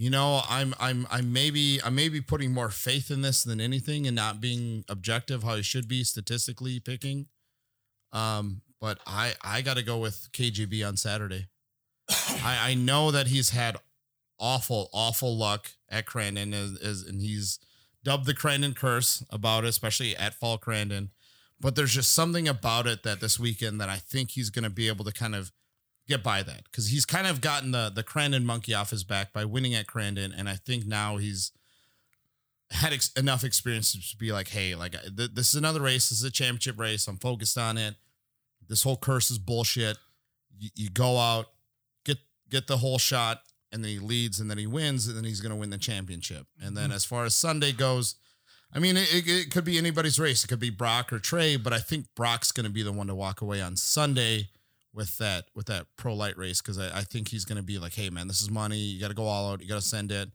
you 0.00 0.08
know, 0.08 0.40
I'm 0.48 0.74
I'm 0.80 1.06
I'm 1.10 1.30
maybe 1.30 1.78
I'm 1.84 1.94
maybe 1.94 2.22
putting 2.22 2.54
more 2.54 2.70
faith 2.70 3.10
in 3.10 3.20
this 3.20 3.44
than 3.44 3.60
anything, 3.60 4.06
and 4.06 4.16
not 4.16 4.40
being 4.40 4.82
objective 4.88 5.42
how 5.42 5.56
I 5.56 5.60
should 5.60 5.88
be 5.88 6.04
statistically 6.04 6.80
picking. 6.80 7.26
Um, 8.10 8.62
but 8.80 8.98
I 9.06 9.34
I 9.44 9.60
got 9.60 9.76
to 9.76 9.82
go 9.82 9.98
with 9.98 10.30
KGB 10.32 10.88
on 10.88 10.96
Saturday. 10.96 11.48
I, 12.08 12.70
I 12.70 12.74
know 12.74 13.10
that 13.10 13.26
he's 13.26 13.50
had 13.50 13.76
awful, 14.38 14.88
awful 14.94 15.36
luck 15.36 15.72
at 15.90 16.06
Crandon, 16.06 16.54
as, 16.54 16.80
as, 16.80 17.02
and 17.02 17.20
he's 17.20 17.58
dubbed 18.02 18.24
the 18.24 18.32
Crandon 18.32 18.74
curse 18.74 19.22
about 19.28 19.64
it, 19.64 19.68
especially 19.68 20.16
at 20.16 20.32
Fall 20.32 20.56
Crandon. 20.56 21.10
But 21.60 21.76
there's 21.76 21.92
just 21.92 22.14
something 22.14 22.48
about 22.48 22.86
it 22.86 23.02
that 23.02 23.20
this 23.20 23.38
weekend 23.38 23.82
that 23.82 23.90
I 23.90 23.96
think 23.96 24.30
he's 24.30 24.48
going 24.48 24.64
to 24.64 24.70
be 24.70 24.88
able 24.88 25.04
to 25.04 25.12
kind 25.12 25.34
of 25.34 25.52
get 26.10 26.22
by 26.22 26.42
that 26.42 26.64
because 26.64 26.88
he's 26.88 27.06
kind 27.06 27.26
of 27.26 27.40
gotten 27.40 27.70
the 27.70 27.90
the 27.94 28.04
Crandon 28.04 28.44
monkey 28.44 28.74
off 28.74 28.90
his 28.90 29.04
back 29.04 29.32
by 29.32 29.44
winning 29.44 29.74
at 29.74 29.86
Crandon, 29.86 30.32
and 30.36 30.48
I 30.48 30.56
think 30.56 30.84
now 30.84 31.16
he's 31.16 31.52
had 32.70 32.92
ex- 32.92 33.12
enough 33.12 33.44
experience 33.44 33.92
to 34.10 34.16
be 34.16 34.32
like, 34.32 34.48
hey, 34.48 34.74
like 34.74 34.94
uh, 34.94 35.08
th- 35.16 35.30
this 35.34 35.48
is 35.48 35.54
another 35.54 35.80
race. 35.80 36.10
This 36.10 36.18
is 36.18 36.24
a 36.24 36.30
championship 36.30 36.78
race. 36.78 37.08
I'm 37.08 37.16
focused 37.16 37.56
on 37.56 37.78
it. 37.78 37.94
This 38.68 38.82
whole 38.82 38.96
curse 38.96 39.30
is 39.30 39.38
bullshit. 39.38 39.98
You, 40.58 40.70
you 40.74 40.90
go 40.90 41.16
out, 41.16 41.46
get 42.04 42.18
get 42.50 42.66
the 42.66 42.78
whole 42.78 42.98
shot, 42.98 43.42
and 43.72 43.82
then 43.82 43.90
he 43.90 43.98
leads, 43.98 44.40
and 44.40 44.50
then 44.50 44.58
he 44.58 44.66
wins, 44.66 45.08
and 45.08 45.16
then 45.16 45.24
he's 45.24 45.40
going 45.40 45.54
to 45.54 45.58
win 45.58 45.70
the 45.70 45.78
championship. 45.78 46.46
And 46.60 46.76
then 46.76 46.86
mm-hmm. 46.86 46.96
as 46.96 47.04
far 47.04 47.24
as 47.24 47.34
Sunday 47.34 47.72
goes, 47.72 48.16
I 48.72 48.78
mean, 48.78 48.96
it, 48.96 49.12
it, 49.14 49.28
it 49.28 49.50
could 49.50 49.64
be 49.64 49.78
anybody's 49.78 50.18
race. 50.18 50.44
It 50.44 50.48
could 50.48 50.60
be 50.60 50.70
Brock 50.70 51.12
or 51.12 51.18
Trey, 51.18 51.56
but 51.56 51.72
I 51.72 51.78
think 51.78 52.06
Brock's 52.14 52.52
going 52.52 52.66
to 52.66 52.70
be 52.70 52.82
the 52.82 52.92
one 52.92 53.06
to 53.06 53.14
walk 53.14 53.40
away 53.40 53.60
on 53.60 53.76
Sunday 53.76 54.48
with 54.92 55.18
that 55.18 55.44
with 55.54 55.66
that 55.66 55.86
pro 55.96 56.14
light 56.14 56.36
race 56.36 56.60
because 56.60 56.78
I, 56.78 56.98
I 56.98 57.02
think 57.02 57.28
he's 57.28 57.44
going 57.44 57.56
to 57.58 57.62
be 57.62 57.78
like, 57.78 57.94
hey 57.94 58.10
man, 58.10 58.26
this 58.28 58.40
is 58.40 58.50
money. 58.50 58.78
You 58.78 59.00
got 59.00 59.08
to 59.08 59.14
go 59.14 59.24
all 59.24 59.52
out. 59.52 59.60
You 59.62 59.68
got 59.68 59.76
to 59.76 59.80
send 59.86 60.10
it. 60.12 60.30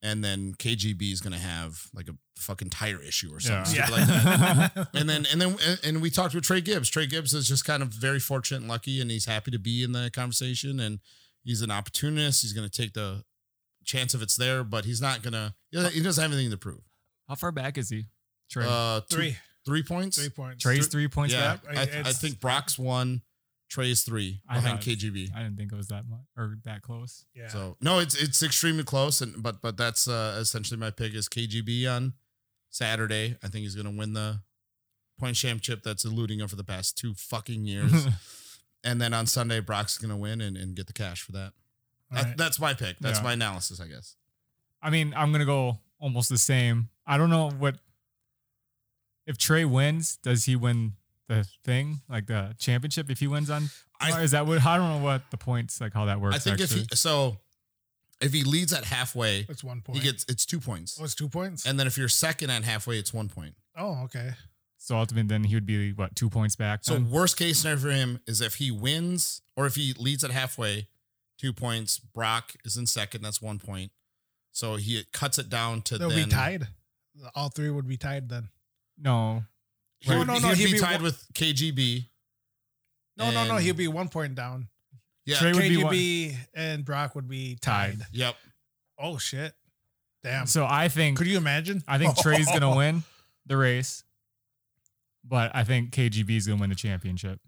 And 0.00 0.22
then 0.22 0.54
KGB 0.54 1.12
is 1.12 1.20
going 1.20 1.32
to 1.32 1.38
have 1.40 1.82
like 1.92 2.08
a 2.08 2.14
fucking 2.36 2.70
tire 2.70 3.02
issue 3.02 3.34
or 3.34 3.40
something 3.40 3.74
Yeah. 3.74 3.86
stupid 3.86 3.98
like 3.98 4.06
that. 4.06 4.88
and 4.94 5.08
then 5.08 5.26
and 5.32 5.40
then 5.40 5.56
and- 5.66 5.80
and 5.82 6.02
we 6.02 6.10
talked 6.10 6.34
with 6.36 6.44
Trey 6.44 6.60
Gibbs. 6.60 6.88
Trey 6.88 7.06
Gibbs 7.06 7.34
is 7.34 7.48
just 7.48 7.64
kind 7.64 7.82
of 7.82 7.88
very 7.88 8.20
fortunate 8.20 8.58
and 8.58 8.68
lucky, 8.68 9.00
and 9.00 9.10
he's 9.10 9.24
happy 9.26 9.50
to 9.50 9.58
be 9.58 9.82
in 9.82 9.90
the 9.92 10.10
conversation. 10.12 10.78
And 10.78 11.00
he's 11.42 11.62
an 11.62 11.72
opportunist. 11.72 12.42
He's 12.42 12.52
going 12.52 12.68
to 12.68 12.82
take 12.82 12.92
the 12.92 13.24
chance 13.84 14.14
if 14.14 14.22
it's 14.22 14.36
there, 14.36 14.62
but 14.62 14.84
he's 14.84 15.00
not 15.00 15.22
going 15.22 15.32
to. 15.32 15.54
He 15.90 16.00
doesn't 16.00 16.22
have 16.22 16.32
anything 16.32 16.52
to 16.52 16.56
prove. 16.58 16.82
How 17.26 17.34
far 17.34 17.50
back 17.50 17.76
is 17.76 17.88
he? 17.90 18.04
Trey. 18.48 18.64
Uh, 18.68 19.00
two- 19.00 19.16
Three, 19.16 19.36
three 19.66 19.82
points. 19.82 20.16
three 20.16 20.30
points. 20.30 20.62
Trey's 20.62 20.86
three 20.86 21.08
points 21.08 21.34
yeah, 21.34 21.56
back. 21.56 21.76
I, 21.76 21.80
I 21.80 21.82
It's- 21.82 22.20
think 22.20 22.38
Brock's 22.38 22.78
one, 22.78 23.22
Trey's 23.68 24.02
three 24.02 24.40
I 24.48 24.54
behind 24.54 24.78
thought- 24.78 24.88
KGB. 24.88 25.34
I 25.34 25.42
didn't 25.42 25.56
think 25.56 25.72
it 25.72 25.76
was 25.76 25.88
that 25.88 26.08
much 26.08 26.20
or 26.36 26.56
that 26.64 26.82
close. 26.82 27.26
Yeah. 27.34 27.48
So 27.48 27.76
no, 27.80 27.98
it's 27.98 28.14
it's 28.14 28.42
extremely 28.42 28.84
close, 28.84 29.20
and 29.20 29.42
but 29.42 29.60
but 29.60 29.76
that's 29.76 30.08
uh, 30.08 30.38
essentially 30.40 30.78
my 30.80 30.90
pick 30.90 31.14
is 31.14 31.28
KGB 31.28 31.86
on 31.90 32.14
Saturday. 32.70 33.36
I 33.42 33.48
think 33.48 33.62
he's 33.64 33.74
going 33.74 33.90
to 33.92 33.96
win 33.98 34.14
the 34.14 34.40
point 35.18 35.36
championship 35.36 35.82
that's 35.82 36.04
eluding 36.04 36.40
him 36.40 36.48
for 36.48 36.56
the 36.56 36.64
past 36.64 36.96
two 36.96 37.12
fucking 37.14 37.64
years. 37.66 38.06
and 38.84 39.00
then 39.00 39.12
on 39.12 39.26
Sunday, 39.26 39.58
Brock's 39.60 39.98
going 39.98 40.10
to 40.10 40.16
win 40.16 40.40
and, 40.40 40.56
and 40.56 40.74
get 40.76 40.86
the 40.86 40.92
cash 40.92 41.20
for 41.22 41.32
that. 41.32 41.52
All 42.10 42.16
That- 42.16 42.24
right. 42.24 42.36
That's 42.38 42.58
my 42.60 42.72
pick. 42.74 42.98
That's 43.00 43.18
Yeah. 43.18 43.24
my 43.24 43.32
analysis, 43.34 43.80
I 43.80 43.88
guess. 43.88 44.16
I 44.80 44.90
mean, 44.90 45.12
I'm 45.16 45.32
gonna 45.32 45.44
go 45.44 45.78
almost 45.98 46.28
the 46.28 46.38
same. 46.38 46.88
I 47.04 47.18
don't 47.18 47.30
know 47.30 47.50
what 47.50 47.76
if 49.26 49.36
Trey 49.36 49.64
wins, 49.64 50.16
does 50.22 50.44
he 50.44 50.56
win 50.56 50.92
the 51.28 51.46
thing 51.64 52.00
like 52.08 52.26
the 52.26 52.54
championship? 52.58 53.10
If 53.10 53.20
he 53.20 53.26
wins 53.26 53.50
on, 53.50 53.70
I- 54.00 54.22
is 54.22 54.32
that 54.32 54.46
what? 54.46 54.64
I 54.64 54.76
don't 54.76 54.88
know 54.98 55.04
what 55.04 55.22
the 55.30 55.36
points 55.36 55.80
like 55.80 55.92
how 55.94 56.06
that 56.06 56.20
works. 56.20 56.36
I 56.36 56.38
think 56.38 56.60
actually. 56.60 56.82
if 56.82 56.90
he 56.90 56.96
so 56.96 57.38
if 58.20 58.32
he 58.32 58.42
leads 58.42 58.72
at 58.72 58.84
halfway, 58.84 59.46
It's 59.48 59.62
one 59.62 59.80
point. 59.80 59.98
he 59.98 60.04
gets 60.04 60.24
it's 60.28 60.44
two 60.44 60.58
points, 60.60 60.98
Oh, 61.00 61.04
it's 61.04 61.14
two 61.14 61.28
points. 61.28 61.64
and 61.66 61.78
then 61.78 61.86
if 61.86 61.96
you're 61.96 62.08
second 62.08 62.50
at 62.50 62.64
halfway, 62.64 62.98
it's 62.98 63.14
one 63.14 63.28
point. 63.28 63.54
oh, 63.76 64.02
okay. 64.04 64.32
so 64.76 64.96
ultimately, 64.96 65.28
then 65.28 65.44
he 65.44 65.54
would 65.54 65.66
be 65.66 65.92
what 65.92 66.16
two 66.16 66.28
points 66.30 66.56
back. 66.56 66.80
So 66.84 66.94
then? 66.94 67.10
worst 67.10 67.36
case 67.36 67.58
scenario 67.60 67.78
for 67.80 67.90
him 67.90 68.20
is 68.26 68.40
if 68.40 68.56
he 68.56 68.70
wins 68.70 69.42
or 69.56 69.66
if 69.66 69.74
he 69.76 69.92
leads 69.92 70.24
at 70.24 70.30
halfway, 70.32 70.88
two 71.38 71.52
points. 71.52 71.98
Brock 72.00 72.54
is 72.64 72.76
in 72.76 72.86
second. 72.86 73.22
That's 73.22 73.40
one 73.42 73.58
point. 73.60 73.92
So 74.50 74.74
he 74.76 75.04
cuts 75.12 75.38
it 75.38 75.48
down 75.48 75.82
to 75.82 75.98
They'll 75.98 76.08
then. 76.10 76.24
be 76.24 76.30
tied. 76.30 76.68
All 77.36 77.48
three 77.50 77.70
would 77.70 77.86
be 77.86 77.96
tied 77.96 78.28
then. 78.28 78.48
no, 79.00 79.44
He 80.00 80.10
No, 80.10 80.18
would, 80.18 80.26
no, 80.28 80.34
he 80.34 80.40
no, 80.40 80.48
would 80.48 80.58
he'd 80.58 80.66
be 80.66 80.72
be 80.72 80.78
tied 80.78 80.94
one- 80.96 81.02
with 81.04 81.26
KGB. 81.34 82.06
No, 83.16 83.30
no, 83.32 83.46
no. 83.46 83.56
He'd 83.56 83.76
be 83.76 83.88
one 83.88 84.08
point 84.08 84.34
down. 84.34 84.68
Yeah. 85.24 85.38
Trey 85.38 85.52
would 85.52 85.62
be 85.62 85.76
one- 85.82 85.92
KGB 85.94 86.36
and 86.54 86.84
Brock 86.84 87.14
would 87.14 87.28
be 87.28 87.56
tied. 87.60 87.98
Tied. 87.98 88.06
Yep. 88.12 88.36
Oh 88.98 89.18
shit! 89.18 89.54
Damn. 90.22 90.46
So 90.46 90.66
I 90.68 90.88
think 90.88 91.18
Could 91.18 91.26
you 91.26 91.36
imagine? 91.36 91.82
I 91.86 91.98
think 91.98 92.16
Trey's 92.16 92.46
gonna 92.46 92.74
win 92.76 93.02
the 93.46 93.56
race, 93.56 94.02
but 95.24 95.50
I 95.54 95.64
think 95.64 95.90
KGB 95.92 96.30
is 96.36 96.46
gonna 96.46 96.60
win 96.60 96.70
the 96.70 96.76
championship. 96.76 97.40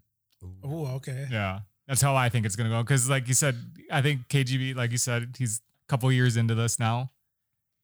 Oh, 0.63 0.87
okay. 0.95 1.27
Yeah, 1.29 1.61
that's 1.87 2.01
how 2.01 2.15
I 2.15 2.29
think 2.29 2.45
it's 2.45 2.55
gonna 2.55 2.69
go. 2.69 2.81
Because 2.83 3.09
like 3.09 3.27
you 3.27 3.33
said, 3.33 3.55
I 3.91 4.01
think 4.01 4.27
KGB, 4.29 4.75
like 4.75 4.91
you 4.91 4.97
said, 4.97 5.35
he's 5.37 5.59
a 5.59 5.87
couple 5.87 6.11
years 6.11 6.37
into 6.37 6.55
this 6.55 6.79
now. 6.79 7.11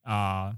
Uh, 0.06 0.52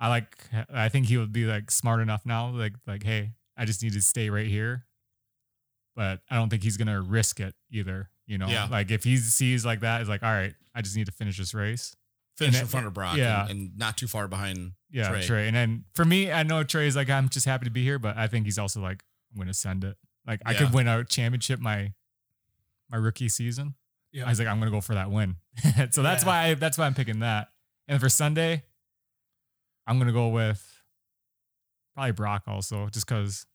I 0.00 0.08
like. 0.08 0.36
I 0.72 0.88
think 0.88 1.06
he 1.06 1.16
would 1.16 1.32
be 1.32 1.44
like 1.44 1.70
smart 1.70 2.00
enough 2.00 2.24
now. 2.26 2.50
Like 2.50 2.74
like, 2.86 3.02
hey, 3.02 3.30
I 3.56 3.64
just 3.64 3.82
need 3.82 3.92
to 3.94 4.02
stay 4.02 4.30
right 4.30 4.46
here. 4.46 4.84
But 5.96 6.20
I 6.30 6.36
don't 6.36 6.48
think 6.50 6.62
he's 6.62 6.76
gonna 6.76 7.00
risk 7.00 7.38
it 7.40 7.54
either. 7.70 8.10
You 8.26 8.38
know, 8.38 8.48
Yeah. 8.48 8.66
like 8.70 8.90
if 8.90 9.04
he 9.04 9.16
sees 9.18 9.64
like 9.64 9.80
that, 9.80 10.00
he's 10.00 10.08
like, 10.08 10.22
all 10.22 10.32
right, 10.32 10.54
I 10.74 10.82
just 10.82 10.96
need 10.96 11.06
to 11.06 11.12
finish 11.12 11.38
this 11.38 11.54
race. 11.54 11.94
Finish 12.36 12.54
And 12.56 12.62
in 12.62 12.68
front 12.68 12.86
of 12.86 12.94
Brock 12.94 13.16
yeah. 13.16 13.42
and, 13.42 13.50
and 13.50 13.78
not 13.78 13.96
too 13.96 14.08
far 14.08 14.26
behind. 14.26 14.72
Yeah, 14.90 15.08
Trey. 15.10 15.22
Trey. 15.22 15.46
And 15.46 15.54
then 15.54 15.84
for 15.94 16.04
me, 16.04 16.32
I 16.32 16.42
know 16.42 16.64
Trey's 16.64 16.96
like, 16.96 17.08
I'm 17.10 17.28
just 17.28 17.46
happy 17.46 17.64
to 17.66 17.70
be 17.70 17.84
here, 17.84 17.98
but 18.00 18.16
I 18.16 18.26
think 18.26 18.44
he's 18.46 18.58
also 18.58 18.80
like, 18.80 19.04
I'm 19.32 19.38
gonna 19.38 19.54
send 19.54 19.84
it. 19.84 19.96
Like 20.26 20.40
I 20.44 20.52
Yeah. 20.52 20.58
could 20.58 20.72
win 20.74 20.88
a 20.88 21.04
championship 21.04 21.60
my 21.60 21.92
my 22.90 22.96
rookie 22.96 23.28
season. 23.28 23.74
Yeah. 24.10 24.26
I 24.26 24.30
was 24.30 24.38
like, 24.40 24.48
I'm 24.48 24.58
gonna 24.58 24.70
go 24.72 24.80
for 24.80 24.94
that 24.94 25.10
win. 25.12 25.36
so 25.90 26.02
that's 26.02 26.24
Yeah. 26.24 26.28
why 26.28 26.42
I, 26.48 26.54
that's 26.54 26.76
why 26.78 26.86
I'm 26.86 26.94
picking 26.94 27.20
that. 27.20 27.50
And 27.86 28.00
for 28.00 28.08
Sunday, 28.08 28.64
I'm 29.86 29.98
gonna 29.98 30.12
go 30.12 30.28
with 30.28 30.73
probably 31.94 32.12
Brock 32.12 32.42
also, 32.46 32.88
just 32.90 33.06
because 33.06 33.46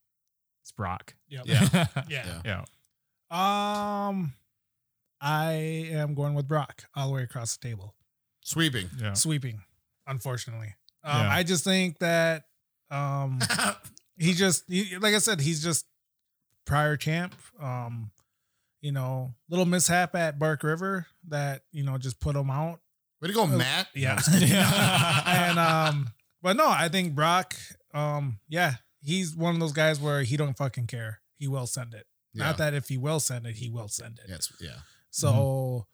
it's 0.64 0.72
Brock. 0.72 1.14
Yep. 1.30 1.46
Yeah. 1.48 1.86
Yeah. 2.10 2.42
yeah. 2.46 2.64
Um, 3.32 4.34
I 5.22 5.52
am 5.92 6.14
going 6.16 6.34
with 6.34 6.48
Brock 6.48 6.86
all 6.96 7.10
the 7.10 7.14
way 7.16 7.24
across 7.24 7.56
the 7.58 7.68
table, 7.68 7.96
Sweeping. 8.42 8.90
Yeah. 9.00 9.14
sweeping. 9.14 9.62
Unfortunately, 10.08 10.74
um, 11.04 11.22
Yeah. 11.24 11.30
I 11.32 11.44
just 11.44 11.64
think 11.64 12.00
that 12.00 12.46
um, 12.90 13.40
he 14.18 14.34
just 14.34 14.64
he, 14.68 14.98
like 14.98 15.14
I 15.14 15.20
said, 15.20 15.40
he's 15.42 15.64
just 15.64 15.86
prior 16.66 16.98
champ. 16.98 17.36
Um, 17.62 18.10
you 18.82 18.92
know, 18.92 19.34
little 19.50 19.66
mishap 19.66 20.16
at 20.16 20.40
Bark 20.40 20.64
River 20.64 21.06
that 21.28 21.62
you 21.72 21.84
know 21.84 21.98
just 22.00 22.20
put 22.20 22.36
him 22.36 22.50
out. 22.50 22.80
Way 23.22 23.28
to 23.28 23.34
go, 23.34 23.46
Matt. 23.46 23.88
Yeah. 23.94 24.20
Yeah. 24.40 25.22
and 25.28 25.60
um, 25.60 26.08
but 26.42 26.56
no, 26.56 26.68
I 26.68 26.88
think 26.90 27.14
Brock, 27.14 27.54
um, 27.94 28.40
yeah, 28.48 28.76
he's 29.02 29.36
one 29.36 29.54
of 29.56 29.60
those 29.60 29.72
guys 29.74 30.00
where 30.00 30.24
he 30.24 30.38
don't 30.38 30.58
fucking 30.58 30.88
care. 30.88 31.22
He 31.38 31.48
will 31.48 31.68
send 31.68 31.94
it. 31.94 32.06
Yeah. 32.34 32.46
Not 32.46 32.58
that 32.58 32.74
if 32.74 32.88
he 32.90 32.98
will 32.98 33.20
send 33.20 33.46
it, 33.46 33.56
he 33.56 33.70
will 33.70 33.88
send 33.88 34.20
it. 34.20 34.26
Yes. 34.30 34.52
Yeah. 34.62 34.80
So, 35.10 35.88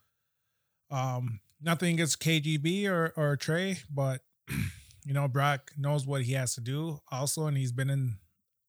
um, 0.91 1.39
nothing 1.61 1.93
against 1.95 2.19
KGB 2.21 2.87
or 2.87 3.13
or 3.15 3.35
Trey, 3.37 3.77
but 3.93 4.21
you 5.05 5.13
know 5.13 5.27
Brock 5.27 5.71
knows 5.77 6.05
what 6.05 6.23
he 6.23 6.33
has 6.33 6.55
to 6.55 6.61
do 6.61 6.99
also, 7.11 7.45
and 7.47 7.57
he's 7.57 7.71
been 7.71 7.89
in 7.89 8.17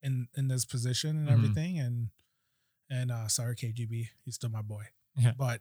in 0.03 0.29
in 0.37 0.49
this 0.49 0.65
position 0.65 1.17
and 1.17 1.29
Mhm. 1.29 1.33
everything. 1.33 1.79
And 1.79 2.11
and 2.89 3.11
uh, 3.11 3.29
sorry 3.29 3.57
KGB, 3.57 4.09
he's 4.25 4.37
still 4.37 4.51
my 4.51 4.62
boy. 4.62 4.85
Yeah. 5.17 5.33
But 5.37 5.61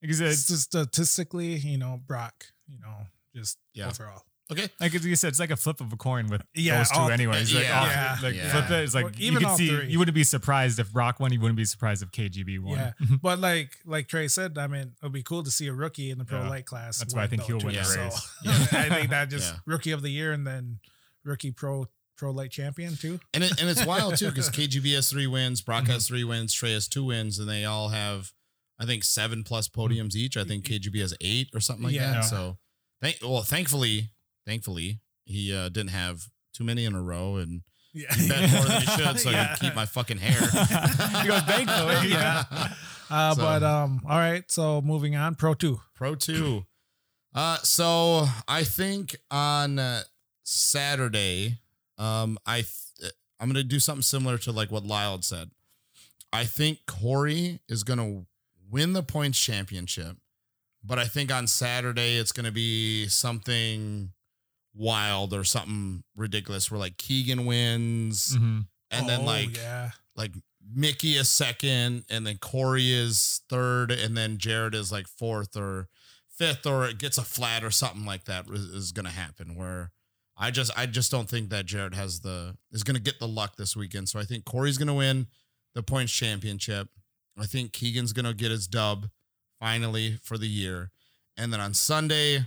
Because 0.00 0.20
it's 0.20 0.40
it's 0.40 0.48
just 0.48 0.62
statistically, 0.64 1.54
you 1.56 1.78
know, 1.78 2.00
Brock, 2.06 2.46
you 2.66 2.78
know, 2.78 3.06
just 3.34 3.58
Yeah. 3.72 3.88
overall. 3.88 4.22
Okay. 4.50 4.68
like 4.80 4.92
you 4.94 5.14
said, 5.16 5.28
it's 5.28 5.38
like 5.38 5.50
a 5.50 5.56
flip 5.56 5.80
of 5.80 5.92
a 5.92 5.96
coin 5.96 6.28
with 6.28 6.42
Yeah, 6.54 6.78
those 6.78 6.90
two, 6.90 6.98
all- 6.98 7.10
anyways. 7.10 7.52
Like, 7.54 7.64
yeah. 7.64 7.80
off- 7.80 7.90
Yeah. 7.90 8.18
like 8.22 8.34
Yeah. 8.34 8.50
flip 8.50 8.70
it. 8.70 8.84
It's 8.84 8.94
like 8.94 9.04
Or 9.06 9.10
you 9.10 9.32
even 9.32 9.44
could 9.44 9.56
see. 9.56 9.68
three. 9.68 9.90
You 9.90 9.98
wouldn't 9.98 10.14
be 10.14 10.24
surprised 10.24 10.78
if 10.78 10.90
Brock 10.90 11.20
won. 11.20 11.32
You 11.32 11.40
wouldn't 11.40 11.58
be 11.58 11.66
surprised 11.66 12.02
if 12.02 12.10
KGB 12.10 12.58
won. 12.58 12.78
Yeah. 12.78 12.92
But 13.22 13.40
like 13.40 13.76
like 13.84 14.08
Trey 14.08 14.26
said, 14.28 14.56
I 14.56 14.66
mean, 14.66 14.94
it'd 15.02 15.12
be 15.12 15.22
cool 15.22 15.42
to 15.42 15.50
see 15.50 15.66
a 15.66 15.72
rookie 15.74 16.10
in 16.10 16.18
the 16.18 16.24
pro 16.24 16.42
Yeah. 16.42 16.48
light 16.48 16.64
class. 16.66 16.98
That's 16.98 17.14
why 17.14 17.24
I 17.24 17.26
think 17.26 17.42
he'll 17.42 17.58
win 17.58 17.74
the 17.74 17.84
So, 17.84 18.00
race. 18.00 18.32
I 18.72 18.88
think 18.88 19.10
that 19.10 19.28
just 19.28 19.52
Yeah. 19.52 19.60
rookie 19.66 19.90
of 19.90 20.00
the 20.02 20.10
year 20.10 20.32
and 20.32 20.46
then 20.46 20.78
rookie 21.24 21.50
pro 21.52 21.86
pro 22.16 22.30
light 22.30 22.50
champion 22.50 22.96
too. 22.96 23.20
And 23.34 23.44
it, 23.44 23.60
and 23.60 23.68
it's 23.68 23.84
wild 23.84 24.16
too 24.16 24.28
because 24.30 24.48
KGB 24.58 24.94
has 24.94 25.10
three 25.10 25.26
wins, 25.26 25.60
Brock 25.60 25.86
has 25.86 26.04
mm-hmm. 26.04 26.14
three 26.14 26.24
wins, 26.24 26.52
Trey 26.54 26.72
has 26.72 26.88
two 26.88 27.04
wins, 27.04 27.38
and 27.38 27.48
they 27.48 27.64
all 27.64 27.90
have, 27.90 28.32
I 28.78 28.86
think, 28.86 29.04
seven 29.04 29.44
plus 29.44 29.68
mm-hmm. 29.68 29.80
podiums 29.80 30.16
each. 30.16 30.36
I 30.36 30.44
think 30.44 30.64
KGB 30.64 31.00
has 31.00 31.14
eight 31.20 31.50
or 31.54 31.60
something 31.60 31.84
like 31.84 31.94
Yeah. 31.94 32.12
that. 32.14 32.24
So, 32.24 32.56
thank 33.02 33.18
well, 33.22 33.42
thankfully, 33.42 34.10
thankfully, 34.48 35.00
he 35.24 35.54
uh, 35.54 35.68
didn't 35.68 35.90
have 35.90 36.26
too 36.54 36.64
many 36.64 36.84
in 36.86 36.94
a 36.94 37.02
row 37.02 37.36
and 37.36 37.60
Yeah. 37.92 38.12
he 38.14 38.28
bet 38.28 38.50
more 38.50 38.64
than 38.64 38.80
he 38.80 38.86
should, 38.96 39.20
so 39.20 39.28
I 39.30 39.32
Yeah. 39.32 39.48
could 39.54 39.60
keep 39.60 39.74
my 39.74 39.86
fucking 39.86 40.18
hair. 40.18 40.40
He 41.22 41.28
goes, 41.28 41.42
"Thankfully." 41.42 42.08
yeah. 42.16 42.44
Uh, 43.10 43.34
So- 43.34 43.42
but 43.42 43.62
um, 43.62 44.00
all 44.08 44.18
right. 44.18 44.44
So 44.50 44.80
moving 44.82 45.14
on, 45.16 45.34
pro 45.34 45.54
two. 45.54 45.80
Pro 45.94 46.14
two. 46.14 46.64
Uh, 47.34 47.58
so 47.58 48.26
I 48.48 48.64
think 48.64 49.16
on 49.30 49.78
uh, 49.78 50.02
Saturday, 50.44 51.58
um, 51.98 52.38
I 52.46 52.62
th- 52.62 53.12
I'm 53.38 53.48
gonna 53.48 53.62
do 53.62 53.78
something 53.80 54.02
similar 54.02 54.38
to 54.38 54.52
like 54.52 54.70
what 54.72 54.84
Lyle 54.86 55.12
had 55.12 55.24
said. 55.24 55.50
I 56.32 56.44
think 56.44 56.80
Corey 56.86 57.60
is 57.68 57.84
gonna 57.84 58.24
win 58.70 58.92
the 58.92 59.02
points 59.02 59.38
championship, 59.40 60.16
but 60.84 60.98
I 60.98 61.06
think 61.06 61.32
on 61.32 61.46
Saturday 61.46 62.16
it's 62.16 62.32
going 62.32 62.44
to 62.46 62.52
be 62.52 63.08
something 63.08 64.10
wild 64.78 65.34
or 65.34 65.42
something 65.44 66.04
ridiculous 66.16 66.70
where 66.70 66.78
like 66.80 66.96
Keegan 66.96 67.44
wins 67.44 68.36
Mhm. 68.36 68.66
and 68.90 69.08
then 69.08 69.20
Oh, 69.22 69.24
like 69.24 69.56
yeah, 69.56 69.90
like 70.16 70.32
Mickey 70.74 71.16
is 71.16 71.28
second 71.28 72.04
and 72.08 72.26
then 72.26 72.38
Corey 72.38 72.92
is 72.92 73.40
third 73.48 73.90
and 73.90 74.16
then 74.16 74.38
Jared 74.38 74.74
is 74.74 74.92
like 74.92 75.06
fourth 75.08 75.56
or 75.56 75.88
fifth 76.28 76.64
or 76.66 76.86
it 76.86 76.98
gets 76.98 77.18
a 77.18 77.22
flat 77.24 77.64
or 77.64 77.70
something 77.72 78.04
like 78.06 78.24
that 78.26 78.46
is, 78.48 78.60
is 78.66 78.92
going 78.92 79.06
to 79.06 79.10
happen 79.12 79.56
where 79.56 79.90
I 80.36 80.52
just 80.52 80.70
I 80.78 80.86
just 80.86 81.10
don't 81.10 81.28
think 81.28 81.50
that 81.50 81.66
Jared 81.66 81.94
has 81.94 82.20
the 82.20 82.56
is 82.70 82.84
going 82.84 82.94
to 82.94 83.02
get 83.02 83.18
the 83.18 83.26
luck 83.26 83.56
this 83.56 83.74
weekend. 83.76 84.08
So 84.08 84.20
I 84.20 84.24
think 84.24 84.44
Corey's 84.44 84.78
going 84.78 84.86
to 84.88 84.94
win 84.94 85.26
the 85.74 85.82
points 85.82 86.12
championship. 86.12 86.88
I 87.36 87.46
think 87.46 87.72
Keegan's 87.72 88.12
going 88.12 88.26
to 88.26 88.34
get 88.34 88.52
his 88.52 88.68
dub 88.68 89.08
finally 89.58 90.18
for 90.22 90.38
the 90.38 90.46
year. 90.48 90.92
And 91.36 91.52
then 91.52 91.60
on 91.60 91.74
Sunday, 91.74 92.46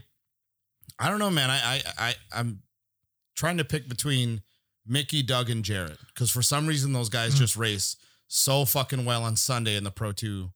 I 1.01 1.09
don't 1.09 1.19
know, 1.19 1.31
man. 1.31 1.49
I 1.49 1.57
I, 1.75 1.81
I 1.97 2.15
I'm 2.33 2.61
trying 3.35 3.57
to 3.57 3.65
pick 3.65 3.89
between 3.89 4.41
Mickey, 4.85 5.23
Doug, 5.23 5.49
and 5.49 5.63
Jarrett 5.65 5.97
because 6.13 6.29
for 6.31 6.41
some 6.41 6.67
reason 6.67 6.93
those 6.93 7.09
guys 7.09 7.35
Mm. 7.35 7.39
just 7.39 7.55
race 7.57 7.95
so 8.27 8.65
fucking 8.65 9.03
well 9.05 9.23
on 9.23 9.35
Sunday 9.35 9.75
in 9.75 9.83
the 9.83 9.91
Pro 9.91 10.11
Two, 10.11 10.51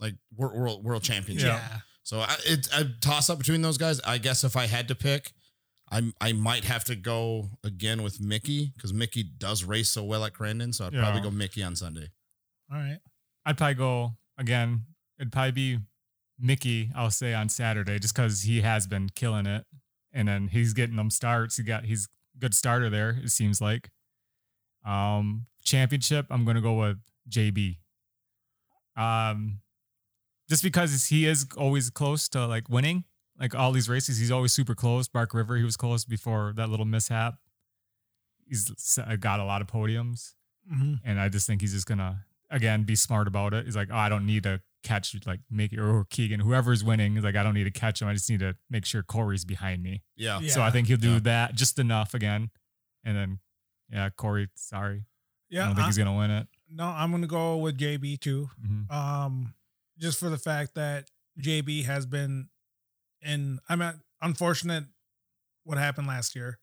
like 0.00 0.14
world 0.36 0.54
world, 0.56 0.84
world 0.84 1.02
championship. 1.02 1.46
yeah. 1.48 1.78
So 2.02 2.20
I 2.20 2.36
it 2.46 2.68
I 2.74 2.84
toss 3.00 3.30
up 3.30 3.38
between 3.38 3.62
those 3.62 3.78
guys. 3.78 4.00
I 4.00 4.18
guess 4.18 4.44
if 4.44 4.56
I 4.56 4.66
had 4.66 4.88
to 4.88 4.94
pick, 4.94 5.32
I 5.90 6.12
I 6.20 6.32
might 6.32 6.64
have 6.64 6.84
to 6.84 6.96
go 6.96 7.50
again 7.62 8.02
with 8.02 8.20
Mickey 8.20 8.72
because 8.76 8.92
Mickey 8.92 9.22
does 9.22 9.64
race 9.64 9.88
so 9.88 10.02
well 10.04 10.24
at 10.24 10.32
Crandon. 10.34 10.74
So 10.74 10.86
I'd 10.86 10.92
probably 10.94 11.20
go 11.20 11.30
Mickey 11.30 11.62
on 11.62 11.76
Sunday. 11.76 12.08
All 12.72 12.78
right. 12.78 12.98
I'd 13.46 13.56
probably 13.58 13.74
go 13.74 14.12
again. 14.38 14.82
It'd 15.18 15.32
probably 15.32 15.52
be 15.52 15.78
Mickey. 16.38 16.90
I'll 16.94 17.10
say 17.10 17.32
on 17.34 17.48
Saturday, 17.48 17.98
just 17.98 18.14
because 18.14 18.42
he 18.42 18.60
has 18.62 18.86
been 18.86 19.08
killing 19.14 19.46
it, 19.46 19.64
and 20.14 20.26
then 20.28 20.48
he's 20.48 20.72
getting 20.72 20.96
them 20.96 21.10
starts. 21.10 21.56
He 21.58 21.62
got 21.64 21.84
he's 21.84 22.08
good 22.38 22.54
starter 22.54 22.88
there. 22.88 23.10
It 23.22 23.30
seems 23.30 23.60
like. 23.60 23.90
Um, 24.86 25.46
championship. 25.64 26.26
I'm 26.30 26.44
gonna 26.46 26.60
go 26.62 26.74
with 26.74 26.98
JB. 27.28 27.76
Um, 28.96 29.60
just 30.48 30.62
because 30.62 31.06
he 31.06 31.26
is 31.26 31.46
always 31.56 31.90
close 31.90 32.28
to 32.30 32.46
like 32.46 32.68
winning, 32.68 33.04
like 33.40 33.54
all 33.54 33.72
these 33.72 33.88
races, 33.88 34.18
he's 34.18 34.30
always 34.30 34.52
super 34.52 34.74
close. 34.74 35.08
Bark 35.08 35.34
River, 35.34 35.56
he 35.56 35.64
was 35.64 35.76
close 35.76 36.04
before 36.04 36.52
that 36.56 36.68
little 36.68 36.86
mishap. 36.86 37.34
He's 38.46 38.70
got 39.20 39.40
a 39.40 39.44
lot 39.44 39.62
of 39.62 39.66
podiums 39.68 40.34
Mhm. 40.70 41.00
and 41.04 41.18
I 41.18 41.28
just 41.30 41.46
think 41.46 41.60
he's 41.62 41.72
just 41.72 41.86
gonna 41.86 42.24
again 42.50 42.84
be 42.84 42.94
smart 42.94 43.26
about 43.26 43.54
it. 43.54 43.64
He's 43.64 43.74
like, 43.76 43.88
oh, 43.90 43.96
I 43.96 44.08
don't 44.10 44.26
need 44.26 44.42
to 44.44 44.60
catch 44.84 45.16
like 45.26 45.40
make 45.50 45.72
it 45.72 45.80
or 45.80 46.04
Keegan, 46.10 46.38
whoever's 46.40 46.84
winning. 46.84 47.14
He's 47.14 47.24
like, 47.24 47.34
I 47.36 47.42
don't 47.42 47.54
need 47.54 47.64
to 47.64 47.70
catch 47.72 48.00
him. 48.00 48.06
I 48.08 48.12
just 48.12 48.30
need 48.30 48.40
to 48.40 48.54
make 48.70 48.84
sure 48.84 49.02
Corey's 49.02 49.44
behind 49.44 49.82
me. 49.82 50.02
Yeah. 50.16 50.38
Yeah. 50.40 50.50
So 50.52 50.62
I 50.62 50.70
think 50.70 50.86
he'll 50.86 50.96
do 50.96 51.14
Yeah. 51.14 51.18
that 51.20 51.54
just 51.56 51.78
enough 51.80 52.14
again, 52.14 52.50
and 53.02 53.16
then 53.16 53.38
yeah, 53.90 54.10
Corey. 54.10 54.48
Sorry, 54.54 55.04
Yeah. 55.50 55.62
I 55.62 55.66
don't 55.66 55.74
think 55.74 55.84
I- 55.84 55.88
he's 55.88 55.98
gonna 55.98 56.14
win 56.16 56.30
it. 56.30 56.46
no, 56.70 56.84
I'm 56.86 57.10
gonna 57.10 57.26
go 57.26 57.56
with 57.58 57.76
JB 57.78 58.16
too. 58.20 58.50
Mhm. 58.62 58.90
Um, 58.92 59.54
just 59.98 60.18
for 60.20 60.28
the 60.30 60.38
fact 60.38 60.74
that 60.76 61.10
JB 61.40 61.82
has 61.84 62.06
been 62.06 62.48
in. 63.22 63.58
I 63.68 63.76
mean, 63.76 64.00
unfortunate 64.20 64.84
what 65.64 65.78
happened 65.78 66.06
last 66.06 66.34
year 66.36 66.58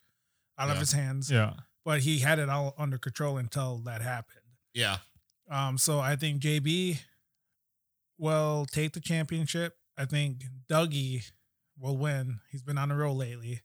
out 0.57 0.69
of 0.69 0.77
his 0.77 0.91
hands, 0.91 1.29
Yeah, 1.31 1.55
but 1.83 2.01
he 2.01 2.19
had 2.19 2.37
it 2.39 2.49
all 2.49 2.73
under 2.77 2.97
control 2.97 3.37
until 3.37 3.79
that 3.79 4.01
happened. 4.01 4.41
Yeah. 4.73 4.99
Um, 5.49 5.77
so 5.77 5.99
I 5.99 6.15
think 6.15 6.41
JB 6.41 6.99
will 8.21 8.65
take 8.71 8.93
the 8.93 8.99
championship. 9.01 9.73
I 9.97 10.05
think 10.05 10.43
Dougie 10.69 11.31
will 11.77 11.97
win. 11.97 12.39
He's 12.51 12.61
been 12.61 12.77
on 12.77 12.91
a 12.91 12.95
roll 12.95 13.17
lately, 13.17 13.61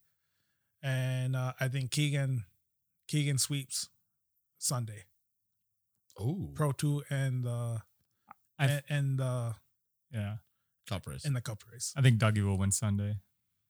and 0.82 1.36
uh, 1.36 1.52
I 1.60 1.68
think 1.68 1.90
Keegan 1.92 2.44
Keegan 3.06 3.38
sweeps 3.38 3.88
Sunday 4.58 5.04
Oh, 6.18 6.50
Pro 6.54 6.72
Two 6.72 7.02
and 7.10 7.46
uh, 7.46 7.78
I- 8.58 8.64
and, 8.64 8.82
and 8.88 9.20
uh, 9.20 9.52
yeah. 10.10 10.36
Cup 10.88 11.06
race. 11.06 11.24
in 11.24 11.34
the 11.34 11.40
Cup 11.40 11.62
race. 11.70 11.92
I 11.96 12.00
think 12.00 12.18
Dougie 12.18 12.44
will 12.44 12.56
win 12.58 12.70
Sunday, 12.70 13.16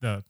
the 0.01 0.23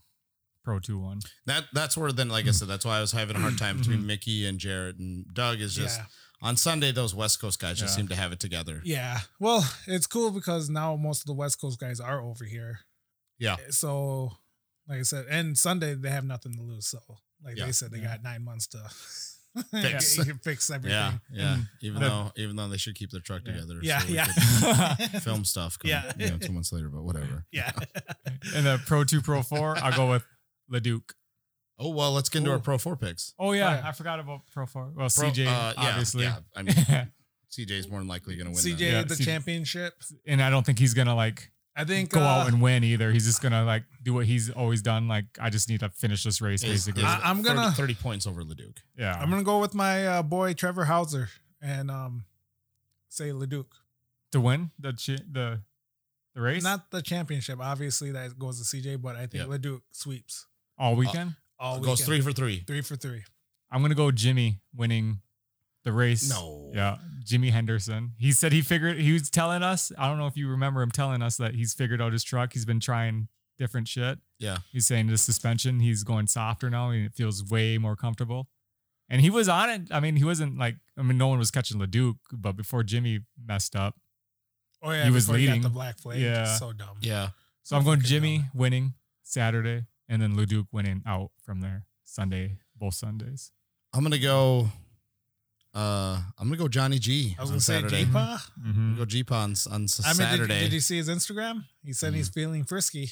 Pro 0.67 0.81
Two 0.81 0.99
one. 0.99 1.21
That 1.47 1.65
that's 1.73 1.97
where 1.97 2.11
then, 2.11 2.29
like 2.29 2.45
I 2.47 2.49
mm. 2.49 2.55
said, 2.55 2.67
that's 2.67 2.85
why 2.85 2.99
I 2.99 3.01
was 3.01 3.13
having 3.13 3.37
a 3.37 3.39
hard 3.39 3.57
time 3.57 3.79
between 3.79 4.01
Mhm. 4.01 4.07
Mickey 4.07 4.47
and 4.47 4.59
Jarrett 4.59 4.99
and 4.99 5.25
Doug. 5.33 5.61
Is 5.61 5.77
just 5.77 5.99
yeah, 6.01 6.07
on 6.43 6.57
Sunday 6.57 6.91
those 6.91 7.15
West 7.15 7.41
Coast 7.41 7.61
guys 7.61 7.79
just 7.79 7.93
Yeah. 7.93 7.97
seem 7.99 8.09
to 8.09 8.17
have 8.17 8.33
it 8.33 8.41
together. 8.41 8.83
yeah. 8.85 9.21
Well, 9.39 9.65
it's 9.87 10.09
cool 10.09 10.33
because 10.33 10.69
now 10.69 10.97
most 10.97 11.21
of 11.21 11.27
the 11.27 11.35
West 11.35 11.61
Coast 11.61 11.79
guys 11.79 12.01
are 12.01 12.21
over 12.21 12.45
here. 12.45 12.81
Yeah. 13.39 13.55
Eh, 13.65 13.71
so, 13.71 14.33
like 14.89 14.99
I 14.99 15.03
said, 15.03 15.27
and 15.31 15.57
Sunday 15.57 15.95
they 15.95 16.11
have 16.11 16.25
nothing 16.25 16.57
to 16.57 16.63
lose. 16.63 16.89
So, 16.89 16.99
like 17.45 17.57
Yeah. 17.57 17.67
they 17.67 17.73
said, 17.73 17.93
they 17.93 18.01
got 18.01 18.25
nine 18.25 18.43
months 18.45 18.67
to 18.69 18.79
Fix. 19.71 20.19
fix 20.43 20.69
everything. 20.77 20.91
Yeah, 20.99 21.13
yeah. 21.31 21.57
Even 21.81 22.01
The- 22.03 22.09
though 22.09 22.33
even 22.37 22.57
though 22.57 22.69
they 22.69 22.77
should 22.77 22.95
keep 22.97 23.11
their 23.11 23.21
truck 23.23 23.43
Yeah. 23.47 23.53
together. 23.53 23.79
yeah, 23.83 24.05
we 24.07 24.15
yeah, 24.15 24.97
could 25.13 25.23
Film 25.29 25.45
stuff. 25.45 25.79
Come, 25.79 25.91
Yeah. 25.91 26.13
You 26.19 26.31
know, 26.31 26.39
two 26.39 26.53
months 26.53 26.73
later, 26.73 26.89
but 26.91 27.05
whatever. 27.05 27.47
yeah. 27.53 27.71
And 28.55 28.67
the 28.67 28.83
Pro 28.85 29.05
Two, 29.05 29.23
Pro 29.23 29.43
Four, 29.43 29.79
I'll 29.79 29.97
go 29.97 30.11
with 30.11 30.25
Leduc. 30.69 31.15
Oh 31.79 31.91
well, 31.91 32.13
let's 32.13 32.29
get 32.29 32.39
into 32.39 32.51
our 32.53 32.59
Pro 32.59 32.79
Four 32.79 32.97
picks. 32.97 33.35
Oh 33.39 33.53
yeah, 33.53 33.81
yeah. 33.81 33.89
I 33.89 33.93
forgot 33.93 34.19
about 34.21 34.41
Pro 34.53 34.67
Four. 34.67 34.85
Well, 34.95 35.09
Pro- 35.15 35.29
CJ, 35.31 35.47
uh, 35.47 35.47
yeah, 35.47 35.73
obviously. 35.77 36.25
Yeah, 36.25 36.39
I 36.55 36.63
mean, 36.63 36.75
CJ's 37.51 37.89
more 37.89 38.01
than 38.01 38.09
likely 38.09 38.35
going 38.37 38.47
to 38.47 38.53
win. 38.53 38.77
CJ. 38.77 38.81
Yeah, 38.81 39.03
the 39.03 39.15
CJ. 39.15 39.25
championship. 39.25 39.95
and 40.27 40.43
I 40.43 40.49
don't 40.51 40.65
think 40.65 40.79
he's 40.79 40.95
gonna 40.95 41.15
like 41.15 41.51
I 41.77 41.85
think 41.85 42.11
go 42.11 42.21
uh, 42.21 42.25
out 42.25 42.49
and 42.49 42.63
win 42.63 42.83
either. 42.83 43.13
He's 43.13 43.27
just 43.27 43.43
gonna 43.43 43.63
like 43.65 43.85
do 44.03 44.15
what 44.15 44.25
he's 44.25 44.49
always 44.51 44.81
done. 44.81 45.07
Like 45.07 45.27
I 45.39 45.51
just 45.51 45.69
need 45.69 45.81
to 45.81 45.91
finish 45.91 46.25
this 46.25 46.41
race, 46.41 46.63
Is- 46.65 46.71
basically. 46.87 47.03
is 47.03 47.09
I- 47.09 47.21
I'm 47.25 47.43
gonna- 47.43 47.71
30 47.73 47.95
points 47.95 48.27
over 48.27 48.43
Leduc. 48.43 48.81
yeah, 48.99 49.15
I'm 49.21 49.29
gonna 49.29 49.43
go 49.45 49.61
with 49.61 49.75
my 49.75 50.07
uh, 50.07 50.23
boy 50.23 50.55
Trevor 50.55 50.87
Hauser 50.87 51.29
and 51.61 51.91
um 51.91 52.25
say 53.11 53.33
Leduc. 53.33 53.67
to 54.33 54.41
win 54.41 54.71
the 54.79 54.93
chi- 54.95 55.23
the 55.31 55.61
the 56.35 56.41
race 56.41 56.63
Not 56.63 56.91
the 56.91 57.03
championship, 57.03 57.61
obviously 57.61 58.13
that 58.13 58.39
goes 58.39 58.59
to 58.67 58.77
CJ, 58.77 59.01
but 59.03 59.17
I 59.17 59.21
think 59.27 59.35
Yep. 59.43 59.49
Leduc 59.49 59.83
sweeps 59.91 60.47
all 60.79 60.93
uh, 60.93 60.97
weekend. 60.97 61.35
all 61.59 61.79
Goes 61.81 62.01
weekend. 62.01 62.07
three 62.07 62.21
for 62.21 62.33
three. 62.33 62.65
three 62.67 62.81
for 62.83 62.97
three. 62.97 63.23
I'm 63.71 63.83
gonna 63.83 63.95
go 63.95 64.11
Jimmy 64.11 64.61
winning 64.75 65.21
the 65.85 65.93
race. 65.93 66.29
No. 66.31 66.71
Yeah, 66.75 66.97
Jimmy 67.25 67.51
Henderson. 67.51 68.13
He 68.19 68.33
said 68.33 68.53
he 68.53 68.63
figured. 68.63 68.99
He 68.99 69.13
was 69.13 69.31
telling 69.31 69.63
us. 69.63 69.93
I 69.99 70.09
don't 70.09 70.19
know 70.19 70.27
if 70.27 70.37
you 70.37 70.49
remember 70.49 70.83
him 70.83 70.91
telling 70.91 71.23
us 71.23 71.37
that 71.39 71.55
he's 71.55 71.75
figured 71.75 72.01
out 72.03 72.13
his 72.13 72.25
truck. 72.25 72.53
He's 72.53 72.65
been 72.65 72.81
trying 72.81 73.29
different 73.59 73.89
shit. 73.89 74.19
Yeah. 74.39 74.59
He's 74.71 74.87
saying 74.87 75.07
the 75.07 75.17
suspension. 75.19 75.81
He's 75.81 76.05
going 76.05 76.27
softer 76.27 76.69
now, 76.71 76.91
and 76.91 77.07
it 77.07 77.15
feels 77.15 77.43
way 77.45 77.79
more 77.79 77.97
comfortable. 77.97 78.49
And 79.09 79.21
he 79.21 79.31
was 79.31 79.49
on 79.49 79.71
it. 79.71 79.83
I 79.91 80.01
mean, 80.01 80.17
he 80.17 80.25
wasn't 80.25 80.59
like. 80.59 80.77
I 80.99 81.03
mean, 81.03 81.17
no 81.19 81.29
one 81.29 81.39
was 81.39 81.51
catching 81.51 81.79
Leduc, 81.79 82.17
but 82.33 82.53
before 82.57 82.83
Jimmy 82.83 83.21
messed 83.45 83.75
up, 83.77 83.95
Oh 84.83 84.91
yeah, 84.91 85.05
He 85.05 85.11
was 85.11 85.25
before 85.27 85.37
got 85.39 85.41
leading. 85.41 85.63
the 85.63 85.69
black 85.69 85.99
flag. 85.99 86.19
Yeah. 86.21 86.45
so 86.57 86.73
dumb. 86.73 86.99
Yeah. 87.01 87.29
So 87.63 87.77
I'm 87.77 87.85
going 87.85 87.99
Fucking 87.99 88.09
Jimmy 88.09 88.39
dumb. 88.39 88.51
winning 88.55 88.95
Saturday, 89.23 89.87
and 90.09 90.21
then 90.23 90.37
Leduc 90.37 90.67
winning 90.73 91.03
out 91.07 91.31
from 91.43 91.61
there 91.61 91.85
Sunday, 92.05 92.59
both 92.77 92.95
Sundays. 92.95 93.53
I'm 93.93 94.03
gonna 94.03 94.19
go. 94.19 94.69
Uh, 95.75 96.21
I'm 96.39 96.47
gonna 96.49 96.57
go 96.57 96.69
Johnny 96.69 96.99
G 96.99 97.35
I 97.39 97.43
was 97.43 97.51
gonna 97.51 97.61
say 97.61 97.81
Saturday. 97.83 98.05
Jeepa. 98.05 98.17
I'm 98.17 98.39
Mm-hmm. 98.73 98.85
gonna 98.89 98.97
go 98.99 99.05
Jeep 99.05 99.31
on 99.33 99.51
s- 99.53 99.67
on 99.67 99.85
s- 99.85 100.01
I 100.05 100.09
mean, 100.09 100.17
did, 100.17 100.39
Saturday. 100.39 100.61
did 100.61 100.73
you 100.73 100.81
see 100.81 100.97
his 100.97 101.09
Instagram? 101.09 101.65
He 101.85 101.93
said 101.93 102.15
he's 102.15 102.29
feeling 102.31 102.65
frisky. 102.65 103.11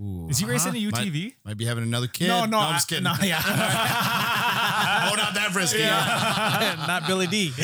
Ooh. 0.00 0.28
Is 0.30 0.38
he 0.38 0.44
racing 0.46 0.74
a 0.74 0.78
Uh-huh. 0.78 1.02
UTV? 1.02 1.34
Might 1.44 1.56
be 1.56 1.64
having 1.66 1.84
another 1.84 2.06
kid. 2.08 2.28
No, 2.28 2.44
no, 2.46 2.58
I'm 2.58 2.74
just 2.74 2.88
kidding. 2.88 3.04
no, 3.04 3.14
yeah. 3.22 3.38
oh, 3.44 5.14
not 5.16 5.34
that 5.34 5.50
frisky. 5.52 5.82
Not 6.86 7.06
Billy 7.06 7.26
D. 7.26 7.52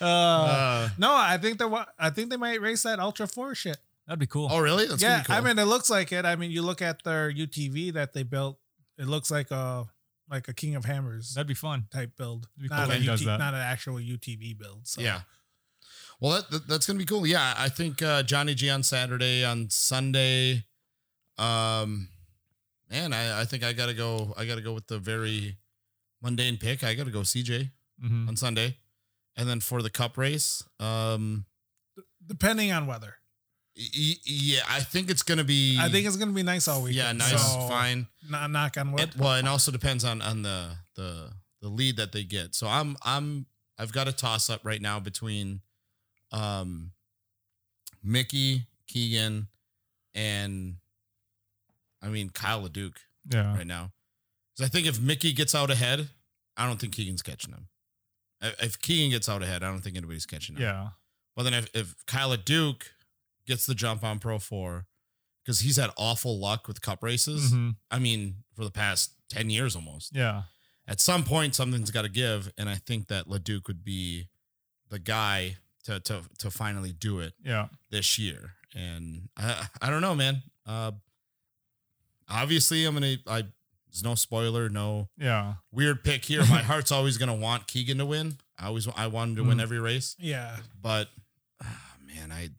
uh, 0.00 0.04
Uh, 0.04 0.88
no, 0.98 1.14
I 1.14 1.38
think 1.40 1.58
they 1.58 1.64
wa- 1.64 1.86
I 1.98 2.10
think 2.10 2.30
they 2.30 2.36
might 2.36 2.60
race 2.60 2.82
that 2.82 2.98
Ultra 3.00 3.26
Four 3.26 3.54
shit. 3.54 3.78
That'd 4.06 4.18
be 4.20 4.26
cool. 4.26 4.48
oh, 4.50 4.58
really? 4.60 4.86
That's 4.86 5.02
yeah, 5.02 5.20
be 5.20 5.26
cool. 5.26 5.36
I 5.36 5.40
mean, 5.40 5.58
it 5.58 5.64
looks 5.64 5.88
like 5.88 6.12
it. 6.12 6.24
I 6.26 6.36
mean, 6.36 6.50
you 6.50 6.62
look 6.62 6.82
at 6.82 7.02
their 7.04 7.32
UTV 7.32 7.92
that 7.94 8.12
they 8.12 8.22
built. 8.22 8.58
It 8.98 9.06
looks 9.06 9.30
like 9.30 9.50
a 9.50 9.86
like 10.30 10.48
a 10.48 10.52
King 10.54 10.74
of 10.74 10.84
Hammers 10.86 11.34
That'd 11.34 11.46
be 11.46 11.54
fun. 11.54 11.86
type 11.92 12.16
build, 12.16 12.48
be 12.58 12.68
not 12.68 12.84
cool 12.84 12.92
a 12.92 12.94
if 12.96 13.00
he 13.02 13.06
does 13.06 13.26
UT, 13.26 13.38
not 13.38 13.54
an 13.54 13.60
actual 13.60 13.96
UTV 13.96 14.56
build. 14.58 14.86
So 14.88 15.00
Yeah. 15.02 15.20
Well, 16.20 16.32
that, 16.32 16.50
that 16.50 16.68
that's 16.68 16.86
gonna 16.86 16.98
be 16.98 17.04
cool. 17.04 17.26
Yeah, 17.26 17.54
I 17.58 17.68
think 17.68 18.00
uh, 18.02 18.22
Johnny 18.22 18.54
G 18.54 18.70
on 18.70 18.82
Saturday, 18.82 19.44
on 19.44 19.68
Sunday. 19.70 20.64
Um, 21.38 22.08
man, 22.90 23.12
I, 23.12 23.40
I 23.40 23.44
think 23.44 23.64
I 23.64 23.72
gotta 23.72 23.94
go. 23.94 24.32
I 24.36 24.44
gotta 24.46 24.60
go 24.62 24.72
with 24.72 24.86
the 24.86 24.98
very 24.98 25.56
mundane 26.22 26.56
pick. 26.56 26.84
I 26.84 26.94
gotta 26.94 27.10
go 27.10 27.20
CJ 27.20 27.70
Mhm. 28.02 28.28
on 28.28 28.36
Sunday, 28.36 28.76
and 29.36 29.48
then 29.48 29.60
for 29.60 29.82
the 29.82 29.90
Cup 29.90 30.16
race, 30.16 30.62
um, 30.78 31.44
depending 32.24 32.70
on 32.72 32.86
weather, 32.86 33.08
y- 33.08 33.12
y- 33.12 33.23
yeah, 33.76 34.60
I 34.68 34.80
think 34.80 35.10
it's 35.10 35.22
gonna 35.22 35.44
be. 35.44 35.78
I 35.80 35.88
think 35.88 36.06
it's 36.06 36.16
gonna 36.16 36.32
be 36.32 36.42
nice 36.42 36.68
all 36.68 36.82
week. 36.82 36.94
yeah, 36.94 37.12
nice, 37.12 37.30
So, 37.30 37.68
fine. 37.68 38.06
Not 38.30 38.50
knock 38.50 38.76
on 38.76 38.92
wood. 38.92 39.00
It, 39.00 39.16
well, 39.16 39.34
it 39.34 39.46
also 39.48 39.72
depends 39.72 40.04
on 40.04 40.22
on 40.22 40.42
the 40.42 40.70
the 40.94 41.30
the 41.60 41.68
lead 41.68 41.96
that 41.96 42.12
they 42.12 42.24
get. 42.24 42.54
So 42.54 42.66
I'm 42.68 42.96
I'm 43.04 43.46
I've 43.78 43.92
got 43.92 44.06
a 44.08 44.12
toss 44.12 44.48
up 44.50 44.60
right 44.64 44.80
now 44.80 45.00
between 45.00 45.60
um 46.30 46.92
Mickey, 48.02 48.66
Keegan, 48.86 49.48
and 50.14 50.76
I 52.02 52.08
mean 52.08 52.30
Kyle 52.30 52.62
LeDuc 52.68 52.94
Yeah. 53.32 53.56
right 53.56 53.66
now. 53.66 53.92
Because 54.54 54.68
I 54.68 54.72
think 54.72 54.86
if 54.86 55.00
Mickey 55.00 55.32
gets 55.32 55.54
out 55.54 55.70
ahead, 55.70 56.08
I 56.56 56.66
don't 56.66 56.78
think 56.78 56.92
Keegan's 56.94 57.22
catching 57.22 57.52
him. 57.52 57.66
If 58.40 58.78
Keegan 58.80 59.10
gets 59.10 59.28
out 59.28 59.42
ahead, 59.42 59.64
I 59.64 59.68
don't 59.70 59.80
think 59.80 59.96
anybody's 59.96 60.26
catching 60.26 60.54
him. 60.56 60.62
Yeah. 60.62 60.88
But 61.34 61.42
then 61.44 61.54
if, 61.54 61.68
if 61.74 61.94
Kyle 62.06 62.36
Duke 62.36 62.92
gets 63.46 63.66
the 63.66 63.74
jump 63.74 64.02
on 64.04 64.18
Pro 64.18 64.38
4, 64.38 64.86
because 65.42 65.60
he's 65.60 65.76
had 65.76 65.90
awful 65.96 66.38
luck 66.38 66.66
with 66.68 66.80
cup 66.80 67.02
races, 67.02 67.52
Mhm. 67.52 67.76
I 67.90 67.98
mean, 67.98 68.44
for 68.54 68.64
the 68.64 68.70
past 68.70 69.12
10 69.28 69.50
years 69.50 69.74
almost. 69.76 70.14
Yeah. 70.14 70.44
At 70.86 71.00
some 71.00 71.24
point, 71.24 71.54
something's 71.54 71.90
got 71.90 72.02
to 72.02 72.08
give. 72.08 72.52
And 72.58 72.68
I 72.68 72.76
think 72.76 73.08
that 73.08 73.26
LeDuc 73.26 73.66
would 73.68 73.84
be 73.84 74.28
the 74.90 74.98
guy 74.98 75.56
to, 75.84 75.98
to, 76.00 76.22
to 76.38 76.50
finally 76.50 76.92
do 76.92 77.20
it 77.20 77.34
Yeah. 77.42 77.68
this 77.90 78.18
year. 78.18 78.52
And 78.74 79.28
I, 79.36 79.66
I 79.80 79.90
don't 79.90 80.02
know, 80.02 80.14
man. 80.14 80.42
Uh, 80.66 80.92
obviously, 82.28 82.84
I'm 82.84 82.98
going 82.98 83.18
to, 83.18 83.30
I, 83.30 83.42
there's 83.90 84.02
no 84.02 84.14
spoiler, 84.14 84.68
no 84.68 85.08
Yeah. 85.18 85.54
weird 85.72 86.04
pick 86.04 86.24
here. 86.24 86.40
My 86.46 86.62
heart's 86.62 86.92
always 86.92 87.16
going 87.18 87.28
to 87.28 87.34
want 87.34 87.66
Keegan 87.66 87.98
to 87.98 88.06
win. 88.06 88.38
I 88.58 88.66
always, 88.66 88.86
I 88.96 89.06
want 89.08 89.30
him 89.30 89.36
to 89.36 89.44
win 89.44 89.58
Mhm. 89.58 89.62
every 89.62 89.78
race, 89.80 90.16
Yeah, 90.18 90.56
but 90.80 91.08
ah, 91.62 91.96
man, 92.06 92.30
I, 92.30 92.50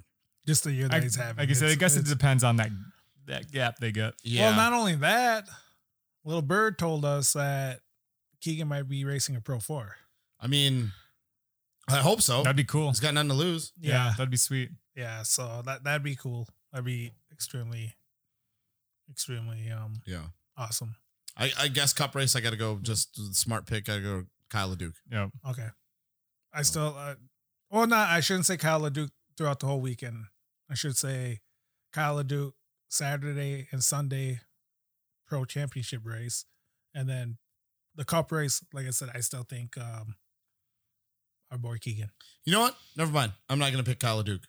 just 0.48 0.64
the 0.64 0.72
year 0.72 0.88
that 0.88 0.98
I, 0.98 1.00
he's 1.02 1.16
having. 1.16 1.38
like 1.38 1.50
I 1.50 1.54
said, 1.54 1.70
I 1.70 1.76
guess 1.76 1.96
it 1.96 2.06
depends 2.06 2.44
on 2.44 2.58
that 2.58 2.70
that 3.28 3.52
gap 3.52 3.78
they 3.80 3.92
get. 3.92 4.14
yeah. 4.24 4.48
Well, 4.50 4.56
not 4.56 4.74
only 4.74 4.96
that, 4.96 5.48
Little 6.24 6.42
Bird 6.42 6.78
told 6.78 7.04
us 7.06 7.34
that 7.34 7.80
Keegan 8.42 8.68
might 8.68 8.88
be 8.88 9.04
racing 9.06 9.36
a 9.36 9.42
Pro 9.42 9.60
Four. 9.60 9.96
I 10.40 10.48
mean, 10.48 10.92
I 11.90 11.98
hope 11.98 12.22
so. 12.22 12.44
That'd 12.44 12.56
be 12.56 12.64
cool. 12.64 12.90
He's 12.90 13.00
got 13.00 13.14
nothing 13.14 13.30
to 13.30 13.36
lose. 13.36 13.72
Yeah, 13.80 14.14
That'd 14.18 14.30
be 14.32 14.38
sweet. 14.38 14.70
yeah. 14.96 15.24
So 15.24 15.62
that 15.66 15.84
that'd 15.84 16.04
be 16.04 16.16
cool. 16.16 16.48
That'd 16.72 16.86
be 16.86 17.14
extremely, 17.32 17.96
extremely 19.10 19.70
um 19.72 20.02
Yeah. 20.06 20.28
awesome. 20.58 20.96
I, 21.38 21.52
I 21.60 21.68
guess 21.68 21.92
cup 21.94 22.16
race, 22.16 22.36
I 22.36 22.40
got 22.40 22.52
to 22.52 22.56
go 22.58 22.80
just 22.82 23.36
smart 23.36 23.66
pick. 23.66 23.90
I 23.90 24.00
go 24.00 24.26
Kyle 24.50 24.74
Duke. 24.76 24.96
Yeah. 25.12 25.28
Okay. 25.50 25.68
I 26.54 26.60
Oh. 26.60 26.64
still, 26.64 26.96
uh, 26.98 27.16
well, 27.70 27.88
not. 27.88 28.08
I 28.10 28.22
shouldn't 28.22 28.46
say 28.46 28.56
Kyle 28.56 28.80
LeDuc 28.80 29.10
throughout 29.38 29.60
the 29.60 29.68
whole 29.68 29.82
weekend. 29.82 30.26
I 30.70 30.74
should 30.76 30.98
say 30.98 31.42
Kyle 31.94 32.22
Duke 32.24 32.56
Saturday 32.90 33.68
and 33.72 33.84
Sunday 33.84 34.40
Pro 35.28 35.46
Championship 35.46 36.02
race, 36.04 36.46
and 36.94 37.08
then 37.10 37.38
the 37.96 38.06
Cup 38.06 38.32
race. 38.32 38.64
Like 38.74 38.86
I 38.88 38.92
said, 38.92 39.10
I 39.14 39.20
still 39.22 39.44
think 39.44 39.78
um 39.78 40.16
our 41.52 41.58
boy 41.58 41.78
Keegan. 41.80 42.10
You 42.46 42.54
know 42.54 42.62
what? 42.62 42.76
Never 42.98 43.12
mind. 43.12 43.32
I'm 43.50 43.60
not 43.60 43.72
going 43.72 43.84
to 43.84 43.90
pick 43.90 44.00
Kyle 44.00 44.22
Duke. 44.24 44.42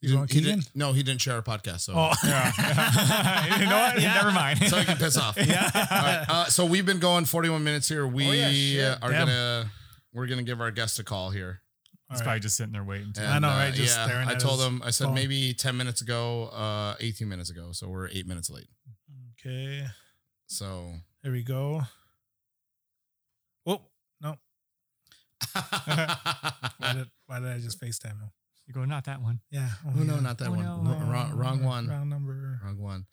You 0.00 0.14
going 0.14 0.28
he 0.28 0.40
didn't, 0.40 0.70
no, 0.76 0.92
he 0.92 1.02
didn't 1.02 1.20
share 1.20 1.34
our 1.36 1.42
podcast. 1.42 1.80
So, 1.80 1.92
Oh, 1.96 2.12
Yeah. 2.24 3.58
you 3.58 3.66
know 3.66 3.78
what? 3.78 3.98
Yeah. 4.00 4.14
Never 4.14 4.30
mind. 4.30 4.62
so 4.64 4.76
I 4.76 4.84
can 4.84 4.96
piss 4.96 5.16
off. 5.16 5.36
Yeah. 5.36 5.68
All 5.74 5.80
right, 6.02 6.24
uh, 6.28 6.44
so 6.44 6.66
we've 6.66 6.86
been 6.86 7.00
going 7.00 7.24
41 7.24 7.64
minutes 7.64 7.88
here. 7.88 8.06
We 8.06 8.28
Oh, 8.28 8.32
yeah, 8.32 8.96
uh, 9.02 9.06
are 9.06 9.10
Damn. 9.10 9.26
gonna 9.26 9.70
we're 10.12 10.26
gonna 10.28 10.44
give 10.44 10.60
our 10.60 10.70
guest 10.70 10.98
a 11.00 11.04
call 11.04 11.30
here. 11.30 11.62
He's 12.10 12.20
All 12.20 12.24
probably 12.24 12.36
right. 12.36 12.42
just 12.42 12.56
sitting 12.56 12.72
there 12.72 12.84
waiting. 12.84 13.12
To, 13.14 13.20
And, 13.20 13.30
I 13.30 13.38
know, 13.38 13.48
uh, 13.54 13.58
right? 13.58 13.74
Just 13.74 13.96
yeah, 13.96 14.06
staring 14.06 14.28
I 14.28 14.32
at 14.32 14.40
told 14.40 14.60
him. 14.60 14.80
I 14.82 14.90
said 14.90 15.06
phone. 15.06 15.14
maybe 15.14 15.52
10 15.52 15.76
minutes 15.76 16.00
ago, 16.00 16.44
uh, 16.46 16.94
18 17.00 17.28
minutes 17.28 17.50
ago. 17.50 17.72
So 17.72 17.88
we're 17.88 18.08
eight 18.08 18.26
minutes 18.26 18.48
late. 18.48 18.68
Okay, 19.38 19.86
So 20.46 20.92
here 21.22 21.32
we 21.32 21.42
go. 21.42 21.82
Oh 23.66 23.82
no! 24.22 24.36
Why 25.52 26.92
did 26.94 27.10
why 27.26 27.40
did 27.40 27.48
I 27.52 27.58
just 27.58 27.80
FaceTime 27.80 28.18
him? 28.20 28.30
you 28.66 28.74
go, 28.74 28.84
not 28.84 29.04
that 29.04 29.20
one. 29.22 29.40
Yeah. 29.50 29.68
oh 29.86 30.02
no, 30.02 30.18
not 30.20 30.38
that 30.38 30.48
Oh, 30.48 30.52
one. 30.52 30.62
no. 30.64 30.90
Wrong, 30.92 31.08
wrong, 31.10 31.36
wrong 31.36 31.62
one. 31.64 31.88
Wrong 31.88 32.08
number. 32.08 32.60
Wrong 32.64 32.78
one. 32.78 33.06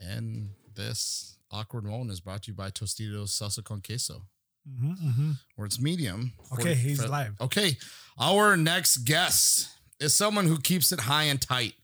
And 0.00 0.50
this 0.74 1.36
awkward 1.50 1.84
moment 1.84 2.10
is 2.10 2.20
brought 2.20 2.42
to 2.44 2.50
you 2.50 2.56
by 2.56 2.70
Tostitos 2.70 3.28
Salsa 3.30 3.62
con 3.64 3.80
Queso, 3.80 4.26
Mm-hmm, 4.68 5.08
mm-hmm. 5.08 5.30
where 5.56 5.66
it's 5.66 5.80
medium. 5.80 6.32
Okay, 6.52 6.74
he's 6.74 7.02
for- 7.02 7.08
live. 7.08 7.34
Okay, 7.40 7.76
our 8.18 8.56
next 8.56 8.98
guest 8.98 9.68
is 9.98 10.14
someone 10.14 10.46
who 10.46 10.58
keeps 10.58 10.92
it 10.92 11.00
high 11.00 11.24
and 11.24 11.40
tight. 11.40 11.74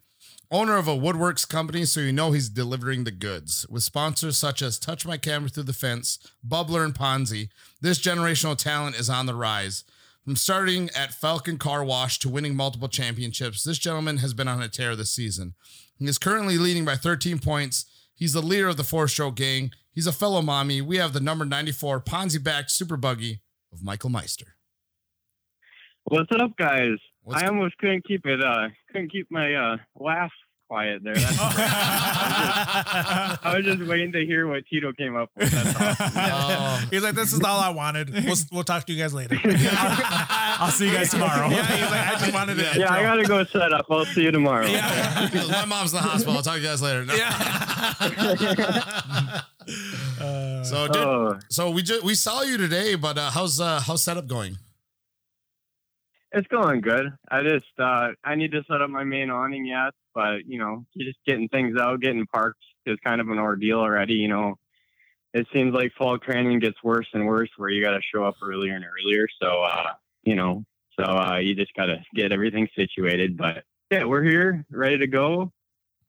Owner 0.50 0.76
of 0.76 0.88
a 0.88 0.96
woodworks 0.96 1.46
company, 1.46 1.84
so 1.84 2.00
you 2.00 2.12
know 2.12 2.32
he's 2.32 2.48
delivering 2.48 3.04
the 3.04 3.10
goods. 3.10 3.66
With 3.68 3.82
sponsors 3.82 4.38
such 4.38 4.62
as 4.62 4.78
Touch 4.78 5.04
My 5.04 5.18
Camera 5.18 5.50
Through 5.50 5.64
the 5.64 5.74
Fence, 5.74 6.18
Bubbler, 6.46 6.84
and 6.84 6.94
Ponzi, 6.94 7.50
this 7.82 8.00
generational 8.00 8.56
talent 8.56 8.98
is 8.98 9.10
on 9.10 9.26
the 9.26 9.34
rise. 9.34 9.84
From 10.24 10.36
starting 10.36 10.88
at 10.96 11.12
Falcon 11.12 11.58
Car 11.58 11.84
Wash 11.84 12.18
to 12.20 12.30
winning 12.30 12.54
multiple 12.56 12.88
championships, 12.88 13.62
this 13.62 13.78
gentleman 13.78 14.18
has 14.18 14.32
been 14.32 14.48
on 14.48 14.62
a 14.62 14.68
tear 14.68 14.96
this 14.96 15.12
season. 15.12 15.54
He 15.98 16.06
is 16.06 16.16
currently 16.16 16.56
leading 16.56 16.84
by 16.84 16.96
13 16.96 17.38
points. 17.40 17.84
He's 18.14 18.32
the 18.32 18.42
leader 18.42 18.68
of 18.68 18.76
the 18.76 18.84
four 18.84 19.06
stroke 19.08 19.36
gang. 19.36 19.72
He's 19.98 20.06
a 20.06 20.12
fellow 20.12 20.42
mommy. 20.42 20.80
We 20.80 20.98
have 20.98 21.12
the 21.12 21.18
number 21.18 21.44
94 21.44 22.02
Ponzi 22.02 22.40
backed 22.40 22.70
super 22.70 22.96
buggy 22.96 23.40
of 23.72 23.82
Michael 23.82 24.10
Meister. 24.10 24.54
What's 26.04 26.30
up, 26.40 26.52
guys? 26.56 26.98
What's 27.24 27.42
I 27.42 27.48
almost 27.48 27.76
couldn't 27.78 28.06
keep 28.06 28.24
it. 28.24 28.40
Uh, 28.40 28.68
couldn't 28.92 29.10
keep 29.10 29.26
my 29.28 29.52
uh 29.54 29.76
laugh 29.96 30.30
quiet 30.68 31.02
there. 31.02 31.14
That's 31.14 31.38
I 33.42 33.54
was 33.56 33.64
just 33.64 33.82
waiting 33.88 34.12
to 34.12 34.24
hear 34.24 34.46
what 34.46 34.64
Tito 34.66 34.92
came 34.92 35.16
up 35.16 35.30
with. 35.36 35.50
That's 35.50 35.74
awesome. 36.00 36.12
Oh. 36.16 36.86
He's 36.90 37.02
like, 37.02 37.14
this 37.14 37.32
is 37.32 37.42
all 37.42 37.58
I 37.60 37.70
wanted. 37.70 38.10
We'll, 38.12 38.36
we'll 38.52 38.64
talk 38.64 38.84
to 38.86 38.92
you 38.92 39.02
guys 39.02 39.14
later. 39.14 39.36
I'll 39.44 40.70
see 40.70 40.86
you 40.88 40.92
guys 40.94 41.10
tomorrow. 41.10 41.48
Yeah, 41.48 41.64
he's 41.66 41.90
like, 41.90 42.06
I 42.06 42.18
just 42.18 42.32
wanted 42.34 42.56
to. 42.58 42.78
yeah, 42.78 42.92
I 42.92 43.02
gotta 43.02 43.24
go 43.24 43.42
set 43.44 43.72
up. 43.72 43.86
I'll 43.90 44.04
see 44.04 44.22
you 44.22 44.30
tomorrow. 44.30 44.66
Yeah. 44.66 45.28
My 45.50 45.64
mom's 45.64 45.92
in 45.92 45.96
the 45.96 46.02
hospital. 46.02 46.36
I'll 46.36 46.42
talk 46.42 46.54
to 46.56 46.60
you 46.60 46.66
guys 46.66 46.82
later. 46.82 47.04
No. 47.04 47.14
Uh, 50.20 50.64
So, 50.64 50.86
dude, 50.86 50.96
Oh, 50.96 51.38
so 51.50 51.70
we 51.70 51.82
just 51.82 52.02
we 52.04 52.14
saw 52.14 52.42
you 52.42 52.56
today, 52.56 52.94
but 52.94 53.16
uh, 53.18 53.30
how's 53.30 53.60
uh, 53.60 53.80
how's 53.80 54.02
setup 54.02 54.26
going? 54.26 54.56
it's 56.32 56.46
going 56.48 56.80
good. 56.82 57.06
I 57.30 57.42
just 57.42 57.64
uh, 57.78 58.08
I 58.24 58.34
need 58.34 58.52
to 58.52 58.62
set 58.70 58.82
up 58.82 58.90
my 58.90 59.04
main 59.04 59.30
awning 59.30 59.64
yet, 59.66 59.92
but 60.18 60.48
you 60.48 60.58
know, 60.58 60.84
just 60.98 61.16
getting 61.24 61.48
things 61.48 61.78
out, 61.78 62.00
getting 62.00 62.26
parked 62.26 62.58
is 62.86 62.98
kind 63.04 63.20
of 63.20 63.28
an 63.28 63.38
ordeal 63.38 63.78
already. 63.78 64.14
You 64.14 64.26
know, 64.26 64.56
it 65.32 65.46
seems 65.52 65.72
like 65.72 65.92
fall 65.96 66.18
training 66.18 66.58
gets 66.58 66.82
worse 66.82 67.06
and 67.12 67.24
worse, 67.24 67.50
where 67.56 67.70
you 67.70 67.80
got 67.80 67.92
to 67.92 68.00
show 68.12 68.24
up 68.24 68.34
earlier 68.42 68.74
and 68.74 68.84
earlier. 68.84 69.28
So, 69.40 69.62
uh, 69.62 69.92
you 70.24 70.34
know, 70.34 70.64
so 70.98 71.04
uh, 71.04 71.36
you 71.36 71.54
just 71.54 71.72
got 71.74 71.86
to 71.86 72.02
get 72.16 72.32
everything 72.32 72.66
situated. 72.74 73.36
But 73.36 73.62
yeah, 73.92 74.06
we're 74.06 74.24
here, 74.24 74.66
ready 74.72 74.98
to 74.98 75.06
go. 75.06 75.52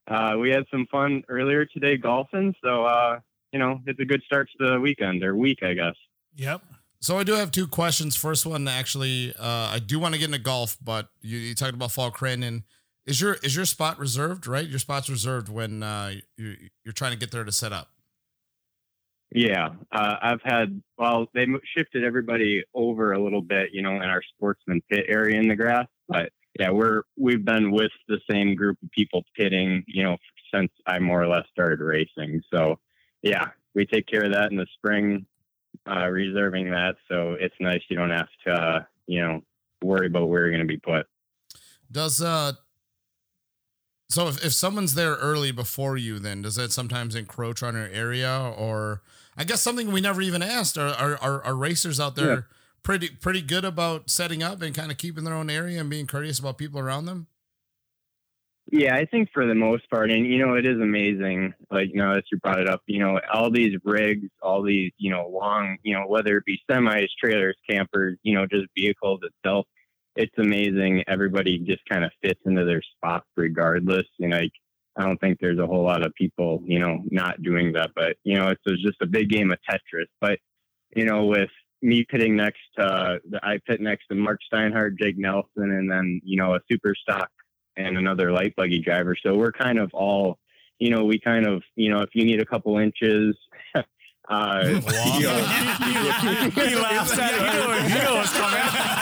Uh, 0.08 0.38
we 0.40 0.50
had 0.50 0.64
some 0.72 0.88
fun 0.88 1.22
earlier 1.30 1.66
today 1.66 1.96
golfing, 1.96 2.56
so 2.64 2.86
uh, 2.86 3.20
you 3.54 3.60
know, 3.60 3.80
it's 3.86 4.00
a 4.00 4.06
good 4.06 4.24
start 4.24 4.50
to 4.58 4.72
the 4.72 4.80
weekend 4.80 5.24
or 5.24 5.36
week, 5.36 5.62
I 5.62 5.76
guess. 5.76 5.96
yep. 6.36 6.64
So 7.00 7.20
I 7.20 7.24
do 7.24 7.34
have 7.34 7.52
two 7.52 7.68
questions. 7.68 8.16
First 8.16 8.46
one, 8.46 8.68
actually, 8.68 9.36
uh, 9.40 9.70
I 9.72 9.80
do 9.80 10.00
want 10.00 10.16
to 10.16 10.20
get 10.20 10.26
into 10.26 10.40
golf, 10.40 10.78
but 10.82 11.10
you, 11.22 11.38
you 11.38 11.56
talked 11.56 11.76
about 11.76 11.92
fall 11.92 12.10
training. 12.12 12.64
Is 13.06 13.20
your 13.20 13.34
is 13.44 13.56
your 13.56 13.66
spot 13.66 13.98
reserved? 13.98 14.46
Right, 14.48 14.68
your 14.68 14.80
spot's 14.80 15.10
reserved 15.10 15.50
when 15.50 15.84
uh, 15.84 16.14
you, 16.38 16.56
you're 16.84 16.94
trying 16.94 17.12
to 17.12 17.18
get 17.18 17.32
there 17.32 17.44
to 17.44 17.52
set 17.52 17.74
up. 17.74 17.90
Yeah, 19.32 19.70
uh, 19.92 20.16
I've 20.22 20.42
had. 20.44 20.82
Well, 20.98 21.28
they 21.34 21.46
shifted 21.76 22.04
everybody 22.04 22.64
over 22.74 23.14
a 23.14 23.24
little 23.24 23.42
bit, 23.42 23.70
you 23.74 23.82
know, 23.82 23.96
in 23.96 24.10
our 24.10 24.22
sportsman 24.36 24.82
pit 24.92 25.06
area 25.08 25.40
in 25.40 25.48
the 25.48 25.56
grass. 25.56 25.88
But 26.08 26.32
yeah, 26.60 26.72
we're 26.72 27.04
we've 27.18 27.46
been 27.46 27.72
with 27.72 27.92
the 28.08 28.20
same 28.30 28.56
group 28.56 28.78
of 28.84 28.90
people 28.92 29.24
pitting, 29.36 29.84
you 29.88 30.04
know, 30.04 30.18
since 30.54 30.72
I 30.88 31.00
more 31.00 31.22
or 31.22 31.28
less 31.28 31.46
started 31.52 31.80
racing. 31.80 32.42
So 32.52 32.80
yeah, 33.22 33.50
we 33.76 33.86
take 33.86 34.08
care 34.08 34.26
of 34.26 34.34
that 34.34 34.52
in 34.52 34.58
the 34.58 34.68
spring, 34.74 35.26
uh, 35.90 36.08
reserving 36.08 36.72
that. 36.72 36.96
So 37.10 37.34
it's 37.40 37.56
nice 37.60 37.82
you 37.90 37.98
don't 37.98 38.10
have 38.10 38.28
to, 38.46 38.52
uh, 38.52 38.84
you 39.08 39.22
know, 39.22 39.42
worry 39.84 40.08
about 40.08 40.28
where 40.30 40.42
you're 40.42 40.52
going 40.52 40.68
to 40.68 40.74
be 40.74 40.80
put. 40.80 41.06
Does 41.92 42.22
uh, 42.22 42.54
so 44.10 44.28
if, 44.28 44.44
if 44.44 44.54
someone's 44.54 44.96
there 44.96 45.16
early 45.16 45.52
before 45.52 45.98
you, 45.98 46.20
then 46.20 46.42
does 46.42 46.56
that 46.56 46.72
sometimes 46.72 47.16
encroach 47.16 47.62
on 47.62 47.76
your 47.76 47.88
area? 47.90 48.54
Or 48.58 49.02
I 49.38 49.44
guess 49.44 49.62
something 49.62 49.92
we 49.92 50.02
never 50.02 50.22
even 50.22 50.42
asked. 50.42 50.78
Are 50.78 50.90
are 50.94 51.18
are, 51.18 51.44
are 51.44 51.56
racers 51.56 52.00
out 52.00 52.16
there 52.16 52.28
Yeah. 52.36 52.42
pretty 52.84 53.10
pretty 53.10 53.42
good 53.42 53.66
about 53.66 54.10
setting 54.10 54.42
up 54.44 54.62
and 54.62 54.74
kind 54.76 54.92
of 54.92 54.98
keeping 54.98 55.24
their 55.26 55.36
own 55.36 55.50
area 55.50 55.80
and 55.80 55.90
being 55.90 56.08
courteous 56.08 56.40
about 56.40 56.58
people 56.58 56.80
around 56.80 57.06
them? 57.06 57.28
Yeah, 58.72 58.96
I 58.96 59.06
think 59.06 59.30
for 59.34 59.48
the 59.48 59.56
most 59.56 59.90
part, 59.90 60.12
and 60.12 60.28
you 60.28 60.38
know, 60.38 60.54
it 60.54 60.64
is 60.66 60.80
amazing. 60.80 61.56
Like, 61.72 61.90
you 61.90 61.96
know, 61.96 62.12
as 62.12 62.24
you 62.32 62.38
brought 62.38 62.60
it 62.60 62.70
up, 62.70 62.82
you 62.86 63.00
know, 63.00 63.20
all 63.34 63.50
these 63.50 63.76
rigs, 63.84 64.28
all 64.44 64.62
these, 64.62 64.92
you 64.98 65.10
know, 65.10 65.28
long, 65.28 65.78
you 65.82 65.96
know, 65.96 66.06
whether 66.08 66.38
it 66.38 66.46
be 66.46 66.60
semis, 66.70 67.08
trailers, 67.20 67.56
campers, 67.68 68.18
you 68.22 68.36
know, 68.36 68.46
just 68.46 68.68
vehicles 68.78 69.22
itself, 69.24 69.66
it's 70.20 70.38
amazing. 70.38 71.02
Everybody 71.08 71.60
just 71.60 71.82
kind 71.90 72.04
of 72.04 72.12
fits 72.22 72.42
into 72.46 72.66
their 72.66 72.82
spot 72.82 73.24
regardless. 73.38 74.06
And 74.20 74.34
like, 74.34 74.52
I 74.98 75.06
don't 75.06 75.18
think 75.22 75.40
there's 75.40 75.60
a 75.60 75.66
whole 75.66 75.84
lot 75.84 76.06
of 76.06 76.14
people, 76.16 76.62
you 76.66 76.78
know, 76.78 77.00
not 77.10 77.42
doing 77.42 77.72
that. 77.74 77.92
But 77.96 78.18
you 78.26 78.38
know, 78.38 78.50
it's, 78.50 78.62
it's 78.66 78.84
just 78.84 79.02
a 79.02 79.08
big 79.08 79.30
game 79.30 79.50
of 79.50 79.60
Tetris. 79.70 80.08
But 80.20 80.40
you 80.94 81.06
know, 81.06 81.26
with 81.26 81.50
me 81.82 82.04
pitting 82.04 82.36
next 82.36 82.60
to, 82.78 82.84
uh, 82.84 83.18
I 83.42 83.60
pit 83.66 83.80
next 83.80 84.08
to 84.08 84.16
Mark 84.16 84.42
Steinhardt, 84.52 85.00
Jake 85.00 85.18
Nelson, 85.18 85.72
and 85.72 85.90
then 85.90 86.20
you 86.26 86.36
know 86.36 86.54
a 86.54 86.60
super 86.70 86.94
stock 86.96 87.30
and 87.78 87.98
another 87.98 88.34
light 88.34 88.54
buggy 88.58 88.82
driver. 88.82 89.16
So 89.16 89.36
we're 89.36 89.54
kind 89.54 89.80
of 89.80 89.90
all, 89.94 90.38
you 90.80 90.90
know, 90.90 91.06
we 91.06 91.18
kind 91.18 91.48
of, 91.48 91.64
you 91.78 91.90
know, 91.90 92.02
if 92.02 92.10
you 92.14 92.26
need 92.26 92.42
a 92.42 92.46
couple 92.46 92.78
inches, 92.78 93.38
uh, 93.76 93.84
you 94.66 94.74
know, 94.74 94.82
he 96.52 96.76
laughs 96.76 97.18
at 97.18 97.34
it. 97.34 97.40
He 97.40 97.58
knew, 97.58 97.74
he 97.88 97.94
knew 97.94 98.20
it 98.20 98.28
coming. 98.28 98.99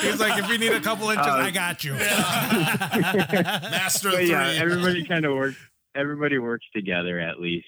He's 0.00 0.20
like, 0.20 0.42
if 0.42 0.48
you 0.48 0.58
need 0.58 0.72
a 0.72 0.80
couple 0.80 1.08
inches, 1.10 1.26
Uh, 1.26 1.30
I 1.30 1.50
got 1.50 1.84
you. 1.84 1.92
Master 1.94 4.08
of 4.08 4.14
but 4.14 4.18
three. 4.20 4.30
yeah, 4.30 4.52
Yeah, 4.52 4.60
everybody 4.62 5.04
kind 5.06 5.24
of 5.24 5.34
works. 5.34 5.56
Everybody 5.94 6.38
works 6.38 6.64
together 6.74 7.20
at 7.20 7.40
least. 7.40 7.66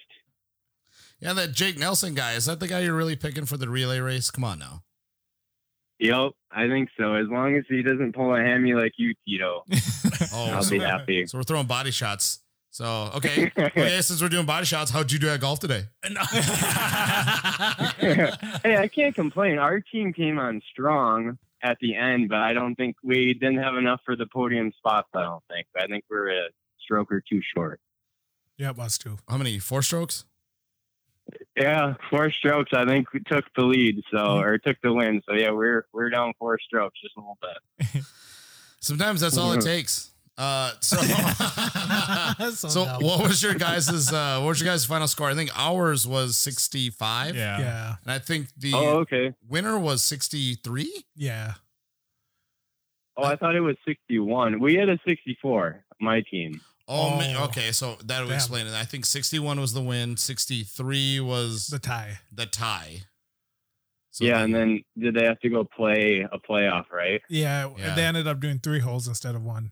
Yeah, 1.20 1.32
that 1.34 1.53
Jake 1.53 1.78
Nelson 1.78 2.14
guy 2.14 2.34
is 2.34 2.47
that 2.47 2.61
the 2.61 2.68
guy 2.68 2.80
you're 2.80 2.95
really 2.97 3.16
picking 3.16 3.47
for 3.47 3.57
the 3.57 3.68
relay 3.68 4.01
race? 4.01 4.30
Come 4.30 4.45
on 4.45 4.59
now. 4.59 4.82
Yep, 6.01 6.32
I 6.51 6.66
think 6.68 6.90
so. 6.99 7.14
As 7.14 7.28
long 7.28 7.55
as 7.57 7.64
he 7.68 7.82
doesn't 7.82 8.14
pull 8.14 8.34
a 8.34 8.40
hammy 8.40 8.74
like 8.74 8.92
you, 8.97 9.14
Tito, 9.26 9.62
Oh, 10.34 10.51
I'll 10.53 10.62
so, 10.62 10.70
be 10.70 10.78
happy. 10.80 11.26
so 11.26 11.38
we're 11.38 11.45
throwing 11.45 11.66
body 11.66 11.90
shots. 11.92 12.40
So 12.70 13.11
okay, 13.14 13.53
okay. 13.59 14.01
Since 14.03 14.20
we're 14.20 14.28
doing 14.28 14.47
body 14.47 14.66
shots, 14.66 14.90
how'd 14.90 15.12
you 15.12 15.18
do 15.20 15.28
at 15.28 15.40
golf 15.40 15.61
today? 15.61 15.84
hey, 17.99 18.76
I 18.76 18.88
can't 18.92 19.14
complain. 19.14 19.59
Our 19.59 19.80
team 19.80 20.12
came 20.12 20.38
on 20.38 20.61
strong 20.72 21.38
at 21.65 21.79
the 21.81 21.97
end, 21.97 22.29
but 22.29 22.39
I 22.39 22.53
don't 22.53 22.77
think 22.77 22.97
we 23.03 23.35
didn't 23.35 23.59
have 23.59 23.75
enough 23.77 24.01
for 24.05 24.15
the 24.15 24.27
podium 24.27 24.71
spots. 24.77 25.09
I 25.15 25.23
don't 25.23 25.43
think. 25.51 25.67
I 25.77 25.87
think 25.87 26.05
we're 26.09 26.29
a 26.29 26.49
stroke 26.79 27.11
or 27.11 27.23
two 27.29 27.41
short. 27.57 27.81
Yeah, 28.57 28.71
it 28.71 28.77
was 28.77 28.99
two. 28.99 29.19
How 29.29 29.39
many? 29.39 29.59
Four 29.59 29.83
strokes? 29.83 30.25
Yeah, 31.57 31.95
four 32.11 32.31
strokes. 32.31 32.73
I 32.75 32.85
think 32.85 33.12
we 33.12 33.21
took 33.21 33.47
the 33.57 33.65
lead, 33.65 34.03
so 34.11 34.19
mm-hmm. 34.19 34.45
or 34.45 34.59
took 34.59 34.77
the 34.83 34.93
win. 34.93 35.23
So 35.27 35.35
yeah, 35.35 35.51
we're 35.51 35.87
we're 35.93 36.11
down 36.11 36.35
four 36.39 36.59
strokes, 36.61 37.01
just 37.01 37.17
a 37.17 37.21
little 37.21 37.39
bit. 37.41 38.05
Sometimes 38.81 39.23
that's 39.23 39.39
all 39.39 39.53
it 39.55 39.61
takes. 39.65 40.11
Uh, 40.37 40.72
so, 40.80 40.97
So 42.51 42.68
so 42.68 42.85
what 43.01 43.22
was 43.22 43.43
your 43.43 43.55
guys's 43.55 44.12
uh, 44.12 44.39
what 44.41 44.49
was 44.49 44.61
your 44.61 44.68
guys' 44.70 44.85
final 44.85 45.07
score? 45.07 45.28
I 45.30 45.35
think 45.35 45.51
ours 45.55 46.07
was 46.07 46.37
sixty 46.37 46.91
five. 46.91 47.37
Yeah. 47.37 47.59
Yeah, 47.61 47.95
and 48.03 48.11
I 48.12 48.18
think 48.18 48.49
the 48.57 48.72
Oh, 48.74 48.99
okay. 49.01 49.32
winner 49.49 49.78
was 49.78 50.03
sixty 50.03 50.55
three. 50.57 51.05
yeah. 51.14 51.55
Oh, 53.16 53.22
I 53.24 53.37
thought 53.37 53.55
it 53.55 53.61
was 53.61 53.76
sixty-one. 53.87 54.59
We 54.61 54.74
had 54.74 54.89
a 54.89 54.99
sixty-four. 55.07 55.85
My 56.01 56.22
team. 56.28 56.61
Oh, 56.89 57.16
man, 57.16 57.37
Oh. 57.39 57.45
okay. 57.45 57.70
So 57.70 57.97
that 58.05 58.24
would 58.24 58.32
explain 58.35 58.66
it. 58.66 58.74
I 58.74 58.82
think 58.85 59.07
61 59.07 59.59
was 59.59 59.72
the 59.72 59.80
win, 59.80 60.18
63 60.18 61.18
was 61.20 61.68
The 61.68 61.78
tie. 61.78 62.18
the 62.30 62.45
tie. 62.45 63.05
So 64.11 64.24
yeah, 64.26 64.35
then- 64.41 64.45
and 64.45 64.55
then 64.55 64.85
did 64.99 65.14
they 65.14 65.24
have 65.24 65.41
to 65.41 65.49
go 65.49 65.64
play 65.64 66.26
a 66.30 66.39
playoff? 66.39 66.91
Right. 66.91 67.22
Yeah, 67.30 67.70
Yeah. 67.78 67.95
they 67.95 68.05
ended 68.05 68.26
up 68.26 68.39
doing 68.41 68.59
three 68.59 68.80
holes 68.80 69.09
instead 69.09 69.35
of 69.35 69.43
one. 69.43 69.70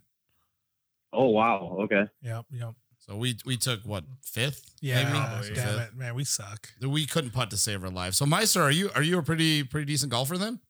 Oh 1.13 1.29
wow. 1.29 1.77
Okay. 1.83 2.05
Yep, 2.23 2.47
yep. 2.53 2.75
so 2.99 3.17
we 3.17 3.37
we 3.45 3.57
took 3.57 3.81
what 3.85 4.05
fifth? 4.23 4.75
Yeah, 4.81 5.05
maybe? 5.05 5.19
Probably. 5.19 5.55
damn 5.55 5.67
Fifth. 5.67 5.89
it, 5.89 5.97
man, 5.97 6.15
we 6.15 6.25
suck. 6.25 6.69
We 6.81 7.07
couldn't 7.07 7.31
putt 7.31 7.51
to 7.51 7.57
save 7.57 7.85
our 7.85 7.91
lives. 7.91 8.17
So 8.17 8.27
Meister, 8.27 8.63
are 8.63 8.71
you 8.71 8.91
are 8.95 9.03
you 9.03 9.19
a 9.19 9.23
pretty 9.23 9.63
pretty 9.63 9.87
decent 9.87 10.11
golfer 10.11 10.39
then? 10.39 10.61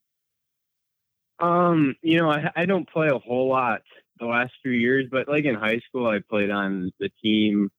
Um, 1.38 1.96
you 2.02 2.18
know, 2.18 2.30
I, 2.30 2.50
I 2.54 2.66
don't 2.66 2.88
play 2.88 3.08
a 3.08 3.18
whole 3.18 3.48
lot 3.48 3.82
the 4.20 4.26
last 4.26 4.52
few 4.62 4.72
years, 4.72 5.06
but 5.10 5.28
like 5.28 5.44
in 5.44 5.54
high 5.54 5.80
school, 5.88 6.06
I 6.06 6.20
played 6.28 6.50
on 6.50 6.92
the 7.00 7.10
team. 7.22 7.70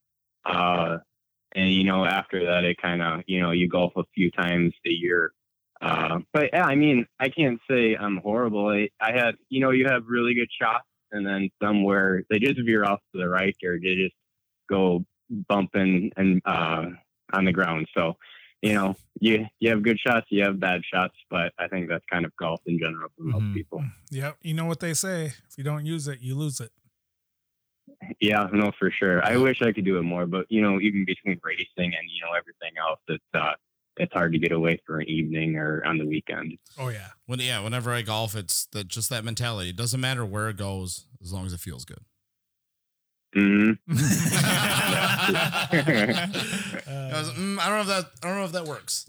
Uh, 0.45 0.97
and 1.55 1.71
you 1.71 1.85
know, 1.85 2.05
after 2.05 2.45
that, 2.45 2.65
it 2.65 2.81
kind 2.81 3.01
of, 3.01 3.21
you 3.27 3.41
know, 3.41 3.51
you 3.51 3.69
golf 3.69 3.93
a 3.95 4.03
few 4.13 4.29
times 4.31 4.73
a 4.85 4.89
year. 4.89 5.31
Uh, 5.81 6.19
but 6.33 6.49
yeah, 6.53 6.65
I 6.65 6.75
mean, 6.75 7.05
I 7.19 7.29
can't 7.29 7.59
say 7.69 7.95
I'm 7.95 8.17
horrible. 8.17 8.67
I, 8.67 8.89
I 8.99 9.11
had, 9.13 9.35
you 9.49 9.59
know, 9.59 9.71
you 9.71 9.85
have 9.89 10.03
really 10.07 10.33
good 10.33 10.49
shots 10.61 10.85
and 11.13 11.25
then 11.25 11.49
some 11.61 11.83
where 11.83 12.23
they 12.29 12.39
just 12.39 12.59
veer 12.65 12.83
off 12.83 12.99
to 13.13 13.21
the 13.21 13.29
right 13.29 13.55
or 13.63 13.79
they 13.79 13.95
just 13.95 14.15
go 14.69 15.05
bumping 15.47 16.11
and, 16.17 16.41
uh, 16.45 16.87
on 17.31 17.45
the 17.45 17.51
ground. 17.53 17.87
So, 17.95 18.17
you 18.61 18.73
know, 18.73 18.95
you, 19.19 19.45
you 19.59 19.69
have 19.69 19.83
good 19.83 19.99
shots, 19.99 20.27
you 20.29 20.43
have 20.43 20.59
bad 20.59 20.81
shots, 20.91 21.15
but 21.29 21.53
I 21.57 21.67
think 21.67 21.87
that's 21.89 22.05
kind 22.11 22.25
of 22.25 22.35
golf 22.37 22.59
in 22.65 22.77
general 22.79 23.09
for 23.17 23.23
most 23.23 23.43
Mhm. 23.43 23.53
people. 23.53 23.83
Yep, 24.11 24.37
you 24.41 24.53
know 24.53 24.65
what 24.65 24.79
they 24.81 24.93
say: 24.93 25.27
if 25.47 25.57
you 25.57 25.63
don't 25.63 25.85
use 25.85 26.07
it, 26.07 26.19
you 26.21 26.35
lose 26.35 26.59
it. 26.59 26.71
Yeah, 28.19 28.47
no, 28.53 28.71
for 28.79 28.91
sure. 28.91 29.23
I 29.25 29.37
wish 29.37 29.61
I 29.61 29.71
could 29.71 29.85
do 29.85 29.97
it 29.97 30.03
more, 30.03 30.25
but 30.25 30.45
you 30.49 30.61
know, 30.61 30.79
even 30.79 31.05
between 31.05 31.39
racing 31.43 31.93
and 31.93 32.09
you 32.09 32.21
know 32.21 32.33
everything 32.37 32.71
else, 32.79 32.99
it's 33.07 33.23
uh, 33.33 33.53
it's 33.97 34.13
hard 34.13 34.33
to 34.33 34.39
get 34.39 34.51
away 34.51 34.79
for 34.85 34.99
an 34.99 35.07
evening 35.09 35.55
or 35.55 35.83
on 35.85 35.97
the 35.97 36.05
weekend. 36.05 36.57
Oh 36.77 36.89
yeah, 36.89 37.09
When 37.25 37.39
yeah, 37.39 37.59
whenever 37.61 37.91
I 37.93 38.01
golf, 38.01 38.35
it's 38.35 38.65
that 38.67 38.87
just 38.87 39.09
that 39.09 39.23
mentality. 39.23 39.69
It 39.69 39.75
doesn't 39.75 39.99
matter 39.99 40.25
where 40.25 40.49
it 40.49 40.57
goes 40.57 41.05
as 41.21 41.31
long 41.31 41.45
as 41.45 41.53
it 41.53 41.59
feels 41.59 41.85
good. 41.85 42.03
hmm 43.33 43.71
I, 43.89 43.99
was, 47.11 47.31
mm, 47.31 47.57
I 47.59 47.69
don't 47.69 47.75
know 47.75 47.81
if 47.81 47.87
that 47.87 48.05
I 48.23 48.27
don't 48.27 48.37
know 48.37 48.45
if 48.45 48.51
that 48.51 48.65
works. 48.65 49.05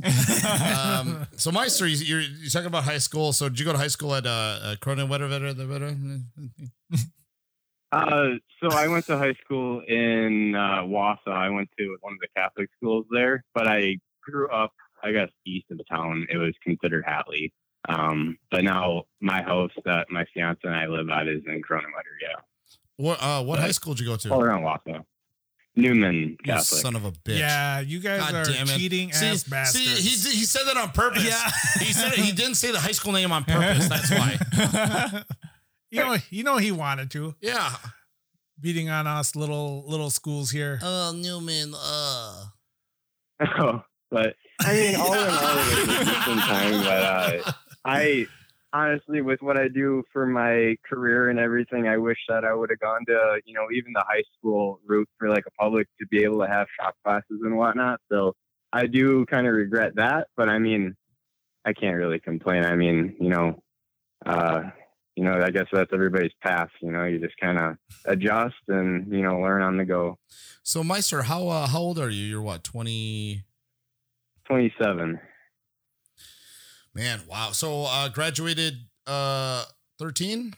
um, 0.79 1.27
so 1.37 1.51
Meister, 1.51 1.87
you, 1.87 1.97
you're 1.97 2.21
you're 2.21 2.51
talking 2.51 2.67
about 2.67 2.85
high 2.85 2.99
school. 2.99 3.33
So 3.33 3.49
did 3.49 3.59
you 3.59 3.67
go 3.67 3.73
to 3.73 3.79
high 3.79 3.89
school 3.89 4.15
at 4.15 4.27
uh, 4.27 4.31
uh 4.31 4.77
Cronin 4.81 5.09
Uh, 7.93 8.31
so 8.61 8.77
I 8.77 8.89
went 8.89 9.07
to 9.07 9.17
high 9.17 9.35
school 9.45 9.81
in 9.87 10.57
uh, 10.57 10.83
Wausau. 10.83 11.29
I 11.29 11.49
went 11.49 11.69
to 11.79 11.97
one 12.01 12.15
of 12.15 12.19
the 12.19 12.27
Catholic 12.37 12.69
schools 12.77 13.07
there, 13.13 13.45
but 13.55 13.69
I 13.69 13.99
grew 14.25 14.49
up, 14.49 14.73
I 15.03 15.13
guess, 15.13 15.29
east 15.47 15.67
of 15.71 15.79
the 15.79 15.85
town. 15.85 16.27
It 16.31 16.37
was 16.37 16.55
considered 16.63 17.05
Hatley. 17.05 17.53
Um, 17.89 18.39
but 18.51 18.65
now 18.65 19.05
my 19.21 19.43
house 19.43 19.71
that 19.85 20.07
my 20.11 20.25
fiance 20.33 20.61
and 20.65 20.75
I 20.75 20.87
live 20.87 21.09
at 21.11 21.29
is 21.29 21.43
in 21.47 21.61
Kronenwetter, 21.63 22.17
yeah, 22.23 22.41
What 22.97 23.19
uh, 23.23 23.43
what 23.43 23.59
high 23.59 23.73
school 23.73 23.93
did 23.95 24.01
you 24.05 24.11
go 24.11 24.17
to? 24.17 24.31
all 24.33 24.43
around 24.43 24.63
Wausau. 24.63 25.05
Newman 25.77 26.15
You 26.15 26.37
Catholic. 26.45 26.81
son 26.83 26.95
of 26.97 27.05
a 27.05 27.11
bitch. 27.11 27.37
yeah. 27.39 27.81
You 27.81 27.99
guys 28.01 28.21
God 28.21 28.35
are 28.35 28.45
damn 28.45 28.69
it. 28.69 28.79
cheating 28.79 29.13
See, 29.13 29.27
ass 29.27 29.43
bastards. 29.43 29.85
see, 29.85 30.31
he, 30.31 30.37
he 30.39 30.45
said 30.45 30.63
that 30.67 30.77
on 30.77 30.91
purpose. 30.91 31.25
Yeah. 31.25 31.51
he 31.85 31.93
said 31.93 32.13
it, 32.13 32.21
he 32.21 32.31
didn't 32.41 32.55
say 32.55 32.71
the 32.71 32.79
high 32.79 32.93
school 32.93 33.13
name 33.13 33.33
on 33.33 33.43
purpose. 33.45 33.89
That's 33.89 34.09
why. 34.11 35.25
you 35.91 35.99
know, 36.01 36.17
you 36.31 36.45
know, 36.45 36.57
he 36.59 36.71
wanted 36.71 37.11
to 37.11 37.35
Yeah. 37.41 37.75
beating 38.61 38.89
on 38.89 39.07
us 39.09 39.35
little 39.35 39.85
little 39.89 40.11
schools 40.11 40.53
here. 40.53 40.79
Oh, 40.83 41.13
Newman. 41.15 41.75
Uh. 41.77 42.45
Oh, 43.59 43.83
but 44.15 44.37
I 44.61 44.75
mean, 44.75 44.95
all 45.01 45.13
in 45.13 45.29
all, 45.29 45.59
it 45.59 45.89
was 45.89 46.09
a 46.09 46.41
time. 46.41 46.85
But 46.85 47.03
uh, 47.03 47.53
I 47.85 48.27
honestly, 48.73 49.23
with 49.23 49.43
what 49.43 49.59
I 49.59 49.67
do 49.67 50.05
for 50.13 50.25
my 50.25 50.77
career 50.89 51.31
and 51.31 51.41
everything, 51.41 51.89
I 51.89 51.97
wish 51.97 52.19
that 52.29 52.45
I 52.45 52.55
would 52.55 52.71
have 52.71 52.79
gone 52.79 53.05
to 53.07 53.41
you 53.45 53.55
know 53.55 53.67
even 53.75 53.93
the 53.93 54.05
high 54.07 54.23
school 54.39 54.79
route 54.87 55.09
for 55.19 55.29
like 55.29 55.45
a 55.49 55.51
public 55.61 55.89
to 55.99 56.07
be 56.07 56.23
able 56.23 56.39
to 56.39 56.47
have 56.47 56.69
shop 56.81 56.95
classes 57.05 57.41
and 57.43 57.57
whatnot. 57.57 58.01
So 58.11 58.37
I 58.73 58.87
do 58.87 59.27
kind 59.27 59.49
of 59.49 59.55
regret 59.55 59.97
that, 59.97 60.29
but 60.37 60.49
I 60.49 60.61
mean, 60.61 60.95
I 61.65 61.73
can't 61.73 61.97
really 61.97 62.21
complain. 62.21 62.65
I 62.65 62.77
mean, 62.77 63.17
you 63.19 63.31
know, 63.31 63.63
uh, 64.25 64.63
you 65.17 65.25
know, 65.25 65.41
I 65.43 65.51
guess 65.51 65.67
that's 65.73 65.91
everybody's 65.93 66.35
path. 66.41 66.71
You 66.81 66.93
know, 66.93 67.03
you 67.03 67.19
just 67.19 67.37
kind 67.39 67.59
of 67.59 67.79
adjust 68.05 68.63
and 68.69 69.13
you 69.13 69.23
know 69.23 69.41
learn 69.41 69.63
on 69.63 69.77
the 69.77 69.85
go. 69.85 70.19
So, 70.63 70.85
Meister, 70.85 71.23
how 71.23 71.49
uh, 71.49 71.67
how 71.67 71.81
old 71.81 71.99
are 71.99 72.11
you? 72.11 72.25
You're 72.25 72.43
what 72.43 72.63
twenty? 72.63 73.43
27. 74.47 75.21
Man, 76.95 77.21
wow. 77.29 77.51
So 77.53 77.85
uh, 77.89 78.09
graduated 78.09 78.75
uh 79.07 79.65
13? 79.99 80.55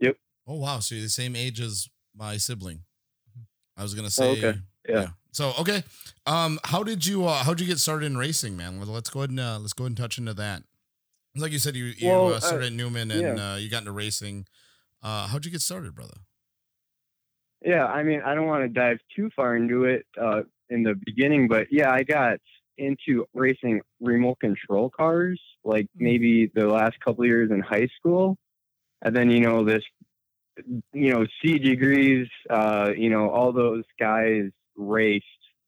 Yep. 0.00 0.16
Oh 0.46 0.56
wow, 0.56 0.80
so 0.80 0.94
you're 0.94 1.04
the 1.04 1.08
same 1.08 1.36
age 1.36 1.60
as 1.60 1.88
my 2.14 2.36
sibling. 2.36 2.80
I 3.76 3.82
was 3.82 3.94
going 3.94 4.08
to 4.08 4.22
oh, 4.22 4.24
say 4.24 4.28
oh, 4.28 4.48
okay. 4.48 4.58
Yeah. 4.88 4.94
yeah. 4.94 5.06
So 5.32 5.52
okay. 5.60 5.84
Um 6.26 6.58
how 6.64 6.82
did 6.82 7.06
you 7.06 7.26
uh 7.26 7.44
how 7.44 7.54
did 7.54 7.60
you 7.60 7.66
get 7.66 7.78
started 7.78 8.06
in 8.06 8.16
racing, 8.16 8.56
man? 8.56 8.78
Well, 8.78 8.88
let's 8.88 9.10
go 9.10 9.20
ahead 9.20 9.30
and 9.30 9.40
uh, 9.40 9.58
let's 9.60 9.72
go 9.72 9.84
ahead 9.84 9.90
and 9.90 9.96
touch 9.96 10.18
into 10.18 10.34
that. 10.34 10.62
Like 11.36 11.52
you 11.52 11.60
said 11.60 11.76
you 11.76 11.86
you 11.96 12.08
well, 12.08 12.26
uh, 12.26 12.36
uh 12.36 12.40
started 12.40 12.72
Newman 12.72 13.10
and 13.10 13.38
yeah. 13.38 13.52
uh, 13.52 13.56
you 13.56 13.70
got 13.70 13.82
into 13.82 13.92
racing. 13.92 14.46
Uh 15.02 15.28
how'd 15.28 15.44
you 15.44 15.52
get 15.52 15.60
started, 15.60 15.94
brother? 15.94 16.16
Yeah, 17.62 17.84
I 17.86 18.02
mean, 18.02 18.22
I 18.24 18.34
don't 18.34 18.46
want 18.46 18.64
to 18.64 18.68
dive 18.68 18.98
too 19.14 19.30
far 19.36 19.54
into 19.54 19.84
it 19.84 20.04
uh 20.20 20.42
in 20.68 20.82
the 20.82 20.94
beginning, 21.04 21.46
but 21.46 21.68
yeah, 21.70 21.92
I 21.92 22.02
got 22.02 22.38
into 22.78 23.26
racing 23.34 23.80
remote 24.00 24.40
control 24.40 24.90
cars 24.90 25.40
like 25.64 25.86
maybe 25.94 26.50
the 26.54 26.66
last 26.66 26.98
couple 27.00 27.22
of 27.24 27.28
years 27.28 27.50
in 27.50 27.60
high 27.60 27.88
school, 27.98 28.36
and 29.02 29.14
then 29.14 29.30
you 29.30 29.40
know 29.40 29.64
this, 29.64 29.82
you 30.92 31.12
know, 31.12 31.26
C 31.42 31.58
degrees, 31.58 32.28
uh, 32.48 32.90
you 32.96 33.10
know, 33.10 33.30
all 33.30 33.52
those 33.52 33.84
guys 33.98 34.44
raced, 34.76 35.24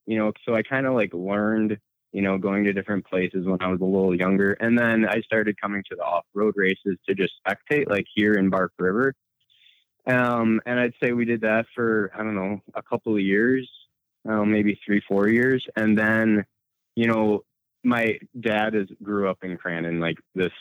you 0.07 0.19
know, 0.19 0.33
so 0.47 0.55
I 0.55 0.63
kind 0.63 0.87
of 0.87 0.95
like 0.95 1.13
learned, 1.13 1.79
you 2.13 2.23
know, 2.23 2.39
going 2.39 2.65
to 2.65 2.73
different 2.73 3.07
places 3.07 3.47
when 3.47 3.61
I 3.63 3.69
was 3.69 3.81
a 3.81 3.85
little 3.85 4.15
younger, 4.15 4.53
and 4.55 4.79
then 4.79 5.07
I 5.07 5.21
started 5.21 5.61
coming 5.61 5.83
to 5.91 5.97
the 5.97 6.03
off 6.03 6.25
road 6.35 6.55
races 6.57 6.99
to 7.09 7.15
just 7.15 7.33
spectate, 7.47 7.89
like 7.89 8.07
here 8.15 8.35
in 8.35 8.51
Bark 8.51 8.73
River. 8.79 9.15
Um, 10.07 10.61
and 10.67 10.81
I'd 10.81 10.95
say 11.03 11.13
we 11.13 11.25
did 11.25 11.43
that 11.43 11.67
for, 11.75 12.11
I 12.15 12.25
don't 12.25 12.35
know, 12.35 12.61
a 12.75 12.83
couple 12.83 13.15
of 13.15 13.21
years, 13.21 13.71
uh, 14.29 14.45
maybe 14.45 14.81
three, 14.85 15.01
four 15.07 15.29
years. 15.29 15.65
And 15.77 15.97
then, 15.97 16.45
you 16.95 17.07
know, 17.07 17.45
my 17.85 18.19
dad 18.39 18.75
is 18.75 18.89
grew 19.03 19.29
up 19.29 19.39
in 19.43 19.59
Crandon, 19.59 20.01
like 20.01 20.19
this 20.35 20.53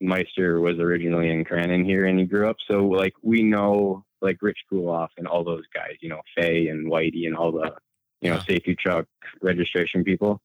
Meister 0.00 0.60
was 0.60 0.78
originally 0.78 1.30
in 1.30 1.44
Crandon 1.44 1.84
here 1.84 2.06
and 2.06 2.18
he 2.18 2.24
grew 2.24 2.48
up. 2.48 2.56
So 2.68 2.86
like 2.86 3.14
we 3.22 3.42
know 3.42 4.04
like 4.20 4.38
Rich 4.42 4.58
Cooloff 4.70 5.08
and 5.16 5.26
all 5.26 5.44
those 5.44 5.64
guys, 5.72 5.96
you 6.00 6.08
know, 6.08 6.20
Faye 6.36 6.68
and 6.68 6.90
Whitey 6.90 7.26
and 7.26 7.36
all 7.36 7.52
the, 7.52 7.72
you 8.20 8.30
know, 8.30 8.38
safety 8.40 8.74
truck 8.74 9.06
registration 9.42 10.02
people. 10.02 10.40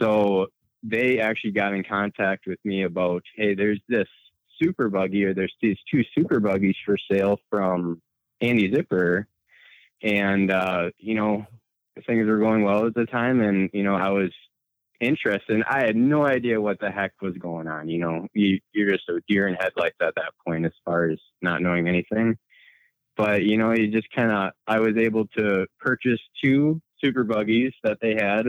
So 0.00 0.46
they 0.82 1.18
actually 1.18 1.50
got 1.50 1.74
in 1.74 1.84
contact 1.84 2.46
with 2.46 2.58
me 2.64 2.84
about, 2.84 3.22
hey, 3.34 3.54
there's 3.54 3.80
this 3.88 4.06
super 4.62 4.88
buggy 4.88 5.24
or 5.24 5.34
there's 5.34 5.54
these 5.60 5.78
two 5.92 6.02
super 6.16 6.40
buggies 6.40 6.76
for 6.86 6.96
sale 7.10 7.40
from 7.50 8.00
Andy 8.40 8.72
Zipper. 8.72 9.26
And, 10.02 10.52
uh, 10.52 10.90
you 10.98 11.14
know, 11.14 11.46
things 12.06 12.26
were 12.28 12.38
going 12.38 12.62
well 12.62 12.86
at 12.86 12.94
the 12.94 13.06
time. 13.06 13.40
And, 13.40 13.70
you 13.72 13.82
know, 13.82 13.96
I 13.96 14.10
was 14.10 14.30
interested. 15.00 15.54
And 15.54 15.64
I 15.64 15.84
had 15.84 15.96
no 15.96 16.26
idea 16.26 16.60
what 16.60 16.80
the 16.80 16.90
heck 16.90 17.12
was 17.20 17.34
going 17.38 17.68
on. 17.68 17.88
You 17.88 17.98
know, 17.98 18.26
you, 18.34 18.60
you're 18.72 18.92
just 18.92 19.08
a 19.08 19.20
deer 19.28 19.48
in 19.48 19.54
headlights 19.54 19.96
at 20.00 20.14
that 20.16 20.32
point 20.46 20.66
as 20.66 20.72
far 20.84 21.10
as 21.10 21.18
not 21.42 21.62
knowing 21.62 21.88
anything. 21.88 22.36
But, 23.16 23.42
you 23.42 23.56
know, 23.56 23.72
you 23.72 23.88
just 23.88 24.10
kind 24.14 24.30
of, 24.30 24.52
I 24.66 24.78
was 24.78 24.96
able 24.96 25.26
to 25.36 25.66
purchase 25.80 26.20
two 26.42 26.80
super 27.02 27.24
buggies 27.24 27.72
that 27.82 27.98
they 28.00 28.14
had. 28.14 28.46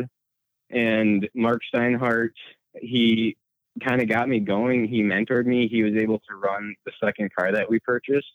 And 0.69 1.27
Mark 1.33 1.61
Steinhardt, 1.73 2.29
he 2.75 3.35
kind 3.83 4.01
of 4.01 4.07
got 4.07 4.29
me 4.29 4.39
going. 4.39 4.87
He 4.87 5.01
mentored 5.01 5.45
me. 5.45 5.67
He 5.67 5.83
was 5.83 5.95
able 5.95 6.19
to 6.19 6.35
run 6.35 6.75
the 6.85 6.91
second 7.03 7.33
car 7.33 7.51
that 7.51 7.69
we 7.69 7.79
purchased 7.79 8.27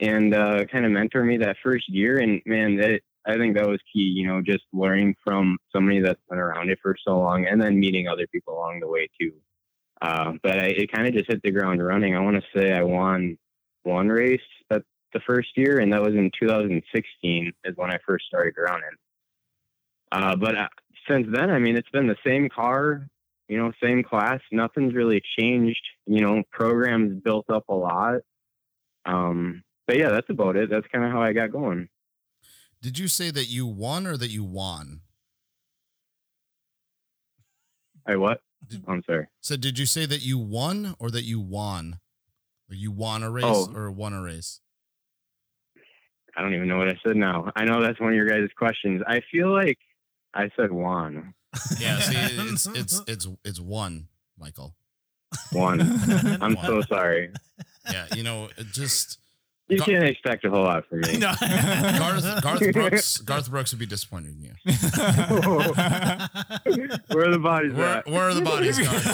and 0.00 0.34
uh, 0.34 0.64
kind 0.64 0.84
of 0.84 0.90
mentor 0.90 1.22
me 1.22 1.36
that 1.38 1.56
first 1.62 1.88
year. 1.88 2.18
And 2.18 2.42
man, 2.44 2.76
that 2.76 3.00
I 3.26 3.36
think 3.36 3.56
that 3.56 3.68
was 3.68 3.80
key. 3.92 4.00
You 4.00 4.26
know, 4.26 4.42
just 4.42 4.64
learning 4.72 5.16
from 5.24 5.58
somebody 5.74 6.00
that's 6.00 6.20
been 6.28 6.38
around 6.38 6.70
it 6.70 6.78
for 6.82 6.96
so 7.06 7.18
long, 7.18 7.46
and 7.46 7.60
then 7.60 7.78
meeting 7.78 8.08
other 8.08 8.26
people 8.26 8.54
along 8.54 8.80
the 8.80 8.88
way 8.88 9.08
too. 9.20 9.32
Uh, 10.00 10.32
but 10.42 10.58
I, 10.58 10.66
it 10.66 10.92
kind 10.92 11.06
of 11.06 11.14
just 11.14 11.30
hit 11.30 11.42
the 11.42 11.52
ground 11.52 11.84
running. 11.84 12.16
I 12.16 12.20
want 12.20 12.36
to 12.36 12.58
say 12.58 12.72
I 12.72 12.82
won 12.82 13.38
one 13.84 14.08
race 14.08 14.40
at 14.70 14.82
the 15.12 15.20
first 15.20 15.50
year, 15.56 15.78
and 15.78 15.92
that 15.92 16.02
was 16.02 16.14
in 16.14 16.30
2016 16.40 17.52
is 17.64 17.76
when 17.76 17.92
I 17.92 17.98
first 18.06 18.26
started 18.26 18.54
grounding. 18.54 18.90
Uh, 20.10 20.36
but 20.36 20.56
uh, 20.56 20.68
since 21.08 21.26
then, 21.32 21.50
I 21.50 21.58
mean, 21.58 21.76
it's 21.76 21.88
been 21.90 22.06
the 22.06 22.16
same 22.26 22.48
car, 22.48 23.06
you 23.48 23.58
know, 23.58 23.72
same 23.82 24.02
class. 24.02 24.40
Nothing's 24.50 24.94
really 24.94 25.22
changed. 25.38 25.82
You 26.06 26.20
know, 26.20 26.42
programs 26.50 27.22
built 27.22 27.48
up 27.48 27.64
a 27.68 27.74
lot. 27.74 28.20
Um, 29.04 29.62
but 29.86 29.98
yeah, 29.98 30.10
that's 30.10 30.30
about 30.30 30.56
it. 30.56 30.70
That's 30.70 30.86
kind 30.92 31.04
of 31.04 31.12
how 31.12 31.22
I 31.22 31.32
got 31.32 31.52
going. 31.52 31.88
Did 32.82 32.98
you 32.98 33.06
say 33.08 33.30
that 33.30 33.48
you 33.48 33.64
won 33.66 34.06
or 34.06 34.16
that 34.16 34.30
you 34.30 34.44
won? 34.44 35.00
I 38.06 38.16
what? 38.16 38.40
Did- 38.68 38.84
I'm 38.88 39.02
sorry. 39.04 39.28
So 39.40 39.56
did 39.56 39.78
you 39.78 39.86
say 39.86 40.04
that 40.06 40.22
you 40.22 40.36
won 40.38 40.94
or 40.98 41.10
that 41.10 41.22
you 41.24 41.40
won? 41.40 42.00
Or 42.68 42.74
you 42.74 42.90
won 42.90 43.22
a 43.22 43.30
race 43.30 43.44
Oh. 43.46 43.72
or 43.74 43.90
won 43.90 44.12
a 44.12 44.20
race? 44.22 44.60
I 46.36 46.40
don't 46.42 46.54
even 46.54 46.66
know 46.68 46.78
what 46.78 46.88
I 46.88 46.98
said 47.04 47.16
now. 47.16 47.52
I 47.54 47.64
know 47.64 47.82
that's 47.82 48.00
one 48.00 48.10
of 48.10 48.16
your 48.16 48.26
guys' 48.28 48.48
questions. 48.56 49.02
I 49.06 49.20
feel 49.30 49.52
like 49.52 49.78
I 50.34 50.50
said 50.56 50.72
won. 50.72 51.34
Yeah, 51.78 51.98
see, 52.00 52.16
it's 52.16 52.66
it's 52.74 53.02
it's 53.06 53.28
it's 53.44 53.60
one, 53.60 54.08
Michael. 54.38 54.74
One. 55.52 55.80
I'm 56.40 56.56
so 56.64 56.80
sorry. 56.82 57.30
Yeah, 57.90 58.06
you 58.14 58.22
know, 58.22 58.48
just 58.72 59.18
You 59.72 59.78
Gar- 59.78 59.86
can't 59.86 60.04
expect 60.04 60.44
a 60.44 60.50
whole 60.50 60.64
lot 60.64 60.86
from 60.88 61.00
me. 61.00 61.18
No. 61.18 61.32
Garth 61.40 62.42
Garth 62.42 62.72
Brooks 62.72 63.18
Garth 63.18 63.50
Brooks 63.50 63.72
would 63.72 63.78
be 63.80 63.86
disappointed 63.86 64.34
in 64.36 64.42
you. 64.42 64.52
Where 67.08 67.28
are 67.28 67.30
the 67.32 67.38
bodies 67.42 67.72
Where, 67.74 67.86
at? 67.98 68.06
where 68.06 68.28
are 68.28 68.34
the 68.34 68.42
bodies, 68.42 68.78
Garth? 68.78 69.06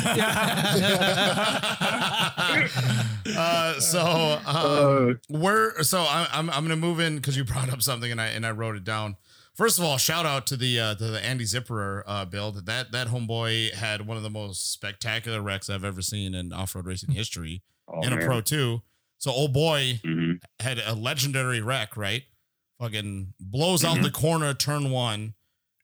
uh, 3.37 3.81
so 3.81 4.39
um, 4.47 5.21
where? 5.29 5.83
So 5.83 6.01
I, 6.01 6.27
I'm 6.33 6.49
I'm 6.51 6.63
gonna 6.65 6.77
move 6.77 7.01
in 7.01 7.17
because 7.17 7.37
you 7.37 7.45
brought 7.45 7.71
up 7.71 7.83
something 7.83 8.11
and 8.11 8.21
I 8.21 8.27
and 8.29 8.47
I 8.47 8.51
wrote 8.51 8.77
it 8.77 8.85
down. 8.85 9.17
First 9.55 9.79
of 9.79 9.85
all, 9.85 9.99
shout 9.99 10.25
out 10.27 10.47
to 10.49 10.57
the 10.57 10.79
uh, 10.81 10.95
to 10.97 11.05
the 11.09 11.25
Andy 11.25 11.45
Zipperer 11.45 12.03
uh, 12.07 12.25
build. 12.25 12.67
That 12.67 12.93
that 12.93 13.09
homeboy 13.09 13.75
had 13.75 14.07
one 14.07 14.17
of 14.17 14.23
the 14.23 14.31
most 14.31 14.73
spectacular 14.73 15.41
wrecks 15.43 15.69
I've 15.69 15.85
ever 15.85 16.03
seen 16.03 16.35
in 16.35 16.53
off 16.53 16.75
road 16.75 16.87
racing 16.87 17.13
history 17.15 17.63
Oh, 17.89 18.03
in 18.03 18.13
a 18.13 18.19
pro 18.25 18.41
two. 18.41 18.83
So 19.19 19.31
old 19.33 19.53
boy 19.53 20.01
Mhm. 20.05 20.41
had 20.61 20.79
a 20.79 20.95
legendary 20.95 21.61
wreck, 21.61 21.97
right? 21.97 22.23
Fucking 22.81 23.35
blows 23.41 23.83
Mm-hmm. 23.83 23.99
out 23.99 24.03
the 24.05 24.11
corner, 24.11 24.55
turn 24.55 24.91
one, 24.91 25.35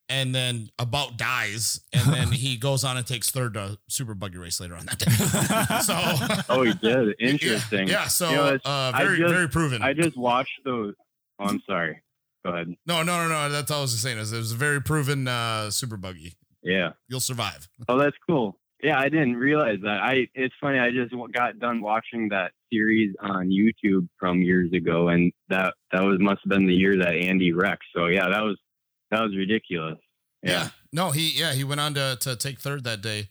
and 0.08 0.34
then 0.34 0.70
about 0.78 1.16
dies, 1.16 1.80
and 1.92 2.12
then 2.12 2.32
he 2.32 2.56
goes 2.56 2.84
on 2.84 2.96
and 2.96 3.06
takes 3.06 3.30
third 3.30 3.54
to 3.54 3.78
Super 3.88 4.14
Buggy 4.14 4.38
race 4.38 4.60
later 4.60 4.76
on 4.76 4.86
that 4.86 4.98
day. 4.98 5.10
so 5.82 6.44
Oh, 6.54 6.62
he 6.62 6.74
did. 6.74 7.16
Interesting. 7.20 7.88
yeah, 7.88 8.06
so 8.06 8.30
You 8.30 8.36
know, 8.36 8.58
uh, 8.64 8.92
very 8.96 9.18
just- 9.18 9.32
very 9.34 9.48
proven. 9.48 9.82
I 9.82 9.92
just 9.94 10.16
watched 10.16 10.60
those. 10.64 10.94
Oh, 11.40 11.46
I'm 11.46 11.60
sorry. 11.66 12.00
Go 12.44 12.52
ahead. 12.52 12.68
no, 12.86 13.02
no, 13.02 13.26
no, 13.26 13.28
no. 13.28 13.48
That's 13.48 13.70
all 13.70 13.78
I 13.78 13.82
was 13.82 13.98
saying. 13.98 14.18
Is 14.18 14.32
it 14.32 14.36
was 14.38 14.52
a 14.52 14.56
very 14.56 14.80
proven 14.80 15.26
uh, 15.26 15.70
Super 15.70 15.96
Buggy. 15.96 16.34
Yeah. 16.62 16.90
You'll 17.08 17.20
survive. 17.20 17.68
Oh, 17.88 17.98
that's 17.98 18.16
cool. 18.28 18.58
Yeah, 18.84 18.98
I 19.00 19.08
didn't 19.08 19.36
realize 19.36 19.78
that. 19.82 20.00
I 20.02 20.28
it's 20.34 20.54
funny. 20.60 20.78
I 20.78 20.90
just 20.90 21.14
got 21.32 21.58
done 21.58 21.80
watching 21.80 22.28
that 22.28 22.52
series 22.70 23.14
on 23.20 23.48
YouTube 23.48 24.06
from 24.18 24.42
years 24.42 24.70
ago, 24.74 25.08
and 25.08 25.32
that 25.48 25.72
that 25.92 26.02
was 26.02 26.18
must 26.20 26.40
have 26.44 26.50
been 26.50 26.66
the 26.66 26.74
year 26.74 26.96
that 26.98 27.14
Andy 27.14 27.52
wrecked. 27.52 27.84
So 27.96 28.06
yeah, 28.06 28.28
that 28.28 28.42
was 28.42 28.58
that 29.10 29.22
was 29.22 29.34
ridiculous. 29.34 29.96
Yeah. 30.42 30.50
Yeah. 30.50 30.68
No, 30.92 31.10
he 31.12 31.30
yeah 31.34 31.54
he 31.54 31.64
went 31.64 31.80
on 31.80 31.94
to 31.94 32.18
to 32.20 32.36
take 32.36 32.60
third 32.60 32.84
that 32.84 33.00
day. 33.00 33.28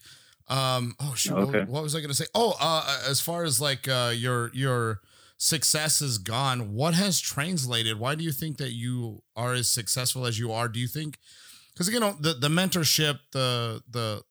Um. 0.48 0.96
Oh 1.00 1.14
shoot. 1.16 1.36
what- 1.36 1.50
Okay. 1.50 1.64
What, 1.72 1.84
was 1.84 1.96
I 1.96 2.02
gonna 2.02 2.16
say? 2.16 2.26
Oh, 2.34 2.56
uh, 2.60 3.04
as 3.08 3.22
far 3.22 3.44
as 3.44 3.62
like 3.62 3.88
uh 3.88 4.12
your 4.16 4.50
your 4.56 5.02
success 5.38 6.02
is 6.02 6.18
gone, 6.18 6.74
what 6.74 6.96
has 6.96 7.20
translated? 7.20 8.00
Why 8.00 8.16
do 8.16 8.24
you 8.24 8.32
think 8.32 8.58
that 8.58 8.72
you 8.72 9.22
are 9.36 9.54
as 9.54 9.68
successful 9.70 10.26
as 10.26 10.40
you 10.40 10.52
are? 10.52 10.68
Do 10.68 10.80
you 10.80 10.88
think? 10.88 11.18
Because 11.74 11.90
you 11.94 12.00
know 12.00 12.16
the 12.20 12.34
the 12.34 12.50
mentorship, 12.50 13.20
the 13.34 13.84
the 13.90 14.24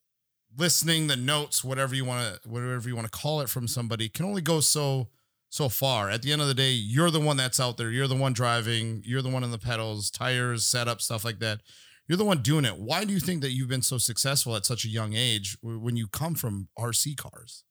listening, 0.57 1.07
the 1.07 1.17
notes, 1.17 1.65
whatever 1.65 1.95
you 1.95 2.05
want 2.05 2.43
to 2.43 2.49
whatever 2.49 2.89
you 2.89 2.97
want 2.97 3.11
to 3.11 3.19
call 3.19 3.41
it 3.41 3.49
from 3.49 3.67
somebody 3.67 4.09
can 4.09 4.25
only 4.25 4.43
go 4.43 4.61
so 4.61 5.09
so 5.49 5.69
far. 5.69 6.09
At 6.09 6.23
the 6.23 6.33
end 6.33 6.41
of 6.41 6.49
the 6.49 6.55
day, 6.55 6.71
you're 6.73 7.11
the 7.11 7.21
one 7.21 7.37
that's 7.37 7.61
out 7.61 7.77
there. 7.77 7.91
You're 7.91 8.07
the 8.07 8.17
one 8.17 8.33
driving. 8.33 9.03
You're 9.05 9.23
the 9.23 9.29
one 9.29 9.45
in 9.45 9.51
the 9.51 9.59
pedals, 9.59 10.11
tires, 10.11 10.65
setup, 10.65 11.01
stuff 11.01 11.25
like 11.25 11.41
that. 11.41 11.61
You're 12.09 12.17
the 12.17 12.25
one 12.25 12.39
doing 12.39 12.65
it. 12.65 12.79
Why 12.79 13.05
do 13.05 13.13
you 13.13 13.21
think 13.21 13.43
that 13.43 13.53
you've 13.53 13.69
been 13.69 13.83
so 13.83 13.99
successful 13.99 14.57
at 14.57 14.65
such 14.65 14.85
a 14.85 14.89
young 14.89 15.15
age 15.15 15.57
when 15.63 15.97
you 15.97 16.09
come 16.09 16.35
from 16.35 16.69
RC 16.79 17.17
cars? 17.17 17.65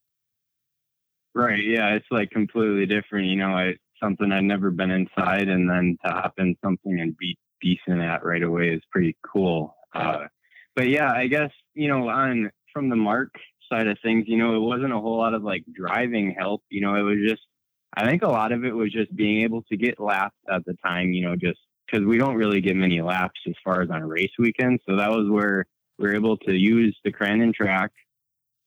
Right. 1.34 1.63
Yeah, 1.63 1.95
it's 1.95 2.05
like 2.11 2.29
completely 2.29 2.86
different. 2.86 3.27
You 3.27 3.38
know, 3.38 3.73
something 4.01 4.32
I'd 4.32 4.43
never 4.43 4.69
been 4.69 4.91
inside, 4.91 5.47
and 5.47 5.69
then 5.69 5.97
to 6.05 6.11
hop 6.11 6.34
in 6.38 6.55
something 6.63 6.99
and 6.99 7.17
be 7.17 7.38
decent 7.61 8.01
at 8.01 8.23
right 8.23 8.43
away 8.43 8.69
is 8.69 8.82
pretty 8.91 9.15
cool. 9.25 9.75
Uh, 9.93 10.25
but 10.75 10.88
yeah, 10.88 11.11
I 11.11 11.27
guess 11.27 11.51
you 11.73 11.88
know, 11.88 12.09
on 12.09 12.51
from 12.74 12.89
the 12.89 12.95
mark 12.95 13.34
side 13.72 13.88
of 13.88 13.97
things, 14.03 14.26
you 14.28 14.38
know, 14.38 14.55
it 14.55 14.59
wasn't 14.59 14.93
a 14.93 14.99
whole 14.99 15.17
lot 15.17 15.34
of 15.34 15.43
like 15.43 15.63
driving 15.72 16.36
help. 16.38 16.63
You 16.69 16.82
know, 16.82 16.95
it 16.95 17.01
was 17.01 17.17
just, 17.26 17.41
I 17.93 18.05
think 18.05 18.22
a 18.22 18.28
lot 18.28 18.51
of 18.51 18.65
it 18.65 18.76
was 18.76 18.91
just 18.91 19.15
being 19.15 19.43
able 19.43 19.63
to 19.63 19.78
get 19.78 19.99
laps 19.99 20.38
at 20.49 20.65
the 20.65 20.76
time. 20.86 21.13
You 21.13 21.24
know, 21.24 21.36
just 21.36 21.59
because 21.86 22.05
we 22.05 22.17
don't 22.17 22.36
really 22.36 22.61
get 22.61 22.76
many 22.76 23.01
laps 23.01 23.39
as 23.47 23.55
far 23.63 23.82
as 23.82 23.89
on 23.89 24.01
a 24.01 24.07
race 24.07 24.32
weekends, 24.38 24.82
so 24.88 24.95
that 24.97 25.09
was 25.09 25.30
where 25.30 25.65
we 25.97 26.07
were 26.07 26.15
able 26.15 26.38
to 26.38 26.53
use 26.53 26.97
the 27.03 27.11
Crandon 27.11 27.53
track 27.53 27.91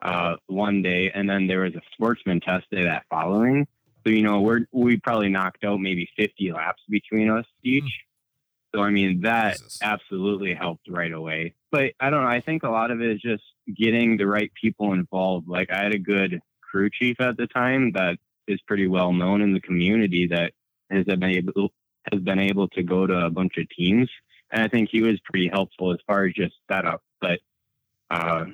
uh, 0.03 0.37
one 0.47 0.83
day, 0.83 1.11
and 1.15 1.29
then 1.29 1.47
there 1.47 1.61
was 1.61 1.75
a 1.75 1.81
sportsman 1.93 2.41
test 2.41 2.67
day 2.71 2.85
that 2.85 3.05
following. 3.11 3.67
So 4.05 4.11
you 4.11 4.23
know, 4.23 4.41
we're 4.41 4.67
we 4.73 4.99
probably 4.99 5.31
knocked 5.31 5.65
out 5.65 5.81
maybe 5.81 6.09
50 6.17 6.53
laps 6.53 6.83
between 6.89 7.31
us 7.31 7.47
each. 7.63 8.05
So 8.75 8.83
I 8.83 8.91
mean, 8.91 9.23
that 9.23 9.55
Jesus. 9.55 9.79
absolutely 9.83 10.55
helped 10.55 10.89
right 10.91 11.13
away. 11.13 11.55
But 11.75 11.95
I 11.99 12.09
don't 12.09 12.23
know. 12.23 12.29
I 12.29 12.39
think 12.39 12.63
a 12.63 12.71
lot 12.71 12.93
of 12.93 13.03
it 13.03 13.11
is 13.11 13.21
just 13.21 13.43
getting 13.77 14.17
the 14.17 14.29
right 14.29 14.53
people 14.55 14.93
involved. 14.93 15.49
Like 15.49 15.73
I 15.73 15.83
had 15.83 15.93
a 15.93 15.99
good 15.99 16.41
crew 16.61 16.89
chief 16.89 17.21
at 17.21 17.37
the 17.37 17.49
time 17.49 17.91
that 17.97 18.19
is 18.47 18.61
pretty 18.61 18.87
well 18.87 19.13
known 19.13 19.43
in 19.43 19.53
the 19.53 19.61
community 19.61 20.29
that 20.29 20.53
has 20.89 21.05
been 21.05 21.25
able 21.25 21.73
has 22.13 22.21
been 22.21 22.39
able 22.39 22.69
to 22.69 22.85
go 22.85 23.09
to 23.09 23.27
a 23.27 23.31
bunch 23.31 23.55
of 23.59 23.69
teams, 23.71 24.09
and 24.53 24.63
I 24.63 24.69
think 24.69 24.91
he 24.93 25.01
was 25.01 25.19
pretty 25.25 25.49
helpful 25.49 25.93
as 25.93 25.99
far 26.07 26.27
as 26.27 26.35
just 26.35 26.55
setup. 26.71 27.03
But 27.21 27.41
uh, 28.09 28.45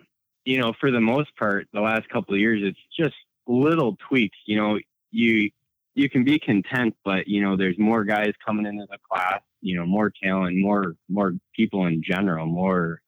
you 0.47 0.59
know, 0.59 0.73
for 0.81 0.91
the 0.91 1.03
most 1.03 1.37
part, 1.37 1.68
the 1.75 1.83
last 1.83 2.09
couple 2.09 2.33
of 2.33 2.41
years, 2.41 2.62
it's 2.64 2.81
just 2.99 3.16
little 3.47 3.99
tweaks. 4.09 4.39
You 4.47 4.57
know, 4.57 4.79
you 5.11 5.51
you 5.95 6.09
can 6.09 6.25
be 6.25 6.39
content, 6.39 6.97
but 7.05 7.29
you 7.29 7.43
know, 7.43 7.59
there's 7.59 7.79
more 7.79 8.03
guys 8.03 8.33
coming 8.43 8.64
into 8.64 8.87
the 8.91 8.97
class. 9.12 9.43
You 9.61 9.77
know, 9.77 9.85
more 9.85 10.11
talent, 10.11 10.57
more 10.57 10.95
more 11.11 11.35
people 11.55 11.85
in 11.85 12.03
general, 12.03 12.47
more 12.47 13.03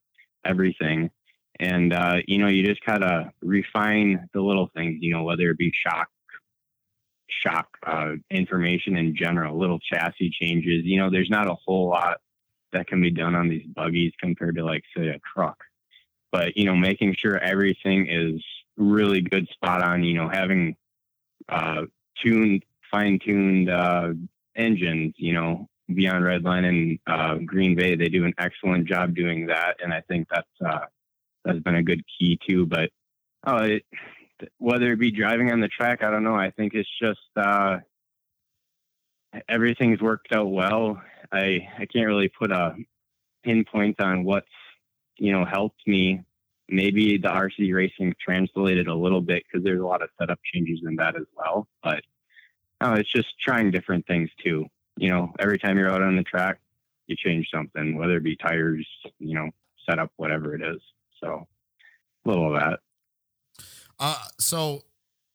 everything. 0.45 1.11
And 1.61 1.93
uh, 1.93 2.17
you 2.27 2.39
know, 2.39 2.49
you 2.49 2.65
just 2.65 2.85
gotta 2.85 3.33
refine 3.43 4.29
the 4.33 4.41
little 4.41 4.71
things. 4.75 4.99
You 5.01 5.15
know, 5.15 5.23
whether 5.23 5.51
it 5.51 5.59
be 5.59 5.73
shock 5.75 6.09
shock 7.29 7.69
uh, 7.87 8.13
information 8.31 8.97
in 8.97 9.17
general, 9.17 9.59
little 9.59 9.79
chassis 9.79 10.31
changes. 10.31 10.85
You 10.85 10.99
know, 10.99 11.11
there's 11.11 11.31
not 11.31 11.49
a 11.49 11.57
whole 11.67 11.89
lot 11.89 12.19
that 12.73 12.87
can 12.87 13.01
be 13.01 13.11
done 13.11 13.35
on 13.35 13.49
these 13.49 13.67
buggies 13.67 14.13
compared 14.19 14.57
to 14.57 14.65
like 14.65 14.83
say 14.97 15.09
a 15.09 15.19
truck 15.35 15.59
but 16.31 16.57
you 16.57 16.65
know 16.65 16.75
making 16.75 17.15
sure 17.15 17.37
everything 17.37 18.07
is 18.09 18.43
really 18.77 19.21
good 19.21 19.49
spot 19.49 19.83
on, 19.83 20.03
you 20.03 20.15
know, 20.15 20.29
having 20.29 20.77
uh, 21.49 21.83
tuned, 22.23 22.65
fine 22.91 23.19
tuned 23.19 23.71
uh, 23.71 24.11
engines, 24.57 25.15
you 25.17 25.33
know, 25.33 25.69
beyond 25.95 26.25
Redline 26.25 26.67
and 26.67 26.99
uh, 27.07 27.37
Green 27.45 27.75
Bay. 27.75 27.97
They 27.97 28.09
do 28.09 28.25
an 28.25 28.35
excellent 28.39 28.87
job 28.87 29.15
doing 29.15 29.47
that. 29.47 29.77
And 29.83 29.93
I 29.93 30.03
think 30.03 30.29
that's, 30.31 30.49
uh, 30.65 30.87
that's 31.45 31.61
been 31.61 31.77
a 31.77 31.83
good 31.83 32.03
key 32.19 32.39
too. 32.49 32.67
But 32.67 32.91
oh, 33.47 33.59
it, 33.59 33.85
whether 34.59 34.93
it 34.93 34.99
be 34.99 35.11
driving 35.11 35.53
on 35.53 35.61
the 35.61 35.69
track, 35.69 36.03
I 36.03 36.11
don't 36.11 36.25
know. 36.25 36.35
I 36.35 36.51
think 36.51 36.75
it's 36.75 36.89
just 37.01 37.21
uh, 37.37 37.79
everything's 39.49 40.01
worked 40.01 40.33
out 40.33 40.51
well. 40.51 41.01
I 41.31 41.69
I 41.79 41.87
can't 41.87 42.07
really 42.07 42.29
put 42.29 42.51
a 42.53 42.77
pinpoint 43.43 44.01
on 44.01 44.25
what's 44.25 44.47
you 45.17 45.33
know 45.33 45.45
helped 45.45 45.87
me. 45.87 46.23
Maybe 46.69 47.19
the 47.19 47.29
RC 47.29 47.75
racing 47.75 48.15
translated 48.21 48.87
a 48.87 48.95
little 48.95 49.21
bit 49.21 49.43
because 49.45 49.65
there's 49.65 49.81
a 49.81 49.87
lot 49.87 50.03
of 50.03 50.09
setup 50.19 50.39
changes 50.53 50.81
in 50.87 50.97
that 50.97 51.17
as 51.17 51.27
well. 51.37 51.69
But 51.83 52.03
no, 52.81 52.95
it's 52.95 53.13
just 53.13 53.29
trying 53.39 53.71
different 53.71 54.07
things 54.07 54.31
too. 54.43 54.67
You 54.97 55.11
know, 55.11 55.33
every 55.39 55.59
time 55.59 55.79
you're 55.79 55.91
out 55.91 56.03
on 56.03 56.17
the 56.17 56.23
track, 56.23 56.59
you 57.07 57.17
change 57.17 57.49
something, 57.53 57.97
whether 57.97 58.17
it 58.17 58.25
be 58.25 58.37
tires, 58.37 58.87
you 59.19 59.35
know, 59.35 59.51
setup, 59.89 60.11
whatever 60.17 60.55
it 60.55 60.63
is. 60.63 60.81
So 61.23 61.47
a 62.25 62.29
little 62.29 62.55
of 62.55 62.61
that. 62.61 62.81
Uh, 63.99 64.23
so 64.39 64.83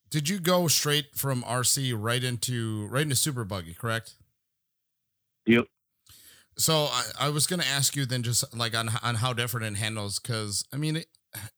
did 0.10 0.30
you 0.30 0.40
go 0.40 0.68
straight 0.68 1.16
from 1.16 1.44
RC 1.44 1.94
right 1.98 2.24
into 2.24 2.88
right 2.88 3.04
into 3.04 3.16
Super 3.16 3.44
Buggy, 3.44 3.74
correct? 3.74 4.16
Yep. 5.46 5.66
So 6.58 6.88
I, 6.92 7.04
I 7.20 7.30
was 7.30 7.46
going 7.46 7.60
to 7.60 7.68
ask 7.68 7.96
you 7.96 8.06
then 8.06 8.24
just 8.24 8.56
like 8.56 8.76
on 8.76 8.90
on 9.04 9.16
how 9.16 9.34
different 9.34 9.66
it 9.66 9.80
handles 9.80 10.20
because 10.20 10.66
I 10.74 10.78
mean 10.78 10.98
it, 10.98 11.08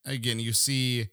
again 0.05 0.39
you 0.39 0.53
see 0.53 1.09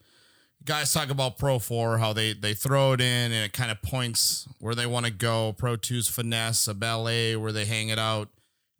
guys 0.67 0.93
talk 0.93 1.11
about 1.11 1.39
Pro 1.39 1.59
Four 1.59 1.99
how 1.99 2.13
they 2.13 2.33
they 2.35 2.55
throw 2.55 2.93
it 2.93 3.01
in 3.01 3.33
and 3.33 3.45
it 3.47 3.53
kind 3.53 3.71
of 3.71 3.81
points 3.83 4.47
where 4.59 4.75
they 4.75 4.87
want 4.87 5.07
to 5.07 5.13
go. 5.13 5.55
Pro 5.57 5.77
Two's 5.77 6.09
finesse, 6.09 6.69
a 6.69 6.75
ballet 6.75 7.37
where 7.37 7.53
they 7.53 7.65
hang 7.65 7.89
it 7.89 7.99
out 7.99 8.29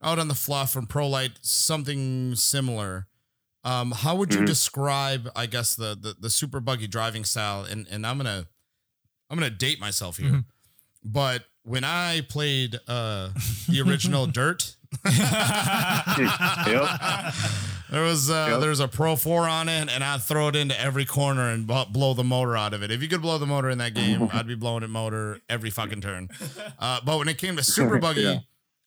out 0.03 0.19
on 0.19 0.29
the 0.29 0.35
fluff, 0.35 0.77
and 0.77 0.89
Pro 0.89 1.09
Light 1.09 1.33
something 1.41 2.35
similar. 2.35 3.07
Um, 3.65 3.93
how 3.93 4.15
would 4.15 4.33
you 4.35 4.41
Mhm. 4.43 4.47
describe, 4.47 5.31
I 5.35 5.47
guess, 5.47 5.75
the, 5.75 5.97
the 6.01 6.15
the 6.21 6.31
super 6.31 6.61
buggy 6.61 6.87
driving 6.87 7.25
style? 7.25 7.65
And 7.65 7.87
and 7.89 8.07
I'm 8.07 8.19
gonna 8.19 8.47
I'm 9.31 9.39
gonna 9.39 9.51
date 9.51 9.81
myself 9.81 10.19
here, 10.19 10.31
Mhm. 10.31 10.45
but 11.03 11.45
when 11.63 11.83
I 11.83 12.21
played 12.29 12.79
uh 12.87 13.31
the 13.69 13.81
original 13.81 14.27
Dirt, 14.39 14.77
there 17.91 18.03
was 18.03 18.31
uh 18.31 18.49
Yep. 18.51 18.61
there 18.61 18.71
was 18.71 18.81
a 18.81 18.89
Pro 18.89 19.17
Four 19.17 19.49
on 19.49 19.69
it, 19.69 19.89
and 19.91 20.03
I'd 20.05 20.23
throw 20.23 20.49
it 20.49 20.57
into 20.57 20.79
every 20.81 21.05
corner 21.05 21.51
and 21.51 21.67
bu- 21.67 21.87
blow 21.87 22.15
the 22.15 22.25
motor 22.25 22.57
out 22.57 22.75
of 22.75 22.83
it. 22.83 22.91
If 22.91 23.03
you 23.03 23.09
could 23.09 23.23
blow 23.23 23.39
the 23.39 23.47
motor 23.47 23.71
in 23.71 23.79
that 23.79 23.95
game, 23.95 24.29
I'd 24.33 24.47
be 24.47 24.55
blowing 24.55 24.83
it 24.83 24.89
motor 24.91 25.41
every 25.49 25.71
fucking 25.71 26.01
turn. 26.01 26.29
Uh, 26.79 27.01
but 27.05 27.19
when 27.19 27.29
it 27.29 27.39
came 27.39 27.57
to 27.57 27.63
super 27.65 27.99
buggy. 27.99 28.23
Yeah. 28.23 28.39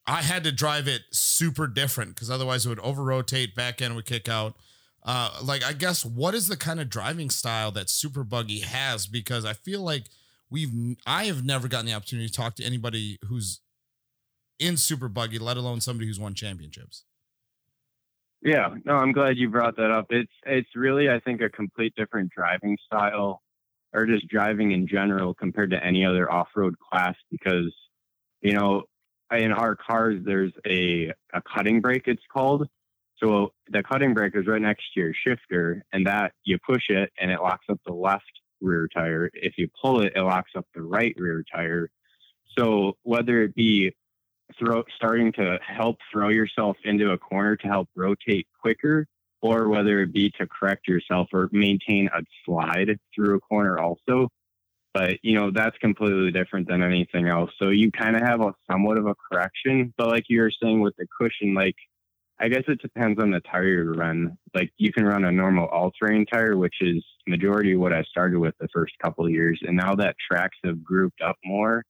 I 0.06 0.22
had 0.22 0.42
to 0.44 0.50
drive 0.50 0.88
it 0.88 1.02
super 1.12 1.68
different 1.68 2.14
because 2.14 2.30
otherwise 2.30 2.66
it 2.66 2.68
would 2.70 2.80
over 2.80 3.04
rotate, 3.04 3.54
back 3.54 3.80
end 3.80 3.94
would 3.94 4.06
kick 4.06 4.28
out. 4.28 4.56
Uh, 5.04 5.30
like 5.42 5.62
I 5.62 5.72
guess 5.72 6.04
what 6.04 6.34
is 6.34 6.48
the 6.48 6.56
kind 6.56 6.80
of 6.80 6.88
driving 6.90 7.30
style 7.30 7.70
that 7.72 7.88
Super 7.88 8.24
Buggy 8.24 8.60
has? 8.60 9.06
Because 9.06 9.44
I 9.44 9.52
feel 9.52 9.82
like 9.82 10.04
we've 10.50 10.96
I 11.06 11.24
have 11.26 11.44
never 11.44 11.68
gotten 11.68 11.86
the 11.86 11.92
opportunity 11.92 12.26
to 12.28 12.34
talk 12.34 12.56
to 12.56 12.64
anybody 12.64 13.18
who's 13.26 13.60
in 14.58 14.76
Super 14.76 15.08
Buggy, 15.08 15.38
let 15.38 15.56
alone 15.56 15.80
somebody 15.80 16.06
who's 16.08 16.18
won 16.18 16.34
championships. 16.34 17.04
Yeah, 18.42 18.74
no, 18.84 18.94
I'm 18.94 19.12
glad 19.12 19.36
you 19.36 19.50
brought 19.50 19.76
that 19.76 19.90
up. 19.90 20.06
It's 20.10 20.32
it's 20.46 20.74
really 20.74 21.10
I 21.10 21.20
think 21.20 21.42
a 21.42 21.50
complete 21.50 21.94
different 21.94 22.30
driving 22.30 22.78
style 22.86 23.42
or 23.92 24.06
just 24.06 24.28
driving 24.28 24.72
in 24.72 24.86
general 24.86 25.34
compared 25.34 25.70
to 25.72 25.84
any 25.84 26.04
other 26.04 26.30
off-road 26.30 26.76
class 26.78 27.16
because 27.30 27.74
you 28.40 28.54
know, 28.54 28.84
in 29.30 29.52
our 29.52 29.76
cars 29.76 30.20
there's 30.24 30.52
a 30.66 31.12
a 31.34 31.42
cutting 31.54 31.80
brake 31.80 32.04
it's 32.06 32.22
called. 32.32 32.66
So 33.22 33.52
the 33.68 33.82
cutting 33.82 34.14
brake 34.14 34.34
is 34.34 34.46
right 34.46 34.62
next 34.62 34.84
to 34.94 35.00
your 35.00 35.12
shifter 35.12 35.84
and 35.92 36.06
that 36.06 36.32
you 36.44 36.56
push 36.66 36.84
it 36.88 37.12
and 37.20 37.30
it 37.30 37.40
locks 37.42 37.66
up 37.68 37.78
the 37.84 37.92
left 37.92 38.24
rear 38.62 38.88
tire. 38.88 39.30
If 39.34 39.54
you 39.58 39.68
pull 39.82 40.00
it 40.00 40.14
it 40.16 40.22
locks 40.22 40.52
up 40.56 40.66
the 40.74 40.82
right 40.82 41.14
rear 41.18 41.44
tire. 41.54 41.90
So 42.58 42.96
whether 43.02 43.42
it 43.42 43.54
be 43.54 43.92
throw 44.58 44.82
starting 44.96 45.32
to 45.32 45.58
help 45.66 45.98
throw 46.12 46.28
yourself 46.28 46.76
into 46.84 47.10
a 47.10 47.18
corner 47.18 47.56
to 47.56 47.66
help 47.66 47.88
rotate 47.94 48.46
quicker 48.60 49.06
or 49.42 49.68
whether 49.68 50.02
it 50.02 50.12
be 50.12 50.30
to 50.38 50.46
correct 50.46 50.86
yourself 50.86 51.28
or 51.32 51.48
maintain 51.52 52.08
a 52.14 52.20
slide 52.44 52.98
through 53.14 53.36
a 53.36 53.40
corner 53.40 53.78
also. 53.78 54.28
But 54.92 55.18
you 55.22 55.38
know 55.38 55.50
that's 55.54 55.78
completely 55.78 56.32
different 56.32 56.68
than 56.68 56.82
anything 56.82 57.28
else. 57.28 57.50
So 57.60 57.68
you 57.68 57.90
kind 57.92 58.16
of 58.16 58.22
have 58.22 58.40
a 58.40 58.54
somewhat 58.70 58.98
of 58.98 59.06
a 59.06 59.14
correction 59.14 59.94
but 59.96 60.08
like 60.08 60.24
you 60.28 60.40
were 60.40 60.52
saying 60.62 60.80
with 60.80 60.94
the 60.96 61.06
cushion 61.18 61.54
like 61.54 61.76
i 62.40 62.48
guess 62.48 62.64
it 62.68 62.80
depends 62.82 63.20
on 63.22 63.30
the 63.30 63.40
tire 63.40 63.84
you 63.84 63.92
run. 63.92 64.36
Like 64.54 64.70
you 64.78 64.92
can 64.92 65.04
run 65.04 65.24
a 65.24 65.30
normal 65.30 65.66
all-terrain 65.68 66.26
tire 66.26 66.56
which 66.56 66.76
is 66.80 67.04
majority 67.28 67.74
of 67.74 67.80
what 67.80 67.92
i 67.92 68.02
started 68.04 68.38
with 68.38 68.54
the 68.58 68.68
first 68.74 68.94
couple 69.02 69.28
years 69.28 69.60
and 69.62 69.76
now 69.76 69.94
that 69.94 70.16
tracks 70.28 70.56
have 70.64 70.82
grouped 70.82 71.20
up 71.22 71.36
more 71.44 71.84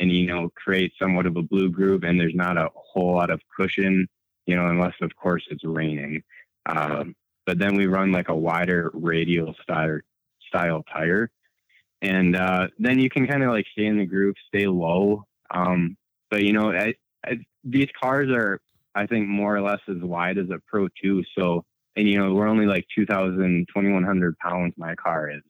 and 0.00 0.10
you 0.10 0.26
know 0.26 0.50
create 0.54 0.92
somewhat 1.00 1.26
of 1.26 1.36
a 1.36 1.42
blue 1.42 1.70
groove 1.70 2.04
and 2.04 2.18
there's 2.18 2.34
not 2.34 2.56
a 2.56 2.70
whole 2.74 3.14
lot 3.14 3.30
of 3.30 3.40
cushion 3.56 4.06
you 4.46 4.56
know 4.56 4.66
unless 4.66 4.94
of 5.00 5.14
course 5.16 5.44
it's 5.50 5.64
raining. 5.64 6.22
Um, 6.66 7.14
but 7.46 7.58
then 7.58 7.76
we 7.76 7.86
run 7.86 8.10
like 8.10 8.28
a 8.28 8.34
wider 8.34 8.90
radial 8.94 9.54
style 9.62 10.00
style 10.48 10.84
tire. 10.92 11.30
And 12.00 12.36
uh, 12.36 12.68
then 12.78 12.98
you 12.98 13.08
can 13.10 13.26
kind 13.26 13.42
of 13.42 13.50
like 13.50 13.66
stay 13.72 13.86
in 13.86 13.98
the 13.98 14.06
groove 14.06 14.34
stay 14.48 14.66
low. 14.66 15.24
Um, 15.50 15.96
but 16.30 16.42
you 16.42 16.52
know 16.52 16.72
I, 16.72 16.94
I, 17.24 17.38
these 17.62 17.88
cars 18.00 18.28
are 18.30 18.60
i 18.94 19.06
think 19.06 19.28
more 19.28 19.56
or 19.56 19.62
less 19.62 19.80
as 19.88 20.02
wide 20.02 20.38
as 20.38 20.50
a 20.50 20.58
pro 20.66 20.88
2 21.02 21.22
so 21.36 21.64
and 21.96 22.08
you 22.08 22.18
know 22.18 22.34
we're 22.34 22.48
only 22.48 22.66
like 22.66 22.86
2000 22.94 23.66
2100 23.68 24.38
pounds 24.38 24.74
my 24.76 24.94
car 24.94 25.30
is. 25.30 25.42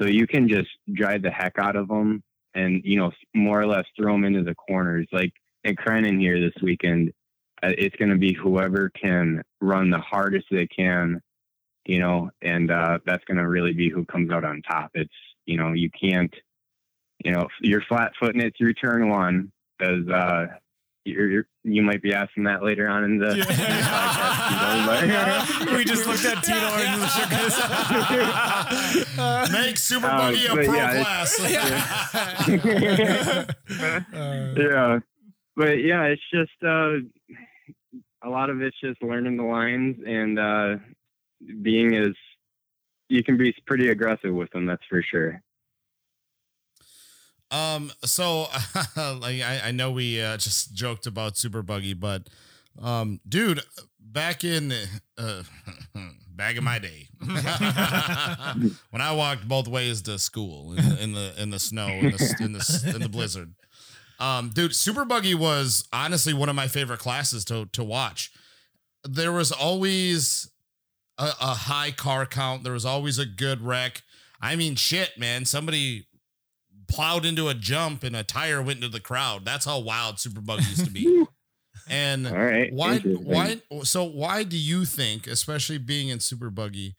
So 0.00 0.06
you 0.06 0.26
can 0.26 0.48
just 0.48 0.68
drive 0.92 1.22
the 1.22 1.30
heck 1.30 1.58
out 1.58 1.76
of 1.76 1.88
them 1.88 2.22
and 2.54 2.82
you 2.84 2.96
know 2.96 3.10
more 3.34 3.60
or 3.60 3.66
less 3.66 3.84
throw 3.96 4.12
them 4.12 4.24
into 4.24 4.42
the 4.42 4.54
corners. 4.54 5.06
Like 5.12 5.32
at 5.64 5.76
Crandon 5.76 6.20
here 6.20 6.40
this 6.40 6.62
weekend, 6.62 7.12
uh, 7.62 7.72
it's 7.76 7.96
going 7.96 8.10
to 8.10 8.18
be 8.18 8.32
whoever 8.32 8.90
can 8.90 9.42
run 9.60 9.90
the 9.90 9.98
hardest 9.98 10.46
they 10.50 10.66
can, 10.66 11.20
you 11.86 11.98
know, 11.98 12.30
and 12.42 12.70
uh, 12.70 12.98
that's 13.06 13.24
going 13.24 13.38
to 13.38 13.48
really 13.48 13.72
be 13.72 13.90
who 13.90 14.04
comes 14.04 14.30
out 14.30 14.44
on 14.44 14.62
top. 14.62 14.90
It's 14.94 15.12
you 15.46 15.56
know 15.56 15.72
you 15.72 15.90
can't, 15.90 16.34
you 17.24 17.32
know, 17.32 17.48
you're 17.60 17.82
flat 17.82 18.12
footing 18.18 18.40
it 18.40 18.54
through 18.56 18.74
turn 18.74 19.08
one 19.08 19.52
because 19.78 20.08
uh, 20.08 20.46
you're, 21.04 21.30
you're 21.30 21.46
you 21.64 21.82
might 21.82 22.00
be 22.02 22.14
asking 22.14 22.44
that 22.44 22.62
later 22.62 22.88
on 22.88 23.04
in 23.04 23.18
the, 23.18 23.30
in 23.32 23.38
the 23.38 23.44
podcast. 23.44 25.70
you 25.70 25.72
we 25.76 25.84
just 25.84 26.06
looked 26.06 26.24
at 26.24 26.42
Tito 26.42 26.56
and 26.56 27.10
shook 27.10 27.30
his 29.44 29.52
Make 29.66 29.76
Super 29.78 30.06
Uh, 30.06 30.18
Buggy 30.18 30.46
a 30.46 30.54
but 30.54 30.64
pro 30.66 30.74
yeah, 30.74 31.00
it's- 31.00 31.36
class. 31.36 33.54
Uh, 34.14 34.54
yeah. 34.56 34.98
But 35.56 35.82
yeah 35.84 36.02
it's 36.04 36.22
just 36.32 36.52
uh 36.64 36.94
a 38.24 38.28
lot 38.28 38.50
of 38.50 38.60
it's 38.62 38.78
just 38.80 39.02
learning 39.02 39.36
the 39.36 39.42
lines 39.44 39.96
and 40.06 40.38
uh 40.38 40.76
being 41.62 41.94
as 41.94 42.12
you 43.08 43.22
can 43.22 43.36
be 43.36 43.54
pretty 43.66 43.88
aggressive 43.90 44.34
with 44.34 44.50
them 44.50 44.66
that's 44.66 44.82
for 44.88 45.02
sure 45.02 45.40
Um, 47.54 47.92
so 48.04 48.40
like 48.96 49.40
I, 49.42 49.60
I 49.66 49.70
know 49.70 49.90
we 49.92 50.20
uh, 50.20 50.36
just 50.36 50.74
joked 50.74 51.06
about 51.06 51.36
Super 51.36 51.62
Buggy, 51.62 51.94
but 51.94 52.28
um, 52.82 53.20
dude, 53.28 53.60
back 54.00 54.42
in 54.44 54.72
uh, 55.16 55.42
back 56.28 56.56
in 56.56 56.64
my 56.64 56.78
day, 56.78 57.06
when 58.90 59.00
I 59.00 59.12
walked 59.12 59.46
both 59.46 59.68
ways 59.68 60.02
to 60.02 60.18
school 60.18 60.72
in, 60.76 60.88
the- 60.88 61.02
in 61.02 61.12
the 61.12 61.34
in 61.42 61.50
the 61.50 61.58
snow 61.58 61.86
in 61.88 62.10
the 62.12 62.36
in 62.40 62.52
the, 62.52 62.92
in 62.94 63.00
the 63.02 63.08
blizzard, 63.08 63.54
um, 64.18 64.50
dude, 64.50 64.74
Super 64.74 65.04
Buggy 65.04 65.34
was 65.34 65.86
honestly 65.92 66.34
one 66.34 66.48
of 66.48 66.56
my 66.56 66.66
favorite 66.68 66.98
classes 67.00 67.44
to 67.46 67.66
to 67.72 67.84
watch. 67.84 68.32
There 69.04 69.32
was 69.32 69.52
always 69.52 70.50
a, 71.18 71.30
a 71.40 71.54
high 71.54 71.90
car 71.92 72.26
count. 72.26 72.64
There 72.64 72.72
was 72.72 72.86
always 72.86 73.18
a 73.18 73.26
good 73.26 73.60
wreck. 73.62 74.02
I 74.40 74.56
mean, 74.56 74.74
shit, 74.76 75.18
man. 75.18 75.44
Somebody 75.44 76.06
plowed 76.88 77.24
into 77.24 77.48
a 77.48 77.54
jump 77.54 78.02
and 78.02 78.14
a 78.14 78.22
tire 78.22 78.62
went 78.62 78.78
into 78.78 78.88
the 78.88 79.00
crowd. 79.00 79.44
That's 79.44 79.64
how 79.64 79.78
wild 79.80 80.18
Super 80.18 80.40
Buggy 80.40 80.64
used 80.64 80.84
to 80.84 80.90
be. 80.90 81.24
And 81.86 82.26
all 82.26 82.32
right 82.32 82.72
why 82.72 82.98
why 83.00 83.60
so 83.82 84.04
why 84.04 84.42
do 84.42 84.56
you 84.56 84.86
think, 84.86 85.26
especially 85.26 85.76
being 85.76 86.08
in 86.08 86.18
Super 86.18 86.48
Buggy, 86.48 86.94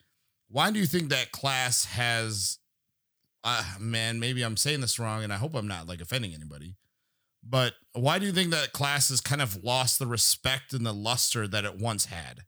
why 0.47 0.69
do 0.69 0.77
you 0.77 0.85
think 0.85 1.09
that 1.09 1.31
class 1.31 1.85
has 1.85 2.59
uh 3.43 3.63
man, 3.79 4.19
maybe 4.19 4.43
I'm 4.43 4.57
saying 4.57 4.81
this 4.81 4.99
wrong 4.99 5.23
and 5.23 5.33
I 5.33 5.37
hope 5.37 5.55
I'm 5.55 5.67
not 5.67 5.87
like 5.87 6.01
offending 6.01 6.35
anybody. 6.35 6.75
But 7.47 7.73
why 7.93 8.19
do 8.19 8.25
you 8.25 8.31
think 8.31 8.51
that 8.51 8.73
class 8.73 9.09
has 9.09 9.21
kind 9.21 9.41
of 9.41 9.63
lost 9.63 9.97
the 9.97 10.07
respect 10.07 10.73
and 10.73 10.85
the 10.85 10.93
luster 10.93 11.47
that 11.47 11.65
it 11.65 11.79
once 11.79 12.05
had? 12.05 12.41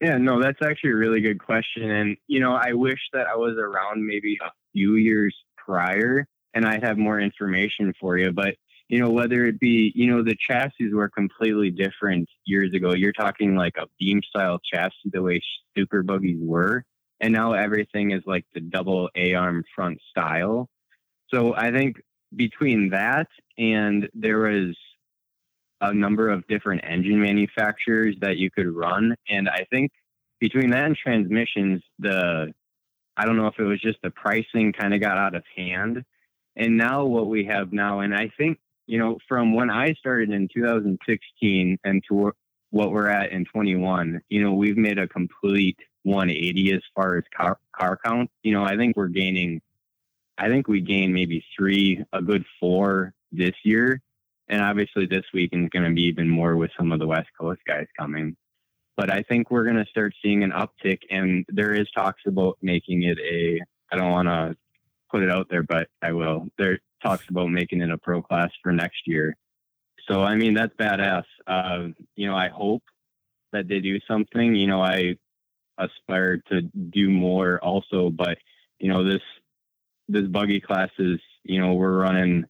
Yeah, 0.00 0.18
no, 0.18 0.42
that's 0.42 0.58
actually 0.62 0.90
a 0.90 0.96
really 0.96 1.20
good 1.20 1.38
question. 1.38 1.90
And, 1.90 2.16
you 2.26 2.40
know, 2.40 2.52
I 2.52 2.72
wish 2.72 2.98
that 3.12 3.26
I 3.26 3.36
was 3.36 3.56
around 3.56 4.04
maybe 4.04 4.36
a 4.44 4.50
few 4.72 4.96
years 4.96 5.34
prior 5.64 6.26
and 6.54 6.64
I'd 6.64 6.84
have 6.84 6.98
more 6.98 7.20
information 7.20 7.92
for 8.00 8.16
you. 8.16 8.32
But, 8.32 8.54
you 8.88 9.00
know, 9.00 9.10
whether 9.10 9.46
it 9.46 9.58
be, 9.58 9.92
you 9.94 10.06
know, 10.06 10.22
the 10.22 10.36
chassis 10.38 10.92
were 10.92 11.08
completely 11.08 11.70
different 11.70 12.28
years 12.44 12.72
ago. 12.74 12.94
You're 12.94 13.12
talking 13.12 13.56
like 13.56 13.76
a 13.76 13.86
beam 13.98 14.20
style 14.28 14.60
chassis, 14.64 15.10
the 15.12 15.22
way 15.22 15.40
super 15.76 16.02
buggies 16.02 16.38
were. 16.40 16.84
And 17.20 17.32
now 17.32 17.52
everything 17.52 18.12
is 18.12 18.22
like 18.26 18.44
the 18.54 18.60
double 18.60 19.08
A 19.16 19.34
arm 19.34 19.64
front 19.74 20.00
style. 20.10 20.68
So 21.32 21.54
I 21.54 21.72
think 21.72 21.96
between 22.36 22.90
that 22.90 23.28
and 23.56 24.08
there 24.14 24.38
was 24.40 24.76
a 25.80 25.92
number 25.92 26.28
of 26.28 26.46
different 26.46 26.82
engine 26.84 27.20
manufacturers 27.20 28.16
that 28.20 28.36
you 28.36 28.50
could 28.50 28.68
run. 28.68 29.14
And 29.28 29.48
I 29.48 29.66
think 29.70 29.90
between 30.40 30.70
that 30.70 30.84
and 30.84 30.96
transmissions, 30.96 31.82
the 31.98 32.52
I 33.16 33.24
don't 33.24 33.36
know 33.36 33.46
if 33.46 33.58
it 33.58 33.64
was 33.64 33.80
just 33.80 33.98
the 34.02 34.10
pricing 34.10 34.72
kind 34.72 34.94
of 34.94 35.00
got 35.00 35.18
out 35.18 35.34
of 35.34 35.44
hand. 35.56 36.04
And 36.56 36.76
now 36.76 37.04
what 37.04 37.28
we 37.28 37.44
have 37.46 37.72
now, 37.72 38.00
and 38.00 38.14
I 38.14 38.30
think, 38.36 38.58
you 38.86 38.98
know, 38.98 39.18
from 39.28 39.54
when 39.54 39.70
I 39.70 39.94
started 39.94 40.30
in 40.30 40.48
2016 40.52 41.78
and 41.84 42.04
to 42.08 42.32
what 42.70 42.92
we're 42.92 43.08
at 43.08 43.32
in 43.32 43.44
21, 43.44 44.20
you 44.28 44.42
know, 44.42 44.52
we've 44.52 44.76
made 44.76 44.98
a 44.98 45.08
complete 45.08 45.78
180 46.02 46.74
as 46.74 46.82
far 46.94 47.16
as 47.16 47.24
car, 47.36 47.58
car 47.74 47.98
count. 48.04 48.30
You 48.42 48.52
know, 48.52 48.64
I 48.64 48.76
think 48.76 48.96
we're 48.96 49.08
gaining, 49.08 49.62
I 50.38 50.48
think 50.48 50.68
we 50.68 50.80
gained 50.80 51.14
maybe 51.14 51.44
three, 51.56 52.04
a 52.12 52.20
good 52.20 52.44
four 52.60 53.14
this 53.32 53.54
year. 53.64 54.00
And 54.48 54.60
obviously 54.60 55.06
this 55.06 55.24
weekend 55.32 55.64
is 55.64 55.70
going 55.70 55.88
to 55.88 55.94
be 55.94 56.02
even 56.02 56.28
more 56.28 56.56
with 56.56 56.70
some 56.76 56.92
of 56.92 56.98
the 56.98 57.06
West 57.06 57.28
Coast 57.38 57.60
guys 57.66 57.86
coming. 57.98 58.36
But 58.96 59.10
I 59.10 59.22
think 59.22 59.50
we're 59.50 59.64
going 59.64 59.82
to 59.82 59.90
start 59.90 60.14
seeing 60.22 60.44
an 60.44 60.52
uptick 60.52 61.00
and 61.10 61.44
there 61.48 61.72
is 61.72 61.90
talks 61.90 62.22
about 62.26 62.58
making 62.62 63.02
it 63.02 63.18
a, 63.18 63.60
I 63.92 63.96
don't 63.96 64.12
want 64.12 64.28
to 64.28 64.56
put 65.10 65.22
it 65.22 65.30
out 65.30 65.48
there, 65.50 65.62
but 65.62 65.88
I 66.02 66.12
will. 66.12 66.46
There 66.58 66.78
talks 67.02 67.24
about 67.28 67.50
making 67.50 67.80
it 67.80 67.90
a 67.90 67.98
pro 67.98 68.22
class 68.22 68.50
for 68.62 68.72
next 68.72 69.02
year. 69.06 69.36
So, 70.08 70.22
I 70.22 70.36
mean, 70.36 70.54
that's 70.54 70.74
badass. 70.76 71.24
Uh, 71.46 71.88
you 72.14 72.26
know, 72.26 72.36
I 72.36 72.48
hope 72.48 72.82
that 73.52 73.68
they 73.68 73.80
do 73.80 73.98
something. 74.06 74.54
You 74.54 74.66
know, 74.66 74.82
I 74.82 75.16
aspire 75.78 76.40
to 76.50 76.62
do 76.62 77.10
more 77.10 77.58
also, 77.62 78.10
but, 78.10 78.38
you 78.78 78.88
know, 78.88 79.02
this, 79.02 79.22
this 80.08 80.26
buggy 80.26 80.60
class 80.60 80.90
is, 80.98 81.20
you 81.42 81.60
know, 81.60 81.74
we're 81.74 81.98
running 81.98 82.44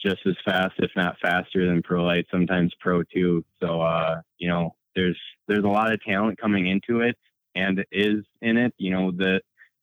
just 0.00 0.20
as 0.26 0.34
fast, 0.44 0.74
if 0.78 0.90
not 0.96 1.16
faster 1.20 1.66
than 1.66 1.82
pro 1.82 2.04
light, 2.04 2.26
sometimes 2.30 2.72
pro 2.80 3.02
two. 3.02 3.44
So, 3.60 3.80
uh, 3.80 4.20
you 4.38 4.48
know, 4.48 4.74
there's, 4.94 5.18
there's 5.48 5.64
a 5.64 5.68
lot 5.68 5.92
of 5.92 6.02
talent 6.02 6.40
coming 6.40 6.66
into 6.66 7.00
it 7.00 7.16
and 7.54 7.84
is 7.92 8.24
in 8.40 8.56
it. 8.56 8.74
You 8.78 8.90
know, 8.90 9.10
the, 9.10 9.40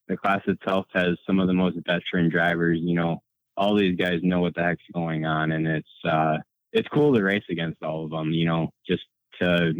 the 0.07 0.17
class 0.17 0.41
itself 0.47 0.85
has 0.93 1.17
some 1.25 1.39
of 1.39 1.47
the 1.47 1.53
most 1.53 1.77
veteran 1.85 2.29
drivers. 2.29 2.79
You 2.81 2.95
know, 2.95 3.21
all 3.55 3.75
these 3.75 3.97
guys 3.97 4.19
know 4.23 4.41
what 4.41 4.55
the 4.55 4.63
heck's 4.63 4.83
going 4.93 5.25
on, 5.25 5.51
and 5.51 5.67
it's 5.67 5.87
uh, 6.09 6.37
it's 6.73 6.87
cool 6.89 7.13
to 7.13 7.21
race 7.21 7.43
against 7.49 7.83
all 7.83 8.05
of 8.05 8.11
them. 8.11 8.31
You 8.31 8.45
know, 8.45 8.69
just 8.87 9.03
to 9.39 9.73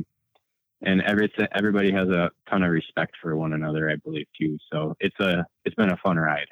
and 0.82 1.02
every 1.02 1.32
everybody 1.56 1.92
has 1.92 2.08
a 2.10 2.30
ton 2.50 2.64
of 2.64 2.72
respect 2.72 3.16
for 3.22 3.36
one 3.36 3.54
another, 3.54 3.90
I 3.90 3.96
believe 3.96 4.28
too. 4.40 4.58
So 4.72 4.96
it's 5.00 5.20
a 5.20 5.46
it's 5.66 5.76
been 5.76 5.92
a 5.92 5.98
fun 5.98 6.18
ride. 6.18 6.48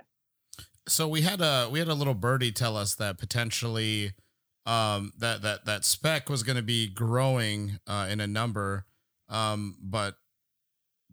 So 0.87 1.07
we 1.07 1.21
had 1.21 1.41
a 1.41 1.69
we 1.71 1.79
had 1.79 1.87
a 1.87 1.93
little 1.93 2.13
birdie 2.13 2.51
tell 2.51 2.75
us 2.75 2.95
that 2.95 3.17
potentially 3.17 4.13
um, 4.67 5.13
that 5.17 5.41
that 5.41 5.65
that 5.65 5.85
spec 5.85 6.29
was 6.29 6.43
going 6.43 6.57
to 6.57 6.61
be 6.61 6.87
growing 6.87 7.79
uh, 7.87 8.07
in 8.09 8.19
a 8.19 8.27
number, 8.27 8.85
um, 9.29 9.77
but 9.81 10.15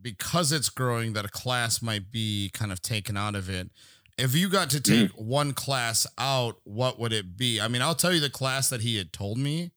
because 0.03 0.53
it's 0.53 0.69
growing 0.69 1.13
that 1.15 1.25
a 1.25 1.29
class 1.29 1.81
might 1.81 2.11
be 2.11 2.51
kind 2.53 2.73
of 2.73 2.83
taken 2.83 3.17
out 3.17 3.35
of 3.35 3.49
it. 3.49 3.71
If 4.19 4.35
you 4.35 4.49
got 4.49 4.71
to 4.71 4.81
take 4.81 5.13
mm. 5.13 5.21
one 5.21 5.53
class 5.53 6.07
out, 6.19 6.57
what 6.65 7.01
would 7.01 7.13
it 7.13 7.37
be? 7.37 7.61
I 7.61 7.69
mean, 7.69 7.81
I'll 7.81 7.95
tell 7.95 8.13
you 8.13 8.21
the 8.21 8.31
class 8.31 8.69
that 8.69 8.83
he 8.83 8.97
had 8.97 9.13
told 9.13 9.39
me. 9.39 9.71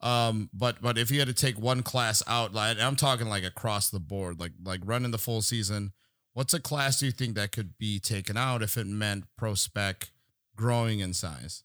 Um, 0.00 0.50
but 0.52 0.82
but 0.82 0.98
if 0.98 1.10
you 1.12 1.20
had 1.20 1.28
to 1.28 1.34
take 1.34 1.58
one 1.58 1.82
class 1.84 2.24
out, 2.26 2.52
like 2.52 2.78
I'm 2.80 2.96
talking 2.96 3.28
like 3.28 3.44
across 3.44 3.88
the 3.88 4.00
board, 4.00 4.40
like 4.40 4.52
like 4.64 4.80
running 4.84 5.12
the 5.12 5.18
full 5.18 5.42
season, 5.42 5.92
what's 6.34 6.54
a 6.54 6.60
class 6.60 6.98
do 6.98 7.06
you 7.06 7.12
think 7.12 7.36
that 7.36 7.52
could 7.52 7.78
be 7.78 8.00
taken 8.00 8.36
out 8.36 8.62
if 8.62 8.76
it 8.76 8.86
meant 8.86 9.24
pro 9.38 9.54
spec 9.54 10.10
growing 10.56 10.98
in 10.98 11.14
size? 11.14 11.62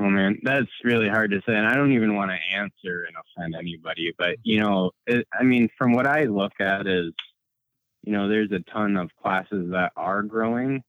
Oh 0.00 0.08
man, 0.08 0.38
that's 0.42 0.68
really 0.84 1.08
hard 1.08 1.32
to 1.32 1.40
say, 1.44 1.54
and 1.56 1.66
I 1.66 1.74
don't 1.74 1.92
even 1.92 2.14
want 2.14 2.30
to 2.30 2.56
answer 2.56 3.04
and 3.06 3.16
offend 3.16 3.56
anybody. 3.56 4.12
But 4.16 4.36
you 4.44 4.60
know, 4.60 4.92
it, 5.06 5.26
I 5.32 5.42
mean, 5.42 5.68
from 5.76 5.92
what 5.92 6.06
I 6.06 6.24
look 6.24 6.52
at 6.60 6.86
is, 6.86 7.12
you 8.04 8.12
know, 8.12 8.28
there's 8.28 8.52
a 8.52 8.60
ton 8.70 8.96
of 8.96 9.10
classes 9.20 9.70
that 9.72 9.92
are 9.96 10.22
growing, 10.22 10.82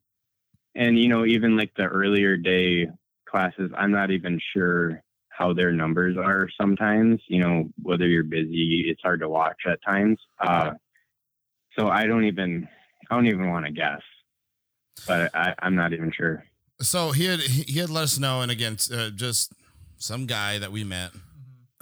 and 0.75 0.97
you 0.97 1.07
know, 1.07 1.25
even 1.25 1.57
like 1.57 1.71
the 1.75 1.85
earlier 1.85 2.37
day 2.37 2.87
classes, 3.27 3.71
I'm 3.75 3.91
not 3.91 4.11
even 4.11 4.39
sure 4.53 5.01
how 5.29 5.53
their 5.53 5.71
numbers 5.71 6.17
are. 6.17 6.47
Sometimes, 6.59 7.21
you 7.27 7.39
know, 7.39 7.69
whether 7.81 8.07
you're 8.07 8.23
busy, 8.23 8.85
it's 8.89 9.01
hard 9.01 9.21
to 9.21 9.29
watch 9.29 9.61
at 9.67 9.79
times. 9.83 10.19
Uh, 10.39 10.71
so 11.77 11.87
I 11.87 12.05
don't 12.05 12.25
even, 12.25 12.67
I 13.09 13.15
don't 13.15 13.27
even 13.27 13.49
want 13.49 13.65
to 13.65 13.71
guess, 13.71 14.01
but 15.07 15.33
I, 15.33 15.55
I'm 15.59 15.75
not 15.75 15.93
even 15.93 16.11
sure. 16.11 16.43
So 16.81 17.11
he 17.11 17.25
had 17.25 17.39
he 17.39 17.79
had 17.79 17.89
let 17.89 18.03
us 18.03 18.19
know, 18.19 18.41
and 18.41 18.51
again, 18.51 18.77
uh, 18.93 19.09
just 19.09 19.53
some 19.97 20.25
guy 20.25 20.59
that 20.59 20.71
we 20.71 20.83
met. 20.83 21.11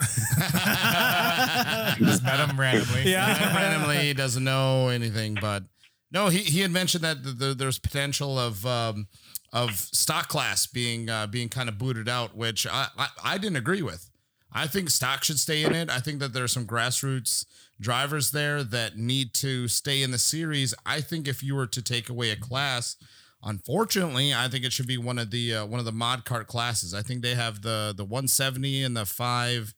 just 1.98 2.22
met 2.22 2.48
him 2.48 2.58
randomly. 2.58 3.10
Yeah, 3.10 3.56
randomly 3.56 3.98
he 3.98 4.14
doesn't 4.14 4.44
know 4.44 4.88
anything, 4.88 5.36
but 5.40 5.64
no, 6.12 6.28
he, 6.28 6.38
he 6.38 6.60
had 6.60 6.70
mentioned 6.70 7.04
that 7.04 7.22
the, 7.22 7.30
the, 7.32 7.54
there's 7.54 7.78
potential 7.78 8.38
of 8.38 8.64
um, 8.64 9.08
of 9.52 9.72
stock 9.76 10.28
class 10.28 10.66
being 10.66 11.10
uh, 11.10 11.26
being 11.26 11.48
kind 11.48 11.68
of 11.68 11.78
booted 11.78 12.08
out, 12.08 12.36
which 12.36 12.66
I, 12.66 12.88
I 12.96 13.08
I 13.24 13.38
didn't 13.38 13.56
agree 13.56 13.82
with. 13.82 14.10
I 14.52 14.66
think 14.66 14.90
stock 14.90 15.24
should 15.24 15.38
stay 15.38 15.64
in 15.64 15.74
it. 15.74 15.90
I 15.90 16.00
think 16.00 16.20
that 16.20 16.32
there 16.32 16.44
are 16.44 16.48
some 16.48 16.66
grassroots 16.66 17.44
drivers 17.80 18.30
there 18.30 18.64
that 18.64 18.96
need 18.96 19.34
to 19.34 19.68
stay 19.68 20.02
in 20.02 20.10
the 20.10 20.18
series. 20.18 20.74
I 20.86 21.00
think 21.00 21.28
if 21.28 21.42
you 21.42 21.54
were 21.54 21.66
to 21.66 21.82
take 21.82 22.08
away 22.08 22.30
a 22.30 22.36
class 22.36 22.96
Unfortunately, 23.42 24.34
I 24.34 24.48
think 24.48 24.64
it 24.64 24.72
should 24.72 24.88
be 24.88 24.98
one 24.98 25.18
of 25.18 25.30
the 25.30 25.54
uh, 25.54 25.66
one 25.66 25.78
of 25.78 25.86
the 25.86 25.92
mod 25.92 26.24
cart 26.24 26.48
classes. 26.48 26.92
I 26.92 27.02
think 27.02 27.22
they 27.22 27.34
have 27.36 27.62
the 27.62 27.94
the 27.96 28.04
170 28.04 28.82
and 28.82 28.96
the 28.96 29.06
five 29.06 29.74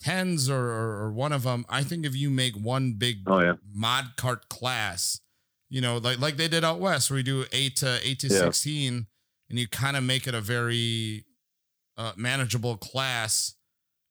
tens 0.00 0.48
or, 0.48 0.56
or, 0.58 1.02
or 1.02 1.12
one 1.12 1.32
of 1.32 1.42
them. 1.42 1.66
I 1.68 1.82
think 1.82 2.06
if 2.06 2.16
you 2.16 2.30
make 2.30 2.54
one 2.54 2.94
big 2.94 3.18
oh, 3.26 3.40
yeah. 3.40 3.54
mod 3.72 4.16
cart 4.16 4.48
class, 4.48 5.20
you 5.68 5.82
know, 5.82 5.98
like 5.98 6.18
like 6.18 6.38
they 6.38 6.48
did 6.48 6.64
out 6.64 6.80
west, 6.80 7.10
where 7.10 7.16
we 7.16 7.22
do 7.22 7.44
eight 7.52 7.76
to 7.76 8.00
eight 8.02 8.20
to 8.20 8.28
yeah. 8.28 8.38
sixteen, 8.38 9.06
and 9.50 9.58
you 9.58 9.68
kind 9.68 9.98
of 9.98 10.02
make 10.02 10.26
it 10.26 10.34
a 10.34 10.40
very 10.40 11.26
uh, 11.98 12.12
manageable 12.16 12.78
class 12.78 13.54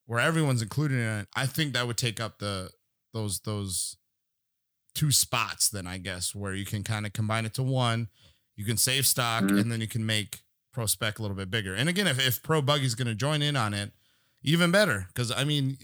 where 0.06 0.20
everyone's 0.20 0.62
included 0.62 1.00
in 1.00 1.20
it. 1.22 1.28
I 1.36 1.48
think 1.48 1.74
that 1.74 1.88
would 1.88 1.98
take 1.98 2.20
up 2.20 2.38
the 2.38 2.70
those 3.12 3.40
those 3.40 3.98
two 4.94 5.12
spots. 5.12 5.70
Then 5.70 5.88
I 5.88 5.98
guess 5.98 6.36
where 6.36 6.54
you 6.54 6.66
can 6.66 6.84
kind 6.84 7.08
of 7.08 7.14
combine 7.14 7.46
it 7.46 7.56
to 7.56 7.64
one 7.64 8.10
you 8.56 8.66
can 8.66 8.78
save 8.78 9.06
stock 9.06 9.44
mm-hmm. 9.44 9.58
and 9.58 9.72
then 9.72 9.82
you 9.82 9.88
can 9.88 10.06
make 10.06 10.42
Pro 10.72 10.86
Spec 10.86 11.20
a 11.20 11.22
little 11.22 11.38
bit 11.38 11.50
bigger. 11.50 11.74
And 11.76 11.88
again, 11.88 12.08
if, 12.08 12.26
if 12.26 12.42
Pro 12.44 12.62
Buggy's 12.62 12.96
going 12.96 13.08
to 13.08 13.16
join 13.16 13.42
in 13.42 13.56
on 13.56 13.74
it, 13.74 13.92
even 14.44 14.72
better. 14.72 15.06
Because 15.08 15.32
I 15.32 15.44
mean, 15.44 15.78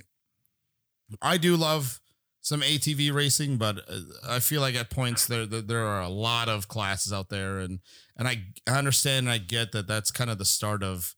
I 1.21 1.37
do 1.37 1.55
love 1.55 1.99
some 2.41 2.61
ATV 2.61 3.13
racing, 3.13 3.57
but 3.57 3.79
uh, 3.87 3.99
I 4.27 4.39
feel 4.39 4.61
like 4.61 4.75
at 4.75 4.89
points 4.89 5.27
there, 5.27 5.45
there 5.45 5.85
are 5.85 6.01
a 6.01 6.09
lot 6.09 6.49
of 6.49 6.67
classes 6.67 7.13
out 7.13 7.29
there, 7.29 7.59
and 7.59 7.79
and 8.17 8.27
I 8.27 8.43
understand 8.67 9.27
and 9.27 9.33
I 9.33 9.37
get 9.37 9.71
that 9.73 9.87
that's 9.87 10.11
kind 10.11 10.29
of 10.29 10.37
the 10.37 10.45
start 10.45 10.83
of 10.83 11.15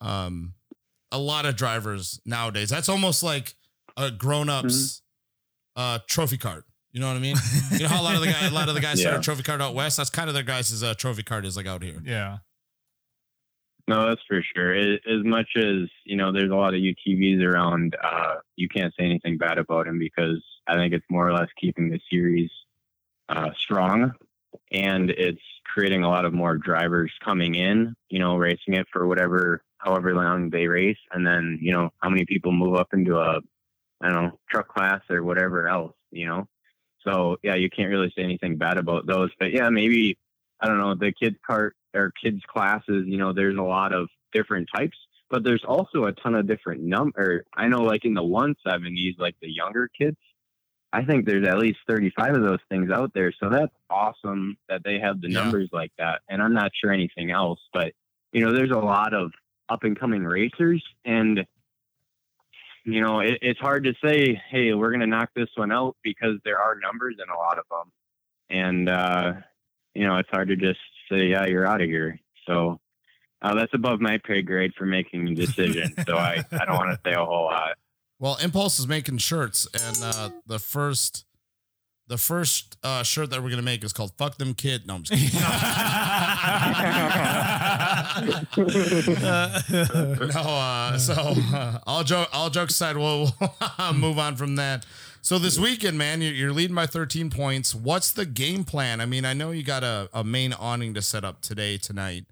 um 0.00 0.54
a 1.12 1.18
lot 1.18 1.46
of 1.46 1.56
drivers 1.56 2.20
nowadays. 2.24 2.70
That's 2.70 2.88
almost 2.88 3.22
like 3.22 3.54
a 3.96 4.10
grown 4.10 4.48
ups 4.48 5.02
mm-hmm. 5.76 5.80
uh 5.80 5.98
trophy 6.06 6.38
cart. 6.38 6.64
You 6.92 7.00
know 7.00 7.08
what 7.08 7.16
I 7.16 7.20
mean? 7.20 7.36
you 7.72 7.80
know 7.80 7.88
how 7.88 8.00
a 8.00 8.04
lot 8.04 8.14
of 8.14 8.20
the 8.20 8.26
guy, 8.26 8.46
a 8.46 8.50
lot 8.50 8.68
of 8.68 8.74
the 8.74 8.80
guys 8.80 9.00
yeah. 9.00 9.08
start 9.08 9.20
a 9.20 9.22
trophy 9.22 9.42
card 9.42 9.62
out 9.62 9.74
west. 9.74 9.96
That's 9.96 10.10
kind 10.10 10.28
of 10.28 10.34
their 10.34 10.42
guys' 10.42 10.82
uh, 10.82 10.94
trophy 10.94 11.22
card 11.22 11.46
is 11.46 11.56
like 11.56 11.66
out 11.66 11.82
here. 11.82 12.02
Yeah. 12.04 12.38
No, 13.90 14.08
that's 14.08 14.22
for 14.28 14.40
sure. 14.54 14.72
As 14.72 15.24
much 15.24 15.48
as 15.56 15.88
you 16.04 16.16
know, 16.16 16.32
there's 16.32 16.52
a 16.52 16.54
lot 16.54 16.74
of 16.74 16.80
UTVs 16.80 17.44
around. 17.44 17.96
Uh, 18.02 18.36
you 18.54 18.68
can't 18.68 18.94
say 18.96 19.04
anything 19.04 19.36
bad 19.36 19.58
about 19.58 19.88
him 19.88 19.98
because 19.98 20.40
I 20.68 20.76
think 20.76 20.94
it's 20.94 21.04
more 21.10 21.28
or 21.28 21.32
less 21.32 21.48
keeping 21.60 21.90
the 21.90 21.98
series 22.08 22.50
uh, 23.28 23.50
strong, 23.58 24.12
and 24.70 25.10
it's 25.10 25.42
creating 25.64 26.04
a 26.04 26.08
lot 26.08 26.24
of 26.24 26.32
more 26.32 26.56
drivers 26.56 27.12
coming 27.24 27.56
in. 27.56 27.96
You 28.10 28.20
know, 28.20 28.36
racing 28.36 28.74
it 28.74 28.86
for 28.92 29.08
whatever, 29.08 29.62
however 29.78 30.14
long 30.14 30.50
they 30.50 30.68
race, 30.68 30.98
and 31.12 31.26
then 31.26 31.58
you 31.60 31.72
know 31.72 31.90
how 31.98 32.10
many 32.10 32.24
people 32.26 32.52
move 32.52 32.76
up 32.76 32.88
into 32.92 33.16
a, 33.16 33.40
I 34.00 34.08
don't 34.08 34.24
know, 34.24 34.38
truck 34.48 34.68
class 34.68 35.00
or 35.10 35.24
whatever 35.24 35.66
else. 35.66 35.96
You 36.12 36.28
know, 36.28 36.48
so 37.04 37.36
yeah, 37.42 37.54
you 37.54 37.70
can't 37.70 37.90
really 37.90 38.12
say 38.16 38.22
anything 38.22 38.56
bad 38.56 38.78
about 38.78 39.06
those. 39.06 39.30
But 39.38 39.52
yeah, 39.52 39.68
maybe 39.70 40.18
I 40.60 40.66
don't 40.68 40.78
know 40.78 40.94
the 40.94 41.12
kids 41.12 41.36
cart 41.46 41.76
or 41.94 42.12
kids 42.22 42.42
classes. 42.46 43.04
You 43.06 43.18
know, 43.18 43.32
there's 43.32 43.56
a 43.56 43.62
lot 43.62 43.92
of 43.92 44.08
different 44.32 44.68
types, 44.74 44.96
but 45.30 45.42
there's 45.44 45.64
also 45.64 46.04
a 46.04 46.12
ton 46.12 46.34
of 46.34 46.46
different 46.46 46.82
number. 46.82 47.44
I 47.56 47.68
know, 47.68 47.82
like 47.82 48.04
in 48.04 48.14
the 48.14 48.22
170s, 48.22 49.18
like 49.18 49.36
the 49.40 49.50
younger 49.50 49.88
kids, 49.88 50.16
I 50.92 51.04
think 51.04 51.26
there's 51.26 51.46
at 51.46 51.58
least 51.58 51.78
35 51.88 52.34
of 52.34 52.42
those 52.42 52.58
things 52.68 52.90
out 52.90 53.12
there. 53.14 53.32
So 53.40 53.48
that's 53.48 53.72
awesome 53.88 54.56
that 54.68 54.82
they 54.84 54.98
have 54.98 55.20
the 55.20 55.28
Yeah. 55.28 55.42
numbers 55.42 55.68
like 55.72 55.92
that. 55.98 56.22
And 56.28 56.42
I'm 56.42 56.54
not 56.54 56.72
sure 56.74 56.92
anything 56.92 57.30
else, 57.30 57.60
but 57.72 57.92
you 58.32 58.44
know, 58.44 58.52
there's 58.52 58.70
a 58.70 58.78
lot 58.78 59.14
of 59.14 59.32
up 59.68 59.84
and 59.84 59.98
coming 59.98 60.24
racers 60.24 60.84
and 61.04 61.44
you 62.84 63.00
know, 63.00 63.20
it, 63.20 63.38
it's 63.42 63.60
hard 63.60 63.84
to 63.84 63.94
say, 64.04 64.40
Hey, 64.50 64.72
we're 64.74 64.90
going 64.90 65.00
to 65.00 65.06
knock 65.06 65.30
this 65.34 65.48
one 65.56 65.72
out 65.72 65.96
because 66.02 66.36
there 66.44 66.58
are 66.58 66.76
numbers 66.82 67.16
in 67.22 67.28
a 67.28 67.36
lot 67.36 67.58
of 67.58 67.64
them. 67.70 67.92
And, 68.50 68.88
uh, 68.88 69.32
you 69.94 70.06
know, 70.06 70.18
it's 70.18 70.28
hard 70.30 70.48
to 70.48 70.56
just 70.56 70.80
say, 71.10 71.26
yeah, 71.26 71.46
you're 71.46 71.66
out 71.66 71.80
of 71.80 71.88
here. 71.88 72.18
So, 72.46 72.80
uh, 73.42 73.54
that's 73.54 73.72
above 73.74 74.00
my 74.00 74.18
pay 74.18 74.42
grade 74.42 74.72
for 74.76 74.86
making 74.86 75.28
a 75.28 75.34
decision. 75.34 75.94
so 76.06 76.16
I, 76.16 76.44
I 76.52 76.64
don't 76.64 76.76
want 76.76 76.90
to 76.90 77.00
say 77.04 77.14
a 77.14 77.24
whole 77.24 77.44
lot. 77.44 77.76
Well, 78.20 78.36
Impulse 78.36 78.78
is 78.78 78.86
making 78.86 79.16
shirts, 79.16 79.66
and 79.72 79.96
uh, 80.02 80.28
the 80.44 80.58
first, 80.58 81.24
the 82.10 82.18
first 82.18 82.76
uh, 82.82 83.02
shirt 83.02 83.30
that 83.30 83.42
we're 83.42 83.48
gonna 83.50 83.62
make 83.62 83.82
is 83.82 83.92
called 83.94 84.12
"Fuck 84.18 84.36
Them 84.36 84.52
Kid." 84.52 84.86
No, 84.86 84.96
I'm 84.96 85.02
just 85.04 85.18
kidding. 85.22 85.40
no, 90.28 90.40
uh, 90.40 90.98
so 90.98 91.14
uh, 91.54 91.78
all 91.86 92.04
joke, 92.04 92.28
all 92.32 92.50
jokes 92.50 92.74
aside, 92.74 92.96
we'll, 92.96 93.32
we'll 93.78 93.92
move 93.94 94.18
on 94.18 94.36
from 94.36 94.56
that. 94.56 94.84
So 95.22 95.38
this 95.38 95.58
weekend, 95.58 95.98
man, 95.98 96.22
you're, 96.22 96.32
you're 96.32 96.52
leading 96.52 96.74
by 96.74 96.86
13 96.86 97.30
points. 97.30 97.74
What's 97.74 98.12
the 98.12 98.24
game 98.26 98.64
plan? 98.64 99.00
I 99.00 99.06
mean, 99.06 99.24
I 99.24 99.34
know 99.34 99.50
you 99.50 99.62
got 99.62 99.84
a, 99.84 100.08
a 100.14 100.24
main 100.24 100.52
awning 100.54 100.94
to 100.94 101.02
set 101.02 101.24
up 101.24 101.42
today, 101.42 101.76
tonight. 101.76 102.24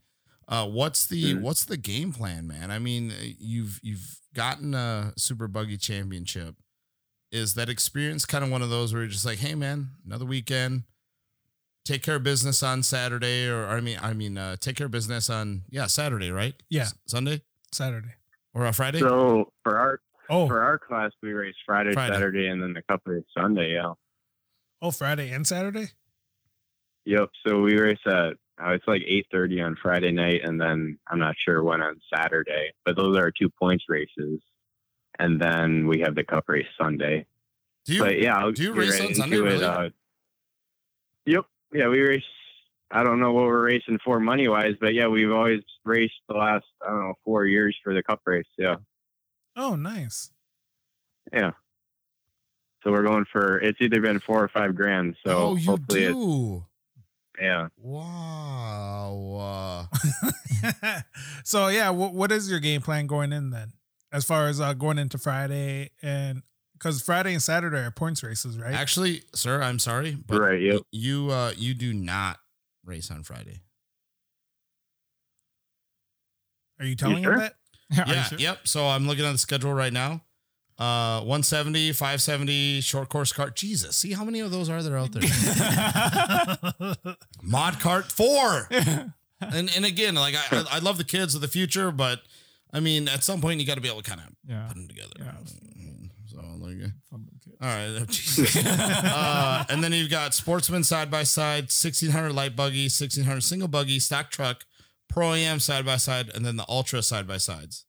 Uh, 0.49 0.67
what's 0.67 1.07
the 1.07 1.35
Mhm. 1.35 1.41
what's 1.43 1.65
the 1.67 1.77
game 1.77 2.13
plan, 2.13 2.47
man? 2.47 2.71
I 2.71 2.79
mean, 2.79 3.13
you've 3.39 3.79
you've 3.83 4.19
gotten 4.35 4.75
a 4.75 5.13
Super 5.17 5.47
Buggy 5.47 5.77
Championship. 5.77 6.55
Is 7.31 7.55
that 7.55 7.69
experience 7.69 8.25
kind 8.25 8.43
of 8.43 8.51
one 8.51 8.63
of 8.63 8.71
those 8.71 8.93
where 8.93 9.03
you're 9.03 9.11
just 9.11 9.27
like, 9.27 9.39
hey, 9.39 9.55
man, 9.55 9.91
another 10.07 10.25
weekend, 10.25 10.85
take 11.85 12.03
care 12.03 12.17
of 12.17 12.23
business 12.23 12.63
on 12.63 12.83
Saturday, 12.83 13.47
or 13.49 13.67
I 13.67 13.81
mean, 13.81 13.99
I 14.01 14.13
mean, 14.15 14.39
uh, 14.39 14.57
take 14.59 14.77
care 14.77 14.87
of 14.87 14.93
business 14.93 15.29
on 15.29 15.63
yeah 15.69 15.87
Saturday, 15.87 16.31
right? 16.31 16.55
Yeah. 16.71 16.83
S- 16.83 16.95
Sunday 17.07 17.43
Saturday. 17.73 18.15
or 18.55 18.65
a 18.67 18.73
Friday. 18.73 19.01
So 19.01 19.53
for 19.63 19.79
our, 19.79 20.01
Oh, 20.31 20.47
for 20.47 20.61
our 20.63 20.79
class, 20.79 21.11
we 21.23 21.33
race 21.33 21.55
Friday, 21.65 21.93
Friday. 21.93 22.13
Saturday, 22.15 22.49
and 22.49 22.63
then 22.63 22.75
the 22.75 22.83
couple 22.83 23.15
is 23.15 23.25
Sunday. 23.37 23.73
Yeah. 23.75 23.93
oh, 24.83 24.91
Friday 24.91 25.31
and 25.31 25.47
Saturday. 25.47 25.89
Yep. 27.07 27.31
So 27.47 27.61
we 27.61 27.79
race 27.79 27.99
at 28.07 28.13
uh, 28.63 28.73
it's 28.73 28.85
like 28.87 29.01
eight 29.07 29.27
thirty 29.33 29.61
on 29.63 29.77
Friday 29.83 30.13
night, 30.13 30.41
and 30.45 30.61
then 30.61 30.99
I'm 31.09 31.19
not 31.19 31.35
sure 31.43 31.63
when 31.63 31.81
on 31.81 31.99
Saturday. 32.15 32.73
But 32.85 32.97
those 32.97 33.17
are 33.17 33.23
our 33.23 33.31
two 33.31 33.49
points 33.59 33.85
races, 33.89 34.41
and 35.19 35.41
then 35.41 35.87
we 35.87 36.01
have 36.01 36.15
the 36.15 36.25
cup 36.25 36.49
race 36.49 36.67
Sunday. 36.81 37.27
do 37.85 37.95
you? 37.95 38.03
but 38.03 38.21
yeah, 38.21 38.39
I'll 38.39 38.53
do 38.53 38.63
you 38.63 38.73
race 38.73 38.99
right 38.99 39.09
on 39.09 39.15
Sunday, 39.15 39.37
it, 39.37 39.41
really? 39.41 39.65
uh, 39.65 39.89
yep. 41.27 41.45
Yeah, 41.73 41.89
we 41.89 42.01
race. 42.01 42.23
I 42.91 43.03
don't 43.03 43.21
know 43.21 43.33
what 43.33 43.45
we're 43.45 43.67
racing 43.67 43.99
for 44.03 44.19
money 44.19 44.49
wise, 44.49 44.75
but 44.81 44.95
yeah, 44.95 45.09
we've 45.09 45.31
always 45.31 45.61
raced 45.85 46.15
the 46.29 46.35
last 46.35 46.65
I 46.83 46.89
don't 46.89 47.01
know 47.01 47.15
four 47.25 47.45
years 47.45 47.77
for 47.85 47.93
the 47.95 48.03
cup 48.03 48.21
race. 48.25 48.47
Yeah. 48.57 48.77
Oh, 49.57 49.75
nice. 49.75 50.31
Yeah. 51.33 51.51
So 52.83 52.93
we're 52.93 53.03
going 53.03 53.27
for 53.31 53.59
it's 53.59 53.81
either 53.81 54.01
been 54.01 54.21
four 54.21 54.43
or 54.43 54.49
five 54.49 54.75
grand. 54.75 55.17
So 55.27 55.37
oh, 55.37 55.57
you 55.57 55.67
hopefully 55.67 56.07
do. 56.07 56.65
yeah. 57.41 57.69
Wow. 57.77 58.29
So 61.45 61.69
yeah, 61.69 61.89
what 61.91 62.13
what 62.13 62.31
is 62.31 62.51
your 62.51 62.61
game 62.61 62.83
plan 62.83 63.07
going 63.07 63.33
in 63.33 63.49
then? 63.49 63.73
As 64.11 64.25
far 64.25 64.49
as 64.49 64.61
uh, 64.61 64.73
going 64.73 64.99
into 64.99 65.19
Friday 65.19 65.91
and 66.03 66.43
because 66.73 67.03
Friday 67.03 67.33
and 67.33 67.43
Saturday 67.43 67.79
are 67.79 67.91
points 67.91 68.23
races, 68.23 68.59
right? 68.59 68.73
actually, 68.75 69.23
sir, 69.35 69.61
I'm 69.63 69.79
sorry, 69.79 70.17
but 70.27 70.41
Right, 70.41 70.61
yep. 70.61 70.83
you 70.93 71.31
uh, 71.31 71.53
you 71.57 71.75
do 71.75 71.93
not 71.93 72.39
race 72.85 73.11
on 73.11 73.23
Friday. 73.23 73.61
Are 76.81 76.87
you 76.87 76.95
telling 76.95 77.23
sure? 77.23 77.33
him 77.35 77.39
that? 77.41 77.55
Yeah, 78.07 78.23
sure? 78.25 78.39
yep. 78.39 78.59
So 78.69 78.87
I'm 78.87 79.07
looking 79.07 79.25
at 79.25 79.33
the 79.33 79.39
schedule 79.39 79.73
right 79.73 79.93
now. 79.93 80.23
Uh, 80.79 81.19
170, 81.21 81.93
570, 81.93 82.83
short 82.83 83.09
course 83.09 83.33
cart. 83.33 83.57
Jesus, 83.57 83.97
see 83.97 84.13
how 84.13 84.25
many 84.25 84.39
of 84.41 84.51
those 84.53 84.69
are 84.71 84.81
there 84.83 84.97
out 84.97 85.11
there? 85.13 85.23
Mod 87.43 87.81
cart 87.81 88.13
four. 88.13 88.69
and 89.41 89.71
and 89.75 89.85
again, 89.85 90.15
like 90.15 90.35
I, 90.37 90.59
I 90.59 90.65
I 90.73 90.79
love 90.79 90.99
the 90.99 91.05
kids 91.05 91.35
of 91.35 91.41
the 91.41 91.49
future, 91.49 91.91
but 91.91 92.21
I 92.73 92.81
mean, 92.81 93.09
at 93.09 93.25
some 93.25 93.41
point 93.41 93.61
you 93.61 93.67
got 93.67 93.77
to 93.77 93.81
be 93.81 93.89
able 93.89 94.03
to 94.03 94.09
kind 94.09 94.21
of 94.21 94.35
yeah. 94.47 94.67
put 94.69 94.77
them 94.77 94.89
together. 94.89 95.15
Yeah. 95.19 95.33
So 96.27 96.37
like, 96.59 96.77
Fuck 97.11 97.21
them 97.21 97.29
kids. 97.43 97.57
all 97.61 97.69
right, 97.69 99.05
oh, 99.07 99.11
uh, 99.15 99.65
and 99.71 99.83
then 99.83 99.93
you've 99.93 100.11
got 100.11 100.35
sportsman 100.35 100.85
side 100.85 101.11
by 101.11 101.23
side, 101.23 101.65
1600 101.65 102.33
light 102.33 102.55
buggy, 102.55 102.85
1600 102.85 103.41
single 103.41 103.69
buggy, 103.69 103.99
stock 103.99 104.31
truck, 104.31 104.65
pro 105.09 105.33
am 105.33 105.59
side 105.59 105.87
by 105.87 105.97
side, 105.97 106.31
and 106.35 106.45
then 106.45 106.57
the 106.57 106.67
ultra 106.69 107.03
side 107.03 107.27
by 107.27 107.39
sides. 107.39 107.87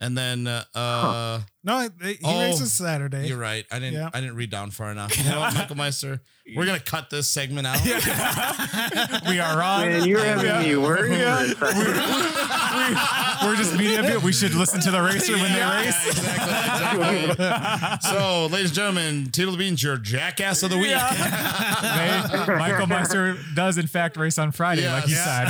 And 0.00 0.16
then 0.18 0.46
uh, 0.46 0.64
uh 0.74 1.40
no, 1.64 1.78
he 2.02 2.12
he 2.14 2.18
Oh, 2.24 2.40
races 2.40 2.72
Saturday. 2.72 3.28
you're 3.28 3.38
right. 3.38 3.64
I 3.70 3.78
didn't 3.78 3.94
Yeah. 3.94 4.10
I 4.12 4.20
didn't 4.20 4.36
read 4.36 4.50
down 4.50 4.70
far 4.70 4.90
enough. 4.90 5.16
You 5.16 5.24
know 5.30 5.40
what, 5.40 5.54
Michael 5.54 5.76
Meister? 5.76 6.20
We're 6.56 6.66
gonna 6.66 6.80
cut 6.80 7.08
this 7.08 7.28
segment 7.28 7.66
out. 7.68 7.80
we 9.28 9.38
are 9.38 9.56
wrong. 9.58 9.82
Man, 9.82 10.08
you're 10.08 10.24
having 10.24 10.44
Yeah. 10.46 10.62
me 10.62 10.76
worried. 10.76 11.12
Yeah. 11.18 11.44
for 11.54 11.66
a 11.66 11.72
second. 11.72 13.46
We're 13.48 13.56
just 13.56 13.76
media 13.76 14.02
people. 14.02 14.20
We 14.22 14.32
should 14.32 14.54
listen 14.54 14.80
to 14.82 14.90
the 14.90 15.00
racer 15.00 15.34
when 15.34 15.52
they 15.52 15.60
race. 15.62 16.06
exactly, 16.08 17.30
exactly. 17.30 18.10
so, 18.10 18.46
ladies 18.46 18.70
and 18.70 18.74
gentlemen, 18.74 19.28
Tito 19.30 19.56
Beans, 19.56 19.82
your 19.82 19.96
jackass 19.98 20.62
of 20.64 20.70
the 20.70 20.78
week. 20.78 20.88
They- 20.88 22.54
Michael 22.58 22.86
Meister 22.88 23.36
does 23.54 23.78
in 23.78 23.86
fact 23.86 24.16
race 24.16 24.38
on 24.38 24.50
Friday, 24.52 24.88
like 24.90 25.06
you 25.06 25.14
Yes, 25.14 25.24
said. 25.24 25.48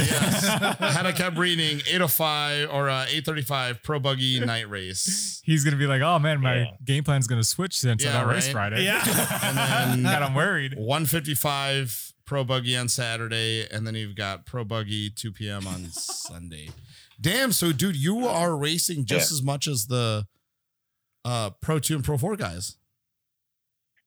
yes. 0.78 0.94
Had 0.94 1.06
I 1.06 1.12
kept 1.12 1.38
reading 1.38 1.78
805 1.86 2.68
or 2.70 2.88
uh, 2.90 3.02
835 3.04 3.82
Pro 3.82 3.98
Buggy 3.98 4.40
Night 4.40 4.68
Race. 4.68 5.40
He's 5.44 5.64
gonna 5.64 5.76
be 5.76 5.86
like, 5.86 6.01
"Oh 6.02 6.18
man, 6.18 6.40
my 6.40 6.58
Yeah. 6.60 6.66
game 6.84 7.04
plan's 7.04 7.26
gonna 7.26 7.44
switch 7.44 7.78
since 7.78 8.04
I 8.04 8.08
Yeah, 8.10 8.20
don't 8.20 8.30
race. 8.34 8.50
Friday." 8.50 8.84
Yeah. 8.84 9.02
And 9.42 9.56
then 9.56 10.02
God, 10.12 10.22
I'm 10.22 10.34
worried. 10.34 10.74
155 10.76 12.12
Pro 12.24 12.44
Buggy 12.44 12.76
on 12.76 12.88
Saturday. 12.88 13.66
And 13.70 13.86
then 13.86 13.94
you've 13.94 14.14
got 14.16 14.46
Pro 14.46 14.64
Buggy 14.64 15.10
2 15.10 15.32
p.m. 15.32 15.66
on 15.66 15.86
Sunday. 15.90 16.70
Damn. 17.20 17.52
So, 17.52 17.72
dude, 17.72 17.96
you 17.96 18.26
are 18.26 18.56
racing 18.56 19.04
just 19.04 19.30
as 19.32 19.42
much 19.42 19.66
as 19.68 19.86
the 19.86 20.26
uh, 21.24 21.50
Pro 21.60 21.78
2 21.78 21.96
and 21.96 22.04
Pro 22.04 22.16
4 22.18 22.36
guys. 22.36 22.76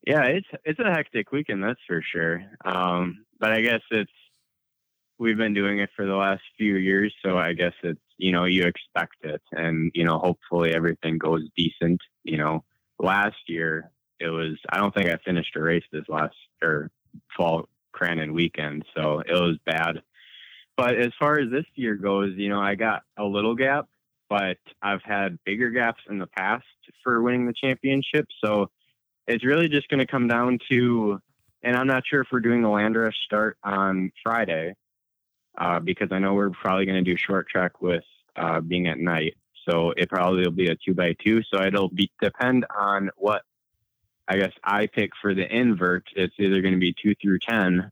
Yeah, 0.07 0.23
it's 0.25 0.47
it's 0.63 0.79
a 0.79 0.91
hectic 0.91 1.31
weekend, 1.31 1.63
that's 1.63 1.79
for 1.87 2.01
sure. 2.11 2.43
Um, 2.63 3.25
but 3.39 3.51
I 3.51 3.61
guess 3.61 3.81
it's 3.89 4.11
we've 5.18 5.37
been 5.37 5.54
doing 5.54 5.79
it 5.79 5.89
for 5.96 6.05
the 6.05 6.16
last 6.16 6.42
few 6.58 6.75
years, 6.75 7.13
so 7.24 7.37
I 7.37 7.54
guess 7.54 7.74
it's 7.83 8.00
you 8.17 8.32
know 8.32 8.46
you 8.46 8.63
expect 8.63 9.16
it, 9.24 9.42
and 9.51 9.92
you 9.93 10.04
know 10.04 10.20
hopefully 10.20 10.74
everything 10.74 11.17
goes 11.17 11.43
decent. 11.55 12.01
You 12.24 12.37
know, 12.37 12.63
last 13.00 13.37
year 13.47 13.92
it 14.20 14.29
was 14.29 14.58
I 14.70 14.78
don't 14.78 14.93
think 14.93 15.09
I 15.09 15.17
finished 15.25 15.55
a 15.55 15.62
race 15.62 15.83
this 15.92 16.05
last 16.08 16.36
or 16.62 16.89
fall 17.36 17.67
Crandon 17.96 18.33
weekend, 18.33 18.86
so 18.96 19.20
it 19.20 19.33
was 19.33 19.58
bad. 19.66 20.01
But 20.78 20.96
as 20.96 21.12
far 21.17 21.39
as 21.39 21.50
this 21.50 21.66
year 21.75 21.96
goes, 21.96 22.33
you 22.36 22.50
know, 22.50 22.59
I 22.59 22.75
got 22.75 23.04
a 23.17 23.24
little 23.24 23.55
gap, 23.55 23.86
but 24.29 24.58
I've 24.82 25.04
had 25.04 25.39
bigger 25.46 25.70
gaps 25.70 26.01
in 26.09 26.20
the 26.20 26.28
past 26.28 26.66
for 27.04 27.21
winning 27.21 27.46
the 27.46 27.54
championship, 27.54 28.28
so 28.43 28.70
it's 29.28 29.46
really 29.46 29.70
just 29.70 29.87
going 29.87 30.00
to 30.00 30.08
come 30.08 30.28
down 30.28 30.59
to, 30.70 31.20
and 31.63 31.75
I'm 31.75 31.87
not 31.87 32.04
sure 32.05 32.21
if 32.21 32.28
we're 32.32 32.42
doing 32.42 32.62
the 32.62 32.70
land 32.70 32.96
rush 32.96 33.16
start 33.25 33.58
on 33.63 34.12
Friday, 34.21 34.75
uh, 35.57 35.79
because 35.79 36.09
I 36.11 36.19
know 36.19 36.33
we're 36.33 36.49
probably 36.49 36.86
going 36.86 37.03
to 37.03 37.11
do 37.11 37.17
short 37.17 37.47
track 37.49 37.82
with 37.82 38.03
uh, 38.36 38.61
being 38.61 38.87
at 38.87 38.99
night. 38.99 39.36
So 39.67 39.91
it 39.97 40.09
probably 40.09 40.43
will 40.43 40.51
be 40.51 40.67
a 40.67 40.75
two 40.75 40.93
by 40.93 41.15
two. 41.23 41.41
So 41.51 41.61
it'll 41.61 41.89
be 41.89 42.11
depend 42.21 42.65
on 42.77 43.09
what 43.17 43.41
I 44.27 44.37
guess 44.37 44.51
I 44.63 44.87
pick 44.87 45.11
for 45.21 45.33
the 45.33 45.47
invert. 45.47 46.03
It's 46.15 46.36
either 46.37 46.61
going 46.61 46.73
to 46.73 46.79
be 46.79 46.93
two 46.93 47.15
through 47.21 47.39
ten, 47.39 47.91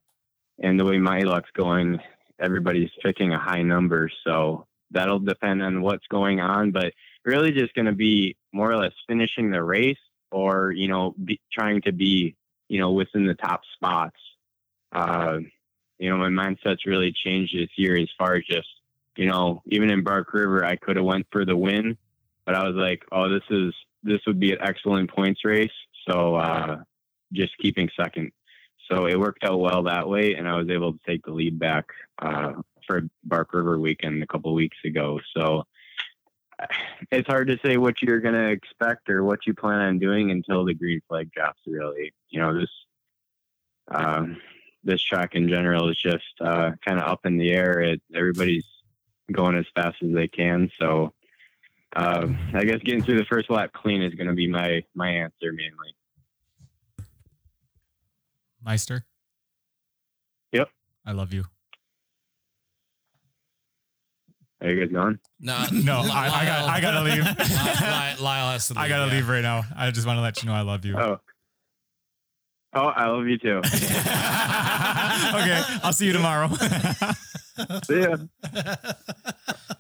and 0.60 0.80
the 0.80 0.86
way 0.86 1.00
my 1.00 1.22
luck's 1.22 1.52
going, 1.52 2.00
everybody's 2.40 2.92
picking 3.02 3.34
a 3.34 3.40
high 3.40 3.64
number. 3.64 4.12
So 4.24 4.68
that'll 4.92 5.20
depend 5.20 5.64
on 5.64 5.82
what's 5.82 6.06
going 6.08 6.40
on, 6.40 6.72
but 6.72 6.94
really 7.26 7.52
just 7.52 7.74
going 7.74 7.86
to 7.86 7.94
be 7.94 8.36
more 8.52 8.72
or 8.72 8.78
less 8.78 8.94
finishing 9.08 9.50
the 9.50 9.64
race 9.64 9.98
or 10.32 10.72
you 10.72 10.88
know 10.88 11.16
be, 11.24 11.40
trying 11.52 11.82
to 11.84 11.92
be 11.92 12.36
you 12.68 12.80
know 12.80 12.92
within 12.92 13.26
the 13.26 13.36
top 13.36 13.62
spots 13.74 14.18
uh 14.92 15.38
you 16.04 16.10
know 16.10 16.18
my 16.18 16.28
mindset's 16.28 16.86
really 16.86 17.14
changed 17.26 17.56
this 17.56 17.70
year 17.78 17.98
as 17.98 18.10
far 18.18 18.36
as 18.36 18.44
just 18.44 18.68
you 19.16 19.26
know 19.26 19.62
even 19.68 19.90
in 19.90 20.04
bark 20.04 20.34
river 20.34 20.66
i 20.66 20.76
could 20.76 20.98
have 20.98 21.06
went 21.06 21.26
for 21.32 21.46
the 21.46 21.56
win 21.56 21.98
but 22.46 22.56
i 22.56 22.64
was 22.68 22.76
like 22.76 23.04
oh 23.12 23.30
this 23.30 23.44
is 23.50 23.74
this 24.04 24.20
would 24.28 24.40
be 24.40 24.52
an 24.52 24.60
excellent 24.62 25.10
points 25.10 25.44
race. 25.46 25.72
So 26.10 26.36
uh 26.36 26.78
just 27.32 27.58
keeping 27.58 27.90
second. 28.00 28.32
So 28.92 29.08
it 29.08 29.20
worked 29.20 29.44
out 29.44 29.60
well 29.60 29.84
that 29.84 30.08
way 30.08 30.36
and 30.36 30.48
i 30.48 30.56
was 30.56 30.70
able 30.70 30.94
to 30.94 31.00
take 31.08 31.26
the 31.26 31.32
lead 31.32 31.58
back 31.58 31.86
uh 32.20 32.54
for 32.86 33.04
bark 33.24 33.54
river 33.54 33.80
weekend 33.80 34.22
a 34.22 34.28
couple 34.28 34.54
weeks 34.54 34.78
ago. 34.86 35.20
So 35.36 35.64
it's 37.12 37.28
hard 37.28 37.48
to 37.48 37.58
say 37.66 37.78
what 37.78 38.02
you're 38.02 38.20
going 38.20 38.36
to 38.36 38.50
expect 38.50 39.10
or 39.10 39.24
what 39.24 39.48
you 39.48 39.54
plan 39.54 39.80
on 39.80 40.00
doing 40.00 40.32
until 40.32 40.66
the 40.66 40.74
green 40.74 41.02
flag 41.08 41.32
drops. 41.32 41.62
Really, 41.66 42.14
you 42.30 42.42
know 42.42 42.54
this 42.60 42.70
um, 43.88 44.38
this 44.84 45.02
track 45.02 45.36
in 45.36 45.48
general 45.48 45.90
is 45.90 45.98
just 45.98 46.24
uh, 46.42 46.72
kind 46.86 47.00
of 47.00 47.10
up 47.10 47.26
in 47.26 47.38
the 47.38 47.52
air. 47.52 47.82
It 47.82 48.02
everybody's 48.16 48.66
going 49.32 49.56
as 49.58 49.66
fast 49.76 49.98
as 50.04 50.14
they 50.14 50.28
can, 50.28 50.70
so 50.80 51.14
um, 51.96 52.38
I 52.54 52.64
guess 52.64 52.80
getting 52.80 53.04
through 53.04 53.20
the 53.20 53.26
first 53.26 53.50
lap 53.50 53.72
clean 53.74 54.02
is 54.02 54.14
going 54.16 54.28
to 54.28 54.34
be 54.34 54.48
my 54.48 54.84
my 54.96 55.10
answer 55.10 55.52
mainly. 55.52 55.96
Meister. 58.64 59.06
Yep. 60.54 60.70
I 61.06 61.12
love 61.12 61.34
you. 61.34 61.44
Are 64.62 64.70
you 64.70 64.80
guys 64.86 64.94
going? 64.94 65.20
No, 65.42 65.66
No, 65.72 66.00
I, 66.00 66.30
I 66.30 66.46
got 66.46 66.70
I 66.70 66.82
gotta 66.82 67.02
leave. 67.02 67.24
Lyle, 67.82 68.16
Lyle 68.22 68.52
has 68.54 68.68
to 68.68 68.74
leave. 68.74 68.82
I 68.84 68.88
gotta 68.88 69.12
yeah. 69.12 69.18
leave 69.18 69.28
right 69.28 69.42
now. 69.42 69.64
I 69.76 69.92
just 69.92 70.08
want 70.08 70.18
to 70.18 70.22
let 70.22 70.42
you 70.42 70.48
know 70.48 70.56
I 70.56 70.62
love 70.62 70.86
you. 70.86 70.98
Oh, 70.98 71.20
oh, 72.76 72.86
I 72.88 73.08
love 73.08 73.28
you 73.28 73.38
too. 73.38 73.58
okay, 73.64 75.62
I'll 75.84 75.94
see 75.94 76.06
you 76.08 76.14
tomorrow. 76.14 76.50
See 77.86 78.02
ya. 78.02 78.18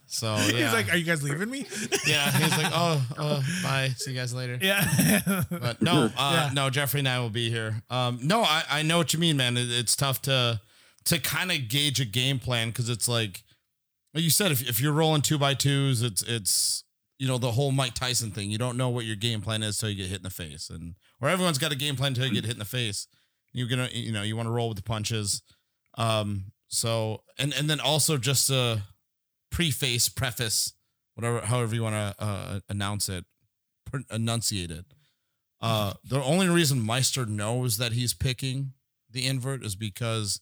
So 0.06 0.36
yeah, 0.36 0.42
He's 0.52 0.74
like, 0.74 0.92
"Are 0.92 0.96
you 0.98 1.04
guys 1.06 1.24
leaving 1.24 1.50
me?" 1.50 1.66
yeah, 2.06 2.30
he's 2.32 2.56
like, 2.56 2.72
oh, 2.72 3.04
uh, 3.18 3.42
bye, 3.64 3.90
see 3.98 4.12
you 4.12 4.18
guys 4.18 4.32
later. 4.34 4.60
Yeah. 4.62 5.44
But 5.50 5.82
no, 5.82 6.12
uh, 6.16 6.32
Yeah. 6.50 6.54
no, 6.54 6.70
Jeffrey 6.70 7.00
and 7.00 7.08
I 7.10 7.20
will 7.20 7.32
be 7.32 7.50
here. 7.50 7.82
Um, 7.90 8.20
no, 8.22 8.42
I, 8.44 8.64
I 8.70 8.82
know 8.84 9.00
what 9.00 9.12
you 9.14 9.20
mean, 9.20 9.38
man. 9.38 9.58
It, 9.58 9.72
it's 9.72 9.96
tough 9.96 10.22
to 10.24 10.62
to 11.06 11.20
kind 11.20 11.52
of 11.52 11.68
gauge 11.68 12.00
a 12.00 12.06
game 12.06 12.38
plan 12.38 12.70
because 12.70 12.90
it's 12.90 13.08
like 13.08 13.42
like 14.14 14.24
you 14.24 14.30
said, 14.30 14.52
if 14.52 14.62
if 14.70 14.80
you're 14.80 14.94
rolling 14.94 15.24
two 15.24 15.40
by 15.40 15.56
twos, 15.56 16.04
it's 16.04 16.22
it's 16.22 16.84
you 17.18 17.28
know 17.28 17.40
the 17.40 17.54
whole 17.54 17.72
Mike 17.72 17.96
Tyson 17.96 18.30
thing. 18.30 18.52
You 18.52 18.60
don't 18.60 18.78
know 18.78 18.90
what 18.90 19.06
your 19.06 19.16
game 19.16 19.42
plan 19.42 19.64
is 19.64 19.80
till 19.80 19.90
you 19.90 19.96
get 19.96 20.08
hit 20.10 20.18
in 20.18 20.24
the 20.24 20.30
face, 20.30 20.70
and 20.70 20.94
or 21.24 21.30
everyone's 21.30 21.58
got 21.58 21.72
a 21.72 21.76
game 21.76 21.96
plan 21.96 22.10
until 22.10 22.26
you 22.26 22.34
get 22.34 22.44
hit 22.44 22.54
in 22.54 22.60
the 22.60 22.66
face. 22.66 23.08
You're 23.54 23.70
gonna 23.70 23.88
you 23.92 24.12
know 24.12 24.24
you 24.24 24.36
want 24.36 24.48
to 24.48 24.52
roll 24.52 24.68
with 24.68 24.78
the 24.78 24.84
punches. 24.84 25.42
Um, 25.98 26.52
so 26.68 27.24
and 27.40 27.54
and 27.54 27.70
then 27.70 27.80
also 27.80 28.18
just 28.18 28.50
a 28.50 28.84
preface, 29.50 30.10
preface, 30.10 30.74
whatever, 31.16 31.42
however 31.42 31.74
you 31.74 31.84
want 31.84 31.96
to 31.96 32.24
uh, 32.24 32.60
announce 32.68 33.08
it, 33.08 33.24
enunciate 34.12 34.72
it. 34.72 34.86
Uh, 35.62 35.94
the 36.04 36.22
only 36.22 36.50
reason 36.50 36.86
Meister 36.86 37.26
knows 37.26 37.78
that 37.78 37.94
he's 37.94 38.14
picking 38.14 38.74
the 39.10 39.26
invert 39.26 39.64
is 39.64 39.76
because 39.76 40.42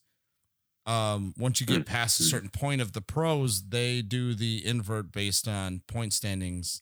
um, 0.88 1.36
once 1.38 1.62
you 1.62 1.68
get 1.68 1.86
past 1.86 2.20
a 2.20 2.24
certain 2.24 2.50
point 2.50 2.82
of 2.82 2.94
the 2.94 3.02
pros, 3.02 3.70
they 3.70 4.02
do 4.02 4.34
the 4.34 4.66
invert 4.66 5.12
based 5.12 5.48
on 5.48 5.82
point 5.88 6.14
standings. 6.14 6.82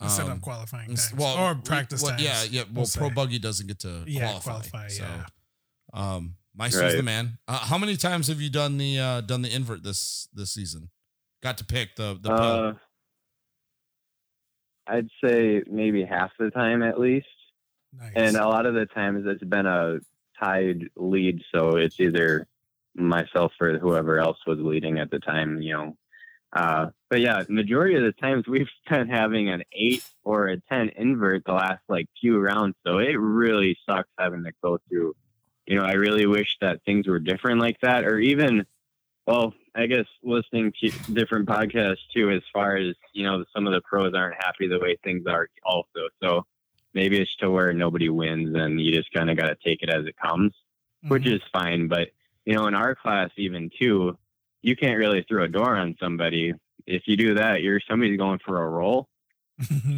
Instead 0.00 0.26
Um, 0.26 0.32
of 0.32 0.42
qualifying 0.42 0.90
ins- 0.90 1.10
times 1.10 1.22
or 1.22 1.54
practice 1.56 2.02
well, 2.02 2.12
times. 2.12 2.22
Yeah, 2.22 2.42
yeah. 2.44 2.62
Well, 2.62 2.84
we'll 2.84 2.86
pro 2.94 3.08
say. 3.08 3.14
buggy 3.14 3.38
doesn't 3.40 3.66
get 3.66 3.80
to 3.80 4.04
Yeah, 4.06 4.20
qualify. 4.38 4.50
qualify, 4.50 4.88
so, 4.88 5.02
yeah. 5.04 5.24
um, 5.92 6.36
Meister's 6.54 6.94
the 6.94 7.02
man. 7.02 7.38
Uh, 7.48 7.58
how 7.58 7.78
many 7.78 7.96
times 7.96 8.28
have 8.28 8.40
you 8.40 8.48
done 8.50 8.78
the 8.78 8.98
uh, 8.98 9.20
done 9.22 9.42
the 9.42 9.52
invert 9.54 9.82
this 9.82 10.28
this 10.32 10.52
season? 10.52 10.90
Got 11.42 11.58
to 11.58 11.64
pick 11.64 11.96
the 11.96 12.18
the. 12.20 12.30
Uh, 12.32 12.72
I'd 14.86 15.08
say 15.24 15.62
maybe 15.70 16.04
half 16.04 16.30
the 16.38 16.50
time 16.50 16.82
at 16.82 16.98
least. 16.98 17.26
Nice. 17.92 18.12
And 18.16 18.36
a 18.36 18.46
lot 18.48 18.66
of 18.66 18.74
the 18.74 18.86
times 18.86 19.24
it's 19.26 19.44
been 19.44 19.66
a 19.66 19.98
tied 20.42 20.84
lead, 20.96 21.42
so 21.54 21.76
it's 21.76 21.98
either 22.00 22.46
myself 22.94 23.52
or 23.60 23.78
whoever 23.78 24.18
else 24.18 24.38
was 24.46 24.58
leading 24.60 24.98
at 24.98 25.10
the 25.10 25.18
time, 25.18 25.60
you 25.62 25.74
know. 25.74 25.96
Uh, 26.52 26.86
but 27.10 27.20
yeah, 27.20 27.42
majority 27.48 27.94
of 27.96 28.02
the 28.02 28.12
times 28.12 28.46
we've 28.46 28.68
been 28.90 29.08
having 29.08 29.48
an 29.50 29.62
eight 29.72 30.04
or 30.24 30.48
a 30.48 30.60
ten 30.60 30.90
invert 30.96 31.44
the 31.44 31.52
last 31.52 31.82
like 31.88 32.08
few 32.20 32.38
rounds, 32.38 32.76
so 32.86 32.98
it 32.98 33.14
really 33.18 33.76
sucks 33.88 34.08
having 34.18 34.44
to 34.44 34.52
go 34.62 34.78
through. 34.88 35.14
You 35.66 35.76
know, 35.76 35.84
I 35.84 35.92
really 35.92 36.26
wish 36.26 36.56
that 36.60 36.82
things 36.84 37.06
were 37.06 37.18
different 37.18 37.60
like 37.60 37.78
that, 37.82 38.04
or 38.04 38.18
even, 38.18 38.64
well, 39.26 39.52
I 39.74 39.86
guess 39.86 40.06
listening 40.22 40.72
to 40.80 40.90
different 41.12 41.46
podcasts 41.46 41.98
too, 42.14 42.30
as 42.30 42.42
far 42.52 42.76
as 42.76 42.94
you 43.12 43.24
know, 43.24 43.44
some 43.54 43.66
of 43.66 43.74
the 43.74 43.82
pros 43.82 44.14
aren't 44.14 44.42
happy 44.42 44.66
the 44.68 44.78
way 44.78 44.96
things 45.04 45.24
are 45.26 45.48
also. 45.64 46.08
So 46.22 46.46
maybe 46.94 47.20
it's 47.20 47.36
to 47.36 47.50
where 47.50 47.72
nobody 47.74 48.08
wins 48.08 48.56
and 48.56 48.80
you 48.80 48.92
just 48.92 49.12
kind 49.12 49.28
of 49.30 49.36
got 49.36 49.48
to 49.48 49.56
take 49.62 49.82
it 49.82 49.90
as 49.90 50.06
it 50.06 50.16
comes, 50.16 50.52
which 51.06 51.24
Mhm. 51.24 51.34
is 51.36 51.42
fine. 51.52 51.86
But, 51.86 52.08
you 52.46 52.54
know, 52.54 52.66
in 52.66 52.74
our 52.74 52.94
class, 52.94 53.30
even 53.36 53.70
too, 53.78 54.16
you 54.62 54.76
can't 54.76 54.98
really 54.98 55.24
throw 55.28 55.44
a 55.44 55.48
door 55.48 55.76
on 55.76 55.96
somebody. 56.00 56.54
If 56.86 57.02
you 57.06 57.16
do 57.16 57.34
that, 57.34 57.62
you're 57.62 57.80
somebody's 57.88 58.18
going 58.18 58.40
for 58.44 58.62
a 58.62 58.68
roll. 58.68 59.08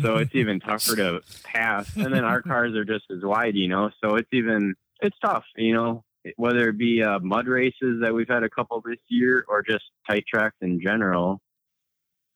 So 0.01 0.17
it's 0.17 0.35
even 0.35 0.59
tougher 0.59 0.97
to 0.97 1.21
pass. 1.45 1.95
And 1.95 2.15
then 2.15 2.25
our 2.25 2.41
cars 2.41 2.75
are 2.75 2.85
just 2.85 3.05
as 3.11 3.23
wide, 3.23 3.57
you 3.57 3.69
know, 3.69 3.91
so 4.03 4.17
it's 4.17 4.29
even, 4.33 4.75
it's 5.03 5.19
tough, 5.23 5.45
you 5.57 5.75
know, 5.75 6.03
whether 6.37 6.71
it 6.71 6.79
be 6.79 7.03
uh, 7.03 7.19
mud 7.19 7.47
races 7.47 8.01
that 8.01 8.15
we've 8.15 8.29
had 8.29 8.43
a 8.43 8.49
couple 8.49 8.83
this 8.85 8.99
year 9.09 9.45
or 9.49 9.63
just 9.63 9.85
tight 10.09 10.25
tracks 10.27 10.57
in 10.63 10.81
general. 10.81 11.41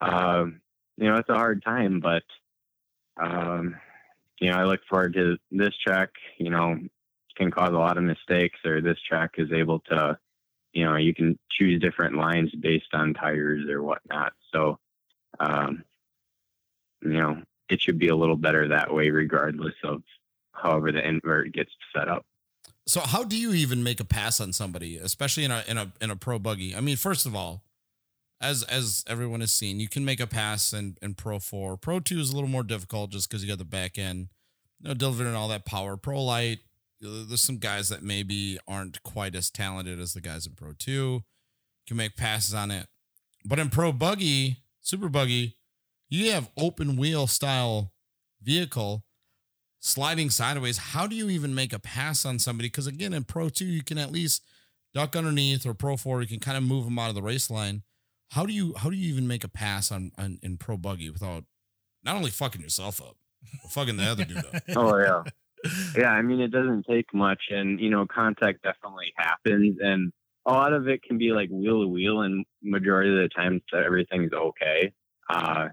Um, 0.02 0.60
you 0.98 1.08
know, 1.08 1.16
it's 1.16 1.28
a 1.30 1.34
hard 1.34 1.62
time, 1.64 2.00
but, 2.00 2.24
um, 3.16 3.76
you 4.40 4.50
know, 4.50 4.58
I 4.58 4.64
look 4.64 4.80
forward 4.88 5.14
to 5.14 5.38
this 5.50 5.74
track, 5.78 6.10
you 6.38 6.50
know, 6.50 6.78
can 7.36 7.50
cause 7.50 7.70
a 7.70 7.78
lot 7.78 7.96
of 7.96 8.04
mistakes 8.04 8.58
or 8.66 8.82
this 8.82 8.98
track 9.08 9.32
is 9.38 9.50
able 9.50 9.80
to, 9.88 10.18
you 10.74 10.84
know, 10.84 10.96
you 10.96 11.14
can 11.14 11.38
choose 11.50 11.80
different 11.80 12.16
lines 12.16 12.50
based 12.60 12.92
on 12.92 13.14
tires 13.14 13.68
or 13.70 13.82
whatnot. 13.82 14.32
So, 14.52 14.78
um, 15.40 15.84
you 17.00 17.10
know, 17.10 17.42
it 17.68 17.80
should 17.80 17.98
be 17.98 18.08
a 18.08 18.16
little 18.16 18.36
better 18.36 18.68
that 18.68 18.92
way, 18.92 19.10
regardless 19.10 19.74
of 19.84 20.02
however 20.52 20.92
the 20.92 21.06
invert 21.06 21.52
gets 21.52 21.70
set 21.94 22.08
up. 22.08 22.26
So 22.86 23.00
how 23.00 23.24
do 23.24 23.38
you 23.38 23.52
even 23.54 23.82
make 23.82 24.00
a 24.00 24.04
pass 24.04 24.40
on 24.40 24.52
somebody, 24.52 24.96
especially 24.98 25.44
in 25.44 25.50
a 25.50 25.64
in 25.66 25.78
a 25.78 25.92
in 26.00 26.10
a 26.10 26.16
pro 26.16 26.38
buggy? 26.38 26.76
I 26.76 26.80
mean, 26.80 26.96
first 26.96 27.24
of 27.24 27.34
all, 27.34 27.62
as 28.40 28.62
as 28.64 29.04
everyone 29.08 29.40
has 29.40 29.52
seen, 29.52 29.80
you 29.80 29.88
can 29.88 30.04
make 30.04 30.20
a 30.20 30.26
pass 30.26 30.72
in, 30.72 30.98
in 31.00 31.14
Pro 31.14 31.38
Four. 31.38 31.76
Pro 31.76 32.00
Two 32.00 32.18
is 32.18 32.30
a 32.30 32.34
little 32.34 32.50
more 32.50 32.62
difficult 32.62 33.10
just 33.10 33.28
because 33.28 33.42
you 33.42 33.48
got 33.48 33.58
the 33.58 33.64
back 33.64 33.96
end, 33.96 34.28
you 34.80 34.88
know, 34.88 34.94
delivering 34.94 35.34
all 35.34 35.48
that 35.48 35.64
power. 35.64 35.96
Pro 35.96 36.22
Light, 36.22 36.58
there's 37.00 37.40
some 37.42 37.58
guys 37.58 37.88
that 37.88 38.02
maybe 38.02 38.58
aren't 38.66 39.02
quite 39.02 39.34
as 39.34 39.50
talented 39.50 39.98
as 40.00 40.14
the 40.14 40.20
guys 40.20 40.46
in 40.46 40.54
Pro 40.54 40.72
Two. 40.72 41.22
Can 41.86 41.98
make 41.98 42.16
passes 42.16 42.54
on 42.54 42.70
it, 42.70 42.86
but 43.44 43.58
in 43.58 43.68
Pro 43.68 43.92
Buggy, 43.92 44.58
Super 44.80 45.08
Buggy, 45.10 45.56
you 46.08 46.30
have 46.32 46.50
open 46.56 46.96
wheel 46.96 47.26
style 47.26 47.92
vehicle 48.42 49.04
sliding 49.80 50.30
sideways. 50.30 50.78
How 50.78 51.06
do 51.06 51.14
you 51.14 51.28
even 51.28 51.54
make 51.54 51.72
a 51.72 51.78
pass 51.78 52.24
on 52.24 52.38
somebody? 52.38 52.68
Because 52.68 52.86
again, 52.86 53.12
in 53.12 53.24
Pro 53.24 53.50
2, 53.50 53.66
you 53.66 53.82
can 53.82 53.98
at 53.98 54.10
least 54.10 54.42
duck 54.94 55.14
underneath, 55.14 55.66
or 55.66 55.74
Pro 55.74 55.96
4, 55.96 56.22
you 56.22 56.28
can 56.28 56.40
kind 56.40 56.56
of 56.56 56.62
move 56.62 56.84
them 56.86 56.98
out 56.98 57.10
of 57.10 57.14
the 57.14 57.22
race 57.22 57.50
line. 57.50 57.82
How 58.30 58.46
do 58.46 58.52
you 58.52 58.74
how 58.78 58.90
do 58.90 58.96
you 58.96 59.08
even 59.12 59.28
make 59.28 59.44
a 59.44 59.48
pass 59.48 59.92
on, 59.92 60.10
on 60.18 60.38
in 60.42 60.56
Pro 60.56 60.76
Buggy 60.76 61.10
without 61.10 61.44
not 62.02 62.16
only 62.16 62.30
fucking 62.30 62.62
yourself 62.62 63.00
up, 63.00 63.16
but 63.62 63.70
fucking 63.70 63.96
the 63.98 64.04
other 64.04 64.24
dude 64.24 64.38
up? 64.38 64.62
Oh 64.74 64.96
yeah. 64.96 65.22
Yeah, 65.96 66.10
I 66.10 66.22
mean 66.22 66.40
it 66.40 66.50
doesn't 66.50 66.86
take 66.88 67.12
much 67.12 67.44
and 67.50 67.80
you 67.80 67.90
know, 67.90 68.06
contact 68.06 68.62
definitely 68.62 69.12
happens 69.16 69.76
and 69.80 70.12
a 70.46 70.52
lot 70.52 70.72
of 70.72 70.88
it 70.88 71.02
can 71.02 71.16
be 71.16 71.32
like 71.32 71.48
wheel 71.50 71.82
to 71.82 71.88
wheel 71.88 72.20
and 72.20 72.44
majority 72.62 73.10
of 73.10 73.16
the 73.16 73.28
times 73.28 73.62
everything's 73.74 74.32
okay. 74.32 74.92
Uh 75.28 75.68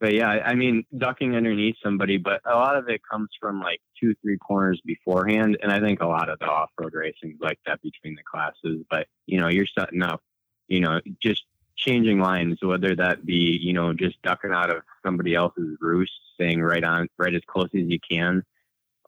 but 0.00 0.14
yeah, 0.14 0.28
I 0.28 0.54
mean 0.54 0.84
ducking 0.98 1.36
underneath 1.36 1.76
somebody, 1.82 2.18
but 2.18 2.40
a 2.44 2.56
lot 2.56 2.76
of 2.76 2.88
it 2.88 3.02
comes 3.08 3.28
from 3.40 3.60
like 3.60 3.80
two, 4.00 4.16
three 4.20 4.36
corners 4.36 4.80
beforehand. 4.84 5.58
And 5.62 5.70
I 5.70 5.78
think 5.78 6.00
a 6.00 6.06
lot 6.06 6.28
of 6.28 6.40
the 6.40 6.46
off 6.46 6.70
road 6.76 6.92
racing 6.92 7.30
is 7.30 7.40
like 7.40 7.60
that 7.66 7.80
between 7.82 8.16
the 8.16 8.22
classes. 8.28 8.84
But 8.90 9.06
you 9.26 9.38
know, 9.38 9.46
you're 9.46 9.66
setting 9.78 10.02
up, 10.02 10.20
you 10.66 10.80
know, 10.80 11.00
just 11.22 11.44
changing 11.76 12.18
lines, 12.18 12.58
whether 12.62 12.96
that 12.96 13.24
be, 13.24 13.58
you 13.62 13.72
know, 13.72 13.92
just 13.92 14.20
ducking 14.22 14.52
out 14.52 14.70
of 14.70 14.82
somebody 15.06 15.36
else's 15.36 15.76
roost, 15.80 16.12
staying 16.34 16.60
right 16.60 16.82
on 16.82 17.08
right 17.16 17.34
as 17.34 17.42
close 17.46 17.68
as 17.72 17.82
you 17.86 17.98
can 18.10 18.42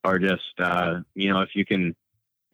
or 0.05 0.19
just 0.19 0.43
uh, 0.59 1.01
you 1.15 1.33
know 1.33 1.41
if 1.41 1.51
you 1.55 1.65
can 1.65 1.95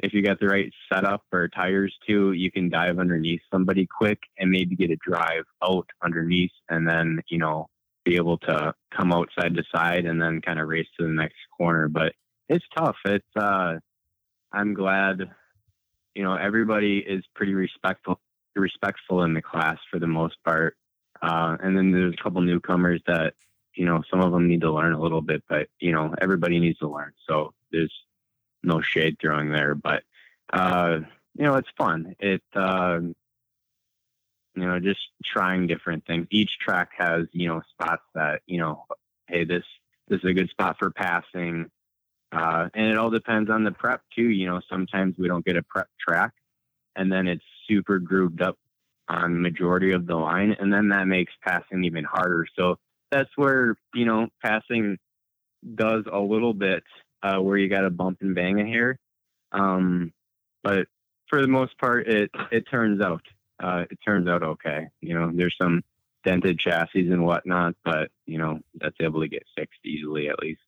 if 0.03 0.15
you 0.15 0.23
got 0.23 0.41
the 0.41 0.47
right 0.47 0.73
setup 0.93 1.23
or 1.33 1.49
tires 1.49 1.95
too 2.07 2.33
you 2.33 2.51
can 2.51 2.71
dive 2.71 2.99
underneath 2.99 3.43
somebody 3.53 3.87
quick 3.87 4.19
and 4.39 4.51
maybe 4.51 4.75
get 4.77 4.91
a 4.91 4.97
drive 4.97 5.45
out 5.63 5.87
underneath 6.03 6.53
and 6.69 6.89
then 6.89 7.21
you 7.29 7.39
know 7.39 7.67
be 8.05 8.17
able 8.17 8.39
to 8.39 8.73
come 8.97 9.13
out 9.13 9.29
side 9.39 9.55
to 9.55 9.63
side 9.75 10.07
and 10.07 10.21
then 10.23 10.41
kind 10.41 10.59
of 10.59 10.67
race 10.67 10.87
to 10.99 11.07
the 11.07 11.13
next 11.13 11.37
corner. 11.55 11.87
But 11.87 12.15
it's 12.49 12.65
tough. 12.77 12.97
It's 13.05 13.37
uh 13.37 13.75
i'm 14.53 14.75
glad 14.75 15.21
you 16.17 16.25
know 16.25 16.35
everybody 16.35 16.99
is 16.99 17.23
pretty 17.37 17.55
respectful 17.55 18.19
respectful 18.57 19.23
in 19.23 19.35
the 19.35 19.43
class 19.43 19.79
for 19.91 19.99
the 19.99 20.07
most 20.07 20.37
part. 20.45 20.77
Uh, 21.23 21.57
and 21.63 21.77
then 21.77 21.93
there's 21.93 22.15
a 22.19 22.23
couple 22.23 22.41
newcomers 22.41 23.01
that 23.07 23.35
you 23.81 23.87
know, 23.87 24.03
some 24.11 24.21
of 24.21 24.31
them 24.31 24.47
need 24.47 24.61
to 24.61 24.71
learn 24.71 24.93
a 24.93 25.01
little 25.01 25.23
bit, 25.23 25.43
but 25.49 25.69
you 25.79 25.91
know, 25.91 26.15
everybody 26.21 26.59
needs 26.61 26.79
to 26.81 26.87
learn. 26.87 27.15
So 27.27 27.55
there's 27.73 27.95
no 28.63 28.83
shade 28.83 29.17
throwing 29.19 29.51
there, 29.53 29.75
but 29.75 30.03
uh, 30.53 30.99
you 31.35 31.45
know, 31.45 31.55
it's 31.55 31.71
fun. 31.79 32.15
It 32.19 32.43
uh, 32.55 33.01
you 34.55 34.67
know, 34.67 34.79
just 34.81 35.01
trying 35.25 35.67
different 35.67 36.05
things. 36.07 36.27
Each 36.31 36.59
track 36.59 36.91
has, 36.99 37.25
you 37.33 37.49
know, 37.49 37.63
spots 37.71 38.03
that, 38.15 38.43
you 38.45 38.59
know, 38.59 38.85
hey, 39.29 39.45
this 39.45 39.65
this 40.09 40.19
is 40.19 40.29
a 40.29 40.35
good 40.35 40.51
spot 40.51 40.77
for 40.79 40.91
passing. 40.91 41.71
Uh, 42.33 42.69
and 42.75 42.87
it 42.87 42.99
all 42.99 43.09
depends 43.09 43.49
on 43.49 43.65
the 43.65 43.73
prep 43.73 44.03
too. 44.15 44.29
You 44.29 44.47
know, 44.47 44.61
sometimes 44.69 45.15
we 45.17 45.27
don't 45.27 45.45
get 45.45 45.57
a 45.57 45.63
prep 45.63 45.89
track 45.99 46.33
and 46.97 47.11
then 47.11 47.27
it's 47.27 47.45
super 47.67 47.99
grooved 47.99 48.43
up 48.43 48.59
on 49.09 49.41
majority 49.41 49.93
of 49.93 50.07
the 50.07 50.17
line. 50.17 50.55
And 50.61 50.71
then 50.71 50.91
that 50.91 51.07
makes 51.07 51.33
passing 51.43 51.85
even 51.85 52.05
harder. 52.05 52.47
So 52.55 52.79
that's 53.11 53.31
where, 53.37 53.77
you 53.95 54.05
know, 54.05 54.29
passing 54.43 54.99
does 55.75 56.05
a 56.11 56.19
little 56.19 56.55
bit, 56.55 56.83
uh, 57.23 57.39
where 57.39 57.57
you 57.57 57.69
got 57.69 57.83
to 57.83 57.91
bump 57.91 58.19
and 58.21 58.35
bang 58.35 58.61
a 58.61 58.67
hair. 58.67 58.99
Um, 59.53 60.13
but 60.63 60.87
for 61.29 61.41
the 61.41 61.49
most 61.49 61.79
part, 61.79 62.09
it, 62.09 62.31
it 62.51 62.65
turns 62.71 63.01
out, 63.03 63.23
uh, 63.63 63.85
it 63.91 63.99
turns 64.05 64.29
out 64.29 64.43
okay. 64.43 64.89
You 65.01 65.15
know, 65.15 65.31
there's 65.35 65.57
some 65.61 65.83
dented 66.25 66.59
chassis 66.59 67.11
and 67.11 67.25
whatnot, 67.25 67.75
but 67.85 68.11
you 68.27 68.39
know, 68.39 68.61
that's 68.75 68.97
able 69.01 69.21
to 69.21 69.29
get 69.29 69.45
fixed 69.57 69.81
easily 69.85 70.29
at 70.29 70.39
least. 70.39 70.61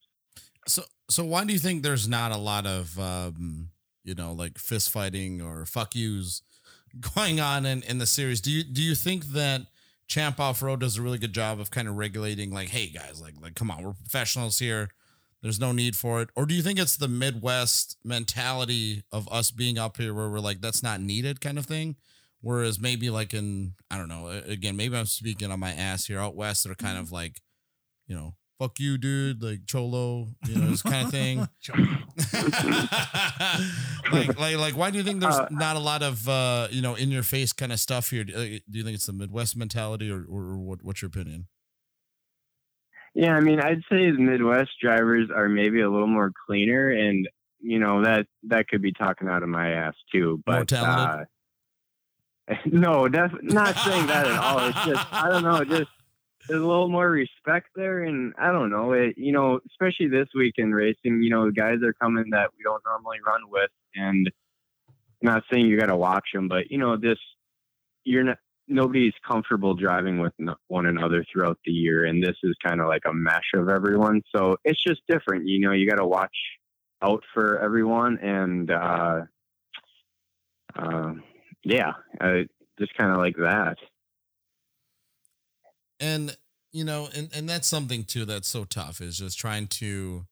So, 0.67 0.83
so 1.09 1.25
why 1.25 1.45
do 1.45 1.53
you 1.53 1.59
think 1.59 1.83
there's 1.83 2.09
not 2.09 2.33
a 2.33 2.37
lot 2.37 2.67
of, 2.67 2.99
um, 2.99 3.71
you 4.05 4.15
know, 4.15 4.33
like 4.33 4.59
fist 4.59 4.91
fighting 4.91 5.41
or 5.41 5.67
fuck 5.67 5.95
yous 5.95 6.43
going 7.15 7.41
on 7.41 7.67
in, 7.67 7.83
in 7.83 7.99
the 7.99 8.07
series? 8.07 8.41
Do 8.41 8.51
you 8.51 8.65
do 8.65 8.83
you 8.83 8.95
think 8.95 9.27
that 9.27 9.63
Champ 10.09 10.39
Off 10.41 10.63
Road 10.63 10.81
does 10.81 10.99
a 10.99 11.03
really 11.03 11.19
good 11.19 11.33
job 11.33 11.61
of 11.61 11.71
kind 11.71 11.89
of 11.89 11.97
regulating, 11.97 12.53
like, 12.53 12.69
hey 12.69 12.89
guys, 12.89 13.21
like, 13.21 13.35
like, 13.41 13.55
come 13.55 13.71
on, 13.71 13.83
we're 13.83 13.93
professionals 13.93 14.59
here. 14.59 14.91
There's 15.43 15.59
no 15.59 15.73
need 15.73 15.97
for 15.97 16.23
it. 16.23 16.29
Or 16.37 16.47
do 16.47 16.55
you 16.55 16.63
think 16.63 16.79
it's 16.79 16.97
the 16.97 17.09
Midwest 17.09 17.97
mentality 18.05 19.03
of 19.11 19.29
us 19.33 19.51
being 19.51 19.77
up 19.77 19.97
here 19.97 20.15
where 20.15 20.29
we're 20.29 20.39
like, 20.39 20.61
that's 20.61 20.83
not 20.83 21.01
needed 21.01 21.41
kind 21.41 21.59
of 21.59 21.67
thing? 21.67 21.97
Whereas 22.41 22.81
maybe 22.81 23.11
like 23.11 23.35
in, 23.35 23.75
I 23.91 23.99
don't 23.99 24.09
know, 24.09 24.29
again, 24.47 24.77
maybe 24.77 24.97
I'm 24.97 25.07
speaking 25.07 25.51
on 25.51 25.61
my 25.61 25.73
ass 25.73 26.07
here 26.07 26.21
out 26.21 26.37
west, 26.37 26.65
they're 26.65 26.75
kind 26.75 26.95
mm-hmm. 26.95 27.03
of 27.03 27.13
like, 27.13 27.41
you 28.07 28.15
know, 28.15 28.35
fuck 28.59 28.79
you, 28.79 28.99
dude, 28.99 29.43
like 29.43 29.67
cholo, 29.67 30.29
you 30.47 30.57
know, 30.57 30.69
this 30.69 30.83
kind 30.83 31.07
of 31.07 31.11
thing. 31.11 31.39
like, 34.13 34.39
like, 34.39 34.57
like, 34.57 34.77
why 34.77 34.91
do 34.91 34.99
you 34.99 35.05
think 35.05 35.21
there's 35.21 35.35
Uh, 35.35 35.49
not 35.51 35.77
a 35.77 35.81
lot 35.81 36.03
of, 36.03 36.29
uh, 36.29 36.69
you 36.71 36.83
know, 36.83 36.95
in 36.95 37.11
your 37.11 37.23
face 37.23 37.53
kind 37.53 37.73
of 37.73 37.81
stuff 37.81 38.11
here? 38.11 38.25
Do 38.25 38.33
you 38.35 38.85
think 38.85 38.95
it's 38.95 39.07
the 39.07 39.13
Midwest 39.13 39.57
mentality, 39.57 40.11
or, 40.11 40.25
or, 40.29 40.59
what? 40.59 40.83
What's 40.83 41.03
your 41.03 41.09
opinion? 41.09 41.47
Yeah, 43.15 43.35
I 43.35 43.41
mean, 43.41 43.61
I'd 43.61 43.83
say 43.91 44.11
the 44.11 44.19
Midwest 44.19 44.71
drivers 44.81 45.29
are 45.35 45.49
maybe 45.49 45.81
a 45.81 45.91
little 45.91 46.07
more 46.07 46.33
cleaner, 46.47 46.91
and 46.91 47.29
you 47.61 47.79
know 47.79 48.05
that 48.05 48.27
that 48.45 48.69
could 48.69 48.83
be 48.83 48.93
talking 48.93 49.29
out 49.29 49.43
of 49.43 49.49
my 49.49 49.73
ass 49.73 49.95
too. 50.11 50.43
But 50.47 50.73
uh, 50.73 51.25
no, 52.67 53.09
def- 53.09 53.43
not 53.43 53.77
saying 53.77 54.07
that 54.07 54.27
at 54.27 54.39
all. 54.39 54.59
It's 54.69 54.85
just 54.85 55.13
I 55.13 55.29
don't 55.29 55.43
know, 55.43 55.65
just 55.65 55.91
there's 56.49 56.63
a 56.63 56.67
little 56.67 56.89
more 56.89 57.09
respect 57.09 57.69
there, 57.75 58.03
and 58.03 58.35
I 58.39 58.51
don't 58.51 58.71
know, 58.71 58.93
it, 58.93 59.17
you 59.17 59.33
know, 59.33 59.61
especially 59.69 60.09
this 60.09 60.29
week 60.35 60.55
in 60.57 60.73
racing, 60.73 61.23
you 61.23 61.31
know, 61.31 61.51
guys 61.51 61.83
are 61.85 61.95
coming 61.95 62.31
that 62.31 62.51
we 62.57 62.65
don't 62.65 62.83
normally 62.85 63.19
run 63.27 63.43
with, 63.49 63.71
and 63.95 64.31
not 65.23 65.45
saying 65.53 65.67
you 65.67 65.79
got 65.79 65.87
to 65.87 65.97
watch 65.97 66.29
them, 66.35 66.49
but 66.49 66.71
you 66.71 66.79
know, 66.79 66.97
this 66.97 67.19
you're 68.05 68.25
not 68.25 68.39
nobody's 68.69 69.13
comfortable 69.27 69.75
driving 69.75 70.19
with 70.19 70.33
one 70.69 70.87
another 70.87 71.25
throughout 71.31 71.59
the 71.65 71.73
year 71.73 72.05
and 72.05 72.23
this 72.23 72.37
is 72.43 72.55
kind 72.65 72.81
of 72.81 72.89
like 72.89 73.03
a 73.07 73.13
mesh 73.13 73.51
of 73.55 73.69
everyone 73.69 74.23
so 74.35 74.57
it's 74.65 74.83
just 74.83 75.01
different 75.09 75.47
you 75.47 75.59
know 75.59 75.73
you 75.73 75.89
got 75.89 75.97
to 75.97 76.07
watch 76.07 76.37
out 77.03 77.23
for 77.35 77.59
everyone 77.59 78.19
and 78.19 78.71
uh 78.71 79.21
uh 80.77 81.13
yeah 81.65 81.93
uh, 82.21 82.39
just 82.79 82.95
kind 82.97 83.13
of 83.13 83.19
like 83.19 83.37
that 83.37 83.77
and 86.03 86.37
you 86.73 86.85
know 86.85 87.09
and 87.15 87.31
and 87.35 87.49
that's 87.49 87.69
something 87.69 88.05
too 88.05 88.27
that's 88.27 88.49
so 88.49 88.65
tough 88.65 89.01
is 89.01 89.17
just 89.19 89.39
trying 89.39 89.67
to 89.69 90.27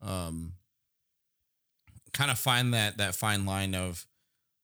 um 0.00 0.52
kind 2.12 2.30
of 2.30 2.38
find 2.38 2.72
that 2.72 2.96
that 2.96 3.14
fine 3.14 3.44
line 3.44 3.74
of 3.74 4.06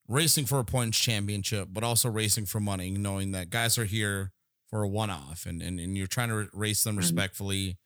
racing 0.08 0.46
for 0.46 0.60
a 0.60 0.64
points 0.64 0.98
championship 0.98 1.68
but 1.70 1.82
also 1.84 2.08
racing 2.08 2.46
for 2.46 2.60
money 2.60 2.90
knowing 2.90 3.32
that 3.32 3.50
guys 3.50 3.76
are 3.76 3.84
here 3.84 4.30
for 4.68 4.82
a 4.82 4.88
one-off 4.88 5.44
and 5.46 5.60
and, 5.60 5.80
and 5.80 5.96
you're 5.96 6.06
trying 6.06 6.28
to 6.28 6.48
race 6.52 6.82
them 6.84 6.96
respectfully. 6.96 7.76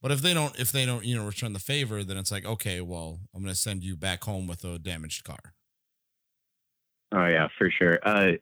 But 0.00 0.10
if 0.10 0.20
they 0.20 0.34
don't 0.34 0.58
if 0.58 0.72
they 0.72 0.84
don't 0.84 1.04
you 1.04 1.16
know 1.16 1.24
return 1.24 1.52
the 1.52 1.58
favor 1.58 2.02
then 2.02 2.16
it's 2.16 2.32
like 2.32 2.44
okay 2.44 2.80
well 2.80 3.20
i'm 3.34 3.42
going 3.42 3.54
to 3.54 3.58
send 3.58 3.84
you 3.84 3.96
back 3.96 4.24
home 4.24 4.46
with 4.46 4.64
a 4.64 4.78
damaged 4.78 5.24
car. 5.24 5.54
Oh 7.12 7.26
yeah 7.26 7.48
for 7.56 7.70
sure. 7.70 7.98
Uh 8.02 8.32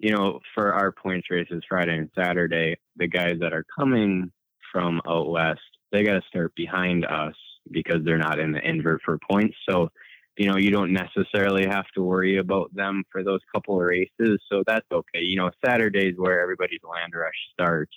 you 0.00 0.12
know 0.12 0.40
for 0.54 0.72
our 0.74 0.90
points 0.90 1.30
races 1.30 1.62
friday 1.68 1.96
and 1.96 2.10
saturday 2.16 2.76
the 2.96 3.06
guys 3.06 3.36
that 3.40 3.52
are 3.52 3.64
coming 3.78 4.30
from 4.72 5.00
out 5.06 5.30
west 5.30 5.60
they 5.92 6.02
got 6.02 6.14
to 6.14 6.22
start 6.28 6.52
behind 6.56 7.04
us 7.04 7.34
because 7.70 8.04
they're 8.04 8.18
not 8.18 8.38
in 8.40 8.52
the 8.52 8.68
invert 8.68 9.00
for 9.04 9.18
points 9.30 9.56
so 9.68 9.88
you 10.40 10.46
know, 10.50 10.56
you 10.56 10.70
don't 10.70 10.94
necessarily 10.94 11.66
have 11.66 11.84
to 11.94 12.02
worry 12.02 12.38
about 12.38 12.74
them 12.74 13.04
for 13.12 13.22
those 13.22 13.40
couple 13.54 13.74
of 13.78 13.86
races. 13.86 14.40
So 14.50 14.62
that's 14.66 14.86
okay. 14.90 15.20
You 15.20 15.36
know, 15.36 15.50
Saturdays 15.62 16.14
where 16.16 16.40
everybody's 16.40 16.80
land 16.82 17.12
rush 17.14 17.34
starts, 17.52 17.92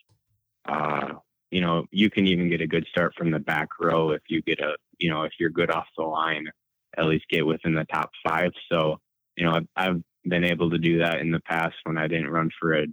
uh, 0.68 1.14
you 1.52 1.62
know, 1.62 1.86
you 1.90 2.10
can 2.10 2.28
even 2.28 2.50
get 2.50 2.60
a 2.60 2.68
good 2.68 2.86
start 2.90 3.14
from 3.18 3.32
the 3.32 3.40
back 3.40 3.70
row 3.80 4.12
if 4.12 4.24
you 4.28 4.42
get 4.42 4.60
a, 4.60 4.76
you 4.98 5.10
know, 5.10 5.24
if 5.24 5.32
you're 5.40 5.52
good 5.52 5.72
off 5.72 5.86
the 5.98 6.04
line, 6.04 6.48
at 6.98 7.06
least 7.06 7.24
get 7.30 7.46
within 7.46 7.76
the 7.76 7.86
top 7.86 8.12
five. 8.28 8.52
So, 8.70 9.00
you 9.38 9.46
know, 9.46 9.54
I've, 9.54 9.68
I've 9.78 10.04
been 10.28 10.44
able 10.44 10.70
to 10.70 10.78
do 10.78 11.00
that 11.00 11.20
in 11.20 11.32
the 11.32 11.40
past 11.42 11.76
when 11.84 11.98
I 11.98 12.08
didn't 12.08 12.30
run 12.30 12.50
for 12.60 12.74
a, 12.74 12.86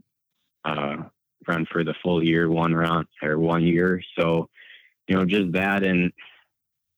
uh, 0.64 0.96
run 1.46 1.66
for 1.70 1.84
the 1.84 1.94
full 2.02 2.22
year, 2.22 2.50
one 2.50 2.74
round 2.74 3.06
or 3.22 3.38
one 3.38 3.62
year. 3.62 4.02
So, 4.18 4.48
you 5.08 5.16
know, 5.16 5.24
just 5.24 5.52
that 5.52 5.82
and, 5.82 6.12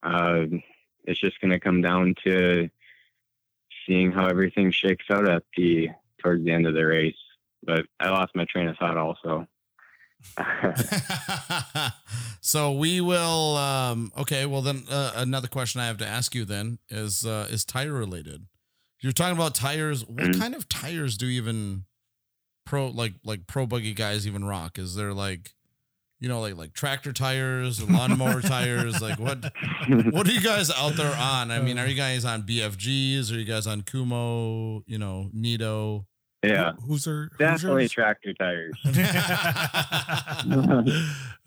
uh, 0.02 0.44
it's 1.04 1.20
just 1.20 1.40
going 1.40 1.50
to 1.50 1.60
come 1.60 1.80
down 1.82 2.14
to 2.24 2.68
seeing 3.86 4.12
how 4.12 4.26
everything 4.26 4.70
shakes 4.70 5.06
out 5.10 5.28
at 5.28 5.42
the 5.56 5.88
towards 6.18 6.44
the 6.44 6.52
end 6.52 6.66
of 6.66 6.74
the 6.74 6.84
race. 6.84 7.16
But 7.62 7.86
I 8.00 8.10
lost 8.10 8.34
my 8.34 8.44
train 8.44 8.68
of 8.68 8.76
thought 8.76 8.96
also. 8.96 9.46
so 12.40 12.72
we 12.72 13.00
will 13.00 13.56
um 13.56 14.12
okay 14.16 14.46
well 14.46 14.62
then 14.62 14.84
uh, 14.88 15.10
another 15.16 15.48
question 15.48 15.80
i 15.80 15.86
have 15.88 15.98
to 15.98 16.06
ask 16.06 16.32
you 16.32 16.44
then 16.44 16.78
is 16.88 17.26
uh 17.26 17.48
is 17.50 17.64
tire 17.64 17.92
related 17.92 18.46
you're 19.02 19.12
talking 19.12 19.36
about 19.36 19.54
tires. 19.54 20.06
What 20.06 20.30
Mhm. 20.30 20.38
kind 20.40 20.54
of 20.54 20.66
tires 20.68 21.16
do 21.18 21.26
even 21.26 21.84
pro 22.64 22.86
like 22.88 23.14
like 23.24 23.46
pro 23.46 23.66
buggy 23.66 23.92
guys 23.94 24.26
even 24.26 24.44
rock? 24.44 24.78
Is 24.78 24.94
there 24.94 25.12
like 25.12 25.54
you 26.20 26.28
know 26.28 26.40
like 26.40 26.56
like 26.56 26.72
tractor 26.72 27.12
tires 27.12 27.82
lawnmower 27.88 28.40
tires? 28.42 29.00
Like 29.02 29.18
what 29.18 29.52
what 30.12 30.26
are 30.28 30.32
you 30.32 30.40
guys 30.40 30.70
out 30.70 30.94
there 30.96 31.14
on? 31.16 31.50
I 31.50 31.60
mean 31.60 31.78
are 31.78 31.86
you 31.86 31.96
guys 31.96 32.24
on 32.24 32.42
bfgs 32.44 33.30
are 33.32 33.38
you 33.38 33.44
guys 33.44 33.66
on 33.66 33.82
Kumho 33.82 34.82
you 34.86 34.98
know 34.98 35.30
Nitto 35.36 36.06
yeah, 36.44 36.72
Who's 36.88 37.04
her? 37.04 37.30
definitely 37.38 37.88
tractor 37.88 38.34
tires. 38.34 38.72
uh, 38.84 40.82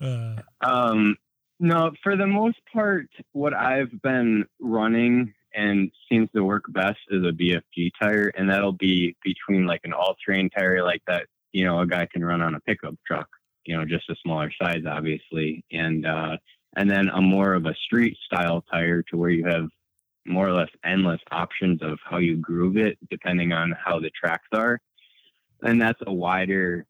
Um, 0.62 1.16
no, 1.60 1.92
for 2.02 2.16
the 2.16 2.26
most 2.26 2.58
part, 2.72 3.06
what 3.32 3.54
I've 3.54 4.00
been 4.02 4.44
running 4.60 5.32
and 5.56 5.90
seems 6.08 6.28
to 6.34 6.44
work 6.44 6.64
best 6.68 6.98
is 7.10 7.24
a 7.24 7.32
BFG 7.32 7.90
tire, 8.00 8.28
and 8.36 8.48
that'll 8.48 8.72
be 8.72 9.16
between 9.24 9.66
like 9.66 9.80
an 9.84 9.92
all-terrain 9.92 10.50
tire 10.50 10.84
like 10.84 11.02
that. 11.06 11.26
You 11.52 11.64
know, 11.64 11.80
a 11.80 11.86
guy 11.86 12.06
can 12.12 12.24
run 12.24 12.42
on 12.42 12.54
a 12.54 12.60
pickup 12.60 12.94
truck. 13.06 13.28
You 13.64 13.76
know, 13.76 13.84
just 13.84 14.08
a 14.10 14.14
smaller 14.22 14.52
size, 14.62 14.84
obviously, 14.88 15.64
and 15.72 16.06
uh, 16.06 16.36
and 16.76 16.90
then 16.90 17.08
a 17.08 17.20
more 17.20 17.54
of 17.54 17.64
a 17.64 17.74
street 17.86 18.16
style 18.24 18.62
tire 18.70 19.02
to 19.10 19.16
where 19.16 19.30
you 19.30 19.46
have 19.46 19.68
more 20.26 20.46
or 20.46 20.52
less 20.52 20.68
endless 20.84 21.20
options 21.30 21.80
of 21.82 21.98
how 22.04 22.18
you 22.18 22.36
groove 22.36 22.76
it 22.76 22.98
depending 23.10 23.52
on 23.52 23.74
how 23.82 23.98
the 23.98 24.10
tracks 24.10 24.48
are. 24.52 24.80
And 25.62 25.80
that's 25.80 26.00
a 26.06 26.12
wider 26.12 26.84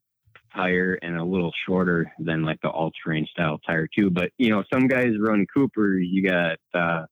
tire 0.55 0.99
and 1.03 1.17
a 1.17 1.25
little 1.25 1.53
shorter 1.67 2.11
than 2.19 2.43
like 2.43 2.61
the 2.63 2.69
all 2.69 2.91
terrain 3.05 3.27
style 3.31 3.61
tire 3.67 3.87
too. 3.87 4.11
But 4.11 4.31
you 4.39 4.51
know, 4.51 4.65
some 4.73 4.89
guys 4.89 5.11
run 5.21 5.47
Cooper. 5.55 5.99
You 5.99 6.29
got 6.29 6.59
uh 6.75 7.07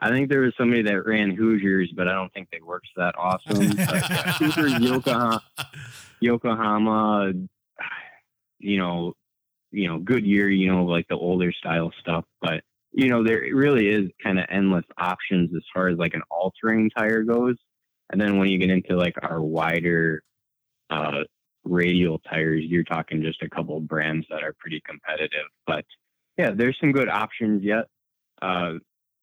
I 0.00 0.10
think 0.10 0.28
there 0.28 0.40
was 0.40 0.54
somebody 0.56 0.82
that 0.82 1.06
ran 1.06 1.34
Hoosiers, 1.34 1.92
but 1.94 2.06
I 2.06 2.12
don't 2.12 2.32
think 2.32 2.48
they 2.50 2.60
worked 2.64 2.88
that 2.96 3.14
awesome. 3.18 3.76
But, 3.76 4.80
Yokohama, 4.80 5.42
Yokohama, 6.20 7.32
you 8.58 8.78
know, 8.78 9.14
you 9.70 9.88
know, 9.88 9.98
Goodyear, 9.98 10.48
you 10.48 10.72
know, 10.72 10.84
like 10.84 11.08
the 11.08 11.16
older 11.16 11.52
style 11.52 11.92
stuff. 12.00 12.24
But 12.40 12.62
you 12.92 13.08
know, 13.08 13.22
there 13.22 13.42
really 13.52 13.88
is 13.88 14.10
kind 14.22 14.38
of 14.38 14.46
endless 14.50 14.84
options 14.96 15.50
as 15.54 15.62
far 15.74 15.88
as 15.88 15.98
like 15.98 16.14
an 16.14 16.22
all 16.30 16.52
terrain 16.60 16.90
tire 16.96 17.22
goes. 17.22 17.56
And 18.10 18.20
then 18.20 18.38
when 18.38 18.48
you 18.48 18.58
get 18.58 18.70
into 18.70 18.96
like 18.96 19.16
our 19.22 19.40
wider 19.40 20.22
uh, 20.90 21.24
radial 21.64 22.20
tires, 22.20 22.64
you're 22.66 22.84
talking 22.84 23.22
just 23.22 23.42
a 23.42 23.50
couple 23.50 23.78
brands 23.80 24.26
that 24.30 24.42
are 24.42 24.54
pretty 24.58 24.80
competitive. 24.86 25.46
But 25.66 25.84
yeah, 26.38 26.52
there's 26.54 26.78
some 26.80 26.92
good 26.92 27.08
options 27.08 27.62
yet. 27.62 27.86
Uh, 28.40 28.74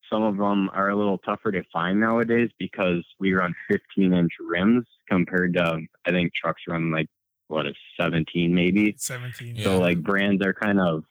some 0.10 0.24
of 0.24 0.38
them 0.38 0.70
are 0.74 0.90
a 0.90 0.96
little 0.96 1.18
tougher 1.20 1.52
to 1.52 1.64
find 1.72 2.00
nowadays 2.00 2.50
because 2.60 3.06
we 3.20 3.34
run 3.34 3.54
15 3.70 4.14
inch 4.14 4.32
rims 4.40 4.86
compared 5.10 5.54
to, 5.56 5.82
I 6.06 6.12
think 6.12 6.34
trucks 6.34 6.64
run 6.68 6.92
like 6.92 7.08
what 7.48 7.66
a 7.66 7.74
17 8.00 8.54
maybe. 8.54 8.96
17. 8.98 9.56
Yeah. 9.56 9.64
So 9.64 9.80
like 9.80 10.02
brands 10.02 10.46
are 10.46 10.54
kind 10.54 10.80
of 10.80 11.04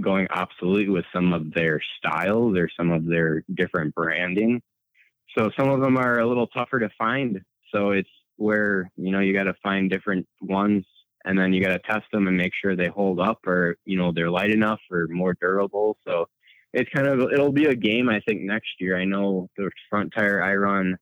going 0.00 0.26
obsolete 0.30 0.90
with 0.90 1.04
some 1.12 1.32
of 1.32 1.52
their 1.54 1.80
styles 1.98 2.56
or 2.56 2.68
some 2.76 2.90
of 2.90 3.06
their 3.06 3.44
different 3.54 3.94
branding. 3.94 4.62
So 5.36 5.50
some 5.56 5.68
of 5.68 5.80
them 5.80 5.96
are 5.96 6.18
a 6.18 6.26
little 6.26 6.46
tougher 6.48 6.80
to 6.80 6.90
find. 6.98 7.40
So 7.72 7.90
it's 7.90 8.10
where, 8.36 8.90
you 8.96 9.10
know, 9.12 9.20
you 9.20 9.32
got 9.32 9.44
to 9.44 9.54
find 9.62 9.90
different 9.90 10.26
ones 10.40 10.84
and 11.24 11.38
then 11.38 11.52
you 11.52 11.62
got 11.62 11.72
to 11.72 11.78
test 11.78 12.04
them 12.12 12.28
and 12.28 12.36
make 12.36 12.52
sure 12.60 12.76
they 12.76 12.88
hold 12.88 13.20
up 13.20 13.46
or, 13.46 13.76
you 13.84 13.96
know, 13.96 14.12
they're 14.12 14.30
light 14.30 14.50
enough 14.50 14.80
or 14.90 15.06
more 15.08 15.34
durable. 15.40 15.96
So 16.06 16.28
it's 16.74 16.90
kind 16.90 17.06
of, 17.06 17.32
it'll 17.32 17.52
be 17.52 17.66
a 17.66 17.74
game, 17.74 18.08
I 18.08 18.20
think, 18.20 18.42
next 18.42 18.80
year. 18.80 18.98
I 18.98 19.04
know 19.04 19.48
the 19.56 19.70
front 19.88 20.12
tire 20.14 20.42
I 20.42 20.54
run 20.56 20.96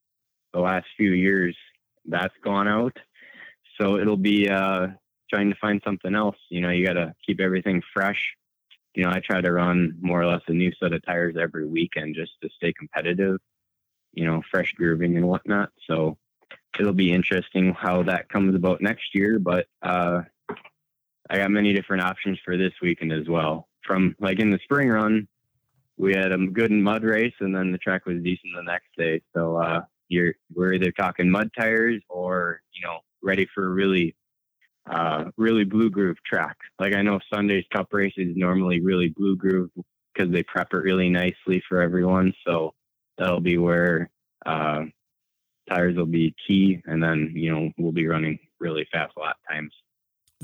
the 0.53 0.61
last 0.61 0.87
few 0.97 1.13
years, 1.13 1.57
that's 2.05 2.35
gone 2.45 2.69
out. 2.69 2.97
So 3.81 3.99
it'll 3.99 4.17
be, 4.17 4.49
uh, 4.49 4.89
trying 5.33 5.51
to 5.51 5.57
find 5.61 5.81
something 5.85 6.15
else. 6.15 6.37
You 6.51 6.61
know, 6.61 6.71
you 6.71 6.87
got 6.87 6.95
to 6.95 7.15
keep 7.27 7.41
everything 7.41 7.83
fresh. 7.95 8.35
You 8.95 9.05
know, 9.05 9.11
I 9.11 9.21
try 9.21 9.41
to 9.41 9.53
run 9.53 9.97
more 10.01 10.21
or 10.21 10.27
less 10.27 10.43
a 10.47 10.53
new 10.53 10.71
set 10.79 10.93
of 10.93 11.03
tires 11.05 11.37
every 11.41 11.67
weekend 11.67 12.15
just 12.15 12.33
to 12.43 12.51
stay 12.55 12.75
competitive, 12.75 13.39
you 14.13 14.27
know, 14.27 14.43
fresh 14.51 14.73
grooving 14.77 15.17
and 15.17 15.27
whatnot. 15.27 15.71
So 15.89 16.19
it'll 16.79 16.93
be 16.93 17.13
interesting 17.13 17.73
how 17.73 18.03
that 18.03 18.29
comes 18.29 18.55
about 18.55 18.83
next 18.83 19.15
year. 19.15 19.39
But 19.39 19.67
uh, 19.83 20.23
I 21.31 21.39
got 21.39 21.51
many 21.51 21.73
different 21.73 22.03
options 22.03 22.39
for 22.45 22.59
this 22.59 22.75
weekend 22.83 23.13
as 23.13 23.27
well. 23.27 23.69
From 23.87 24.15
like 24.21 24.39
in 24.39 24.51
the 24.51 24.61
spring 24.63 24.91
run, 24.91 25.27
we 25.97 26.15
had 26.15 26.33
a 26.33 26.39
good 26.39 26.71
mud 26.71 27.05
race 27.05 27.35
and 27.41 27.55
then 27.55 27.73
the 27.73 27.79
track 27.79 28.07
was 28.07 28.23
decent 28.23 28.53
the 28.57 28.63
next 28.63 28.89
day. 28.97 29.21
So 29.35 29.57
uh, 29.57 29.83
you're, 30.09 30.35
we're 30.55 30.75
either 30.75 30.93
talking 30.93 31.31
mud 31.31 31.51
tires 31.59 32.03
or, 32.09 32.61
you 32.75 32.87
know, 32.87 32.99
ready 33.23 33.47
for 33.55 33.67
a 33.67 33.71
really 33.71 34.15
uh, 34.91 35.25
really 35.37 35.65
blue 35.65 35.91
groove 35.91 36.17
track. 36.27 36.57
Like 36.79 36.95
I 36.95 37.03
know 37.03 37.21
Sunday's 37.33 37.65
Cup 37.73 37.89
race 37.93 38.15
is 38.17 38.37
normally 38.37 38.81
really 38.81 39.09
blue 39.09 39.37
groove 39.37 39.71
because 40.13 40.33
they 40.33 40.43
prep 40.43 40.73
it 40.73 40.79
really 40.79 41.09
nicely 41.09 41.63
for 41.69 41.81
everyone. 41.81 42.33
So 42.47 42.75
that'll 43.19 43.41
be 43.41 43.59
where 43.59 44.11
uh, 44.45 44.85
tires 45.69 45.97
will 45.97 46.07
be 46.07 46.35
key, 46.47 46.83
and 46.87 47.03
then 47.03 47.33
you 47.35 47.53
know 47.53 47.71
we'll 47.79 47.93
be 47.93 48.07
running 48.07 48.39
really 48.59 48.87
fast 48.93 49.13
lap 49.17 49.37
times. 49.51 49.73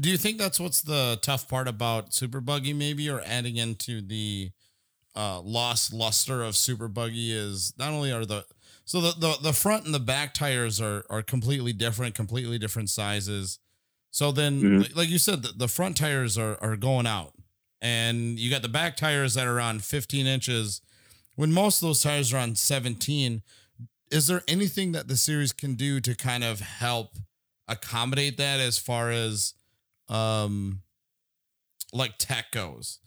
Do 0.00 0.10
you 0.10 0.16
think 0.16 0.38
that's 0.38 0.60
what's 0.60 0.82
the 0.82 1.18
tough 1.22 1.48
part 1.48 1.66
about 1.66 2.14
Super 2.14 2.40
Buggy, 2.40 2.72
maybe, 2.72 3.10
or 3.10 3.20
adding 3.26 3.56
into 3.56 4.00
the 4.00 4.52
uh, 5.18 5.40
lost 5.40 5.92
luster 5.92 6.42
of 6.42 6.56
Super 6.56 6.86
Buggy 6.88 7.32
is 7.32 7.72
not 7.76 7.90
only 7.92 8.12
are 8.12 8.24
the 8.24 8.44
so 8.84 9.00
the, 9.00 9.12
the 9.18 9.36
the 9.42 9.52
front 9.52 9.84
and 9.84 9.92
the 9.92 9.98
back 10.00 10.32
tires 10.32 10.80
are 10.80 11.04
are 11.10 11.22
completely 11.22 11.72
different, 11.72 12.14
completely 12.14 12.58
different 12.58 12.88
sizes. 12.88 13.58
So 14.10 14.32
then, 14.32 14.62
Mhm. 14.62 14.82
like- 14.82 14.96
like 14.96 15.08
you 15.10 15.18
said, 15.18 15.42
the, 15.42 15.52
the 15.52 15.68
front 15.68 15.96
tires 15.96 16.38
are 16.38 16.56
are 16.62 16.76
going 16.76 17.06
out, 17.06 17.34
and 17.82 18.38
you 18.38 18.48
got 18.48 18.62
the 18.62 18.68
back 18.68 18.96
tires 18.96 19.34
that 19.34 19.46
are 19.46 19.60
on 19.60 19.80
15 19.80 20.26
inches. 20.26 20.80
When 21.34 21.52
most 21.52 21.82
of 21.82 21.88
those 21.88 22.00
tires 22.02 22.32
are 22.32 22.38
on 22.38 22.54
17, 22.56 23.42
is 24.10 24.26
there 24.28 24.42
anything 24.48 24.92
that 24.92 25.08
the 25.08 25.16
series 25.16 25.52
can 25.52 25.74
do 25.74 26.00
to 26.00 26.14
kind 26.14 26.42
of 26.44 26.60
help 26.60 27.16
accommodate 27.68 28.36
that 28.38 28.60
as 28.60 28.78
far 28.78 29.10
as 29.10 29.52
um 30.08 30.80
like 31.92 32.16
tech 32.18 32.50
goes 32.52 32.98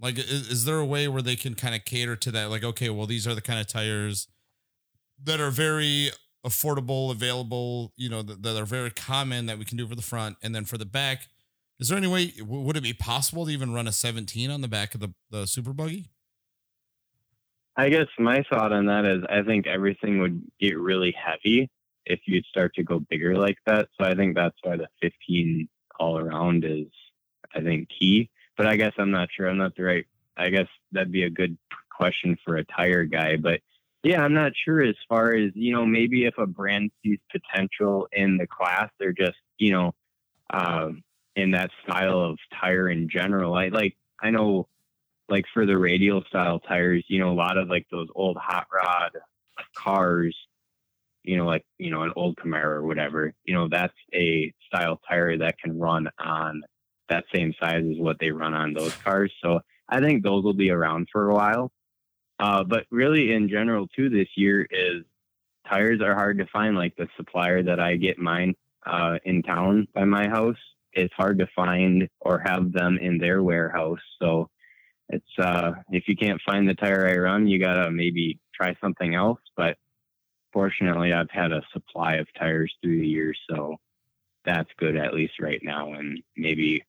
like 0.00 0.18
is, 0.18 0.50
is 0.50 0.64
there 0.64 0.78
a 0.78 0.84
way 0.84 1.08
where 1.08 1.22
they 1.22 1.36
can 1.36 1.54
kind 1.54 1.74
of 1.74 1.84
cater 1.84 2.16
to 2.16 2.30
that 2.30 2.50
like 2.50 2.64
okay 2.64 2.90
well 2.90 3.06
these 3.06 3.26
are 3.26 3.34
the 3.34 3.40
kind 3.40 3.60
of 3.60 3.66
tires 3.66 4.28
that 5.22 5.40
are 5.40 5.50
very 5.50 6.10
affordable 6.44 7.10
available 7.10 7.92
you 7.96 8.08
know 8.08 8.22
that, 8.22 8.42
that 8.42 8.56
are 8.56 8.66
very 8.66 8.90
common 8.90 9.46
that 9.46 9.58
we 9.58 9.64
can 9.64 9.76
do 9.76 9.86
for 9.86 9.94
the 9.94 10.02
front 10.02 10.36
and 10.42 10.54
then 10.54 10.64
for 10.64 10.78
the 10.78 10.86
back 10.86 11.28
is 11.78 11.88
there 11.88 11.98
any 11.98 12.06
way 12.06 12.32
would 12.40 12.76
it 12.76 12.82
be 12.82 12.92
possible 12.92 13.46
to 13.46 13.50
even 13.50 13.72
run 13.72 13.86
a 13.86 13.92
17 13.92 14.50
on 14.50 14.60
the 14.60 14.68
back 14.68 14.94
of 14.94 15.00
the, 15.00 15.12
the 15.30 15.46
super 15.46 15.72
buggy 15.72 16.10
I 17.76 17.90
guess 17.90 18.06
my 18.18 18.42
thought 18.50 18.72
on 18.72 18.86
that 18.86 19.04
is 19.04 19.22
I 19.28 19.42
think 19.42 19.66
everything 19.66 20.18
would 20.20 20.42
get 20.58 20.78
really 20.78 21.14
heavy 21.14 21.70
if 22.06 22.20
you'd 22.26 22.46
start 22.46 22.74
to 22.74 22.82
go 22.82 23.00
bigger 23.10 23.36
like 23.36 23.58
that. 23.66 23.88
So 23.98 24.06
I 24.06 24.14
think 24.14 24.34
that's 24.34 24.56
why 24.62 24.76
the 24.76 24.88
15 25.02 25.68
all 26.00 26.18
around 26.18 26.64
is, 26.64 26.86
I 27.54 27.60
think, 27.60 27.88
key. 27.98 28.30
But 28.56 28.66
I 28.66 28.76
guess 28.76 28.92
I'm 28.98 29.10
not 29.10 29.28
sure. 29.34 29.48
I'm 29.48 29.58
not 29.58 29.76
the 29.76 29.84
right. 29.84 30.06
I 30.36 30.50
guess 30.50 30.68
that'd 30.92 31.12
be 31.12 31.24
a 31.24 31.30
good 31.30 31.56
question 31.90 32.36
for 32.44 32.56
a 32.56 32.64
tire 32.64 33.04
guy. 33.04 33.36
But 33.36 33.60
yeah, 34.02 34.22
I'm 34.22 34.34
not 34.34 34.52
sure 34.64 34.82
as 34.82 34.94
far 35.08 35.34
as, 35.34 35.50
you 35.54 35.72
know, 35.72 35.84
maybe 35.84 36.24
if 36.24 36.38
a 36.38 36.46
brand 36.46 36.90
sees 37.02 37.18
potential 37.30 38.08
in 38.12 38.36
the 38.36 38.46
class, 38.46 38.90
they're 38.98 39.12
just, 39.12 39.38
you 39.58 39.72
know, 39.72 39.94
um, 40.50 41.02
in 41.34 41.50
that 41.52 41.70
style 41.84 42.20
of 42.20 42.38
tire 42.60 42.88
in 42.88 43.08
general. 43.08 43.54
I 43.54 43.68
like, 43.68 43.96
I 44.22 44.30
know 44.30 44.68
like 45.28 45.44
for 45.52 45.66
the 45.66 45.76
radial 45.76 46.22
style 46.28 46.60
tires, 46.60 47.04
you 47.08 47.18
know, 47.18 47.30
a 47.30 47.34
lot 47.34 47.58
of 47.58 47.68
like 47.68 47.86
those 47.90 48.08
old 48.14 48.36
hot 48.36 48.66
rod 48.72 49.10
cars, 49.74 50.36
you 51.24 51.36
know, 51.36 51.46
like, 51.46 51.64
you 51.78 51.90
know, 51.90 52.02
an 52.02 52.12
old 52.14 52.36
Camaro 52.36 52.64
or 52.64 52.86
whatever, 52.86 53.34
you 53.44 53.54
know, 53.54 53.68
that's 53.68 53.96
a 54.14 54.52
style 54.66 55.00
tire 55.08 55.38
that 55.38 55.58
can 55.58 55.78
run 55.78 56.08
on 56.18 56.62
that 57.08 57.24
same 57.34 57.54
size 57.60 57.84
as 57.90 57.98
what 57.98 58.18
they 58.18 58.30
run 58.30 58.54
on 58.54 58.74
those 58.74 58.94
cars. 58.96 59.32
So 59.42 59.60
I 59.88 60.00
think 60.00 60.22
those 60.22 60.44
will 60.44 60.54
be 60.54 60.70
around 60.70 61.08
for 61.12 61.30
a 61.30 61.34
while. 61.34 61.72
Uh, 62.38 62.64
but 62.64 62.84
really 62.90 63.32
in 63.32 63.48
general 63.48 63.86
too, 63.88 64.10
this 64.10 64.28
year 64.36 64.66
is 64.70 65.04
tires 65.68 66.00
are 66.02 66.14
hard 66.14 66.38
to 66.38 66.46
find. 66.46 66.76
Like 66.76 66.96
the 66.96 67.08
supplier 67.16 67.62
that 67.62 67.80
I 67.80 67.96
get 67.96 68.18
mine, 68.18 68.54
uh, 68.84 69.18
in 69.24 69.42
town 69.42 69.88
by 69.94 70.04
my 70.04 70.28
house, 70.28 70.58
it's 70.92 71.14
hard 71.14 71.38
to 71.38 71.48
find 71.54 72.08
or 72.20 72.42
have 72.44 72.72
them 72.72 72.98
in 73.00 73.18
their 73.18 73.42
warehouse. 73.42 74.00
So, 74.20 74.50
it's 75.08 75.38
uh 75.38 75.72
if 75.90 76.08
you 76.08 76.16
can't 76.16 76.40
find 76.44 76.68
the 76.68 76.74
tire 76.74 77.08
I 77.08 77.16
run, 77.16 77.46
you 77.46 77.60
gotta 77.60 77.90
maybe 77.90 78.40
try 78.54 78.76
something 78.80 79.14
else. 79.14 79.38
But 79.56 79.76
fortunately, 80.52 81.12
I've 81.12 81.30
had 81.30 81.52
a 81.52 81.62
supply 81.72 82.16
of 82.16 82.26
tires 82.38 82.74
through 82.82 83.00
the 83.00 83.06
years, 83.06 83.38
so 83.48 83.76
that's 84.44 84.70
good 84.78 84.96
at 84.96 85.14
least 85.14 85.34
right 85.40 85.60
now, 85.62 85.92
and 85.92 86.22
maybe 86.36 86.82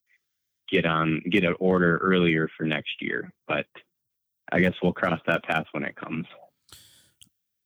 get 0.69 0.85
on 0.85 1.21
get 1.29 1.43
an 1.43 1.55
order 1.59 1.97
earlier 1.97 2.49
for 2.57 2.65
next 2.65 3.01
year. 3.01 3.31
But 3.47 3.65
I 4.51 4.59
guess 4.59 4.73
we'll 4.81 4.93
cross 4.93 5.19
that 5.27 5.43
path 5.43 5.65
when 5.71 5.83
it 5.83 5.95
comes. 5.95 6.25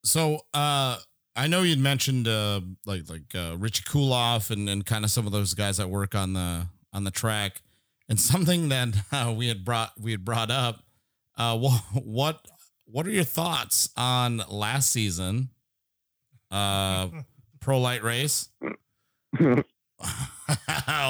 So 0.03 0.41
uh 0.53 0.97
I 1.35 1.47
know 1.47 1.61
you'd 1.61 1.79
mentioned 1.79 2.27
uh 2.27 2.61
like 2.85 3.09
like 3.09 3.35
uh 3.35 3.55
Richie 3.57 3.83
Kuloff 3.83 4.49
and, 4.51 4.69
and 4.69 4.85
kind 4.85 5.05
of 5.05 5.11
some 5.11 5.25
of 5.25 5.31
those 5.31 5.53
guys 5.53 5.77
that 5.77 5.89
work 5.89 6.15
on 6.15 6.33
the 6.33 6.67
on 6.93 7.03
the 7.03 7.11
track. 7.11 7.61
And 8.09 8.19
something 8.19 8.69
that 8.69 8.89
uh, 9.11 9.33
we 9.35 9.47
had 9.47 9.63
brought 9.63 9.91
we 9.99 10.11
had 10.11 10.25
brought 10.25 10.51
up, 10.51 10.83
uh 11.37 11.57
what 11.57 11.81
what 11.93 12.45
what 12.85 13.05
are 13.05 13.11
your 13.11 13.23
thoughts 13.23 13.89
on 13.95 14.41
last 14.49 14.91
season 14.91 15.49
uh 16.49 17.07
pro 17.59 17.79
light 17.79 18.03
race? 18.03 18.49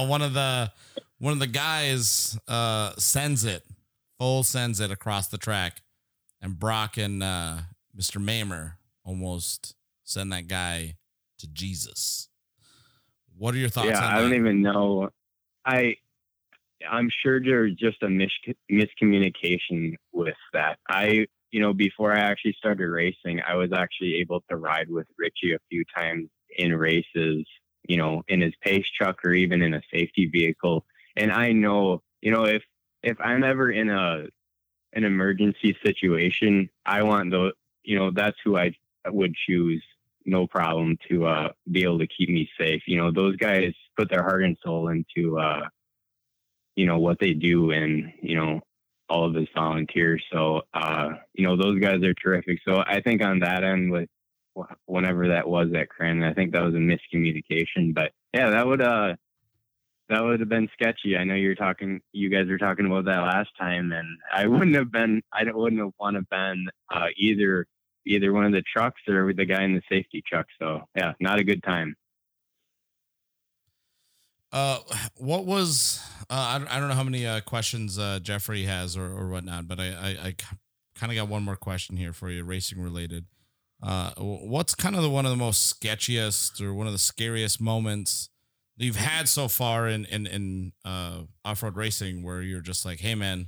one 0.08 0.22
of 0.22 0.34
the 0.34 0.72
one 1.22 1.34
of 1.34 1.40
the 1.40 1.48
guys 1.48 2.38
uh 2.48 2.94
sends 2.98 3.46
it 3.46 3.64
full 4.18 4.44
sends 4.44 4.80
it 4.80 4.90
across 4.90 5.28
the 5.28 5.38
track 5.38 5.82
and 6.42 6.60
Brock 6.60 6.98
and 6.98 7.22
uh 7.22 7.58
Mr. 7.96 8.20
Mamer 8.20 8.78
almost 9.06 9.76
send 10.04 10.32
that 10.32 10.48
guy 10.48 10.96
to 11.38 11.48
Jesus. 11.48 12.28
What 13.38 13.54
are 13.54 13.58
your 13.58 13.70
thoughts 13.70 13.90
yeah, 13.90 14.00
I 14.04 14.16
that? 14.16 14.22
don't 14.22 14.34
even 14.34 14.62
know. 14.62 15.10
I 15.64 15.96
I'm 16.90 17.10
sure 17.24 17.40
there's 17.40 17.76
just 17.76 18.02
a 18.02 18.10
mis- 18.10 18.32
miscommunication 18.72 19.96
with 20.12 20.36
that. 20.54 20.80
I 20.90 21.28
you 21.52 21.62
know 21.62 21.74
before 21.74 22.16
I 22.16 22.20
actually 22.20 22.56
started 22.58 22.88
racing, 22.88 23.42
I 23.48 23.56
was 23.56 23.72
actually 23.72 24.16
able 24.16 24.44
to 24.50 24.58
ride 24.58 24.90
with 24.90 25.06
Richie 25.20 25.54
a 25.54 25.60
few 25.70 25.84
times 25.96 26.30
in 26.58 26.76
races. 26.76 27.46
You 27.88 27.98
know, 27.98 28.24
in 28.28 28.42
his 28.42 28.54
pace 28.64 28.86
truck 28.96 29.26
or 29.26 29.34
even 29.34 29.62
in 29.64 29.74
a 29.74 29.82
safety 29.92 30.30
vehicle, 30.32 30.86
and 31.16 31.32
I 31.32 31.52
know 31.52 32.02
you 32.22 32.32
know 32.32 32.46
if 32.46 32.64
if 33.04 33.18
I'm 33.20 33.44
ever 33.44 33.72
in 33.72 33.90
a 33.90 34.26
an 34.94 35.04
emergency 35.04 35.78
situation, 35.84 36.70
I 36.86 37.04
want 37.04 37.32
the 37.32 37.52
you 37.84 37.98
know 37.98 38.12
that's 38.12 38.38
who 38.44 38.58
I 38.58 38.74
would 39.08 39.34
choose 39.48 39.84
no 40.26 40.46
problem 40.46 40.98
to 41.10 41.26
uh 41.26 41.50
be 41.72 41.84
able 41.84 42.00
to 42.00 42.08
keep 42.08 42.30
me 42.30 42.50
safe. 42.60 42.84
You 42.88 42.98
know, 42.98 43.12
those 43.12 43.36
guys 43.38 43.74
put 43.98 44.10
their 44.10 44.24
heart 44.24 44.44
and 44.44 44.58
soul 44.64 44.90
into 44.90 45.40
uh 45.40 45.68
you 46.76 46.86
know 46.86 47.00
what 47.00 47.20
they 47.20 47.34
do 47.34 47.72
and 47.72 48.14
you 48.22 48.36
know 48.36 48.62
all 49.10 49.26
of 49.26 49.36
his 49.36 49.48
volunteers. 49.56 50.24
So 50.32 50.62
uh 50.74 51.10
you 51.34 51.46
know 51.46 51.58
those 51.58 51.80
guys 51.80 52.04
are 52.04 52.14
terrific. 52.14 52.60
So 52.68 52.84
I 52.86 53.02
think 53.02 53.24
on 53.24 53.40
that 53.40 53.64
end 53.64 53.92
with 53.92 54.10
whenever 54.86 55.30
that 55.30 55.48
was 55.48 55.70
at 55.76 55.90
Cran, 55.90 56.24
I 56.24 56.34
think 56.34 56.52
that 56.52 56.64
was 56.64 56.76
a 56.76 56.78
miscommunication. 56.78 57.94
But 57.94 58.12
yeah, 58.34 58.52
that 58.52 58.68
would 58.68 58.82
uh 58.82 59.16
that 60.12 60.22
would 60.24 60.42
have 60.42 60.50
been 60.50 60.68
sketchy. 60.74 61.16
I 61.16 61.24
know 61.24 61.36
you're 61.36 61.56
talking, 61.56 62.02
you 62.12 62.30
guys 62.30 62.48
were 62.50 62.58
talking 62.58 62.86
about 62.86 63.06
that 63.06 63.20
last 63.22 63.50
time, 63.58 63.94
and 63.94 64.08
I 64.34 64.46
wouldn't 64.48 64.76
have 64.76 64.92
been, 64.92 65.22
I 65.34 65.44
wouldn't 65.52 65.82
have 65.82 65.94
want 66.00 66.18
to 66.18 66.24
been 66.30 66.68
uh, 66.94 67.08
either 67.18 67.66
either 68.06 68.34
one 68.34 68.46
of 68.46 68.52
the 68.52 68.64
trucks 68.64 69.00
or 69.08 69.32
the 69.32 69.46
guy 69.46 69.64
in 69.64 69.76
the 69.76 69.82
safety 69.88 70.24
truck. 70.28 70.48
So 70.60 70.82
yeah, 70.96 71.14
not 71.20 71.40
a 71.40 71.44
good 71.44 71.64
time. 71.64 71.96
Uh, 74.52 74.80
what 75.18 75.46
was 75.46 76.04
uh, 76.30 76.60
I, 76.70 76.80
don't- 76.80 76.90
know 76.90 76.96
how 76.96 77.04
many 77.04 77.26
uh, 77.26 77.40
questions 77.42 77.98
uh, 77.98 78.20
Jeffrey 78.22 78.64
has 78.64 78.98
or, 78.98 79.06
or 79.06 79.30
whatnot, 79.30 79.68
but 79.68 79.80
I, 79.80 79.86
I, 79.94 80.10
I 80.28 80.36
kind 80.96 81.12
of 81.12 81.16
got 81.16 81.30
one 81.30 81.44
more 81.44 81.56
question 81.56 81.96
here 81.96 82.12
for 82.12 82.30
you, 82.30 82.44
racing 82.44 82.82
related. 82.82 83.28
Uh, 83.82 84.12
what's 84.18 84.76
kind 84.76 84.96
of 84.96 85.04
the 85.04 85.10
one 85.10 85.26
of 85.26 85.32
the 85.32 85.38
most 85.38 85.80
sketchiest 85.80 86.60
or 86.62 86.74
one 86.74 86.86
of 86.86 86.94
the 86.94 87.00
scariest 87.00 87.62
moments 87.62 88.30
you've 88.84 88.96
had 88.96 89.28
so 89.28 89.48
far 89.48 89.88
in 89.88 90.06
in, 90.06 90.28
in 90.28 90.74
uh, 90.86 91.22
off 91.46 91.64
road 91.64 91.76
racing 91.76 92.24
where 92.24 92.42
you're 92.42 92.62
just 92.62 92.86
like, 92.86 93.00
hey 93.00 93.16
man, 93.16 93.48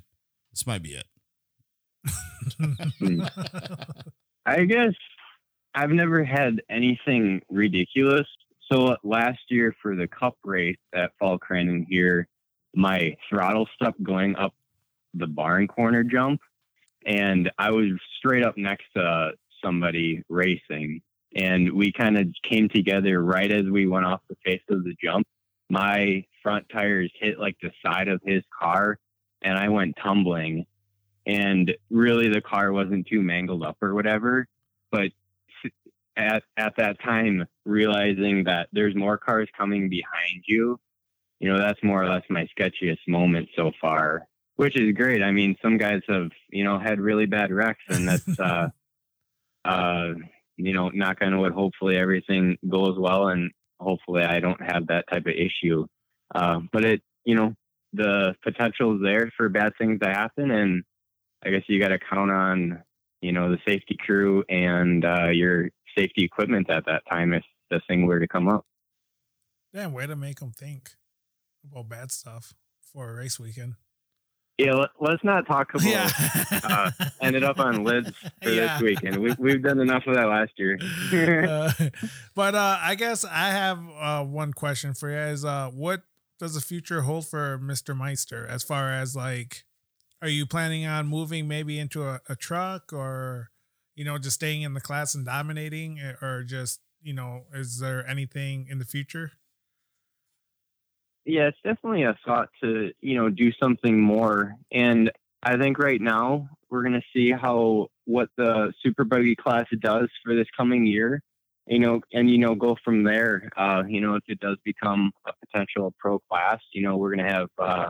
this 0.52 0.66
might 0.68 0.84
be 0.84 0.96
it. 0.96 1.06
I 4.46 4.66
guess 4.66 4.94
I've 5.74 5.90
never 5.92 6.24
had 6.24 6.62
anything 6.70 7.42
ridiculous. 7.50 8.28
So 8.72 8.96
last 9.04 9.40
year 9.50 9.76
for 9.82 9.96
the 9.96 10.08
cup 10.08 10.38
race 10.44 10.78
at 10.94 11.12
Fall 11.20 11.38
Crandon 11.40 11.86
here, 11.88 12.28
my 12.76 13.16
throttle 13.30 13.68
stopped 13.76 14.02
going 14.04 14.36
up 14.36 14.54
the 15.14 15.28
barn 15.28 15.68
corner 15.68 16.04
jump, 16.04 16.42
and 17.06 17.52
I 17.58 17.72
was 17.72 17.92
straight 18.18 18.44
up 18.44 18.58
next 18.58 18.86
to 18.96 19.32
somebody 19.64 20.24
racing, 20.30 21.02
and 21.36 21.72
we 21.72 21.92
kind 21.92 22.18
of 22.18 22.28
came 22.44 22.70
together 22.70 23.24
right 23.24 23.52
as 23.52 23.66
we 23.66 23.88
went 23.88 24.06
off 24.06 24.22
the 24.30 24.36
face 24.46 24.62
of 24.70 24.84
the 24.84 24.96
jump. 25.04 25.28
My 25.70 26.26
front 26.42 26.68
tires 26.70 27.12
hit 27.20 27.40
like 27.40 27.58
the 27.62 27.72
side 27.86 28.08
of 28.08 28.22
his 28.24 28.44
car, 28.58 29.00
and 29.42 29.58
I 29.58 29.70
went 29.70 29.98
tumbling. 30.02 30.66
And 31.26 31.74
really, 31.90 32.30
the 32.30 32.42
car 32.42 32.72
wasn't 32.74 33.08
too 33.08 33.22
mangled 33.22 33.64
up 33.64 33.78
or 33.82 33.94
whatever, 33.94 34.48
but 34.92 35.12
at 36.16 36.44
at 36.58 36.76
that 36.78 37.02
time 37.02 37.46
realizing 37.66 38.44
that 38.44 38.68
there's 38.72 38.96
more 38.96 39.18
cars 39.18 39.50
coming 39.58 39.90
behind 39.90 40.44
you 40.46 40.80
you 41.40 41.52
know 41.52 41.58
that's 41.58 41.82
more 41.84 42.04
or 42.04 42.08
less 42.08 42.24
my 42.30 42.48
sketchiest 42.58 43.00
moment 43.08 43.50
so 43.56 43.72
far 43.82 44.28
which 44.56 44.78
is 44.78 44.94
great 44.94 45.24
i 45.24 45.32
mean 45.32 45.56
some 45.62 45.78
guys 45.78 46.02
have 46.08 46.30
you 46.50 46.64
know 46.64 46.78
had 46.78 47.00
really 47.00 47.26
bad 47.26 47.52
wrecks 47.52 47.84
and 47.90 48.08
that's 48.08 48.40
uh 48.40 48.70
uh 49.66 50.14
you 50.58 50.74
know 50.74 50.90
knock 50.90 51.18
on 51.22 51.40
wood 51.40 51.54
hopefully 51.54 51.98
everything 51.98 52.58
goes 52.70 52.98
well 52.98 53.28
and 53.30 53.52
hopefully 53.80 54.24
i 54.24 54.40
don't 54.40 54.62
have 54.62 54.88
that 54.88 55.06
type 55.12 55.26
of 55.26 55.34
issue 55.34 55.86
uh, 56.36 56.60
but 56.72 56.86
it 56.86 57.02
you 57.26 57.36
know 57.36 57.54
the 57.94 58.34
potential 58.44 58.96
is 58.96 59.02
there 59.04 59.32
for 59.38 59.50
bad 59.50 59.72
things 59.78 60.00
to 60.00 60.10
happen 60.10 60.52
and 60.52 60.84
i 61.46 61.50
guess 61.50 61.64
you 61.68 61.80
got 61.80 61.90
to 61.90 62.00
count 62.00 62.32
on 62.32 62.82
you 63.22 63.32
know 63.32 63.50
the 63.50 63.58
safety 63.68 63.98
crew 63.98 64.44
and 64.50 65.06
uh, 65.06 65.30
your 65.30 65.70
safety 65.98 66.24
equipment 66.24 66.70
at 66.70 66.86
that 66.86 67.04
time 67.10 67.34
if 67.34 67.44
the 67.70 67.82
thing 67.88 68.06
were 68.06 68.20
to 68.20 68.28
come 68.28 68.48
up. 68.48 68.66
Damn, 69.74 69.94
way 69.94 70.06
to 70.06 70.16
make 70.16 70.40
them 70.40 70.52
think 70.52 70.92
about 71.64 71.90
bad 71.90 72.12
stuff 72.12 72.54
for 72.82 73.10
a 73.10 73.16
race 73.16 73.40
weekend. 73.40 73.76
Yeah, 74.58 74.74
let, 74.74 74.90
let's 75.02 75.24
not 75.24 75.48
talk 75.48 75.74
about 75.74 76.12
uh, 76.64 76.92
ended 77.22 77.44
up 77.44 77.60
on 77.60 77.84
lids 77.84 78.12
for 78.44 78.50
Yeah. 78.50 78.78
this 78.78 78.82
weekend. 78.84 79.18
We, 79.18 79.34
we've 79.40 79.64
done 79.64 79.80
enough 79.80 80.04
of 80.06 80.16
that 80.16 80.28
last 80.28 80.52
year. 80.58 80.78
Uh, 81.12 81.72
but 82.36 82.54
uh, 82.54 82.78
I 82.80 82.94
guess 82.96 83.26
I 83.26 83.50
have 83.50 83.80
uh, 84.00 84.24
one 84.24 84.54
question 84.54 84.94
for 84.94 85.10
you: 85.10 85.18
Is 85.18 85.44
uh, 85.44 85.72
what 85.74 86.04
does 86.40 86.54
the 86.54 86.62
future 86.62 87.02
hold 87.02 87.26
for 87.28 87.58
Mister 87.58 87.96
Meister 87.96 88.46
as 88.46 88.62
far 88.64 88.92
as 88.94 89.16
like, 89.16 89.64
are 90.22 90.28
you 90.30 90.46
planning 90.46 90.86
on 90.86 91.08
moving 91.08 91.48
maybe 91.48 91.80
into 91.80 92.04
a, 92.04 92.22
a 92.30 92.36
truck 92.36 92.94
or, 92.94 93.50
you 93.96 94.06
know, 94.06 94.18
just 94.20 94.36
staying 94.36 94.62
in 94.62 94.74
the 94.76 94.82
class 94.82 95.16
and 95.16 95.26
dominating, 95.26 96.00
eh, 96.00 96.14
or 96.22 96.44
just 96.44 96.80
you 97.02 97.14
know, 97.14 97.46
is 97.54 97.80
there 97.80 98.08
anything 98.08 98.68
in 98.70 98.78
the 98.78 98.86
future? 98.86 99.32
Yeah, 101.26 101.48
it's 101.48 101.58
definitely 101.64 102.04
a 102.04 102.18
thought 102.26 102.50
to, 102.62 102.92
you 103.02 103.16
know, 103.16 103.30
do 103.30 103.52
something 103.54 104.00
more. 104.00 104.56
And 104.72 105.12
I 105.42 105.58
think 105.58 105.78
right 105.78 106.02
now 106.02 106.50
we're 106.70 106.84
going 106.84 106.94
to 106.94 107.08
see 107.14 107.32
how 107.32 107.88
what 108.06 108.30
the 108.38 108.74
super 108.82 109.04
buggy 109.04 109.36
class 109.36 109.66
does 109.80 110.10
for 110.24 110.36
this 110.36 110.48
coming 110.56 110.86
year, 110.86 111.22
you 111.68 111.80
know, 111.80 112.02
and, 112.12 112.30
you 112.30 112.38
know, 112.38 112.56
go 112.56 112.76
from 112.84 113.04
there. 113.04 113.50
Uh, 113.56 113.84
you 113.88 114.02
know, 114.02 114.16
if 114.16 114.24
it 114.28 114.40
does 114.40 114.58
become 114.66 115.12
a 115.26 115.32
potential 115.46 115.94
pro 116.00 116.20
class, 116.30 116.60
you 116.74 116.82
know, 116.82 116.98
we're 116.98 117.16
going 117.16 117.26
to 117.26 117.34
have, 117.34 117.50
uh, 117.58 117.90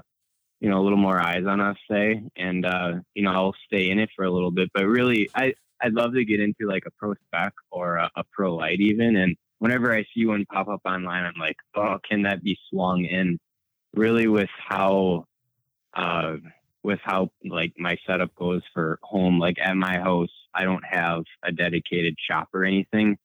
you 0.60 0.70
know, 0.70 0.80
a 0.80 0.84
little 0.84 0.98
more 0.98 1.20
eyes 1.20 1.46
on 1.46 1.60
us, 1.60 1.78
say, 1.90 2.24
and, 2.36 2.66
uh, 2.66 2.94
you 3.16 3.24
know, 3.24 3.32
I'll 3.32 3.56
stay 3.66 3.90
in 3.90 4.00
it 4.00 4.10
for 4.16 4.26
a 4.26 4.32
little 4.32 4.52
bit. 4.52 4.70
But 4.74 4.86
really, 4.86 5.30
I, 5.36 5.54
I'd 5.82 5.94
love 5.94 6.14
to 6.14 6.24
get 6.24 6.40
into 6.40 6.68
like 6.68 6.84
a 6.86 6.92
pro 6.92 7.16
spec 7.26 7.54
or 7.72 7.98
a, 7.98 8.10
a 8.16 8.24
pro 8.32 8.56
light 8.56 8.80
even. 8.80 9.16
And 9.16 9.36
whenever 9.64 9.96
I 9.96 10.04
see 10.14 10.26
one 10.26 10.46
pop 10.52 10.68
up 10.68 10.82
online, 10.84 11.24
I'm 11.24 11.40
like, 11.40 11.56
oh, 11.74 11.98
can 12.10 12.24
that 12.24 12.44
be 12.44 12.58
swung 12.70 13.06
in? 13.06 13.40
Really, 13.96 14.28
with 14.28 14.50
how, 14.58 15.26
uh, 15.94 16.36
with 16.84 17.00
how 17.02 17.30
like 17.46 17.72
my 17.78 17.96
setup 18.06 18.36
goes 18.36 18.62
for 18.74 19.00
home, 19.04 19.40
like 19.40 19.56
at 19.64 19.78
my 19.78 20.00
house, 20.00 20.34
I 20.54 20.66
don't 20.66 20.84
have 20.84 21.24
a 21.46 21.54
dedicated 21.54 22.18
shop 22.30 22.50
or 22.54 22.66
anything. 22.66 23.18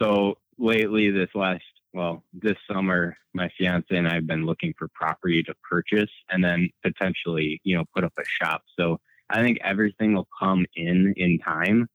So 0.00 0.38
lately, 0.56 1.10
this 1.10 1.28
last, 1.34 1.64
well, 1.92 2.24
this 2.32 2.56
summer, 2.66 3.14
my 3.34 3.50
fiance 3.58 3.84
and 3.90 4.08
I 4.08 4.14
have 4.14 4.26
been 4.26 4.46
looking 4.46 4.72
for 4.78 4.88
property 4.94 5.42
to 5.42 5.54
purchase 5.68 6.10
and 6.30 6.42
then 6.42 6.70
potentially, 6.82 7.60
you 7.64 7.76
know, 7.76 7.84
put 7.94 8.04
up 8.04 8.14
a 8.18 8.24
shop. 8.24 8.62
So 8.78 8.98
I 9.28 9.42
think 9.42 9.58
everything 9.62 10.14
will 10.14 10.28
come 10.40 10.64
in 10.74 11.12
in 11.18 11.38
time 11.38 11.86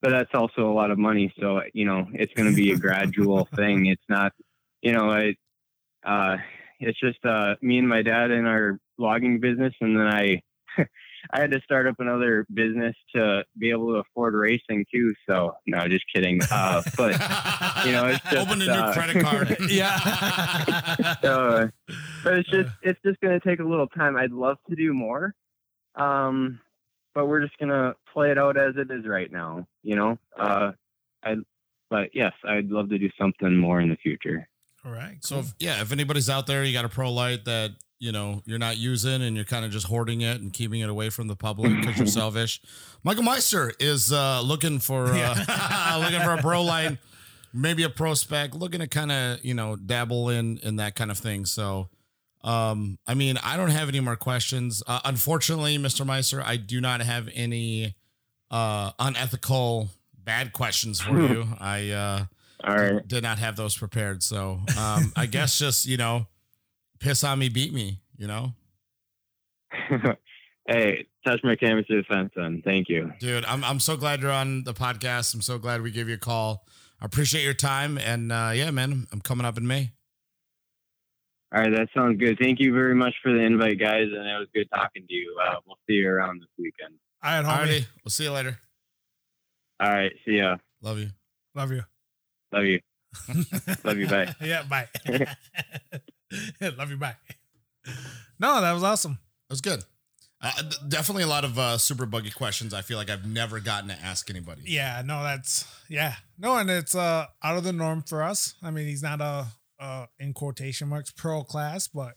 but 0.00 0.10
that's 0.10 0.34
also 0.34 0.70
a 0.70 0.74
lot 0.74 0.90
of 0.90 0.98
money. 0.98 1.32
So 1.40 1.62
you 1.72 1.84
know, 1.84 2.06
it's 2.12 2.32
going 2.34 2.48
to 2.48 2.56
be 2.56 2.72
a 2.72 2.76
gradual 2.86 3.48
thing. 3.56 3.86
It's 3.86 4.02
not, 4.08 4.32
you 4.82 4.92
know, 4.92 5.12
it, 5.12 5.36
uh, 6.04 6.36
it's 6.80 6.98
just 6.98 7.24
uh, 7.24 7.56
me 7.60 7.78
and 7.78 7.88
my 7.88 8.02
dad 8.02 8.30
in 8.30 8.46
our 8.46 8.78
logging 8.98 9.40
business, 9.40 9.74
and 9.80 9.96
then 9.96 10.06
I, 10.06 10.42
I 11.32 11.40
had 11.40 11.50
to 11.50 11.60
start 11.60 11.86
up 11.86 11.96
another 11.98 12.46
business 12.52 12.94
to 13.14 13.44
be 13.58 13.70
able 13.70 13.92
to 13.92 13.98
afford 13.98 14.34
racing 14.34 14.86
too. 14.92 15.14
So 15.28 15.52
no, 15.66 15.86
just 15.88 16.04
kidding. 16.14 16.40
Uh, 16.50 16.82
but 16.96 17.12
you 17.84 17.92
know, 17.92 18.06
it's 18.06 18.22
just, 18.30 18.36
Open 18.36 18.62
a 18.62 18.64
new 18.64 18.70
uh, 18.70 18.92
credit 18.94 19.22
card. 19.22 19.56
yeah. 19.68 21.14
so, 21.20 21.68
but 22.24 22.34
it's 22.38 22.50
just 22.50 22.70
it's 22.82 23.00
just 23.04 23.20
going 23.20 23.38
to 23.38 23.46
take 23.46 23.60
a 23.60 23.64
little 23.64 23.88
time. 23.88 24.16
I'd 24.16 24.32
love 24.32 24.56
to 24.70 24.76
do 24.76 24.94
more, 24.94 25.34
um, 25.96 26.60
but 27.14 27.26
we're 27.26 27.40
just 27.40 27.58
going 27.58 27.70
to 27.70 27.94
play 28.12 28.30
it 28.30 28.38
out 28.38 28.56
as 28.56 28.74
it 28.76 28.90
is 28.90 29.06
right 29.06 29.30
now. 29.30 29.66
You 29.82 29.96
know, 29.96 30.18
uh, 30.38 30.72
I. 31.22 31.36
But 31.88 32.10
yes, 32.14 32.32
I'd 32.44 32.68
love 32.68 32.88
to 32.90 32.98
do 32.98 33.10
something 33.18 33.56
more 33.56 33.80
in 33.80 33.88
the 33.88 33.96
future. 33.96 34.46
All 34.84 34.92
right. 34.92 35.16
So 35.20 35.40
if, 35.40 35.54
yeah, 35.58 35.82
if 35.82 35.92
anybody's 35.92 36.30
out 36.30 36.46
there, 36.46 36.64
you 36.64 36.72
got 36.72 36.84
a 36.84 36.88
pro 36.88 37.12
light 37.12 37.44
that 37.44 37.72
you 37.98 38.12
know 38.12 38.42
you're 38.46 38.58
not 38.58 38.78
using 38.78 39.22
and 39.22 39.36
you're 39.36 39.44
kind 39.44 39.64
of 39.64 39.70
just 39.70 39.86
hoarding 39.86 40.22
it 40.22 40.40
and 40.40 40.52
keeping 40.52 40.80
it 40.80 40.88
away 40.88 41.10
from 41.10 41.26
the 41.26 41.36
public 41.36 41.76
because 41.80 41.98
you're 41.98 42.06
selfish. 42.06 42.60
Michael 43.02 43.24
Meister 43.24 43.72
is 43.78 44.12
uh, 44.12 44.40
looking 44.40 44.78
for 44.78 45.08
uh, 45.08 45.98
looking 46.02 46.20
for 46.20 46.32
a 46.32 46.38
pro 46.38 46.62
light, 46.64 46.98
maybe 47.52 47.82
a 47.82 47.90
pro 47.90 48.14
spec, 48.14 48.54
looking 48.54 48.80
to 48.80 48.86
kind 48.86 49.12
of 49.12 49.44
you 49.44 49.54
know 49.54 49.76
dabble 49.76 50.30
in 50.30 50.58
in 50.58 50.76
that 50.76 50.94
kind 50.94 51.10
of 51.10 51.18
thing. 51.18 51.44
So. 51.44 51.88
Um, 52.42 52.98
I 53.06 53.14
mean, 53.14 53.36
I 53.44 53.56
don't 53.56 53.70
have 53.70 53.88
any 53.88 54.00
more 54.00 54.16
questions. 54.16 54.82
Uh, 54.86 55.00
unfortunately, 55.04 55.76
Mr. 55.78 56.06
Meister, 56.06 56.42
I 56.42 56.56
do 56.56 56.80
not 56.80 57.00
have 57.02 57.28
any 57.34 57.94
uh 58.50 58.90
unethical 58.98 59.88
bad 60.14 60.52
questions 60.52 61.00
for 61.00 61.16
you. 61.20 61.46
I 61.60 61.90
uh 61.90 62.24
All 62.64 62.74
right. 62.76 63.06
did 63.06 63.22
not 63.22 63.38
have 63.38 63.56
those 63.56 63.76
prepared. 63.76 64.22
So 64.22 64.60
um, 64.78 65.12
I 65.16 65.26
guess 65.26 65.58
just 65.64 65.86
you 65.86 65.96
know, 65.96 66.26
piss 66.98 67.22
on 67.22 67.38
me, 67.38 67.48
beat 67.48 67.72
me. 67.72 68.00
You 68.16 68.26
know, 68.26 68.52
hey, 70.68 71.06
touch 71.26 71.40
my 71.42 71.56
canvas 71.56 71.86
to 71.86 71.96
the 71.96 72.02
fence, 72.04 72.30
then. 72.36 72.62
Thank 72.64 72.88
you. 72.88 73.12
dude. 73.20 73.44
I'm 73.44 73.64
I'm 73.64 73.80
so 73.80 73.96
glad 73.96 74.20
you're 74.20 74.30
on 74.32 74.64
the 74.64 74.74
podcast. 74.74 75.34
I'm 75.34 75.42
so 75.42 75.58
glad 75.58 75.82
we 75.82 75.90
gave 75.90 76.08
you 76.08 76.14
a 76.16 76.18
call. 76.18 76.66
I 77.00 77.06
appreciate 77.06 77.44
your 77.44 77.54
time, 77.54 77.96
and 77.98 78.30
uh, 78.30 78.50
yeah, 78.54 78.70
man, 78.70 79.06
I'm 79.12 79.20
coming 79.20 79.46
up 79.46 79.56
in 79.56 79.66
May. 79.66 79.92
All 81.52 81.60
right, 81.60 81.70
that 81.70 81.88
sounds 81.94 82.18
good. 82.18 82.38
Thank 82.38 82.60
you 82.60 82.72
very 82.72 82.94
much 82.94 83.14
for 83.22 83.32
the 83.32 83.40
invite, 83.40 83.78
guys, 83.80 84.04
and 84.04 84.26
it 84.26 84.38
was 84.38 84.46
good 84.54 84.68
talking 84.72 85.04
to 85.08 85.14
you. 85.14 85.36
Uh, 85.44 85.56
we'll 85.66 85.76
see 85.88 85.94
you 85.94 86.08
around 86.08 86.40
this 86.40 86.48
weekend. 86.56 86.94
All 87.22 87.42
right, 87.42 87.44
homie. 87.44 87.66
Alrighty, 87.66 87.86
we'll 88.04 88.10
see 88.10 88.24
you 88.24 88.30
later. 88.32 88.58
All 89.80 89.90
right, 89.90 90.12
see 90.24 90.36
ya. 90.36 90.56
Love 90.80 90.98
you. 90.98 91.08
Love 91.54 91.72
you. 91.72 91.82
Love 92.52 92.64
you. 92.64 92.80
Love 93.84 93.98
you. 93.98 94.06
Bye. 94.06 94.34
yeah, 94.40 94.62
bye. 94.62 94.88
Love 96.60 96.90
you. 96.90 96.96
Bye. 96.96 97.16
No, 98.38 98.60
that 98.60 98.72
was 98.72 98.84
awesome. 98.84 99.18
That 99.48 99.52
was 99.54 99.60
good. 99.60 99.82
Uh, 100.42 100.52
d- 100.62 100.76
definitely 100.88 101.24
a 101.24 101.26
lot 101.26 101.44
of 101.44 101.58
uh, 101.58 101.76
super 101.76 102.06
buggy 102.06 102.30
questions. 102.30 102.72
I 102.72 102.80
feel 102.80 102.96
like 102.96 103.10
I've 103.10 103.26
never 103.26 103.60
gotten 103.60 103.88
to 103.88 103.94
ask 104.00 104.30
anybody. 104.30 104.62
Yeah, 104.64 105.02
no, 105.04 105.22
that's 105.22 105.66
yeah, 105.88 106.14
no, 106.38 106.56
and 106.56 106.70
it's 106.70 106.94
uh 106.94 107.26
out 107.42 107.58
of 107.58 107.64
the 107.64 107.72
norm 107.72 108.02
for 108.02 108.22
us. 108.22 108.54
I 108.62 108.70
mean, 108.70 108.86
he's 108.86 109.02
not 109.02 109.20
a 109.20 109.46
uh 109.80 110.06
in 110.18 110.32
quotation 110.34 110.88
marks 110.88 111.10
pro 111.10 111.42
class, 111.42 111.88
but 111.88 112.14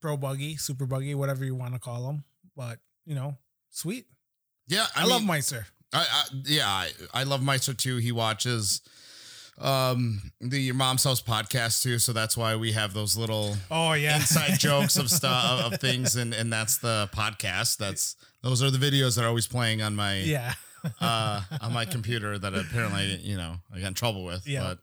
pro 0.00 0.16
buggy, 0.16 0.56
super 0.56 0.86
buggy, 0.86 1.14
whatever 1.14 1.44
you 1.44 1.54
want 1.54 1.74
to 1.74 1.80
call 1.80 2.06
them. 2.06 2.24
But 2.56 2.78
you 3.04 3.14
know, 3.14 3.36
sweet. 3.70 4.06
Yeah, 4.68 4.86
I, 4.96 5.02
I, 5.02 5.06
love 5.06 5.20
mean, 5.20 5.28
Meister. 5.28 5.66
I, 5.92 5.98
I 6.00 6.24
yeah, 6.46 6.68
I, 6.68 6.90
I 7.12 7.22
love 7.24 7.42
Meister 7.42 7.74
too. 7.74 7.98
He 7.98 8.12
watches 8.12 8.80
um 9.60 10.20
the 10.40 10.58
your 10.58 10.74
mom's 10.74 11.04
house 11.04 11.22
podcast 11.22 11.82
too. 11.82 11.98
So 11.98 12.12
that's 12.12 12.36
why 12.36 12.56
we 12.56 12.72
have 12.72 12.92
those 12.92 13.16
little 13.16 13.56
Oh 13.70 13.92
yeah. 13.92 14.16
inside 14.16 14.58
jokes 14.58 14.96
of 14.96 15.10
stuff 15.10 15.72
of 15.72 15.80
things, 15.80 16.16
and 16.16 16.34
and 16.34 16.52
that's 16.52 16.78
the 16.78 17.08
podcast. 17.14 17.76
That's 17.78 18.16
those 18.42 18.62
are 18.62 18.70
the 18.70 18.78
videos 18.78 19.16
that 19.16 19.24
are 19.24 19.28
always 19.28 19.46
playing 19.46 19.82
on 19.82 19.94
my 19.94 20.20
yeah. 20.20 20.54
uh 21.00 21.40
on 21.60 21.72
my 21.72 21.84
computer 21.84 22.38
that 22.38 22.54
apparently 22.54 23.16
you 23.16 23.36
know 23.36 23.56
I 23.74 23.80
got 23.80 23.88
in 23.88 23.94
trouble 23.94 24.24
with. 24.24 24.46
Yeah. 24.46 24.74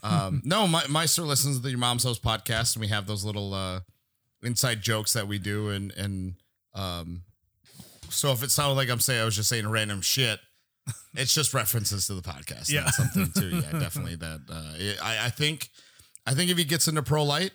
But 0.00 0.04
um 0.08 0.42
no, 0.44 0.66
my 0.66 0.86
Meister 0.88 1.22
listens 1.22 1.56
to 1.56 1.62
the 1.62 1.70
your 1.70 1.78
mom's 1.78 2.04
house 2.04 2.18
podcast, 2.18 2.74
and 2.76 2.80
we 2.80 2.88
have 2.88 3.06
those 3.06 3.24
little 3.24 3.52
uh 3.54 3.80
inside 4.42 4.80
jokes 4.82 5.12
that 5.14 5.26
we 5.28 5.38
do, 5.38 5.68
and 5.70 5.90
and 5.92 6.34
um 6.74 7.22
so 8.08 8.30
if 8.32 8.42
it 8.42 8.50
sounded 8.50 8.74
like 8.74 8.88
I'm 8.90 9.00
saying 9.00 9.20
I 9.22 9.24
was 9.24 9.36
just 9.36 9.48
saying 9.48 9.68
random 9.68 10.00
shit. 10.00 10.38
It's 11.14 11.32
just 11.32 11.54
references 11.54 12.08
to 12.08 12.14
the 12.14 12.22
podcast. 12.22 12.68
Yeah. 12.70 12.84
Yeah, 12.84 12.90
something 12.90 13.30
too. 13.40 13.48
Yeah, 13.56 13.72
definitely. 13.78 14.16
That 14.16 14.40
uh, 14.50 14.72
it- 14.76 14.98
I, 15.02 15.26
I 15.26 15.28
think, 15.30 15.70
I 16.26 16.34
think 16.34 16.50
if 16.50 16.58
he 16.58 16.64
gets 16.64 16.88
into 16.88 17.02
pro 17.04 17.22
light, 17.22 17.52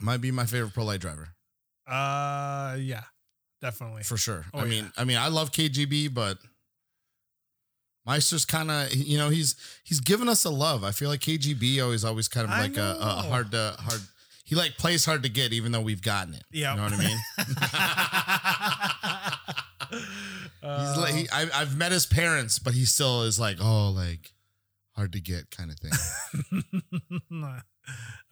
might 0.00 0.20
be 0.20 0.30
my 0.30 0.46
favorite 0.46 0.74
pro 0.74 0.84
light 0.84 1.00
driver 1.00 1.30
Uh 1.86 2.76
yeah. 2.78 3.02
Definitely. 3.62 4.02
for 4.02 4.16
sure. 4.16 4.44
Oh, 4.52 4.58
I 4.58 4.64
mean, 4.64 4.92
I 4.98 5.04
mean, 5.04 5.16
I 5.16 5.28
love 5.28 5.52
KGB, 5.52 6.12
but 6.12 6.36
Meister's 8.04 8.44
kind 8.44 8.70
of, 8.70 8.92
you 8.92 9.16
know, 9.16 9.30
he's 9.30 9.54
he's 9.84 10.00
given 10.00 10.28
us 10.28 10.44
a 10.44 10.50
love. 10.50 10.82
I 10.82 10.90
feel 10.90 11.08
like 11.08 11.20
KGB 11.20 11.82
always 11.82 12.04
always 12.04 12.26
kind 12.26 12.44
of 12.44 12.50
I 12.50 12.60
like 12.62 12.76
a, 12.76 12.98
a 13.00 13.22
hard 13.22 13.52
to 13.52 13.76
hard. 13.78 14.00
He 14.44 14.56
like 14.56 14.76
plays 14.76 15.04
hard 15.04 15.22
to 15.22 15.28
get, 15.28 15.52
even 15.52 15.70
though 15.72 15.80
we've 15.80 16.02
gotten 16.02 16.34
it. 16.34 16.42
Yeah, 16.50 16.72
you 16.72 16.76
know 16.78 16.82
what 16.82 16.92
I 16.92 16.98
mean. 16.98 17.18
He's 20.62 20.96
like, 20.96 21.14
he, 21.14 21.28
I, 21.30 21.48
I've 21.54 21.76
met 21.76 21.92
his 21.92 22.06
parents, 22.06 22.58
but 22.58 22.72
he 22.74 22.84
still 22.84 23.22
is 23.22 23.38
like, 23.38 23.58
oh, 23.60 23.90
like 23.90 24.32
hard 24.94 25.12
to 25.12 25.20
get 25.20 25.50
kind 25.50 25.70
of 25.70 25.78
thing. 25.78 26.62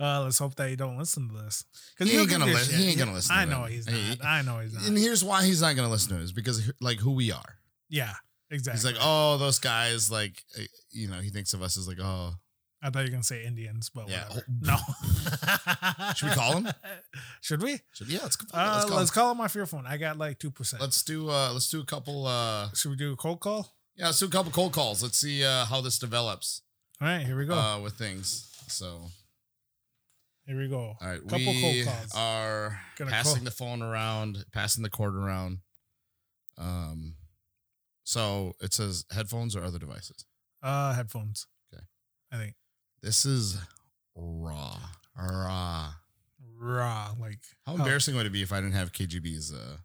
uh, 0.01 0.23
let's 0.23 0.39
hope 0.39 0.55
that 0.57 0.69
he 0.71 0.77
don't 0.77 0.99
listen 0.99 1.29
to 1.29 1.35
this. 1.43 1.65
He 1.99 2.17
ain't 2.17 2.31
gonna 2.31 2.47
listen- 2.47 2.71
shit. 2.75 2.81
he 2.81 2.89
ain't 2.91 2.99
gonna 2.99 3.13
listen 3.15 3.37
I 3.37 3.45
to 3.45 3.51
know 3.51 3.65
it. 3.65 3.73
he's 3.73 3.87
He- 3.89 4.09
not. 4.17 4.25
I 4.25 4.43
know 4.43 4.59
he's 4.61 4.75
not. 4.75 4.87
and 4.87 4.97
here's 4.99 5.25
why 5.25 5.45
he's 5.45 5.61
not 5.63 5.75
to 5.77 5.89
listen 5.89 6.17
to 6.17 6.23
us 6.23 6.33
because 6.33 6.71
like 6.81 6.99
who 6.99 7.13
we 7.13 7.33
are. 7.33 7.59
yeah, 7.89 8.15
exactly. 8.51 8.79
He's 8.79 8.85
like, 8.85 8.97
oh, 9.01 9.37
those 9.39 9.59
guys, 9.59 10.11
like, 10.11 10.43
uh, 10.59 10.63
you 10.91 11.09
know, 11.09 11.21
he 11.21 11.31
thinks 11.31 11.53
of 11.55 11.63
us 11.63 11.77
as 11.77 11.89
like, 11.89 11.99
oh, 12.01 12.33
I 12.83 12.89
thought 12.89 13.01
you 13.01 13.07
were 13.07 13.11
gonna 13.11 13.23
say 13.25 13.45
Indians, 13.45 13.91
but 13.95 14.09
Yeah. 14.09 14.25
whatever. 14.29 14.47
No. 14.61 14.77
Should 16.17 16.29
we 16.31 16.35
call 16.35 16.53
him? 16.59 16.69
Should 17.43 17.63
we? 17.63 17.79
should, 17.93 18.09
yeah, 18.09 18.21
let's, 18.23 18.39
Uh, 18.55 18.73
let's 18.77 18.85
call. 18.89 18.97
let's 18.99 19.11
him. 19.11 19.15
call 19.15 19.33
him 19.33 19.41
off 19.43 19.55
your 19.55 19.67
phone. 19.67 19.87
I 19.87 19.97
got 19.99 20.17
like 20.17 20.39
two 20.39 20.51
percent. 20.51 20.81
Let's 20.81 21.03
do 21.03 21.29
uh 21.29 21.53
let's 21.53 21.69
do 21.69 21.81
a 21.81 21.85
couple 21.85 22.27
uh 22.27 22.71
Should 22.73 22.91
we 22.93 22.97
do 22.97 23.13
a 23.13 23.17
cold 23.17 23.41
call? 23.41 23.75
Yeah, 24.01 24.07
let's 24.07 24.19
do 24.19 24.27
a 24.27 24.31
couple 24.31 24.51
cold 24.51 24.73
calls. 24.73 25.03
Let's 25.03 25.19
see 25.19 25.45
uh 25.45 25.65
how 25.67 25.81
this 25.81 25.99
develops 25.99 26.63
All 27.01 27.07
right, 27.09 27.25
here 27.25 27.39
we 27.39 27.47
go. 27.47 27.55
uh 27.55 27.79
with 27.81 27.95
things. 27.95 28.49
So 28.67 29.03
here 30.47 30.59
we 30.59 30.69
go. 30.69 30.97
all 31.01 31.09
right, 31.09 31.21
Couple 31.23 31.39
we 31.53 31.61
cold 31.61 31.87
calls. 31.87 32.13
are 32.15 32.81
Gonna 32.97 33.11
passing 33.11 33.37
call- 33.37 33.45
the 33.45 33.51
phone 33.51 33.83
around, 33.83 34.45
passing 34.53 34.83
the 34.83 34.91
cord 34.91 35.15
around. 35.15 35.59
Um 36.59 37.15
so 38.05 38.55
it 38.61 38.73
says 38.75 39.05
headphones 39.13 39.55
or 39.55 39.63
other 39.63 39.79
devices. 39.79 40.25
Uh, 40.63 40.93
headphones. 40.95 41.47
Okay. 41.73 41.85
I 42.33 42.37
think 42.37 42.55
This 43.03 43.25
is 43.25 43.57
raw. 44.17 44.79
Raw. 45.17 45.93
raw, 46.59 47.15
like 47.21 47.39
How 47.67 47.73
Oh. 47.73 47.77
embarrassing 47.77 48.15
would 48.17 48.27
it 48.27 48.33
be 48.33 48.43
if 48.43 48.53
I 48.53 48.61
didn't 48.61 48.75
have 48.75 48.93
KGB's 48.93 49.53
uh 49.53 49.77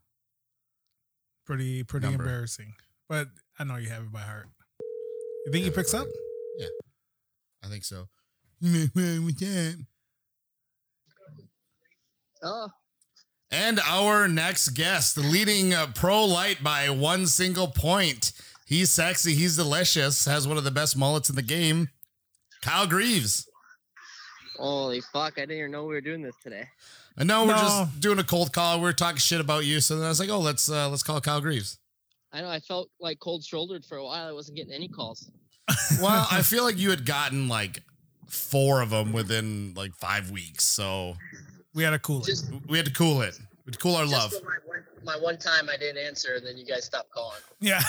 pretty 1.45 1.83
pretty 1.83 2.07
Number. 2.07 2.23
embarrassing. 2.23 2.73
But 3.07 3.27
I 3.59 3.63
know 3.63 3.75
you 3.77 3.89
have 3.89 4.03
it 4.03 4.11
by 4.11 4.21
heart. 4.21 4.47
You 5.45 5.51
think 5.51 5.65
he 5.65 5.71
picks 5.71 5.93
up? 5.93 6.07
Yeah. 6.57 6.67
I 7.63 7.67
think 7.67 7.83
so. 7.83 8.07
With 8.61 8.93
that. 9.39 9.85
Oh, 12.43 12.69
And 13.51 13.79
our 13.79 14.27
next 14.27 14.69
guest, 14.69 15.17
leading 15.17 15.73
uh, 15.73 15.87
Pro 15.95 16.25
Lite 16.25 16.63
by 16.63 16.89
one 16.89 17.27
single 17.27 17.67
point. 17.67 18.31
He's 18.67 18.91
sexy. 18.91 19.33
He's 19.35 19.55
delicious. 19.55 20.25
Has 20.25 20.47
one 20.47 20.57
of 20.57 20.63
the 20.63 20.71
best 20.71 20.97
mullets 20.97 21.29
in 21.29 21.35
the 21.35 21.41
game. 21.41 21.89
Kyle 22.61 22.87
Greaves. 22.87 23.47
holy 24.57 25.01
fuck! 25.13 25.33
I 25.37 25.41
didn't 25.41 25.57
even 25.59 25.71
know 25.71 25.83
we 25.83 25.93
were 25.93 26.01
doing 26.01 26.21
this 26.23 26.35
today. 26.43 26.67
I 27.17 27.23
know 27.23 27.43
we're 27.45 27.55
No. 27.55 27.61
just 27.61 27.99
doing 27.99 28.17
a 28.19 28.23
cold 28.23 28.51
call. 28.53 28.81
We 28.81 28.89
are 28.89 28.93
talking 28.93 29.17
shit 29.19 29.39
about 29.39 29.65
you, 29.65 29.79
so 29.81 29.95
then 29.97 30.05
I 30.05 30.09
was 30.09 30.19
like, 30.19 30.29
"Oh, 30.29 30.39
let's 30.39 30.67
uh, 30.69 30.89
let's 30.89 31.03
call 31.03 31.21
Kyle 31.21 31.41
Greaves." 31.41 31.77
I 32.35 32.41
know 32.41 32.49
I 32.49 32.59
felt 32.59 32.89
like 32.99 33.19
cold 33.19 33.43
shouldered 33.45 33.85
for 33.85 33.97
a 33.97 34.03
while. 34.03 34.27
I 34.27 34.31
wasn't 34.33 34.57
getting 34.57 34.73
any 34.73 34.87
calls. 34.89 35.31
Well, 36.01 36.27
I 36.29 36.41
feel 36.41 36.63
like 36.63 36.77
you 36.77 36.89
had 36.89 37.05
gotten 37.05 37.47
like 37.47 37.81
four 38.27 38.81
of 38.81 38.89
them 38.89 39.13
within 39.13 39.73
like 39.75 39.95
five 39.95 40.29
weeks, 40.31 40.63
so 40.63 41.15
We 41.73 41.83
had 41.83 41.91
to 41.91 41.99
cool 41.99 42.19
it. 42.19 42.25
Just, 42.25 42.51
we 42.67 42.77
had 42.77 42.85
to 42.87 42.93
cool 42.93 43.21
it. 43.21 43.37
We 43.39 43.69
had 43.69 43.73
to 43.73 43.79
cool 43.79 43.95
our 43.95 44.05
just 44.05 44.33
love. 44.33 44.33
my 44.43 44.57
one, 44.65 44.83
my 45.03 45.17
one 45.23 45.37
time 45.37 45.69
I 45.69 45.77
didn't 45.77 46.03
answer, 46.05 46.35
and 46.35 46.45
then 46.45 46.57
you 46.57 46.65
guys 46.65 46.83
stopped 46.85 47.11
calling. 47.11 47.39
Yeah. 47.61 47.81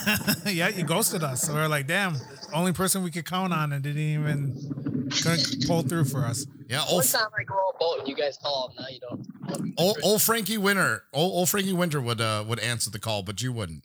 yeah, 0.46 0.68
you 0.68 0.84
ghosted 0.84 1.22
us. 1.22 1.42
So 1.42 1.54
we 1.54 1.60
are 1.60 1.68
like, 1.68 1.86
damn, 1.86 2.16
only 2.52 2.72
person 2.72 3.02
we 3.02 3.10
could 3.10 3.24
count 3.26 3.52
on 3.52 3.72
and 3.72 3.82
didn't 3.82 4.00
even 4.02 5.08
couldn't 5.10 5.66
pull 5.66 5.82
through 5.82 6.06
for 6.06 6.24
us. 6.24 6.46
Yeah, 6.68 6.80
One 6.80 6.88
old, 6.94 7.04
time 7.04 7.28
I 7.38 7.44
go 7.44 7.54
on 7.54 7.74
a 7.74 7.78
boat 7.78 7.98
and 8.00 8.08
you 8.08 8.14
guys 8.14 8.38
call, 8.42 8.74
now 8.78 8.86
you 8.90 9.00
don't. 9.00 9.74
old, 9.78 9.98
old 10.02 10.22
Frankie 10.22 10.58
Winter, 10.58 11.04
old, 11.12 11.32
old 11.32 11.48
Frankie 11.48 11.72
Winter 11.74 12.00
would 12.00 12.20
uh, 12.20 12.44
would 12.46 12.58
answer 12.60 12.90
the 12.90 12.98
call, 12.98 13.22
but 13.22 13.42
you 13.42 13.52
wouldn't. 13.52 13.84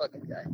Fucking 0.00 0.28
guy. 0.28 0.44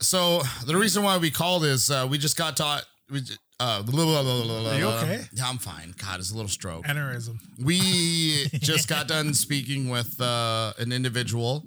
So 0.00 0.42
the 0.66 0.76
reason 0.76 1.02
why 1.02 1.18
we 1.18 1.30
called 1.30 1.64
is 1.64 1.90
uh, 1.90 2.06
we 2.08 2.18
just 2.18 2.36
got 2.36 2.56
taught. 2.56 2.84
We, 3.10 3.20
uh, 3.60 3.82
blah, 3.82 4.04
blah, 4.04 4.22
blah, 4.22 4.44
blah, 4.44 4.60
blah, 4.60 4.70
Are 4.70 4.78
you 4.78 4.84
blah. 4.84 5.00
okay? 5.00 5.22
Yeah, 5.32 5.48
I'm 5.48 5.58
fine. 5.58 5.94
God, 5.98 6.20
it's 6.20 6.30
a 6.30 6.34
little 6.34 6.48
stroke. 6.48 6.84
Aneurysm. 6.86 7.38
We 7.58 8.46
just 8.52 8.86
got 8.88 9.08
done 9.08 9.34
speaking 9.34 9.88
with 9.88 10.20
uh, 10.20 10.74
an 10.78 10.92
individual, 10.92 11.66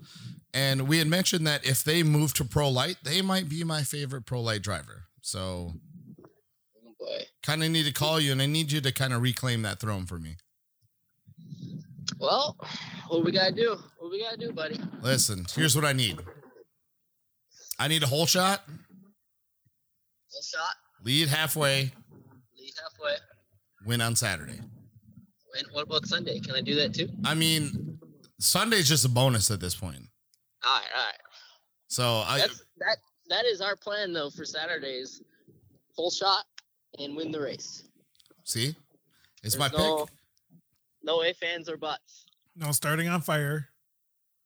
and 0.53 0.88
we 0.88 0.99
had 0.99 1.07
mentioned 1.07 1.45
that 1.47 1.65
if 1.65 1.84
they 1.84 2.03
move 2.03 2.34
to 2.35 2.45
Pro 2.45 2.69
Lite, 2.69 2.97
they 3.03 3.22
might 3.22 3.49
be 3.49 3.63
my 3.63 3.81
favorite 3.81 4.26
Pro 4.26 4.41
Lite 4.41 4.61
driver. 4.61 5.05
So, 5.22 5.73
Oh 7.03 7.18
kind 7.43 7.63
of 7.63 7.72
need 7.72 7.85
to 7.85 7.91
call 7.93 8.19
you, 8.19 8.31
and 8.31 8.41
I 8.41 8.45
need 8.45 8.72
you 8.72 8.81
to 8.81 8.91
kind 8.91 9.13
of 9.13 9.22
reclaim 9.22 9.63
that 9.63 9.80
throne 9.80 10.05
for 10.05 10.19
me. 10.19 10.38
Well, 12.19 12.55
what 13.07 13.23
we 13.23 13.31
gotta 13.31 13.51
do? 13.53 13.77
What 13.97 14.11
we 14.11 14.21
gotta 14.21 14.38
do, 14.38 14.51
buddy? 14.51 14.79
Listen, 15.01 15.45
here's 15.55 15.75
what 15.75 15.85
I 15.85 15.93
need. 15.93 16.19
I 17.79 17.88
need 17.88 18.03
a 18.03 18.07
whole 18.07 18.25
shot, 18.25 18.61
Full 18.67 20.41
shot. 20.43 20.75
lead 21.03 21.27
halfway, 21.29 21.91
Lead 22.57 22.73
halfway. 22.81 23.15
win 23.85 24.01
on 24.01 24.15
Saturday. 24.15 24.59
And 25.57 25.67
what 25.71 25.83
about 25.83 26.05
Sunday? 26.05 26.39
Can 26.39 26.55
I 26.55 26.61
do 26.61 26.75
that 26.75 26.93
too? 26.93 27.09
I 27.25 27.33
mean, 27.33 27.97
Sunday's 28.39 28.88
just 28.88 29.03
a 29.03 29.09
bonus 29.09 29.49
at 29.51 29.59
this 29.59 29.75
point. 29.75 29.97
All 30.63 30.71
right, 30.77 30.88
all 30.95 31.03
right. 31.05 31.15
So 31.88 32.03
I 32.25 32.38
That's 32.39 32.63
that. 32.77 32.97
That 33.29 33.45
is 33.45 33.61
our 33.61 33.75
plan 33.75 34.13
though 34.13 34.29
for 34.29 34.45
Saturdays. 34.45 35.21
Full 35.95 36.11
shot 36.11 36.43
and 36.99 37.15
win 37.15 37.31
the 37.31 37.41
race. 37.41 37.83
see, 38.43 38.75
it's 39.43 39.55
There's 39.55 39.57
my 39.57 39.69
no, 39.77 40.05
pick. 40.05 40.15
No 41.03 41.23
ifs, 41.23 41.41
ands, 41.41 41.69
or 41.69 41.78
buts. 41.78 42.26
No 42.56 42.72
starting 42.72 43.07
on 43.07 43.22
fire. 43.22 43.69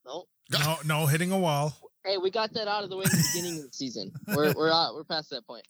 No. 0.04 0.24
No, 0.50 0.76
no 0.84 1.06
hitting 1.06 1.32
a 1.32 1.38
wall. 1.38 1.76
Hey, 2.04 2.18
we 2.18 2.30
got 2.30 2.52
that 2.54 2.68
out 2.68 2.84
of 2.84 2.90
the 2.90 2.96
way 2.96 3.04
at 3.04 3.10
the 3.10 3.24
beginning 3.34 3.58
of 3.58 3.66
the 3.66 3.72
season. 3.72 4.12
We're 4.28 4.52
we're 4.52 4.72
out. 4.72 4.94
We're 4.94 5.04
past 5.04 5.30
that 5.30 5.46
point. 5.46 5.66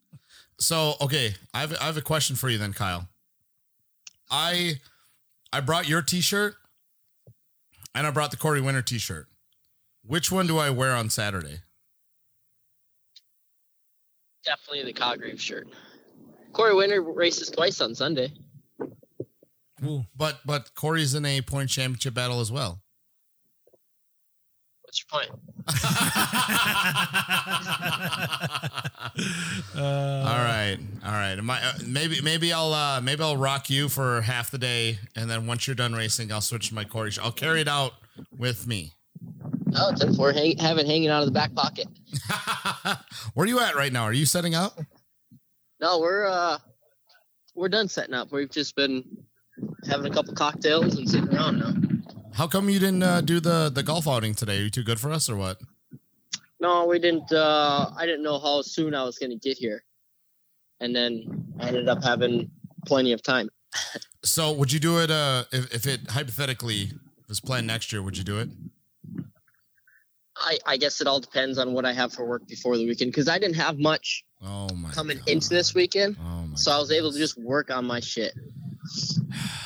So 0.61 0.95
okay, 1.01 1.35
I 1.55 1.61
have 1.61 1.77
I 1.81 1.85
have 1.87 1.97
a 1.97 2.03
question 2.03 2.37
for 2.37 2.51
you 2.51 2.59
then, 2.59 2.75
Kyle. 2.75 3.09
I 4.31 4.81
I 5.53 5.61
brought 5.61 5.89
your 5.89 6.03
T-shirt, 6.03 6.57
and 7.95 8.07
I 8.07 8.11
brought 8.11 8.31
the 8.31 8.37
Corey 8.37 8.61
Winter 8.61 8.83
T-shirt. 8.83 9.29
Which 10.05 10.31
one 10.31 10.47
do 10.47 10.59
I 10.59 10.71
wear 10.71 10.95
on 10.95 11.09
Saturday? 11.09 11.61
Definitely 14.45 14.85
the 14.85 14.99
Coggrave 14.99 15.41
shirt. 15.41 15.67
Corey 16.53 16.75
Winter 16.75 17.03
races 17.03 17.51
twice 17.51 17.81
on 17.81 17.95
Sunday. 17.95 18.33
Ooh. 19.87 20.05
But 20.17 20.41
but 20.45 20.75
Corey's 20.75 21.15
in 21.15 21.25
a 21.25 21.41
point 21.43 21.71
championship 21.71 22.15
battle 22.15 22.41
as 22.41 22.51
well. 22.53 22.81
What's 24.83 25.03
your 25.03 25.21
point? 25.21 25.31
Uh, 29.75 30.25
all 30.27 30.45
right, 30.45 30.79
all 31.05 31.13
right. 31.13 31.39
Am 31.39 31.49
I, 31.49 31.63
uh, 31.63 31.73
maybe 31.87 32.21
maybe 32.23 32.53
I'll 32.53 32.73
uh, 32.73 33.01
maybe 33.01 33.23
I'll 33.23 33.37
rock 33.37 33.71
you 33.71 33.89
for 33.89 34.23
half 34.23 34.51
the 34.51 34.59
day, 34.59 34.99
and 35.15 35.31
then 35.31 35.47
once 35.47 35.67
you're 35.67 35.77
done 35.77 35.95
racing, 35.95 36.33
I'll 36.33 36.41
switch 36.41 36.69
to 36.69 36.75
my 36.75 36.85
Corey. 36.85 37.13
I'll 37.23 37.33
carry 37.33 37.61
it 37.61 37.69
out 37.69 37.93
with 38.37 38.67
me. 38.67 38.93
Oh, 39.75 39.93
ten 39.95 40.15
four. 40.15 40.33
Hang, 40.33 40.57
have 40.59 40.79
it 40.79 40.87
hanging 40.87 41.09
out 41.09 41.23
of 41.23 41.27
the 41.27 41.33
back 41.33 41.55
pocket. 41.55 41.87
Where 43.35 43.45
are 43.45 43.49
you 43.49 43.61
at 43.61 43.75
right 43.75 43.93
now? 43.93 44.05
Are 44.05 44.13
you 44.13 44.27
setting 44.27 44.55
up? 44.55 44.79
No, 45.81 45.99
we're 45.99 46.27
uh 46.27 46.59
we're 47.55 47.69
done 47.69 47.89
setting 47.89 48.15
up. 48.15 48.33
We've 48.33 48.51
just 48.51 48.75
been 48.77 49.05
having 49.87 50.11
a 50.11 50.15
couple 50.15 50.35
cocktails 50.35 50.97
and 50.99 51.09
sitting 51.09 51.35
around 51.35 51.59
now. 51.59 51.73
How 52.35 52.47
come 52.47 52.69
you 52.69 52.79
didn't 52.79 53.03
uh, 53.03 53.21
do 53.23 53.41
the 53.41 53.71
the 53.73 53.83
golf 53.83 54.07
outing 54.07 54.35
today? 54.35 54.59
Are 54.59 54.63
you 54.65 54.71
too 54.71 54.83
good 54.85 55.01
for 55.01 55.11
us 55.13 55.29
or 55.31 55.37
what? 55.37 55.59
No, 56.61 56.87
we 56.87 56.99
didn't. 56.99 57.31
Uh, 57.33 57.91
I 57.97 58.07
didn't 58.07 58.23
know 58.23 58.39
how 58.39 58.63
soon 58.63 58.95
I 58.95 59.05
was 59.05 59.19
going 59.19 59.31
to 59.31 59.37
get 59.37 59.57
here, 59.59 59.85
and 60.81 60.95
then 60.95 61.45
I 61.61 61.69
ended 61.69 61.89
up 61.89 62.03
having 62.03 62.51
plenty 62.87 63.13
of 63.13 63.23
time. 63.23 63.49
So 64.25 64.51
would 64.55 64.73
you 64.73 64.81
do 64.81 64.99
it? 64.99 65.09
Uh, 65.09 65.45
if, 65.53 65.73
if 65.73 65.87
it 65.87 66.11
hypothetically 66.11 66.91
was 67.29 67.39
planned 67.39 67.69
next 67.69 67.93
year, 67.93 68.03
would 68.03 68.19
you 68.19 68.25
do 68.25 68.41
it? 68.41 68.49
I, 70.37 70.59
I 70.67 70.77
guess 70.79 71.01
it 71.01 71.07
all 71.07 71.21
depends 71.21 71.59
on 71.59 71.73
what 71.75 71.85
I 71.85 71.93
have 71.93 72.13
for 72.13 72.25
work 72.27 72.45
before 72.49 72.77
the 72.77 72.85
weekend 72.89 73.13
because 73.13 73.29
I 73.29 73.39
didn't 73.39 73.55
have 73.55 73.79
much 73.79 74.25
Oh 74.45 74.69
my. 74.75 74.91
coming 74.91 75.19
God. 75.19 75.29
into 75.29 75.51
this 75.51 75.77
weekend, 75.77 76.17
Oh 76.21 76.45
my. 76.49 76.57
so 76.57 76.73
I 76.73 76.79
was 76.79 76.91
able 76.91 77.13
to 77.13 77.19
just 77.19 77.39
work 77.39 77.71
on 77.71 77.87
my 77.87 78.01
shit. 78.01 78.33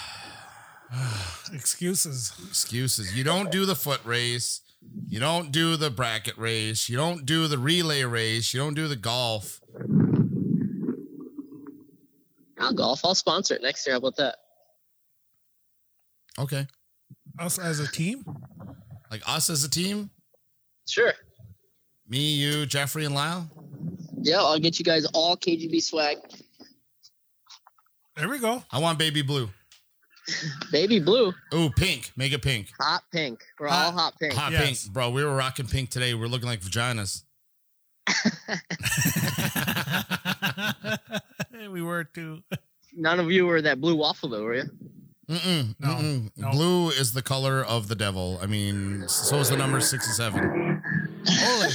Excuses. 1.52 2.32
excuses. 2.48 3.16
You 3.16 3.24
don't 3.24 3.50
do 3.50 3.64
the 3.66 3.74
foot 3.76 4.00
race. 4.04 4.60
You 5.08 5.20
don't 5.20 5.52
do 5.52 5.76
the 5.76 5.90
bracket 5.90 6.36
race. 6.38 6.88
You 6.88 6.96
don't 6.96 7.26
do 7.26 7.46
the 7.48 7.58
relay 7.58 8.02
race. 8.04 8.52
You 8.54 8.60
don't 8.60 8.74
do 8.74 8.88
the 8.88 8.96
golf. 8.96 9.60
I'll 12.58 12.72
golf. 12.74 13.04
I'll 13.04 13.14
sponsor 13.14 13.54
it 13.54 13.62
next 13.62 13.86
year. 13.86 13.94
How 13.94 13.98
about 13.98 14.16
that? 14.16 14.36
Okay. 16.38 16.66
Us 17.38 17.58
as 17.58 17.78
a 17.80 17.86
team. 17.90 18.24
Like 19.10 19.22
us 19.26 19.50
as 19.50 19.64
a 19.64 19.68
team, 19.70 20.10
Sure. 20.88 21.12
me, 22.08 22.34
you, 22.34 22.64
Jeffrey, 22.64 23.04
and 23.04 23.14
Lyle. 23.14 23.50
Yeah, 24.22 24.36
I'll 24.38 24.58
get 24.60 24.78
you 24.78 24.84
guys 24.84 25.04
all 25.14 25.36
KGB 25.36 25.82
swag. 25.82 26.18
There 28.16 28.28
we 28.28 28.38
go. 28.38 28.62
I 28.70 28.78
want 28.78 28.98
baby 28.98 29.22
blue. 29.22 29.48
Baby 30.72 31.00
blue, 31.00 31.32
Ooh, 31.54 31.70
pink. 31.70 32.12
Make 32.16 32.32
it 32.32 32.42
pink. 32.42 32.68
hot 32.80 33.02
pink. 33.12 33.40
We're 33.58 33.68
Hot- 33.68 33.86
all 33.86 33.92
hot 33.92 34.14
pink. 34.20 34.34
Hot 34.34 34.52
Yes. 34.52 34.84
pink, 34.84 34.92
bro. 34.94 35.10
We 35.10 35.24
were 35.24 35.34
rocking 35.34 35.66
pink 35.66 35.90
today. 35.90 36.14
We're 36.14 36.28
looking 36.28 36.48
like 36.48 36.60
vaginas. 36.60 37.22
we 41.70 41.82
were 41.82 42.04
too. 42.04 42.42
None 42.96 43.20
of 43.20 43.30
you 43.30 43.46
were 43.46 43.62
that 43.62 43.80
blue 43.80 43.94
waffle 43.96 44.28
though, 44.30 44.42
were 44.42 44.56
you? 44.56 44.64
Mm-mm, 45.28 45.76
No, 45.78 45.88
mm-mm. 45.88 46.30
no. 46.36 46.50
Blue 46.50 46.88
is 46.88 47.12
the 47.12 47.22
color 47.22 47.62
of 47.64 47.86
the 47.86 47.94
devil. 47.94 48.40
I 48.42 48.46
mean, 48.46 49.04
so 49.06 49.36
is 49.38 49.50
the 49.50 49.56
number 49.56 49.80
sixty-seven. 49.80 50.82
Holy. 51.26 51.68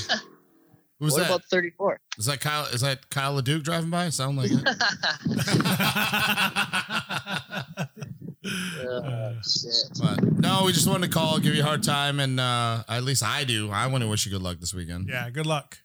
Who's 1.00 1.12
what 1.12 1.20
that? 1.20 1.26
about 1.28 1.44
34? 1.52 2.00
Is 2.18 2.26
that 2.26 2.40
Kyle? 2.40 2.66
Is 2.74 2.80
that 2.82 3.10
Kyle 3.10 3.40
LeDuc 3.42 3.64
driving 3.64 3.90
by? 3.90 4.10
Sound 4.10 4.38
like 4.38 4.50
it. 4.52 4.60
Uh. 8.46 9.34
But 10.02 10.24
no, 10.40 10.64
we 10.66 10.72
just 10.72 10.88
wanted 10.88 11.08
to 11.08 11.14
call, 11.14 11.40
give 11.40 11.56
you 11.56 11.62
a 11.64 11.66
hard 11.66 11.82
time, 11.84 12.20
and 12.20 12.40
uh, 12.40 12.84
at 12.88 13.04
least 13.04 13.24
I 13.24 13.44
do. 13.44 13.72
I 13.72 13.88
want 13.88 14.04
to 14.04 14.08
wish 14.10 14.26
you 14.26 14.32
good 14.32 14.42
luck 14.42 14.60
this 14.60 14.74
weekend. 14.74 15.08
Yeah. 15.10 15.30
Good 15.30 15.46
luck. 15.48 15.78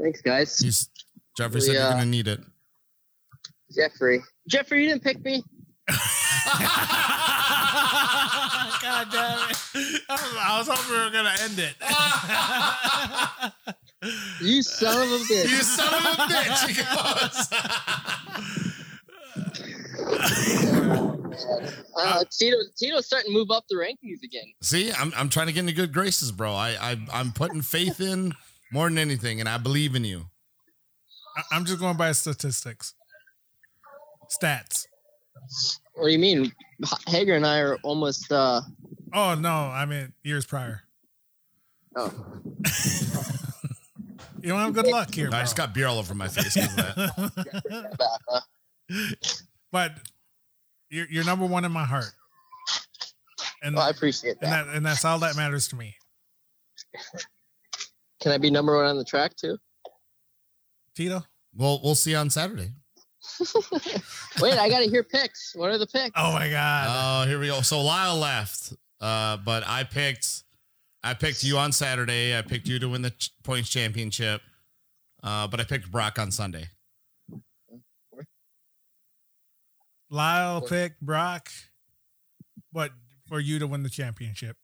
Thanks, 0.00 0.22
guys. 0.22 0.58
He's 0.58 0.88
Jeffrey 1.36 1.60
said 1.60 1.72
you're 1.74 1.82
Yeah. 1.82 1.90
gonna 1.92 2.06
need 2.06 2.28
it. 2.28 2.40
Jeffrey. 3.74 4.22
Jeffrey, 4.48 4.82
you 4.84 4.88
didn't 4.90 5.02
pick 5.02 5.22
me. 5.24 5.42
God 8.82 9.08
damn 9.10 9.50
it! 9.50 9.56
I 10.08 10.56
was 10.58 10.68
hoping 10.68 10.90
we 10.90 10.98
were 11.04 11.10
gonna 11.10 11.34
end 11.42 11.58
it. 11.58 11.74
You 14.42 14.62
son 14.62 15.02
of 15.02 15.08
a 15.12 15.16
bitch. 15.24 15.48
You 15.48 15.62
son 15.62 15.94
of 15.94 16.04
a 16.04 16.26
bitch! 16.30 16.68
He 16.68 16.74
goes. 21.00 21.10
Uh, 21.96 22.24
Tito, 22.30 22.56
Tito's 22.76 23.06
starting 23.06 23.30
to 23.32 23.36
move 23.38 23.50
up 23.50 23.64
the 23.68 23.76
rankings 23.76 24.22
again. 24.22 24.44
See, 24.62 24.92
I'm 24.92 25.12
I'm 25.16 25.28
trying 25.28 25.46
to 25.48 25.52
get 25.52 25.60
into 25.60 25.72
good 25.72 25.92
graces, 25.92 26.32
bro. 26.32 26.52
I, 26.54 26.70
I 26.80 26.96
I'm 27.12 27.32
putting 27.32 27.62
faith 27.62 28.00
in 28.00 28.32
more 28.72 28.88
than 28.88 28.98
anything, 28.98 29.40
and 29.40 29.48
I 29.48 29.58
believe 29.58 29.94
in 29.94 30.04
you. 30.04 30.26
I- 31.36 31.42
I'm 31.56 31.64
just 31.64 31.78
going 31.80 31.96
by 31.96 32.12
statistics, 32.12 32.94
stats. 34.40 34.86
What 35.94 36.06
do 36.06 36.12
you 36.12 36.18
mean? 36.18 36.52
H- 36.82 36.92
Heger 37.06 37.34
and 37.34 37.46
I 37.46 37.58
are 37.60 37.76
almost. 37.82 38.30
Uh, 38.32 38.60
Oh 39.12 39.34
no, 39.34 39.48
I 39.50 39.84
mean 39.86 40.12
years 40.24 40.44
prior. 40.44 40.82
oh, 41.96 42.12
You 44.42 44.50
don't 44.50 44.58
have 44.60 44.72
good 44.74 44.86
luck 44.88 45.14
here, 45.14 45.28
I 45.28 45.30
bro. 45.30 45.40
just 45.40 45.56
got 45.56 45.72
beer 45.72 45.86
all 45.86 45.98
over 45.98 46.14
my 46.14 46.28
face 46.28 46.56
of 46.56 46.76
that. 46.76 46.96
back, 47.98 48.18
huh? 48.28 48.40
but 49.72 49.92
you're 50.94 51.06
you're 51.10 51.24
number 51.24 51.44
one 51.46 51.64
in 51.64 51.72
my 51.72 51.84
heart, 51.84 52.12
and 53.62 53.74
Well, 53.76 53.84
I 53.86 53.90
appreciate 53.90 54.36
and 54.40 54.50
that. 54.52 54.66
that 54.66 54.74
and 54.76 54.86
that's 54.86 55.04
all 55.04 55.18
that 55.20 55.36
matters 55.36 55.68
to 55.68 55.76
me. 55.76 55.96
Can 58.20 58.32
I 58.32 58.38
be 58.38 58.50
number 58.50 58.76
one 58.76 58.86
on 58.86 58.96
the 58.96 59.04
track 59.04 59.36
too? 59.36 59.58
Tito. 60.94 61.24
Well, 61.54 61.80
we'll 61.82 61.94
see 61.94 62.14
on 62.14 62.30
Saturday. 62.30 62.70
Wait, 64.40 64.54
I 64.58 64.68
got 64.68 64.80
to 64.80 64.88
hear 64.88 65.02
picks. 65.02 65.54
What 65.54 65.70
are 65.70 65.78
the 65.78 65.86
picks? 65.86 66.12
Oh 66.16 66.32
my 66.32 66.48
god. 66.50 67.24
Oh, 67.24 67.28
here 67.28 67.38
we 67.38 67.46
go. 67.48 67.60
So 67.62 67.80
Lyle 67.82 68.16
left, 68.16 68.72
uh, 69.00 69.36
but 69.38 69.66
I 69.66 69.84
picked, 69.84 70.44
I 71.02 71.14
picked 71.14 71.42
you 71.42 71.58
on 71.58 71.72
Saturday. 71.72 72.36
I 72.36 72.42
picked 72.42 72.68
you 72.68 72.78
to 72.78 72.88
win 72.88 73.02
the 73.02 73.10
ch- 73.10 73.30
points 73.42 73.68
championship, 73.68 74.40
uh, 75.22 75.46
but 75.48 75.58
I 75.60 75.64
picked 75.64 75.90
Brock 75.90 76.18
on 76.18 76.30
Sunday. 76.30 76.68
Lyle 80.14 80.60
picked 80.60 81.00
Brock, 81.00 81.48
but 82.72 82.92
for 83.26 83.40
you 83.40 83.58
to 83.58 83.66
win 83.66 83.82
the 83.82 83.90
championship. 83.90 84.56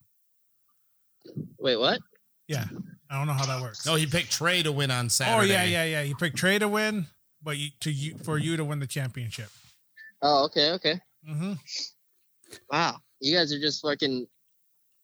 Wait, 1.59 1.77
what? 1.77 2.01
Yeah, 2.47 2.65
I 3.11 3.19
don't 3.19 3.27
know 3.27 3.33
how 3.33 3.47
that 3.47 3.61
works. 3.61 3.85
No, 3.85 3.97
he 3.97 4.07
picked 4.07 4.31
Trey 4.31 4.63
to 4.63 4.71
win 4.71 4.91
on 4.93 5.09
Saturday. 5.11 5.53
oh 5.53 5.55
yeah, 5.55 5.65
yeah, 5.65 5.85
yeah. 5.85 6.03
He 6.05 6.15
picked 6.15 6.37
Trey 6.37 6.59
to 6.61 6.69
win, 6.69 7.07
but 7.43 7.57
you 7.57 7.71
to 7.81 7.91
you 7.91 8.17
for 8.19 8.39
you 8.39 8.57
to 8.57 8.65
win 8.65 8.79
the 8.79 8.87
championship. 8.87 9.49
Oh, 10.23 10.45
okay, 10.45 10.71
okay. 10.73 11.01
hmm 11.27 11.55
Wow, 12.71 12.99
you 13.21 13.37
guys 13.37 13.53
are 13.53 13.61
just 13.61 13.83
fucking 13.83 14.27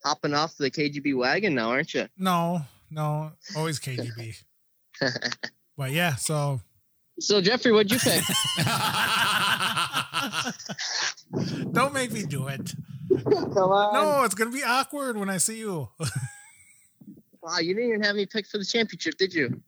hopping 0.04 0.34
off 0.34 0.56
the 0.56 0.70
KGB 0.70 1.16
wagon 1.16 1.54
now, 1.54 1.70
aren't 1.70 1.92
you? 1.92 2.06
No, 2.16 2.60
no, 2.90 3.32
always 3.56 3.80
KGB. 3.80 4.36
but 5.76 5.90
yeah, 5.90 6.14
so 6.14 6.60
So 7.18 7.40
Jeffrey, 7.40 7.72
what'd 7.72 7.90
you 7.90 7.98
pick? 7.98 8.22
don't 11.72 11.92
make 11.92 12.12
me 12.12 12.24
do 12.24 12.48
it. 12.48 12.74
Come 13.24 13.70
on. 13.72 13.94
No, 13.94 14.24
it's 14.24 14.34
gonna 14.34 14.50
be 14.50 14.62
awkward 14.62 15.16
when 15.16 15.30
I 15.30 15.38
see 15.38 15.58
you. 15.58 15.88
Wow, 17.42 17.58
you 17.60 17.74
didn't 17.74 17.90
even 17.90 18.02
have 18.02 18.16
me 18.16 18.26
pick 18.26 18.44
for 18.44 18.58
the 18.58 18.64
championship, 18.64 19.16
did 19.18 19.32
you? 19.32 19.62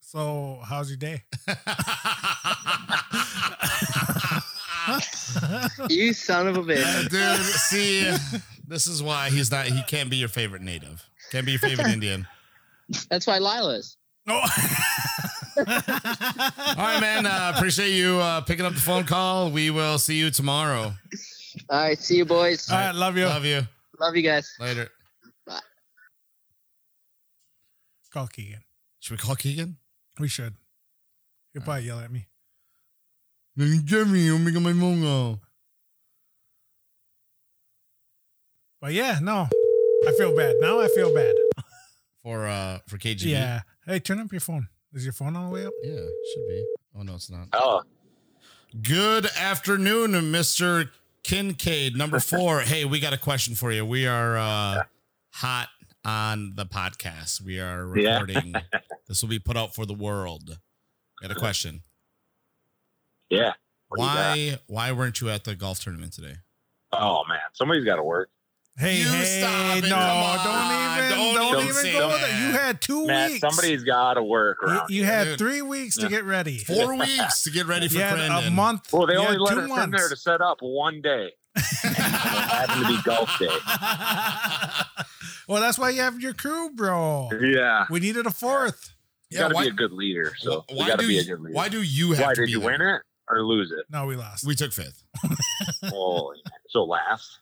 So 0.00 0.58
how's 0.64 0.88
your 0.90 0.96
day? 0.96 1.22
You 5.88 6.12
son 6.12 6.48
of 6.48 6.56
a 6.56 6.62
bitch. 6.62 6.82
Uh, 6.82 7.08
dude, 7.08 7.44
see, 7.44 8.10
this 8.66 8.86
is 8.86 9.02
why 9.02 9.30
he's 9.30 9.50
not. 9.50 9.66
He 9.66 9.82
can't 9.84 10.10
be 10.10 10.16
your 10.16 10.28
favorite 10.28 10.62
native. 10.62 11.06
Can't 11.30 11.44
be 11.44 11.52
your 11.52 11.60
favorite 11.60 11.88
Indian. 11.88 12.26
That's 13.10 13.26
why 13.26 13.38
Lila's. 13.38 13.96
Oh. 14.26 14.40
All 15.58 15.64
right, 15.64 17.00
man. 17.00 17.26
Uh, 17.26 17.52
appreciate 17.56 17.90
you 17.90 18.18
uh, 18.18 18.40
picking 18.42 18.64
up 18.64 18.74
the 18.74 18.80
phone 18.80 19.04
call. 19.04 19.50
We 19.50 19.70
will 19.70 19.98
see 19.98 20.16
you 20.16 20.30
tomorrow. 20.30 20.92
All 21.70 21.78
right, 21.78 21.98
see 21.98 22.16
you 22.16 22.24
boys. 22.24 22.70
All 22.70 22.78
right, 22.78 22.94
love 22.94 23.16
you. 23.16 23.26
Love 23.26 23.44
you. 23.44 23.62
Love 24.00 24.14
you 24.16 24.22
guys. 24.22 24.54
Later. 24.60 24.88
Bye. 25.46 25.60
Call 28.12 28.28
Keegan. 28.28 28.60
Should 29.00 29.12
we 29.12 29.18
call 29.18 29.34
Keegan? 29.36 29.76
We 30.18 30.28
should. 30.28 30.54
He'll 31.52 31.62
probably 31.62 31.86
yell 31.86 32.00
at 32.00 32.10
me. 32.10 32.26
Jimmy, 33.58 34.28
I'm 34.28 34.44
making 34.44 34.62
my 34.62 34.72
phone 34.72 35.02
call. 35.02 35.40
But 38.80 38.92
yeah, 38.92 39.18
no. 39.20 39.48
I 40.06 40.12
feel 40.16 40.36
bad. 40.36 40.54
Now 40.60 40.80
I 40.80 40.86
feel 40.88 41.12
bad. 41.12 41.34
For 42.22 42.46
uh 42.46 42.78
for 42.86 42.98
KGB. 42.98 43.26
Yeah. 43.26 43.60
Hey, 43.86 44.00
turn 44.00 44.18
up 44.20 44.32
your 44.32 44.40
phone. 44.40 44.68
Is 44.92 45.04
your 45.04 45.12
phone 45.12 45.36
on 45.36 45.46
the 45.46 45.50
way 45.50 45.66
up? 45.66 45.72
Yeah, 45.82 45.94
should 45.94 46.48
be. 46.48 46.66
Oh 46.98 47.02
no, 47.02 47.14
it's 47.14 47.30
not. 47.30 47.48
Oh, 47.52 47.82
Good 48.82 49.26
afternoon, 49.38 50.12
Mr. 50.12 50.90
Kincaid, 51.22 51.96
number 51.96 52.20
four. 52.20 52.60
hey, 52.60 52.84
we 52.84 53.00
got 53.00 53.12
a 53.12 53.18
question 53.18 53.54
for 53.54 53.70
you. 53.72 53.84
We 53.86 54.06
are 54.06 54.36
uh 54.36 54.82
hot 55.34 55.68
on 56.04 56.54
the 56.56 56.66
podcast. 56.66 57.40
We 57.40 57.60
are 57.60 57.96
Yeah. 57.96 58.14
recording. 58.20 58.54
this 59.08 59.22
will 59.22 59.28
be 59.28 59.38
put 59.38 59.56
out 59.56 59.74
for 59.74 59.86
the 59.86 59.94
world. 59.94 60.58
Got 61.22 61.30
a 61.30 61.34
question. 61.34 61.82
yeah. 63.30 63.52
What 63.88 63.98
do 63.98 64.02
you 64.02 64.08
got? 64.08 64.36
Why 64.36 64.58
why 64.66 64.92
weren't 64.92 65.20
you 65.20 65.30
at 65.30 65.44
the 65.44 65.54
golf 65.54 65.80
tournament 65.80 66.12
today? 66.12 66.36
Oh 66.92 67.22
man, 67.28 67.38
somebody's 67.52 67.84
got 67.84 67.96
to 67.96 68.02
work. 68.02 68.28
Hey, 68.78 68.98
You 69.00 69.08
hey, 69.08 69.40
stop 69.40 69.76
it. 69.78 69.88
no, 69.88 69.96
Come 69.96 70.44
don't 70.44 71.08
even, 71.08 71.10
Don't 71.10 71.34
don't, 71.34 71.54
even 71.54 71.68
even 71.70 71.74
say 71.82 71.92
go 71.92 72.08
that. 72.10 72.20
there. 72.20 72.46
You 72.46 72.52
had 72.52 72.80
two 72.80 73.06
Matt, 73.06 73.30
weeks. 73.32 73.40
somebody's 73.40 73.82
got 73.82 74.14
to 74.14 74.22
work 74.22 74.58
you, 74.62 74.80
you 75.00 75.04
had 75.04 75.24
Dude. 75.24 75.38
three 75.38 75.62
weeks 75.62 75.96
to 75.96 76.02
Yeah. 76.02 76.08
get 76.08 76.24
ready. 76.24 76.58
Four 76.64 76.94
weeks 76.94 77.42
to 77.42 77.50
get 77.50 77.66
ready 77.66 77.88
for 77.88 77.94
You 77.94 78.00
had 78.02 78.14
Brandon. 78.16 78.46
a 78.46 78.50
month. 78.52 78.92
well, 78.92 79.06
they 79.06 79.14
you 79.14 79.18
only 79.18 79.32
had 79.32 79.40
let 79.40 79.54
two 79.66 79.72
us 79.74 79.84
in 79.84 79.90
there 79.90 80.08
to 80.08 80.16
set 80.16 80.40
up 80.40 80.58
one 80.60 81.00
day. 81.02 81.32
and 81.56 81.64
it 81.92 81.96
happened 81.96 82.86
to 82.86 82.96
be 82.96 83.02
golf 83.02 83.36
day. 83.40 83.48
well, 85.48 85.60
that's 85.60 85.78
why 85.78 85.90
you 85.90 86.00
have 86.00 86.20
your 86.20 86.34
crew, 86.34 86.70
bro. 86.74 87.30
Yeah, 87.40 87.86
We 87.90 87.98
needed 88.00 88.26
a 88.26 88.30
fourth. 88.30 88.94
you 89.30 89.38
got 89.38 89.48
to 89.48 89.54
why, 89.54 89.64
be 89.64 89.68
a 89.70 89.72
good 89.72 89.92
leader. 89.92 90.32
So 90.38 90.64
why 90.68 90.84
you 90.84 90.86
got 90.86 90.96
to 91.00 91.02
do 91.02 91.08
be 91.08 91.18
a 91.18 91.22
you, 91.22 91.28
good 91.28 91.40
leader. 91.40 91.54
why 91.54 91.68
do 91.68 91.82
you 91.82 92.12
have 92.12 92.26
Why 92.26 92.34
to 92.34 92.40
did 92.42 92.46
be 92.46 92.52
you 92.52 92.60
there? 92.60 92.70
win 92.78 92.80
it 92.80 93.02
or 93.28 93.42
lose 93.42 93.72
it? 93.72 93.86
No, 93.90 94.06
we 94.06 94.14
lost. 94.16 94.46
We 94.46 94.54
took 94.54 94.72
fifth. 94.72 95.02
Oh, 95.92 96.32
so 96.68 96.84
last. 96.84 97.38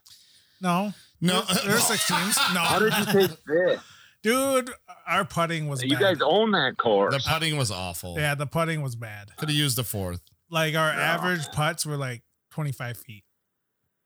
no, 0.60 0.92
No, 1.20 1.42
There's- 1.42 1.62
there's 1.66 1.84
six 1.84 2.06
teams. 2.08 2.36
No, 2.54 2.60
How 2.60 2.78
did 2.78 2.92
you 2.96 3.04
take 3.06 3.44
this? 3.46 3.80
dude, 4.22 4.70
our 5.06 5.24
putting 5.24 5.68
was 5.68 5.82
You 5.82 5.90
bad. 5.90 6.00
guys 6.00 6.18
own 6.22 6.50
that 6.52 6.76
course. 6.78 7.14
the 7.14 7.30
putting 7.30 7.56
was 7.56 7.70
awful. 7.70 8.16
yeah, 8.18 8.34
the 8.34 8.46
putting 8.46 8.82
was 8.82 8.96
bad. 8.96 9.28
Could 9.36 9.48
have 9.48 9.56
used 9.56 9.76
the 9.76 9.84
fourth. 9.84 10.20
Like 10.50 10.74
our 10.74 10.92
No. 10.94 11.00
average 11.00 11.46
putts 11.52 11.84
were 11.86 11.96
like 11.96 12.22
25 12.52 12.96
feet. 12.98 13.24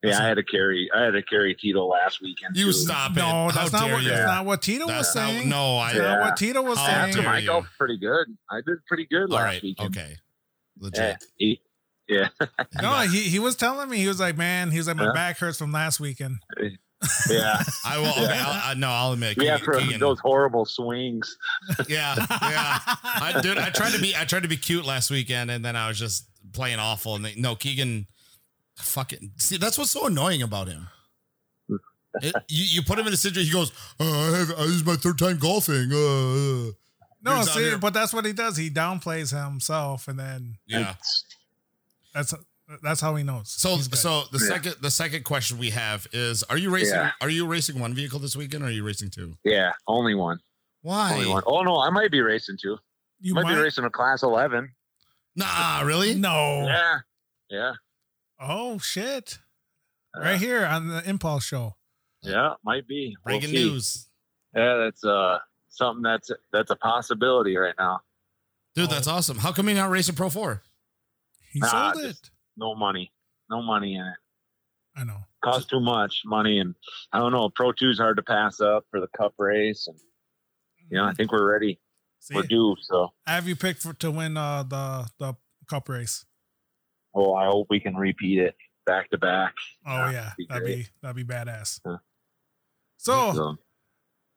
yeah, 0.03 0.19
I 0.23 0.29
had 0.29 0.35
to 0.35 0.43
carry. 0.43 0.89
I 0.95 1.03
had 1.05 1.11
to 1.13 1.23
carry 1.23 1.55
Tito 1.55 1.85
last 1.87 2.21
weekend. 2.23 2.57
You 2.57 2.67
too. 2.67 2.73
stop 2.73 3.13
it. 3.13 3.17
No, 3.17 3.25
How 3.27 3.51
that's 3.51 3.73
not 3.73 3.91
what 3.91 4.03
you? 4.03 4.09
that's 4.09 4.27
not 4.27 4.47
what 4.47 4.63
Tito 4.63 4.87
was 4.87 4.95
That's 4.95 5.15
not- 5.15 5.27
saying. 5.29 5.49
no, 5.49 5.77
I. 5.79 5.93
That's 5.93 6.03
not 6.05 6.21
what 6.21 6.37
Tito 6.39 6.63
was 6.63 6.79
How 6.79 6.87
saying. 6.87 6.99
After 6.99 7.21
dare 7.23 7.31
my 7.31 7.45
golf, 7.45 7.67
pretty 7.77 7.99
good. 7.99 8.27
I 8.51 8.61
did 8.67 8.85
pretty 8.87 9.07
good 9.11 9.23
All 9.31 9.37
last 9.37 9.45
right. 9.45 9.63
weekend. 9.63 9.97
Okay. 9.97 10.11
Yeah, 10.11 10.83
Legit. 10.85 11.25
he- 11.37 11.61
yeah, 12.09 12.29
No, 12.83 12.93
he, 13.13 13.21
he 13.29 13.39
was 13.39 13.55
telling 13.55 13.89
me 13.89 13.99
he 13.99 14.09
was 14.09 14.19
like, 14.19 14.37
man, 14.37 14.71
he 14.73 14.79
was 14.79 14.89
like, 14.89 14.97
my 14.97 15.05
Yeah. 15.05 15.13
back 15.13 15.39
hurts 15.39 15.59
from 15.59 15.71
last 15.71 16.01
weekend. 16.01 16.39
Uh, 16.61 16.65
yeah. 17.31 17.63
I 17.85 17.99
will. 17.99 18.11
Okay. 18.11 18.39
I'll, 18.39 18.71
I, 18.71 18.75
no, 18.75 18.89
I'll 18.91 19.13
admit. 19.13 19.37
Yeah, 19.41 19.59
Keegan- 19.59 19.65
for 19.65 19.81
Keegan- 19.81 20.01
those 20.01 20.21
horrible 20.21 20.65
swings. 20.65 21.37
yeah, 21.89 22.15
yeah. 22.19 22.79
I, 23.05 23.41
dude, 23.43 23.59
I 23.59 23.71
tried 23.71 23.93
to 23.93 24.01
be. 24.01 24.15
I 24.17 24.25
tried 24.25 24.43
to 24.43 24.49
be 24.49 24.57
cute 24.57 24.85
last 24.85 25.11
weekend, 25.11 25.51
and 25.51 25.65
then 25.65 25.77
I 25.77 25.89
was 25.89 25.99
just 25.99 26.27
playing 26.53 26.79
awful. 26.79 27.17
And 27.17 27.25
they, 27.25 27.35
no, 27.37 27.55
Keegan, 27.55 28.07
fucking 28.77 29.33
see. 29.37 29.57
That's 29.57 29.79
what's 29.79 29.91
so 29.91 30.07
annoying 30.07 30.43
about 30.43 30.69
him. 30.69 30.89
It, 32.23 32.35
you, 32.49 32.65
you 32.65 32.83
put 32.83 32.99
him 32.99 33.07
in 33.07 33.13
a 33.13 33.17
situation. 33.17 33.51
He 33.51 33.53
goes, 33.53 33.73
uh, 34.01 34.05
I 34.05 34.39
have, 34.39 34.49
"This 34.49 34.69
is 34.69 34.85
my 34.85 34.97
third 34.97 35.19
time 35.19 35.39
golfing." 35.39 35.91
Uh, 35.93 36.69
uh." 36.69 36.73
No, 37.23 37.43
see, 37.43 37.77
but 37.77 37.93
that's 37.93 38.15
what 38.15 38.25
he 38.25 38.33
does. 38.33 38.57
He 38.57 38.71
downplays 38.71 39.31
himself, 39.31 40.09
and 40.09 40.19
then 40.19 40.57
yeah. 40.67 40.95
that's 42.15 42.35
that's 42.83 43.01
how 43.01 43.15
he 43.17 43.23
knows. 43.25 43.51
So, 43.51 43.77
so 43.79 44.23
the 44.33 44.39
Yeah. 44.39 44.47
second 44.55 44.75
the 44.81 44.91
second 44.91 45.25
question 45.25 45.59
we 45.59 45.71
have 45.71 46.07
is: 46.13 46.43
Are 46.45 46.57
you 46.57 46.71
racing? 46.71 46.95
Yeah. 46.95 47.13
Are 47.21 47.29
you 47.31 47.47
racing 47.47 47.79
one 47.81 47.95
vehicle 47.95 48.19
this 48.19 48.37
weekend, 48.37 48.63
or 48.63 48.67
are 48.67 48.71
you 48.71 48.85
racing 48.85 49.11
two? 49.11 49.37
Yeah, 49.45 49.73
only 49.87 50.15
one. 50.15 50.41
Why? 50.83 51.15
Only 51.15 51.27
one. 51.29 51.43
Oh 51.47 51.63
no, 51.63 51.79
I 51.81 51.91
might 51.91 52.11
be 52.11 52.21
racing 52.21 52.57
two. 52.61 52.79
you 53.21 53.35
might, 53.35 53.43
might, 53.43 53.55
be 53.55 53.61
racing 53.61 53.85
a 53.85 53.91
class 53.91 54.23
eleven. 54.23 54.73
Nah, 55.37 55.81
really? 55.85 56.15
no. 56.15 56.65
Yeah, 56.67 56.99
yeah, 57.51 57.73
Oh 58.41 58.79
shit! 58.79 59.39
Uh, 60.17 60.21
Right 60.23 60.39
here 60.41 60.65
on 60.65 60.89
the 60.89 61.09
Impulse 61.09 61.45
Show. 61.45 61.77
yeah. 62.23 62.55
Might 62.65 62.87
be 62.89 63.17
We'll 63.25 63.39
Breaking 63.41 63.55
news, 63.55 64.09
Yeah, 64.57 64.77
that's 64.77 65.05
uh 65.05 65.39
something 65.69 66.03
that's 66.03 66.31
that's 66.53 66.71
a 66.71 66.77
possibility 66.77 67.57
right 67.57 67.75
now. 67.79 68.01
dude. 68.75 68.89
Oh. 68.89 68.93
That's 68.93 69.07
awesome. 69.07 69.39
How 69.39 69.53
come 69.53 69.69
you're 69.69 69.77
not 69.77 69.91
racing 69.91 70.15
Pro 70.15 70.31
Four? 70.31 70.63
He 71.53 71.61
Nah, 71.61 71.93
sold 71.93 72.05
just- 72.05 72.25
it. 72.27 72.31
No 72.61 72.75
money, 72.75 73.11
no 73.51 73.63
money 73.63 73.95
in 73.97 74.03
it. 74.05 74.17
I 74.95 75.05
know. 75.05 75.17
Cost 75.43 75.71
too 75.71 75.81
much 75.81 76.23
money, 76.27 76.59
and 76.59 76.75
I 77.11 77.19
don't 77.19 77.33
know. 77.33 77.49
Pro 77.49 77.73
Two's 77.73 77.99
hard 77.99 78.19
to 78.19 78.23
pass 78.23 78.61
up 78.61 78.85
for 78.91 79.01
the 79.01 79.07
Cup 79.17 79.33
race, 79.39 79.87
and 79.89 79.97
you 80.91 80.99
know 80.99 81.05
I 81.07 81.15
think 81.15 81.33
we're 81.33 81.51
ready. 81.51 81.81
See, 82.19 82.35
We're 82.35 82.43
due. 82.43 82.77
So, 82.83 83.15
I 83.27 83.35
have 83.35 83.49
you 83.49 83.57
picked 83.57 83.81
for 83.81 83.95
to 83.95 84.11
win 84.11 84.37
uh, 84.37 84.63
the 84.65 85.09
the 85.19 85.35
cup 85.69 85.89
race. 85.89 86.27
oh, 87.15 87.33
I 87.35 87.47
hope 87.47 87.69
we 87.71 87.81
can 87.81 87.97
repeat 87.97 88.39
it 88.41 88.55
back 88.85 89.09
to 89.11 89.17
back. 89.19 89.55
Oh 89.87 90.11
Yeah, 90.11 90.13
yeah, 90.39 90.47
that'd 90.51 90.67
be 90.67 90.87
that'd 91.01 91.17
be 91.17 91.25
badass. 91.25 91.81
So- 92.99 93.57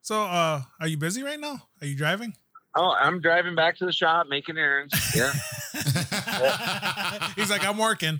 so 0.01 0.21
uh, 0.23 0.61
are 0.79 0.87
you 0.87 0.97
busy 0.97 1.23
right 1.23 1.39
now? 1.39 1.61
Are 1.81 1.87
you 1.87 1.95
driving? 1.97 2.33
oh, 2.75 2.91
I'm 2.91 3.19
driving 3.21 3.53
back 3.55 3.77
to 3.77 3.85
the 3.85 3.91
shop 3.93 4.27
making 4.29 4.57
errands. 4.57 4.93
Yeah, 5.15 5.31
He's 7.35 7.49
like, 7.49 7.65
I'm 7.65 7.77
working. 7.77 8.19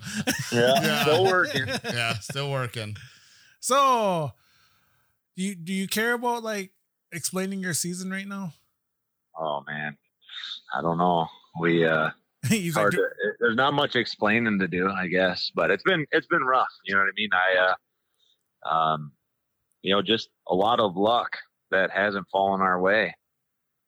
yeah, 0.52 0.74
Yeah. 0.82 1.02
still 1.02 1.24
working. 1.24 1.66
yeah, 1.84 2.14
still 2.14 2.50
working. 2.50 2.96
So, 3.60 4.32
do 5.36 5.42
you 5.42 5.54
do 5.54 5.72
you 5.72 5.88
care 5.88 6.14
about 6.14 6.42
like 6.42 6.70
explaining 7.12 7.60
your 7.60 7.74
season 7.74 8.10
right 8.10 8.26
now? 8.26 8.52
Oh 9.38 9.62
man, 9.66 9.96
I 10.74 10.82
don't 10.82 10.98
know. 10.98 11.26
We 11.60 11.84
uh, 11.86 12.10
He's 12.48 12.76
like, 12.76 12.90
to, 12.90 13.08
there's 13.40 13.56
not 13.56 13.72
much 13.74 13.96
explaining 13.96 14.58
to 14.58 14.68
do, 14.68 14.90
I 14.90 15.06
guess, 15.06 15.50
but 15.54 15.70
it's 15.70 15.82
been 15.82 16.06
it's 16.12 16.26
been 16.26 16.42
rough. 16.44 16.68
You 16.84 16.94
know 16.94 17.00
what 17.00 17.08
I 17.08 17.12
mean? 17.16 17.30
I 17.32 17.74
uh, 18.66 18.68
um, 18.74 19.12
you 19.82 19.94
know, 19.94 20.02
just 20.02 20.28
a 20.48 20.54
lot 20.54 20.80
of 20.80 20.96
luck 20.96 21.36
that 21.70 21.90
hasn't 21.90 22.26
fallen 22.30 22.60
our 22.60 22.80
way, 22.80 23.14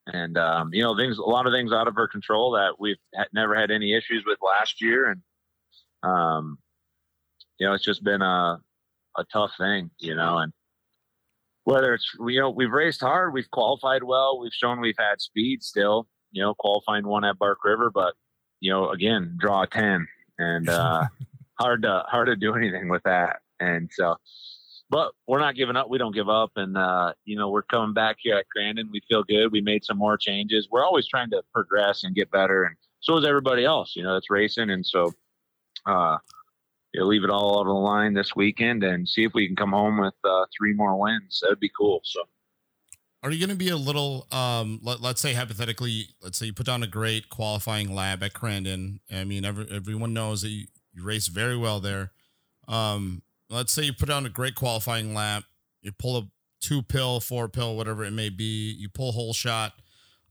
and 0.06 0.38
um, 0.38 0.72
you 0.72 0.82
know, 0.82 0.96
things 0.96 1.18
a 1.18 1.22
lot 1.22 1.46
of 1.46 1.52
things 1.52 1.72
out 1.72 1.88
of 1.88 1.96
our 1.96 2.08
control 2.08 2.52
that 2.52 2.74
we've 2.78 2.96
had, 3.14 3.26
never 3.32 3.54
had 3.54 3.70
any 3.70 3.94
issues 3.94 4.24
with 4.26 4.38
last 4.42 4.80
year, 4.80 5.10
and 5.10 5.22
um, 6.02 6.58
you 7.58 7.66
know, 7.66 7.74
it's 7.74 7.84
just 7.84 8.04
been 8.04 8.22
a 8.22 8.60
a 9.18 9.24
tough 9.32 9.52
thing, 9.58 9.90
you 9.98 10.14
know, 10.14 10.38
and 10.38 10.52
whether 11.64 11.94
it's 11.94 12.10
you 12.26 12.40
know 12.40 12.50
we've 12.50 12.70
raced 12.70 13.00
hard, 13.00 13.32
we've 13.32 13.50
qualified 13.50 14.02
well, 14.02 14.38
we've 14.38 14.52
shown 14.52 14.80
we've 14.80 14.94
had 14.98 15.20
speed 15.20 15.62
still, 15.62 16.06
you 16.30 16.42
know, 16.42 16.54
qualifying 16.54 17.06
one 17.06 17.24
at 17.24 17.38
Bark 17.38 17.58
River, 17.64 17.90
but 17.92 18.14
you 18.60 18.70
know, 18.70 18.90
again, 18.90 19.36
draw 19.38 19.62
a 19.62 19.66
10 19.66 20.06
and 20.38 20.68
uh, 20.68 21.04
hard 21.58 21.82
to, 21.82 22.04
hard 22.08 22.26
to 22.26 22.36
do 22.36 22.54
anything 22.54 22.88
with 22.88 23.02
that. 23.04 23.40
And 23.60 23.90
so, 23.92 24.16
but 24.88 25.12
we're 25.26 25.40
not 25.40 25.56
giving 25.56 25.76
up. 25.76 25.90
We 25.90 25.98
don't 25.98 26.14
give 26.14 26.28
up. 26.28 26.52
And, 26.56 26.76
uh, 26.76 27.12
you 27.24 27.36
know, 27.36 27.50
we're 27.50 27.62
coming 27.62 27.94
back 27.94 28.16
here 28.20 28.36
at 28.36 28.46
Crandon. 28.56 28.90
We 28.92 29.00
feel 29.08 29.24
good. 29.24 29.50
We 29.50 29.60
made 29.60 29.84
some 29.84 29.98
more 29.98 30.16
changes. 30.16 30.68
We're 30.70 30.84
always 30.84 31.06
trying 31.06 31.30
to 31.30 31.42
progress 31.52 32.04
and 32.04 32.14
get 32.14 32.30
better. 32.30 32.64
And 32.64 32.76
so 33.00 33.16
is 33.16 33.26
everybody 33.26 33.64
else, 33.64 33.94
you 33.96 34.02
know, 34.02 34.14
that's 34.14 34.30
racing. 34.30 34.70
And 34.70 34.86
so, 34.86 35.12
uh, 35.86 36.18
you 36.94 37.04
leave 37.04 37.24
it 37.24 37.30
all 37.30 37.58
out 37.58 37.62
of 37.62 37.66
the 37.66 37.72
line 37.72 38.14
this 38.14 38.34
weekend 38.34 38.82
and 38.82 39.08
see 39.08 39.24
if 39.24 39.32
we 39.34 39.46
can 39.46 39.56
come 39.56 39.72
home 39.72 40.00
with 40.00 40.14
uh, 40.24 40.46
three 40.56 40.72
more 40.72 40.98
wins. 40.98 41.40
That'd 41.42 41.60
be 41.60 41.70
cool. 41.76 42.00
So, 42.04 42.22
Are 43.22 43.30
you 43.30 43.38
going 43.38 43.50
to 43.50 43.56
be 43.56 43.68
a 43.68 43.76
little, 43.76 44.26
um, 44.32 44.80
let, 44.82 45.02
let's 45.02 45.20
say 45.20 45.34
hypothetically, 45.34 46.10
let's 46.22 46.38
say 46.38 46.46
you 46.46 46.52
put 46.54 46.66
down 46.66 46.82
a 46.82 46.86
great 46.86 47.28
qualifying 47.28 47.94
lab 47.94 48.22
at 48.22 48.32
Crandon. 48.32 49.00
I 49.12 49.24
mean, 49.24 49.44
every, 49.44 49.66
everyone 49.70 50.14
knows 50.14 50.42
that 50.42 50.48
you, 50.48 50.68
you 50.94 51.02
race 51.02 51.26
very 51.26 51.56
well 51.56 51.80
there. 51.80 52.12
Um, 52.66 53.22
let's 53.50 53.72
say 53.72 53.82
you 53.84 53.92
put 53.92 54.10
on 54.10 54.26
a 54.26 54.30
great 54.30 54.54
qualifying 54.54 55.14
lap, 55.14 55.44
you 55.82 55.92
pull 55.92 56.16
a 56.18 56.28
two 56.60 56.82
pill, 56.82 57.20
four 57.20 57.48
pill, 57.48 57.76
whatever 57.76 58.04
it 58.04 58.10
may 58.12 58.28
be, 58.28 58.72
you 58.72 58.88
pull 58.88 59.12
whole 59.12 59.32
shot 59.32 59.72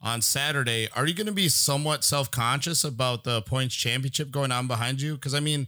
on 0.01 0.21
Saturday. 0.21 0.87
Are 0.95 1.07
you 1.07 1.13
going 1.13 1.27
to 1.27 1.33
be 1.33 1.49
somewhat 1.49 2.03
self 2.03 2.29
conscious 2.31 2.83
about 2.83 3.23
the 3.23 3.41
points 3.43 3.75
championship 3.75 4.31
going 4.31 4.51
on 4.51 4.67
behind 4.67 5.01
you? 5.01 5.15
Because 5.15 5.33
I 5.33 5.39
mean, 5.39 5.67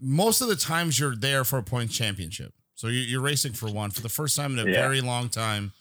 most 0.00 0.40
of 0.40 0.48
the 0.48 0.56
times 0.56 0.98
you're 0.98 1.16
there 1.16 1.44
for 1.44 1.58
a 1.58 1.62
points 1.62 1.96
championship. 1.96 2.52
So 2.74 2.88
you- 2.88 3.00
you're 3.00 3.20
racing 3.20 3.52
for 3.52 3.70
one 3.70 3.90
for 3.90 4.00
the 4.00 4.08
first 4.08 4.36
time 4.36 4.58
in 4.58 4.66
a 4.66 4.70
Yeah. 4.70 4.80
very 4.80 5.00
long 5.00 5.28
time 5.28 5.72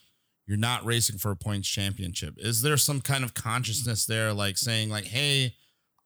you're 0.46 0.58
not 0.58 0.84
racing 0.84 1.20
for 1.20 1.30
a 1.30 1.36
points 1.36 1.70
championship. 1.70 2.34
Is 2.40 2.64
there 2.64 2.76
some 2.76 3.02
kind 3.02 3.24
of 3.24 3.36
consciousness 3.36 4.08
there, 4.08 4.34
like 4.34 4.58
saying, 4.58 4.90
like, 4.90 5.06
hey, 5.06 5.56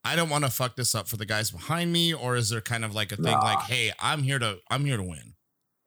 I 0.03 0.15
don't 0.15 0.29
want 0.29 0.43
to 0.43 0.51
fuck 0.51 0.75
this 0.75 0.93
up 0.95 1.07
for 1.07 1.17
the 1.17 1.25
guys 1.25 1.51
behind 1.51 1.93
me, 1.93 2.13
or 2.13 2.35
is 2.35 2.49
there 2.49 2.61
kind 2.61 2.83
of 2.83 2.93
like 2.93 3.11
a 3.11 3.15
thing 3.15 3.31
Nah. 3.31 3.39
like, 3.39 3.61
hey, 3.61 3.91
I'm 3.99 4.23
here 4.23 4.39
to 4.39 4.59
I'm 4.69 4.85
here 4.85 4.97
to 4.97 5.03
win? 5.03 5.35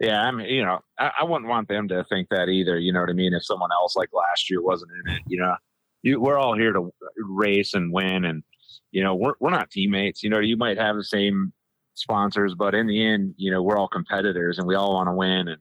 Yeah, 0.01 0.20
I 0.22 0.30
mean, 0.30 0.47
you 0.48 0.64
know, 0.64 0.80
I, 0.98 1.10
I 1.20 1.24
wouldn't 1.24 1.48
want 1.48 1.68
them 1.68 1.88
to 1.88 2.05
think 2.05 2.28
that 2.30 2.48
either. 2.48 2.78
You 2.78 2.93
know 2.93 3.01
what 3.01 3.10
I 3.10 3.14
mean? 3.14 3.32
If 3.34 3.44
someone 3.44 3.70
else 3.72 3.97
like 3.97 4.10
last 4.12 4.51
year 4.51 4.62
wasn't 4.62 4.93
in 5.05 5.12
it, 5.14 5.22
you 5.26 5.38
know, 5.38 5.55
you, 6.02 6.20
we're 6.20 6.38
all 6.38 6.56
here 6.56 6.72
to 6.72 6.90
race 7.18 7.74
and 7.74 7.93
win, 7.93 8.24
and 8.24 8.43
you 8.90 9.02
know, 9.02 9.14
we're 9.14 9.34
we're 9.40 9.51
not 9.51 9.70
teammates. 9.70 10.22
You 10.22 10.30
know, 10.30 10.40
you 10.40 10.56
might 10.56 10.78
have 10.78 10.97
the 10.97 11.05
same 11.05 11.52
sponsors, 11.94 12.55
but 12.55 12.74
in 12.74 12.86
the 12.86 13.05
end, 13.05 13.34
you 13.36 13.51
know, 13.51 13.62
we're 13.62 13.78
all 13.78 13.88
competitors, 13.88 14.59
and 14.59 14.66
we 14.66 14.74
all 14.74 14.94
want 14.94 15.09
to 15.09 15.12
win. 15.12 15.48
And 15.48 15.60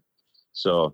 so, 0.54 0.94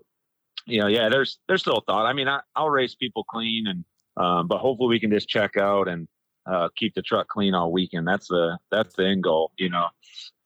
you 0.66 0.80
know, 0.80 0.88
yeah, 0.88 1.08
there's 1.08 1.38
there's 1.48 1.60
still 1.60 1.78
a 1.78 1.82
thought. 1.82 2.06
I 2.06 2.12
mean, 2.12 2.28
I, 2.28 2.40
I'll 2.56 2.70
race 2.70 2.94
people 2.94 3.24
clean, 3.24 3.66
and 3.66 3.84
um, 4.16 4.48
but 4.48 4.58
hopefully 4.58 4.88
we 4.88 5.00
can 5.00 5.10
just 5.10 5.28
check 5.28 5.56
out 5.56 5.88
and 5.88 6.06
uh, 6.46 6.68
keep 6.76 6.94
the 6.94 7.02
truck 7.02 7.28
clean 7.28 7.54
all 7.54 7.70
weekend. 7.72 8.06
That's 8.06 8.28
the 8.28 8.58
that's 8.70 8.94
the 8.96 9.06
end 9.06 9.22
goal. 9.22 9.52
You 9.58 9.70
know, 9.70 9.86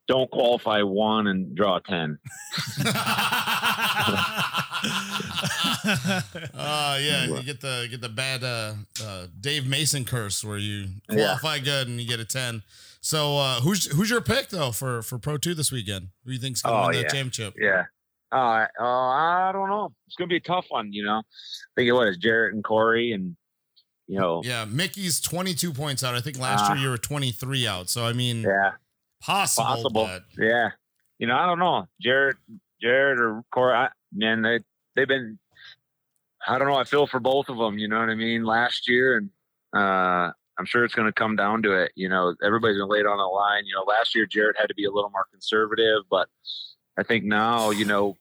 don't 0.09 0.31
qualify 0.31 0.83
one 0.83 1.27
and 1.27 1.55
draw 1.55 1.79
ten. 1.81 2.19
Uh 6.55 6.99
yeah, 7.01 7.27
you 7.27 7.43
get 7.43 7.61
the 7.61 7.87
get 7.91 8.01
the 8.01 8.09
bad 8.09 8.45
uh, 8.45 8.75
uh 9.03 9.27
Dave 9.41 9.67
Mason 9.67 10.05
curse 10.05 10.45
where 10.45 10.59
you 10.59 10.87
Yeah. 11.11 11.37
qualify 11.39 11.59
good 11.61 11.89
and 11.89 12.01
you 12.01 12.07
get 12.07 12.21
a 12.21 12.25
10. 12.25 12.63
So 13.01 13.37
uh 13.39 13.61
who's 13.61 13.87
who's 13.87 14.11
your 14.11 14.21
pick 14.21 14.49
though 14.51 14.73
for 14.73 15.03
for 15.03 15.19
Pro 15.19 15.39
2 15.39 15.55
this 15.55 15.71
weekend? 15.73 16.09
Who 16.25 16.31
do 16.31 16.35
you 16.35 16.41
think's 16.41 16.63
going 16.63 16.75
to 16.75 16.81
Oh, 16.81 16.87
win 16.89 16.97
the 16.97 17.03
yeah. 17.03 17.09
championship? 17.09 17.55
Yeah. 17.59 17.85
Uh, 18.33 18.67
uh, 18.81 18.85
I 18.85 19.51
don't 19.53 19.69
know. 19.69 19.93
It's 20.09 20.17
gonna 20.17 20.29
be 20.29 20.37
a 20.37 20.41
tough 20.41 20.67
one, 20.69 20.93
you 20.93 21.05
know. 21.05 21.19
I 21.19 21.23
think 21.77 21.89
it 21.89 21.93
was 21.93 22.17
Jarrett 22.19 22.55
and 22.55 22.65
Corey, 22.65 23.13
and 23.13 23.37
you 24.07 24.19
know, 24.19 24.43
Yeah, 24.45 24.65
Mickey's 24.67 25.21
22 25.21 25.73
points 25.73 26.03
out. 26.05 26.15
I 26.15 26.21
think 26.21 26.39
last 26.39 26.63
Ah. 26.71 26.75
year 26.75 26.83
you 26.85 26.89
were 26.91 26.99
23 26.99 27.67
out. 27.67 27.89
So 27.89 28.05
I 28.07 28.13
mean 28.13 28.43
yeah, 28.43 28.73
possible, 29.21 29.65
possible. 29.67 30.21
Yeah, 30.39 30.71
you 31.19 31.27
know, 31.27 31.37
I 31.37 31.47
don't 31.47 31.59
know, 31.59 31.87
Jared, 32.01 32.37
Jared 32.81 33.19
or 33.19 33.43
Corey, 33.51 33.75
I, 33.75 33.89
man, 34.13 34.43
they 34.43 34.61
they've 34.95 35.09
been. 35.09 35.39
I 36.49 36.59
don't 36.59 36.69
know. 36.69 36.77
I 36.77 36.85
feel 36.85 37.09
for 37.09 37.19
both 37.19 37.49
of 37.49 37.57
them. 37.59 37.77
You 37.77 37.89
know 37.89 37.99
what 37.99 38.09
I 38.09 38.15
mean? 38.15 38.45
Last 38.45 38.89
year, 38.89 39.17
and 39.17 39.31
uh, 39.75 40.31
I'm 40.59 40.65
sure 40.65 40.85
it's 40.85 40.95
going 40.95 41.09
to 41.09 41.13
come 41.13 41.35
down 41.35 41.61
to 41.65 41.73
it. 41.73 41.91
You 41.97 42.09
know, 42.09 42.37
everybody's 42.45 42.77
going 42.77 42.89
to 42.89 42.93
lay 42.93 43.01
it 43.01 43.07
on 43.07 43.19
the 43.19 43.25
line. 43.25 43.65
You 43.67 43.75
know, 43.75 43.83
last 43.83 44.15
year 44.15 44.27
Jared 44.27 44.55
had 44.57 44.69
to 44.69 44.75
be 44.75 44.85
a 44.85 44.91
little 44.93 45.11
more 45.11 45.27
conservative, 45.33 46.03
but 46.09 46.29
I 46.97 47.03
think 47.03 47.25
now, 47.25 47.71
you 47.71 47.85
know, 47.85 48.17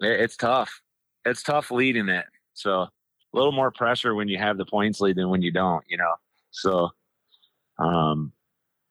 it, 0.00 0.20
it's 0.20 0.36
tough. 0.36 0.80
It's 1.24 1.42
tough 1.42 1.72
leading 1.72 2.08
it. 2.08 2.26
So 2.54 2.86
a 3.32 3.36
little 3.36 3.52
more 3.52 3.70
pressure 3.70 4.14
when 4.14 4.28
you 4.28 4.38
have 4.38 4.58
the 4.58 4.64
points 4.64 5.00
lead 5.00 5.16
than 5.16 5.28
when 5.28 5.42
you 5.42 5.50
don't. 5.50 5.84
You 5.88 5.98
know, 5.98 6.14
so 6.50 6.90
um, 7.78 8.32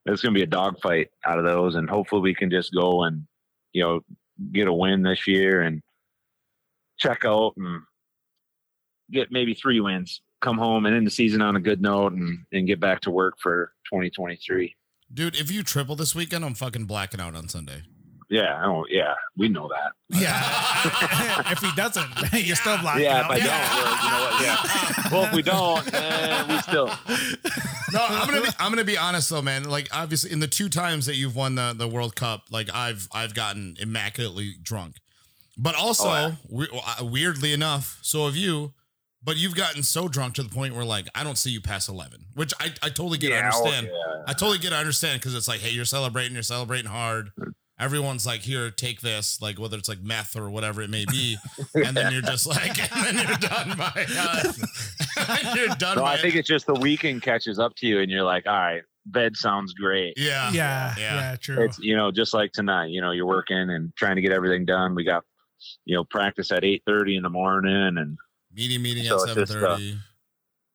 it's 0.06 0.22
going 0.22 0.34
to 0.34 0.38
be 0.38 0.44
a 0.44 0.48
dogfight 0.48 1.10
out 1.26 1.40
of 1.40 1.46
those, 1.46 1.76
and 1.76 1.90
hopefully 1.90 2.22
we 2.22 2.36
can 2.36 2.50
just 2.50 2.74
go 2.74 3.04
and 3.04 3.26
you 3.74 3.84
know 3.84 4.02
get 4.52 4.68
a 4.68 4.74
win 4.74 5.04
this 5.04 5.28
year 5.28 5.62
and 5.62 5.82
check 6.98 7.26
out 7.26 7.54
and 7.58 7.82
get 9.12 9.32
maybe 9.32 9.54
three 9.54 9.80
wins, 9.80 10.22
come 10.42 10.58
home 10.58 10.86
and 10.86 10.96
end 10.96 11.08
the 11.08 11.12
season 11.12 11.42
on 11.42 11.56
a 11.56 11.62
good 11.62 11.82
note, 11.82 12.14
and 12.14 12.40
and 12.52 12.68
get 12.68 12.80
back 12.80 13.02
to 13.02 13.12
work 13.12 13.36
for 13.42 13.74
2023. 13.86 14.76
Dude, 15.14 15.40
if 15.40 15.50
you 15.50 15.64
triple 15.64 15.96
this 15.96 16.14
weekend, 16.14 16.44
I'm 16.44 16.54
fucking 16.54 16.86
blacking 16.86 17.22
out 17.22 17.36
on 17.36 17.48
Sunday. 17.48 17.84
Yeah, 18.30 18.58
I 18.60 18.64
don't, 18.66 18.86
yeah, 18.92 19.14
we 19.38 19.48
know 19.48 19.70
that. 19.70 20.20
Yeah. 20.20 21.52
if 21.52 21.60
he 21.60 21.70
doesn't, 21.76 22.06
you're 22.34 22.56
still 22.58 22.78
blocking 22.80 23.04
yeah, 23.04 23.22
out. 23.22 23.32
if 23.38 23.44
I 23.44 23.48
don't, 23.48 23.48
well, 23.82 24.04
you 24.04 24.10
know 24.12 24.20
what? 24.26 24.42
Yeah. 24.44 25.10
well, 25.12 25.24
if 25.24 25.34
we 25.34 25.42
don't, 25.42 26.50
we 26.50 26.60
still. 26.60 26.88
No, 27.94 28.06
I'm 28.06 28.28
gonna 28.28 28.42
be 28.42 28.50
I'm 28.60 28.72
gonna 28.72 28.84
be 28.84 28.98
honest 28.98 29.30
though, 29.30 29.42
man. 29.42 29.64
Like 29.64 29.88
obviously 29.94 30.32
in 30.32 30.40
the 30.42 30.48
two 30.48 30.68
times 30.68 31.06
that 31.06 31.16
you've 31.16 31.38
won 31.38 31.56
the, 31.56 31.74
the 31.78 31.88
World 31.88 32.16
Cup, 32.18 32.44
like 32.52 32.70
I've 32.74 33.08
I've 33.14 33.34
gotten 33.34 33.78
immaculately 33.80 34.56
drunk. 34.62 34.96
But 35.58 35.76
also, 35.76 36.04
Oh, 36.10 36.14
yeah. 36.14 36.32
we, 36.50 36.68
uh, 37.00 37.06
weirdly 37.06 37.54
enough, 37.54 37.98
so 38.02 38.26
have 38.26 38.36
you. 38.36 38.74
But 39.24 39.38
you've 39.38 39.56
gotten 39.56 39.84
so 39.84 40.08
drunk 40.08 40.36
to 40.36 40.44
the 40.44 40.50
point 40.50 40.76
where 40.76 40.86
like 40.86 41.08
I 41.16 41.24
don't 41.24 41.38
see 41.38 41.50
you 41.50 41.62
past 41.62 41.88
eleven, 41.90 42.26
which 42.36 42.54
I, 42.60 42.68
I 42.84 42.90
totally 42.90 43.18
get. 43.18 43.32
I 43.32 43.38
Yeah, 43.38 43.50
oh, 43.54 43.58
understand. 43.60 43.88
yeah. 43.88 44.24
I 44.28 44.34
totally 44.34 44.58
get. 44.60 44.74
I 44.74 44.80
understand 44.80 45.20
because 45.22 45.34
it's 45.34 45.48
like, 45.48 45.62
hey, 45.62 45.70
you're 45.72 45.86
celebrating. 45.86 46.34
You're 46.34 46.44
celebrating 46.44 46.92
hard. 46.92 47.32
Everyone's 47.80 48.26
like, 48.26 48.42
here, 48.42 48.72
take 48.72 49.02
this, 49.02 49.40
like 49.42 49.60
whether 49.60 49.78
it's 49.78 49.88
like 49.88 50.02
meth 50.02 50.36
or 50.36 50.50
whatever 50.50 50.82
it 50.82 50.90
may 50.90 51.06
be, 51.06 51.38
and 51.76 51.96
then 51.96 52.12
you're 52.12 52.24
just 52.24 52.48
like, 52.48 52.92
and 52.96 53.18
then 53.18 53.28
you're 53.28 53.38
done 53.38 53.78
by, 53.78 54.06
uh, 54.18 55.54
you're 55.56 55.68
done 55.76 55.98
No, 55.98 56.02
by. 56.02 56.14
I 56.14 56.18
think 56.18 56.36
it's 56.36 56.48
just 56.48 56.66
the 56.66 56.74
weekend 56.74 57.22
catches 57.22 57.60
up 57.60 57.76
to 57.76 57.86
you, 57.88 58.00
and 58.00 58.10
you're 58.10 58.24
like, 58.24 58.48
all 58.48 58.54
right, 58.54 58.82
bed 59.06 59.38
sounds 59.38 59.74
great. 59.74 60.16
yeah, 60.18 60.50
Yeah, 60.52 60.96
Yeah. 60.98 61.16
yeah, 61.16 61.36
true. 61.36 61.64
It's 61.64 61.78
you 61.78 61.96
know 61.96 62.12
just 62.12 62.34
like 62.34 62.52
tonight. 62.52 62.88
You 62.90 63.00
know, 63.02 63.12
you're 63.12 63.28
working 63.28 63.70
and 63.70 63.96
trying 63.96 64.16
to 64.16 64.22
get 64.24 64.32
everything 64.32 64.66
done. 64.66 64.96
We 64.96 65.04
got 65.04 65.24
you 65.86 65.96
know 65.96 66.04
practice 66.04 66.52
at 66.52 66.64
eight 66.66 66.82
thirty 66.88 67.16
in 67.16 67.22
the 67.24 67.30
morning, 67.30 67.98
and 68.00 68.18
meeting 68.54 68.82
meeting 68.82 69.06
So 69.06 69.16
at 69.24 69.38
it's 69.38 69.52
seven 69.52 69.62
just, 69.62 69.94
uh, 69.96 69.98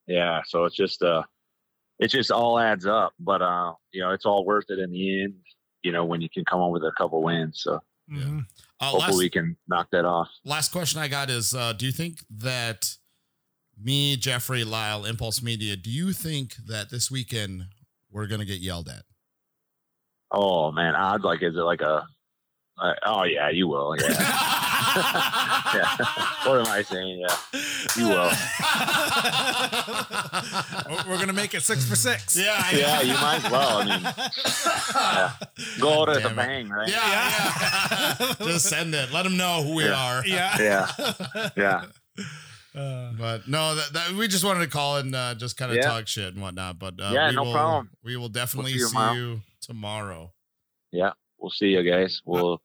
yeah, 0.06 0.40
so 0.46 0.64
it's 0.66 0.76
just 0.76 1.02
uh, 1.02 1.22
it 1.98 2.08
just 2.08 2.30
all 2.30 2.58
adds 2.60 2.86
up. 2.86 3.12
But 3.18 3.42
uh, 3.42 3.72
you 3.92 4.00
know, 4.02 4.10
it's 4.10 4.24
all 4.24 4.44
worth 4.44 4.66
it 4.68 4.78
in 4.78 4.90
the 4.92 5.22
end. 5.24 5.34
You 5.82 5.92
know, 5.92 6.04
when 6.04 6.20
you 6.20 6.28
can 6.28 6.44
come 6.44 6.60
on 6.60 6.70
with 6.72 6.82
a 6.84 6.92
couple 6.96 7.22
wins. 7.22 7.60
So 7.62 7.80
Mhm. 8.10 8.46
Uh, 8.80 8.84
hopefully 8.86 9.06
last, 9.12 9.18
we 9.18 9.30
can 9.30 9.56
knock 9.68 9.88
that 9.92 10.04
off. 10.04 10.28
last 10.44 10.72
question 10.72 11.00
I 11.00 11.08
got 11.08 11.30
is: 11.30 11.54
uh, 11.54 11.72
Do 11.72 11.86
you 11.86 11.92
think 11.92 12.18
that 12.30 12.96
me, 13.80 14.16
Jeffrey, 14.16 14.64
Lyle, 14.64 15.04
Impulse 15.04 15.40
Media, 15.42 15.76
do 15.76 15.90
you 15.90 16.12
think 16.12 16.56
that 16.66 16.90
this 16.90 17.10
weekend 17.10 17.66
we're 18.10 18.26
gonna 18.26 18.44
get 18.44 18.60
yelled 18.60 18.88
at? 18.88 19.04
Oh 20.30 20.72
man, 20.72 20.94
odds 20.94 21.24
like 21.24 21.42
is 21.42 21.54
it 21.54 21.60
like 21.60 21.80
a? 21.80 22.04
Uh, 22.78 22.94
oh 23.06 23.24
yeah, 23.24 23.50
you 23.50 23.68
will. 23.68 23.94
Yeah. 23.98 24.08
yeah. 25.74 25.96
What 26.46 26.60
am 26.60 26.66
I 26.66 26.82
saying? 26.82 27.20
Yeah, 27.20 27.36
you 27.96 28.08
will. 28.08 28.30
We're- 30.88 31.02
We're 31.08 31.18
gonna 31.18 31.32
make 31.32 31.54
it 31.54 31.62
six 31.62 31.84
for 31.88 31.96
six. 31.96 32.36
Yeah, 32.36 32.70
Yeah, 32.70 33.00
you 33.02 33.14
might 33.14 33.44
as 33.44 33.50
well. 33.50 33.78
I 33.78 33.84
mean, 33.84 34.02
yeah. 34.94 35.32
go 35.80 36.02
out 36.02 36.08
at 36.16 36.24
a 36.30 36.34
bang, 36.34 36.68
right? 36.68 36.88
Yeah, 36.88 38.16
yeah. 38.20 38.32
Just 38.46 38.68
send 38.68 38.94
it. 38.94 39.12
Let 39.12 39.22
them 39.24 39.36
know 39.36 39.62
who 39.62 39.74
we 39.76 39.84
Yeah. 39.84 39.94
are. 40.04 40.22
yeah. 40.26 40.58
Yeah. 40.60 41.48
Yeah. 41.56 41.84
Uh, 42.74 43.12
But 43.18 43.48
no, 43.48 43.74
that, 43.74 43.92
that 43.92 44.12
we 44.12 44.28
just 44.28 44.44
wanted 44.44 44.60
to 44.60 44.70
call 44.70 44.96
and 44.96 45.14
uh, 45.14 45.34
just 45.34 45.56
kind 45.56 45.70
of 45.70 45.76
Yeah. 45.76 45.82
talk 45.88 46.06
shit 46.08 46.32
and 46.32 46.40
whatnot. 46.42 46.78
But 46.78 46.94
uh, 47.00 47.10
Yeah, 47.12 47.28
we 47.30 47.36
no 47.36 47.44
will, 47.44 47.52
problem. 47.52 47.90
We 48.02 48.16
will 48.16 48.28
definitely 48.30 48.72
see 48.72 48.78
you 48.78 48.84
see 48.86 48.92
tomorrow. 48.92 49.14
you 49.14 49.40
tomorrow. 49.60 50.32
Yeah. 50.90 51.10
We'll 51.38 51.50
see 51.50 51.68
you 51.68 51.82
guys. 51.82 52.22
We'll 52.24 52.62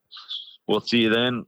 we'll 0.67 0.81
see 0.81 0.99
you 0.99 1.09
then. 1.09 1.45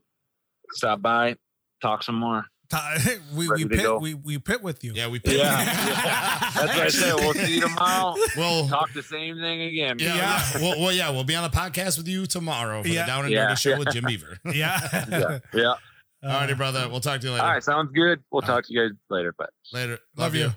Stop 0.72 1.02
by, 1.02 1.36
talk 1.82 2.02
some 2.02 2.14
more. 2.16 2.44
we 3.34 3.48
Ready 3.48 3.64
we 3.64 3.76
pit 3.76 4.00
we 4.00 4.14
we 4.14 4.38
pit 4.38 4.62
with 4.62 4.84
you. 4.84 4.92
Yeah, 4.94 5.08
we. 5.08 5.18
pit. 5.24 5.38
Yeah. 5.38 5.64
That's 5.64 6.56
what 6.56 6.70
I 6.70 6.88
said. 6.88 7.14
We'll 7.16 7.34
see 7.34 7.56
you 7.56 7.60
tomorrow. 7.62 8.14
We'll 8.36 8.68
Talk 8.68 8.92
the 8.92 9.02
same 9.02 9.38
thing 9.38 9.62
again. 9.62 9.96
Yeah, 9.98 10.14
Yeah. 10.14 10.42
yeah. 10.54 10.60
Well, 10.60 10.80
well, 10.80 10.92
yeah, 10.92 11.10
we'll 11.10 11.24
be 11.24 11.34
on 11.34 11.42
the 11.42 11.56
podcast 11.56 11.98
with 11.98 12.06
you 12.06 12.26
tomorrow 12.26 12.82
for 12.82 12.88
Yeah. 12.88 13.02
the 13.02 13.06
Down 13.08 13.24
and 13.24 13.32
Yeah. 13.32 13.48
Dirty 13.48 13.56
Show 13.56 13.76
with 13.78 13.90
Jim 13.92 14.04
Beaver. 14.06 14.38
Yeah. 14.54 14.78
Yeah. 15.10 15.38
Yeah. 15.52 15.74
All 16.22 16.30
righty, 16.30 16.54
brother. 16.54 16.88
We'll 16.88 17.00
talk 17.00 17.20
to 17.22 17.26
you 17.26 17.32
later. 17.32 17.44
All 17.44 17.50
right. 17.50 17.64
Sounds 17.64 17.90
good. 17.92 18.22
We'll 18.30 18.42
All 18.42 18.46
talk 18.46 18.66
to 18.66 18.72
you 18.72 18.88
guys 18.88 18.96
later. 19.08 19.34
But 19.36 19.50
Later. 19.72 19.98
Love 20.16 20.36
you. 20.36 20.50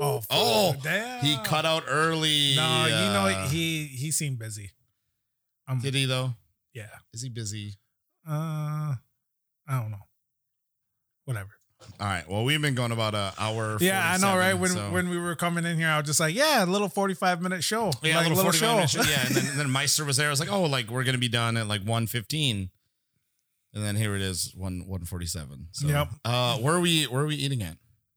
Oh. 0.00 0.20
Oh, 0.30 0.76
damn. 0.84 1.24
He 1.24 1.36
cut 1.42 1.64
out 1.64 1.82
early. 1.88 2.54
No, 2.54 2.84
you 2.84 2.90
know 2.92 3.26
uh, 3.26 3.48
he 3.48 3.86
he 3.86 4.12
seemed 4.12 4.38
busy. 4.38 4.70
Um, 5.66 5.80
did 5.80 5.94
he 5.94 6.04
though? 6.04 6.34
yeah. 6.74 6.90
Is 7.12 7.22
he 7.22 7.28
busy? 7.28 7.74
Uh, 8.28 8.96
I 9.68 9.80
don't 9.80 9.90
know. 9.90 10.06
Whatever. 11.24 11.50
All 12.00 12.06
right. 12.06 12.28
Well, 12.28 12.44
we've 12.44 12.60
been 12.62 12.74
going 12.74 12.92
about 12.92 13.14
an 13.14 13.32
hour. 13.38 13.76
Yeah, 13.80 14.02
I 14.12 14.16
know, 14.18 14.36
right? 14.36 14.54
When 14.54 14.70
so- 14.70 14.90
when 14.90 15.08
we 15.08 15.18
were 15.18 15.34
coming 15.36 15.64
in 15.64 15.76
here, 15.76 15.88
I 15.88 15.98
was 15.98 16.06
just 16.06 16.20
like, 16.20 16.34
yeah, 16.34 16.64
a 16.64 16.66
little 16.66 16.88
forty 16.88 17.14
five 17.14 17.42
minute 17.42 17.62
show. 17.62 17.92
yeah, 18.02 18.16
like, 18.16 18.26
a 18.26 18.28
little, 18.30 18.44
45 18.44 18.54
show. 18.54 18.74
minute 18.74 18.90
show. 18.90 19.02
Yeah, 19.02 19.26
and 19.26 19.34
then, 19.34 19.46
and 19.50 19.58
then 19.60 19.70
Meister 19.70 20.04
was 20.04 20.16
there. 20.16 20.28
I 20.28 20.30
was 20.30 20.40
like, 20.40 20.50
oh, 20.52 20.62
like 20.64 20.90
we're 20.90 21.04
gonna 21.04 21.18
be 21.18 21.28
done 21.28 21.56
at 21.56 21.66
like 21.68 21.82
1.15. 21.84 22.70
and 23.74 23.84
then 23.84 23.96
here 23.96 24.14
it 24.16 24.22
is, 24.22 24.52
one 24.56 24.84
one 24.86 25.04
forty 25.04 25.26
seven. 25.26 25.68
So, 25.72 25.88
Yep. 25.88 26.08
Uh, 26.24 26.56
where 26.58 26.74
are 26.74 26.80
we? 26.80 27.04
Where 27.04 27.22
are 27.22 27.26
we 27.26 27.36
eating 27.36 27.62
at? 27.62 27.76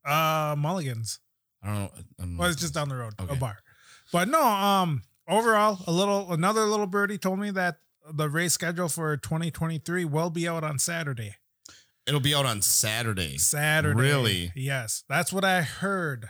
uh, 0.09 0.55
Mulligans. 0.57 1.19
I 1.61 1.67
don't 1.67 1.75
know. 1.79 1.89
I 1.93 2.01
don't 2.21 2.33
know. 2.35 2.39
Well, 2.39 2.49
it's 2.49 2.61
just 2.61 2.73
down 2.73 2.87
the 2.89 2.95
road, 2.95 3.13
Okay. 3.19 3.33
a 3.33 3.35
bar. 3.35 3.57
But 4.13 4.29
no, 4.29 4.41
um, 4.41 5.03
overall, 5.27 5.79
a 5.85 5.91
little 5.91 6.31
another 6.31 6.61
little 6.65 6.87
birdie 6.87 7.17
told 7.17 7.39
me 7.39 7.51
that 7.51 7.75
the 8.13 8.29
race 8.29 8.53
schedule 8.53 8.89
for 8.89 9.15
2023 9.17 10.05
will 10.05 10.29
be 10.29 10.47
out 10.47 10.63
on 10.63 10.79
Saturday. 10.79 11.35
It'll 12.07 12.19
be 12.19 12.33
out 12.33 12.45
on 12.45 12.61
Saturday. 12.61 13.37
Saturday. 13.37 13.99
Really? 13.99 14.51
Yes, 14.55 15.03
that's 15.07 15.31
what 15.31 15.45
I 15.45 15.61
heard. 15.61 16.29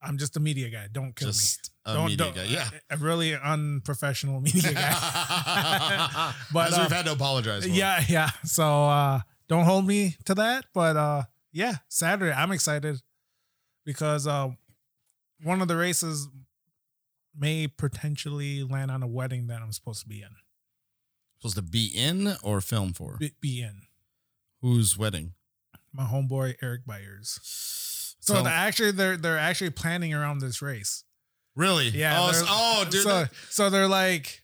I'm 0.00 0.18
just 0.18 0.36
a 0.36 0.40
media 0.40 0.68
guy. 0.68 0.88
Don't 0.90 1.14
kill 1.14 1.28
Just 1.28 1.70
me. 1.86 1.92
a 1.92 1.94
don't, 1.94 2.06
media 2.06 2.16
don't- 2.26 2.34
guy. 2.34 2.44
Yeah. 2.44 2.68
a, 2.90 2.94
a 2.94 2.96
really 2.96 3.36
unprofessional 3.36 4.40
media 4.40 4.72
guy. 4.72 6.32
but 6.52 6.70
But, 6.70 6.72
uh, 6.72 6.82
we've 6.82 6.92
had 6.92 7.04
to 7.06 7.12
apologize. 7.12 7.62
For. 7.64 7.68
yeah, 7.70 8.02
yeah. 8.08 8.30
So 8.44 8.64
uh 8.84 9.20
don't 9.48 9.64
hold 9.64 9.86
me 9.86 10.16
to 10.24 10.34
that. 10.34 10.64
But 10.74 10.96
uh 10.96 11.22
yeah, 11.52 11.74
Saturday. 11.88 12.32
I'm 12.32 12.50
excited 12.50 13.00
because 13.84 14.26
uh 14.26 14.48
one 15.44 15.60
of 15.62 15.68
the 15.68 15.76
races 15.76 16.26
may 17.36 17.66
potentially 17.68 18.62
land 18.62 18.90
on 18.90 19.02
a 19.02 19.06
wedding 19.06 19.46
that 19.48 19.62
I'm 19.62 19.72
supposed 19.72 20.02
to 20.02 20.08
be 20.08 20.20
in. 20.22 20.28
supposed 21.38 21.56
to 21.56 21.62
be 21.62 21.86
in 21.86 22.34
or 22.42 22.60
film 22.60 22.92
for 22.92 23.16
Be, 23.18 23.32
be 23.40 23.62
in. 23.62 23.82
whose 24.60 24.98
wedding? 24.98 25.32
My 25.92 26.04
homeboy 26.04 26.56
Eric 26.62 26.86
Byers. 26.86 27.38
So 28.20 28.42
they're 28.42 28.52
actually 28.52 28.92
they're 28.92 29.16
they're 29.16 29.38
actually 29.38 29.70
planning 29.70 30.14
around 30.14 30.38
this 30.38 30.62
race. 30.62 31.04
really? 31.56 31.88
Yeah. 31.88 32.18
Oh, 32.20 32.32
so- 32.32 32.44
oh, 32.48 32.86
dude. 32.88 33.02
So, 33.02 33.26
so 33.50 33.70
they're 33.70 33.88
like, 33.88 34.42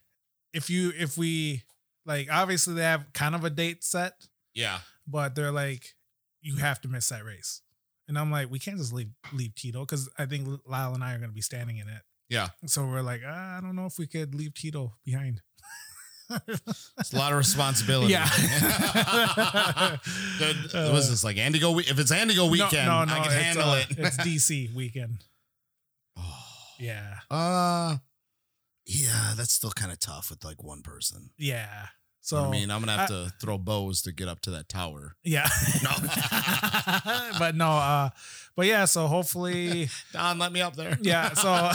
if 0.53 0.69
you 0.69 0.93
if 0.99 1.17
we 1.17 1.63
like 2.05 2.29
obviously 2.33 2.75
they 2.75 2.83
have 2.83 3.13
kind 3.13 3.35
of 3.35 3.45
a 3.45 3.51
date 3.51 3.85
set, 3.85 4.15
yeah. 4.55 4.79
but 5.07 5.35
they're 5.35 5.53
like, 5.53 5.95
you 6.41 6.57
have 6.57 6.81
to 6.83 6.89
miss 6.89 7.09
that 7.11 7.25
race. 7.25 7.63
And 8.09 8.19
I'm 8.19 8.31
like, 8.31 8.51
we 8.51 8.59
can't 8.59 8.79
just 8.79 8.93
leave 8.93 9.11
leave 9.33 9.55
Tito 9.55 9.81
because 9.81 10.09
I 10.19 10.27
think 10.27 10.49
Lyle 10.67 10.95
and 10.95 11.05
I 11.05 11.15
are 11.15 11.19
gonna 11.19 11.33
be 11.33 11.41
standing 11.43 11.77
in 11.79 11.89
it. 11.89 12.03
Yeah. 12.29 12.49
So 12.67 12.87
we're 12.87 13.03
like, 13.03 13.23
ah, 13.27 13.59
I 13.59 13.61
don't 13.61 13.75
know 13.77 13.87
if 13.87 13.99
we 13.99 14.07
could 14.07 14.35
leave 14.35 14.55
Tito 14.55 14.95
behind. 15.05 15.41
It's 16.99 17.13
a 17.15 17.17
lot 17.17 17.33
of 17.33 17.39
responsibility. 17.39 18.13
Yeah. 18.13 18.29
Dude, 20.39 20.73
what 20.75 20.93
was 20.93 21.09
this 21.09 21.25
like 21.25 21.37
Antigo? 21.37 21.75
we- 21.75 21.85
If 21.85 21.99
it's 21.99 22.13
Antigo 22.13 22.51
weekend, 22.51 22.91
I 22.91 23.21
can 23.23 23.33
handle 23.33 23.71
uh, 23.71 23.77
it. 23.79 23.87
it's 23.99 24.17
DC 24.27 24.75
weekend. 24.75 25.25
Oh. 26.19 26.45
Yeah. 26.79 27.21
Uh, 27.31 27.97
yeah, 28.85 29.33
that's 29.37 29.53
still 29.55 29.71
kind 29.71 29.91
of 29.91 30.01
tough 30.01 30.29
with 30.29 30.45
like 30.45 30.63
one 30.63 30.83
person. 30.83 31.31
Yeah. 31.39 31.87
So 32.21 32.45
I 32.45 32.51
mean, 32.51 32.71
I'm 32.71 32.81
gonna 32.81 32.93
have 32.97 33.09
to 33.09 33.33
throw 33.41 33.57
bows 33.59 34.03
to 34.03 34.13
get 34.13 34.29
up 34.29 34.41
to 34.43 34.51
that 34.51 34.69
tower. 34.69 35.17
yeah, 35.25 35.49
No. 35.83 35.91
but 37.39 37.55
no, 37.55 37.71
uh, 37.71 38.11
but 38.57 38.67
yeah. 38.67 38.85
So 38.85 39.07
hopefully, 39.07 39.89
Don, 40.13 40.39
let 40.39 40.53
me 40.53 40.61
up 40.61 40.77
there. 40.77 40.99
yeah. 41.01 41.33
So 41.35 41.71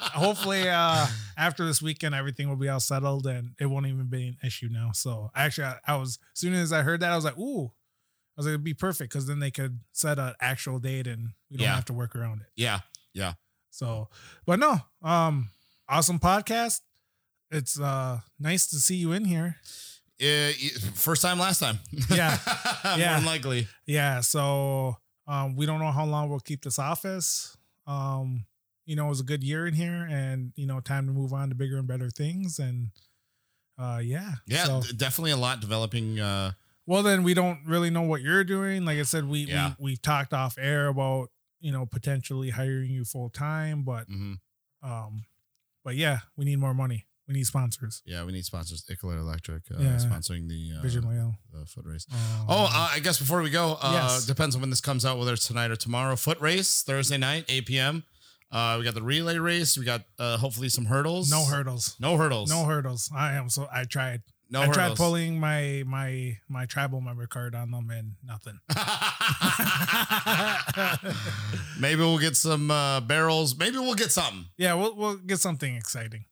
hopefully, 0.00 0.68
uh, 0.68 1.06
after 1.36 1.64
this 1.66 1.80
weekend, 1.82 2.14
everything 2.14 2.48
will 2.48 2.56
be 2.56 2.68
all 2.68 2.80
settled 2.80 3.26
and 3.26 3.50
it 3.60 3.66
won't 3.66 3.86
even 3.86 4.06
be 4.06 4.28
an 4.28 4.36
issue 4.44 4.68
now. 4.70 4.90
So 4.92 5.30
actually, 5.34 5.66
I, 5.68 5.76
I 5.86 5.96
was 5.96 6.18
as 6.34 6.40
soon 6.40 6.54
as 6.54 6.72
I 6.72 6.82
heard 6.82 7.00
that, 7.00 7.12
I 7.12 7.16
was 7.16 7.24
like, 7.24 7.38
ooh. 7.38 7.66
I 8.38 8.40
was 8.40 8.46
like, 8.46 8.50
it'd 8.52 8.64
be 8.64 8.74
perfect 8.74 9.10
because 9.12 9.26
then 9.26 9.38
they 9.38 9.50
could 9.50 9.80
set 9.92 10.18
an 10.18 10.34
actual 10.42 10.78
date 10.78 11.06
and 11.06 11.30
we 11.50 11.56
don't 11.56 11.64
Yeah. 11.64 11.74
have 11.74 11.86
to 11.86 11.94
work 11.94 12.14
around 12.14 12.42
it. 12.42 12.48
Yeah. 12.54 12.80
Yeah, 13.14 13.32
So, 13.70 14.10
but 14.44 14.58
no, 14.58 14.76
um, 15.02 15.48
awesome 15.88 16.18
podcast. 16.18 16.82
It's 17.50 17.78
uh 17.78 18.20
nice 18.38 18.66
to 18.68 18.76
see 18.76 18.96
you 18.96 19.12
in 19.12 19.24
here. 19.24 19.56
Uh, 20.20 20.50
first 20.94 21.20
time, 21.22 21.38
last 21.38 21.58
time. 21.60 21.78
Yeah. 22.10 22.38
more 22.84 22.98
Yeah. 22.98 23.16
than 23.16 23.26
likely. 23.26 23.68
Yeah. 23.86 24.20
So, 24.22 24.96
um, 25.28 25.56
we 25.56 25.66
don't 25.66 25.78
know 25.78 25.90
how 25.90 26.06
long 26.06 26.30
we'll 26.30 26.40
keep 26.40 26.62
this 26.62 26.78
office. 26.78 27.54
Um, 27.86 28.46
you 28.86 28.96
know, 28.96 29.06
it 29.06 29.08
was 29.10 29.20
a 29.20 29.24
good 29.24 29.44
year 29.44 29.66
in 29.66 29.74
here, 29.74 30.06
and 30.08 30.52
you 30.56 30.66
know, 30.66 30.80
time 30.80 31.06
to 31.06 31.12
move 31.12 31.32
on 31.34 31.50
to 31.50 31.54
bigger 31.54 31.76
and 31.76 31.86
better 31.86 32.08
things. 32.08 32.58
And 32.58 32.90
uh, 33.78 34.00
yeah, 34.02 34.36
Yeah, 34.46 34.64
So, 34.64 34.82
definitely 34.96 35.32
a 35.32 35.36
lot 35.36 35.60
developing. 35.60 36.18
Uh, 36.18 36.52
well, 36.86 37.02
then 37.02 37.22
we 37.22 37.34
don't 37.34 37.58
really 37.66 37.90
know 37.90 38.02
what 38.02 38.22
you're 38.22 38.44
doing. 38.44 38.84
Like 38.86 38.98
I 38.98 39.02
said, 39.02 39.28
we 39.28 39.40
Yeah. 39.40 39.74
we 39.78 39.92
we 39.92 39.96
talked 39.96 40.32
off 40.32 40.56
air 40.58 40.86
about 40.86 41.28
you 41.60 41.72
know 41.72 41.84
potentially 41.84 42.50
hiring 42.50 42.90
you 42.90 43.04
full 43.04 43.28
time, 43.28 43.82
but 43.82 44.08
mhm. 44.08 44.38
um, 44.82 45.24
but 45.84 45.94
yeah, 45.96 46.20
we 46.36 46.44
need 46.46 46.58
more 46.58 46.74
money. 46.74 47.06
We 47.28 47.34
need 47.34 47.46
sponsors. 47.46 48.02
Yeah, 48.06 48.24
we 48.24 48.32
need 48.32 48.44
sponsors. 48.44 48.84
Icola 48.90 49.18
Electric 49.18 49.62
uh, 49.72 49.78
Yeah. 49.80 49.96
sponsoring 49.96 50.48
the 50.48 50.74
uh, 50.78 50.82
Vision 50.82 51.08
Wheel. 51.08 51.34
the 51.52 51.66
foot 51.66 51.84
race. 51.84 52.06
Oh, 52.48 52.68
uh, 52.72 52.90
I 52.92 53.00
guess 53.00 53.18
before 53.18 53.42
we 53.42 53.50
go, 53.50 53.76
uh, 53.82 53.92
Yes. 54.12 54.26
depends 54.26 54.54
on 54.54 54.60
when 54.60 54.70
this 54.70 54.80
comes 54.80 55.04
out, 55.04 55.18
whether 55.18 55.32
it's 55.32 55.46
tonight 55.46 55.70
or 55.72 55.76
tomorrow. 55.76 56.14
Foot 56.16 56.40
race 56.40 56.82
Thursday 56.82 57.18
night, 57.18 57.44
8 57.48 57.66
p.m. 57.66 58.04
Uh, 58.52 58.76
we 58.78 58.84
got 58.84 58.94
the 58.94 59.02
relay 59.02 59.38
race. 59.38 59.76
We 59.76 59.84
got 59.84 60.02
uh, 60.20 60.36
hopefully 60.36 60.68
some 60.68 60.84
hurdles. 60.84 61.28
no 61.30 61.44
hurdles. 61.44 61.96
No 61.98 62.16
hurdles. 62.16 62.48
No 62.48 62.64
hurdles. 62.64 63.10
I 63.14 63.32
am 63.32 63.50
so 63.50 63.66
I 63.72 63.84
tried. 63.84 64.22
No 64.48 64.62
I 64.62 64.68
tried 64.68 64.94
pulling 64.94 65.40
my 65.40 65.82
my 65.84 66.38
my 66.48 66.66
tribal 66.66 67.00
member 67.00 67.26
card 67.26 67.56
on 67.56 67.72
them 67.72 67.90
and 67.90 68.12
nothing. 68.24 68.60
Maybe 71.80 72.00
we'll 72.00 72.18
get 72.18 72.36
some 72.36 72.70
uh, 72.70 73.00
barrels. 73.00 73.58
Maybe 73.58 73.78
we'll 73.78 73.94
get 73.96 74.12
something. 74.12 74.44
yeah, 74.56 74.74
we'll 74.74 74.94
we'll 74.94 75.16
get 75.16 75.40
something 75.40 75.74
exciting. 75.74 76.26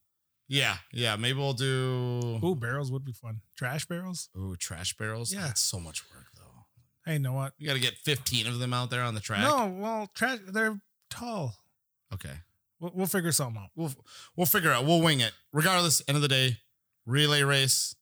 Yeah, 0.55 0.77
yeah. 0.93 1.17
Maybe 1.17 1.37
we'll 1.39 1.53
do. 1.53 2.39
Ooh, 2.45 2.55
barrels 2.55 2.93
would 2.93 3.05
be 3.05 3.13
fun. 3.13 3.41
Trash 3.57 3.87
barrels. 3.87 4.29
Ooh, 4.39 4.55
trash 4.57 4.97
barrels. 4.97 5.33
Yeah. 5.35 5.43
That's 5.43 5.61
so 5.61 5.81
much 5.81 6.05
work 6.15 6.27
though. 6.37 6.65
Hey, 7.05 7.15
you 7.15 7.19
know 7.19 7.33
what? 7.33 7.55
You 7.59 7.67
got 7.67 7.75
to 7.75 7.81
get 7.81 7.95
15 8.05 8.47
of 8.47 8.59
them 8.61 8.73
out 8.73 8.89
there 8.91 9.03
on 9.03 9.15
the 9.15 9.21
track. 9.21 9.41
No, 9.41 9.67
well, 9.77 10.11
trash. 10.15 10.39
They're 10.47 10.81
tall. 11.11 11.57
Okay. 12.13 12.35
We'll, 12.79 12.93
we'll 12.95 13.07
figure 13.07 13.33
something 13.33 13.61
out. 13.61 13.71
We'll 13.75 13.93
we'll 14.37 14.47
figure 14.47 14.71
out. 14.71 14.85
We'll 14.85 15.01
wing 15.03 15.21
it. 15.21 15.33
Regardless, 15.53 16.03
end 16.07 16.17
of 16.17 16.23
the 16.23 16.29
day, 16.29 16.59
relay 17.05 17.43
race, 17.43 17.97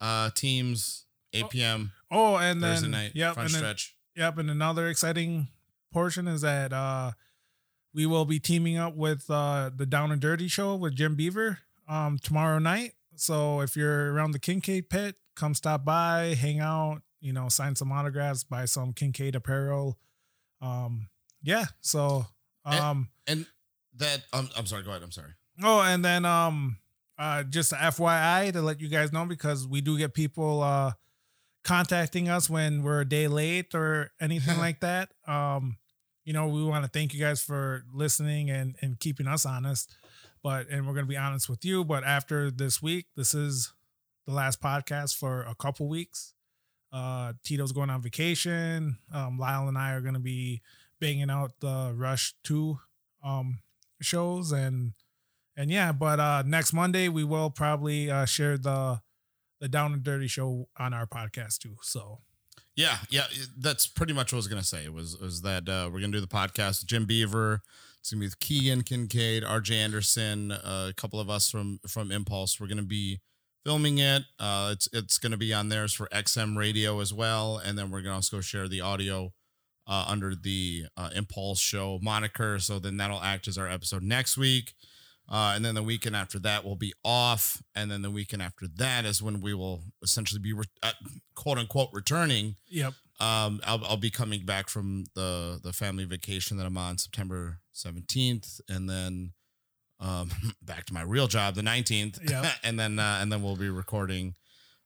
uh, 0.00 0.30
teams, 0.34 1.04
8 1.34 1.44
Oh, 1.44 1.48
p.m. 1.48 1.92
Oh, 2.10 2.36
and 2.36 2.62
then 2.62 2.72
Thursday 2.76 2.88
night, 2.88 3.12
yep, 3.14 3.34
front 3.34 3.48
and 3.48 3.54
then, 3.54 3.60
stretch. 3.60 3.96
Yep, 4.16 4.38
and 4.38 4.50
another 4.50 4.88
exciting 4.88 5.48
portion 5.92 6.26
is 6.26 6.40
that 6.40 6.72
uh 6.72 7.12
we 7.94 8.06
will 8.06 8.24
be 8.24 8.38
teaming 8.38 8.76
up 8.78 8.94
with 8.96 9.28
uh 9.30 9.70
the 9.74 9.86
Down 9.86 10.10
and 10.12 10.20
Dirty 10.20 10.48
show 10.48 10.74
with 10.74 10.94
Jim 10.94 11.14
Beaver 11.16 11.58
um 11.88 12.18
tomorrow 12.18 12.58
night. 12.58 12.92
So 13.16 13.60
if 13.60 13.76
you're 13.76 14.12
around 14.12 14.32
the 14.32 14.38
Kincaid 14.38 14.90
pit, 14.90 15.16
come 15.34 15.54
stop 15.54 15.84
by, 15.84 16.34
hang 16.38 16.60
out, 16.60 17.02
you 17.20 17.32
know, 17.32 17.48
sign 17.48 17.74
some 17.76 17.90
autographs, 17.92 18.44
buy 18.44 18.64
some 18.66 18.92
Kincaid 18.92 19.34
apparel. 19.34 19.98
Um 20.60 21.08
yeah, 21.42 21.66
so 21.80 22.26
And- 22.64 22.80
um 22.80 23.08
And 23.26 23.46
that 23.96 24.22
um, 24.32 24.48
I'm 24.56 24.66
sorry. 24.66 24.82
Go 24.82 24.90
ahead. 24.90 25.02
I'm 25.02 25.12
sorry. 25.12 25.32
Oh, 25.62 25.80
and 25.80 26.04
then 26.04 26.24
um 26.24 26.78
uh 27.18 27.42
just 27.44 27.72
a 27.72 27.76
FYI 27.76 28.52
to 28.52 28.60
let 28.62 28.80
you 28.80 28.88
guys 28.88 29.12
know 29.12 29.24
because 29.24 29.66
we 29.66 29.80
do 29.80 29.96
get 29.96 30.12
people 30.14 30.62
uh 30.62 30.92
contacting 31.64 32.28
us 32.28 32.48
when 32.48 32.82
we're 32.82 33.00
a 33.00 33.04
day 33.08 33.28
late 33.28 33.74
or 33.74 34.10
anything 34.20 34.58
like 34.66 34.80
that. 34.80 35.12
Um 35.26 35.78
you 36.24 36.32
know, 36.32 36.48
we 36.48 36.64
want 36.64 36.84
to 36.84 36.90
thank 36.90 37.14
you 37.14 37.20
guys 37.20 37.40
for 37.40 37.84
listening 37.94 38.50
and 38.50 38.76
and 38.82 38.98
keeping 38.98 39.28
us 39.28 39.46
honest. 39.46 39.96
But 40.46 40.68
and 40.68 40.86
we're 40.86 40.92
going 40.92 41.06
to 41.06 41.10
be 41.10 41.16
honest 41.16 41.48
with 41.48 41.64
you, 41.64 41.84
but 41.84 42.04
after 42.04 42.52
this 42.52 42.80
week, 42.80 43.06
this 43.16 43.34
is 43.34 43.72
the 44.28 44.32
last 44.32 44.62
podcast 44.62 45.16
for 45.16 45.42
a 45.42 45.56
couple 45.56 45.88
weeks. 45.88 46.34
Uh 46.92 47.32
Tito's 47.42 47.72
going 47.72 47.90
on 47.90 48.00
vacation. 48.00 48.98
Um 49.12 49.40
Lyle 49.40 49.66
and 49.66 49.76
I 49.76 49.94
are 49.94 50.00
going 50.00 50.14
to 50.14 50.20
be 50.20 50.62
banging 51.00 51.30
out 51.30 51.58
the 51.58 51.92
Rush 51.96 52.36
2 52.44 52.78
um 53.24 53.58
shows 54.00 54.52
and 54.52 54.92
and 55.56 55.68
yeah, 55.68 55.90
but 55.90 56.20
uh 56.20 56.44
next 56.46 56.72
Monday 56.72 57.08
we 57.08 57.24
will 57.24 57.50
probably 57.50 58.08
uh 58.08 58.24
share 58.24 58.56
the 58.56 59.00
the 59.60 59.68
Down 59.68 59.92
and 59.94 60.04
Dirty 60.04 60.28
show 60.28 60.68
on 60.78 60.94
our 60.94 61.08
podcast 61.08 61.58
too. 61.58 61.74
So 61.82 62.20
Yeah, 62.76 62.98
yeah. 63.10 63.26
That's 63.58 63.88
pretty 63.88 64.12
much 64.12 64.32
what 64.32 64.36
I 64.36 64.44
was 64.44 64.46
gonna 64.46 64.62
say. 64.62 64.88
Was 64.88 65.18
was 65.18 65.42
that 65.42 65.68
uh, 65.68 65.90
we're 65.92 65.98
gonna 65.98 66.12
do 66.12 66.20
the 66.20 66.28
podcast 66.28 66.86
Jim 66.86 67.04
Beaver. 67.04 67.62
It's 68.06 68.12
gonna 68.12 68.20
be 68.20 68.26
with 68.28 68.38
Keegan 68.38 68.82
Kincaid, 68.82 69.42
RJ 69.42 69.74
Anderson, 69.74 70.52
uh, 70.52 70.86
a 70.90 70.94
couple 70.94 71.18
of 71.18 71.28
us 71.28 71.50
from 71.50 71.80
from 71.88 72.12
Impulse. 72.12 72.60
We're 72.60 72.68
gonna 72.68 72.82
be 72.82 73.18
filming 73.64 73.98
it. 73.98 74.22
Uh, 74.38 74.68
it's 74.74 74.88
it's 74.92 75.18
gonna 75.18 75.36
be 75.36 75.52
on 75.52 75.70
theirs 75.70 75.92
for 75.92 76.06
XM 76.12 76.56
Radio 76.56 77.00
as 77.00 77.12
well, 77.12 77.58
and 77.58 77.76
then 77.76 77.90
we're 77.90 78.02
gonna 78.02 78.14
also 78.14 78.40
share 78.40 78.68
the 78.68 78.80
audio 78.80 79.32
uh, 79.88 80.04
under 80.06 80.36
the 80.36 80.84
uh, 80.96 81.10
Impulse 81.16 81.58
Show 81.58 81.98
moniker. 82.00 82.60
So 82.60 82.78
then 82.78 82.96
that'll 82.96 83.20
act 83.20 83.48
as 83.48 83.58
our 83.58 83.68
episode 83.68 84.04
next 84.04 84.38
week. 84.38 84.74
Uh, 85.28 85.54
and 85.56 85.64
then 85.64 85.74
the 85.74 85.82
weekend 85.82 86.14
after 86.14 86.38
that 86.38 86.64
will 86.64 86.76
be 86.76 86.92
off, 87.02 87.60
and 87.74 87.90
then 87.90 88.02
the 88.02 88.10
weekend 88.12 88.40
after 88.40 88.68
that 88.76 89.04
is 89.04 89.20
when 89.20 89.40
we 89.40 89.52
will 89.52 89.82
essentially 90.00 90.40
be 90.40 90.52
re- 90.52 90.62
uh, 90.80 90.92
quote 91.34 91.58
unquote 91.58 91.88
returning 91.92 92.54
yep. 92.68 92.94
Um 93.20 93.60
I'll, 93.64 93.84
I'll 93.84 93.96
be 93.96 94.10
coming 94.10 94.44
back 94.44 94.68
from 94.68 95.04
the 95.14 95.58
the 95.62 95.72
family 95.72 96.04
vacation 96.04 96.56
that 96.58 96.66
i'm 96.66 96.76
on 96.76 96.98
september 96.98 97.58
17th 97.74 98.60
and 98.68 98.88
then 98.88 99.32
um 100.00 100.30
back 100.62 100.84
to 100.86 100.94
my 100.94 101.02
real 101.02 101.26
job 101.26 101.54
the 101.54 101.62
19th 101.62 102.28
Yep. 102.28 102.46
and 102.64 102.78
then 102.78 102.98
uh, 102.98 103.18
and 103.20 103.32
then 103.32 103.42
we'll 103.42 103.56
be 103.56 103.68
recording 103.70 104.34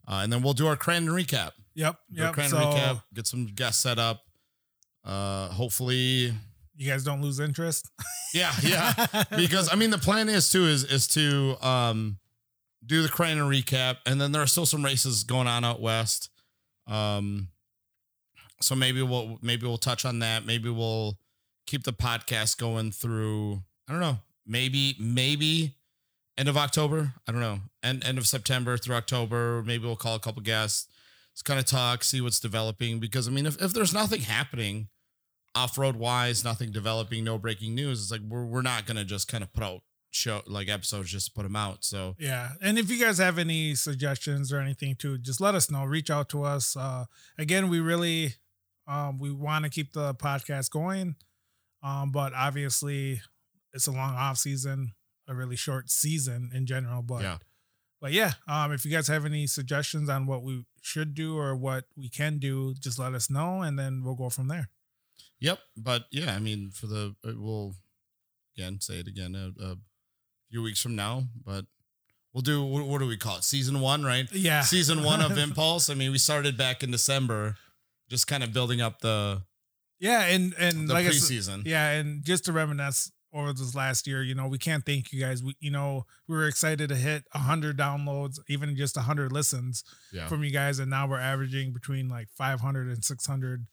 uh 0.09 0.21
and 0.23 0.33
then 0.33 0.43
we'll 0.43 0.53
do 0.55 0.67
our 0.67 0.77
Crandon 0.77 1.09
recap 1.11 1.53
Yep. 1.75 1.97
Yep. 2.11 2.35
Crandon 2.35 2.49
So 2.51 2.57
recap 2.59 3.03
get 3.15 3.27
some 3.27 3.47
guests 3.47 3.83
set 3.83 3.99
up 3.99 4.23
uh 5.05 5.49
hopefully 5.49 6.33
you 6.77 6.91
guys 6.91 7.05
don't 7.05 7.21
lose 7.21 7.41
interest. 7.41 7.91
yeah 8.33 8.53
yeah 8.63 9.07
because 9.37 9.71
I 9.73 9.77
mean 9.77 9.91
the 9.91 9.99
plan 9.99 10.29
is 10.29 10.51
too 10.51 10.65
is 10.65 10.85
is 10.85 11.07
to 11.09 11.57
um 11.67 12.19
do 12.85 13.03
the 13.03 13.09
Crandon 13.11 13.47
recap, 13.51 13.99
and 14.07 14.19
then 14.19 14.33
there 14.33 14.41
are 14.41 14.47
still 14.47 14.65
some 14.65 14.83
races 14.83 15.23
going 15.23 15.47
on 15.47 15.65
out 15.67 15.83
west. 15.83 16.31
Um, 16.87 17.49
so 18.61 18.75
maybe 18.75 19.03
we'll 19.03 19.39
maybe 19.43 19.67
we'll 19.67 19.79
touch 19.79 20.05
on 20.05 20.19
that. 20.21 20.45
Maybe 20.45 20.69
we'll 20.69 21.19
keep 21.67 21.85
the 21.85 21.93
podcast 21.93 22.59
going 22.59 22.93
through. 22.93 23.63
I 23.89 23.93
don't 23.93 24.01
know. 24.01 24.19
Maybe 24.47 24.97
maybe 24.99 25.75
end 26.37 26.49
of 26.49 26.57
October. 26.57 27.15
I 27.29 27.33
don't 27.33 27.41
know. 27.41 27.61
End 27.83 28.05
end 28.05 28.19
of 28.19 28.27
September 28.27 28.77
through 28.77 28.97
October. 28.97 29.63
Maybe 29.65 29.85
we'll 29.85 29.97
call 29.97 30.15
a 30.15 30.21
couple 30.21 30.43
guests. 30.43 30.89
Let's 31.33 31.43
kind 31.43 31.61
of 31.61 31.67
talk, 31.67 32.03
see 32.05 32.21
what's 32.21 32.41
developing. 32.41 32.99
Because 32.99 33.29
I 33.29 33.31
mean, 33.31 33.47
if 33.47 33.61
if 33.63 33.73
there's 33.73 33.95
nothing 33.95 34.23
happening 34.23 34.89
off 35.55 35.79
road 35.79 35.97
wise, 35.97 36.45
nothing 36.45 36.71
developing, 36.71 37.25
no 37.25 37.39
breaking 37.39 37.75
news, 37.75 38.03
it's 38.03 38.11
like 38.11 38.21
we're 38.29 38.45
we're 38.45 38.63
not 38.63 38.87
gonna 38.87 39.05
just 39.05 39.29
kind 39.29 39.43
of 39.43 39.53
put 39.53 39.63
out 39.63 39.83
show 40.13 40.43
like 40.47 40.69
episodes 40.69 41.09
just 41.11 41.27
to 41.29 41.33
put 41.33 41.45
them 41.45 41.55
out. 41.57 41.85
So 41.85 42.17
Yeah. 42.19 42.51
And 42.61 42.79
if 42.79 42.91
you 42.91 42.99
guys 43.03 43.19
have 43.19 43.39
any 43.39 43.75
suggestions 43.77 44.53
or 44.53 44.59
anything 44.59 44.97
too, 44.97 45.19
just 45.19 45.41
let 45.41 45.55
us 45.55 45.71
know. 45.71 45.85
Reach 45.85 46.11
out 46.11 46.29
to 46.31 46.43
us. 46.43 46.77
Uh 46.77 47.05
again, 47.39 47.69
we 47.69 47.79
really 47.81 48.35
um 48.91 49.19
we 49.19 49.31
want 49.31 49.65
to 49.65 49.71
keep 49.71 49.93
the 49.93 50.15
podcast 50.15 50.71
going. 50.71 51.15
Um, 51.83 52.11
but 52.13 52.35
obviously 52.35 53.23
it's 53.73 53.87
a 53.87 53.93
long 53.93 54.15
off 54.15 54.37
season, 54.39 54.93
a 55.29 55.35
really 55.35 55.57
short 55.57 55.91
season 55.91 56.51
in 56.53 56.67
general. 56.67 57.03
But 57.03 57.23
Yeah. 57.23 57.39
but 58.01 58.13
yeah, 58.13 58.33
um 58.49 58.73
if 58.73 58.85
you 58.85 58.91
guys 58.91 59.09
have 59.09 59.25
any 59.25 59.47
suggestions 59.47 60.09
on 60.09 60.27
what 60.27 60.43
we 60.43 60.65
should 60.83 61.15
do 61.15 61.39
or 61.39 61.55
what 61.57 61.85
we 61.97 62.09
can 62.09 62.39
do, 62.39 62.75
just 62.75 62.99
let 62.99 63.15
us 63.15 63.31
know 63.31 63.63
and 63.63 63.79
then 63.79 64.03
we'll 64.05 64.15
go 64.17 64.29
from 64.31 64.49
there. 64.49 64.69
Yep, 65.41 65.59
but 65.77 66.05
yeah, 66.11 66.35
I 66.35 66.39
mean, 66.39 66.71
for 66.71 66.87
the 66.87 67.15
uh, 67.27 67.33
we'll 67.37 67.75
again 68.57 68.81
say 68.81 68.95
it 69.01 69.07
again 69.07 69.35
a, 69.35 69.53
a 69.65 69.77
few 70.51 70.63
weeks 70.63 70.83
from 70.83 70.97
now, 70.97 71.25
but 71.47 71.65
we'll 72.35 72.43
do 72.43 72.63
what, 72.63 72.85
what 72.87 72.99
do 72.99 73.07
we 73.07 73.17
call 73.17 73.37
it? 73.39 73.45
Season 73.45 73.81
one, 73.81 74.03
right? 74.05 74.27
Yeah. 74.33 74.61
Season 74.63 75.03
one 75.03 75.23
of 75.23 75.39
Impulse. 75.47 75.89
I 75.89 75.95
mean, 75.95 76.11
we 76.13 76.19
started 76.19 76.59
back 76.59 76.83
in 76.83 76.91
December, 76.91 77.57
just 78.11 78.27
kind 78.27 78.43
of 78.43 78.53
building 78.53 78.81
up 78.81 79.01
the 79.01 79.43
Yeah, 79.99 80.25
and 80.27 80.53
and 80.59 80.89
the 80.89 80.95
like 80.95 81.07
preseason. 81.07 81.63
Yeah, 81.65 81.91
and 81.91 82.25
just 82.25 82.45
to 82.47 82.53
reminisce 82.53 83.11
over 83.33 83.53
this 83.53 83.75
last 83.77 84.07
year. 84.09 84.23
You 84.25 84.35
know, 84.35 84.49
we 84.49 84.59
can't 84.59 84.85
thank 84.85 85.13
you 85.13 85.21
guys. 85.21 85.43
We, 85.43 85.55
you 85.61 85.71
know, 85.71 86.05
we 86.27 86.37
were 86.37 86.49
excited 86.49 86.89
to 86.89 86.97
hit 86.97 87.23
100 87.33 87.79
downloads, 87.79 88.41
even 88.49 88.75
just 88.77 88.97
100 88.97 89.31
listens 89.31 89.85
Yeah. 90.13 90.27
from 90.27 90.43
you 90.43 90.51
guys. 90.51 90.81
And 90.81 90.91
now 90.91 91.07
we're 91.07 91.21
averaging 91.21 91.73
between 91.73 92.09
like 92.09 92.27
500 92.37 92.89
and 92.89 93.05
600 93.05 93.67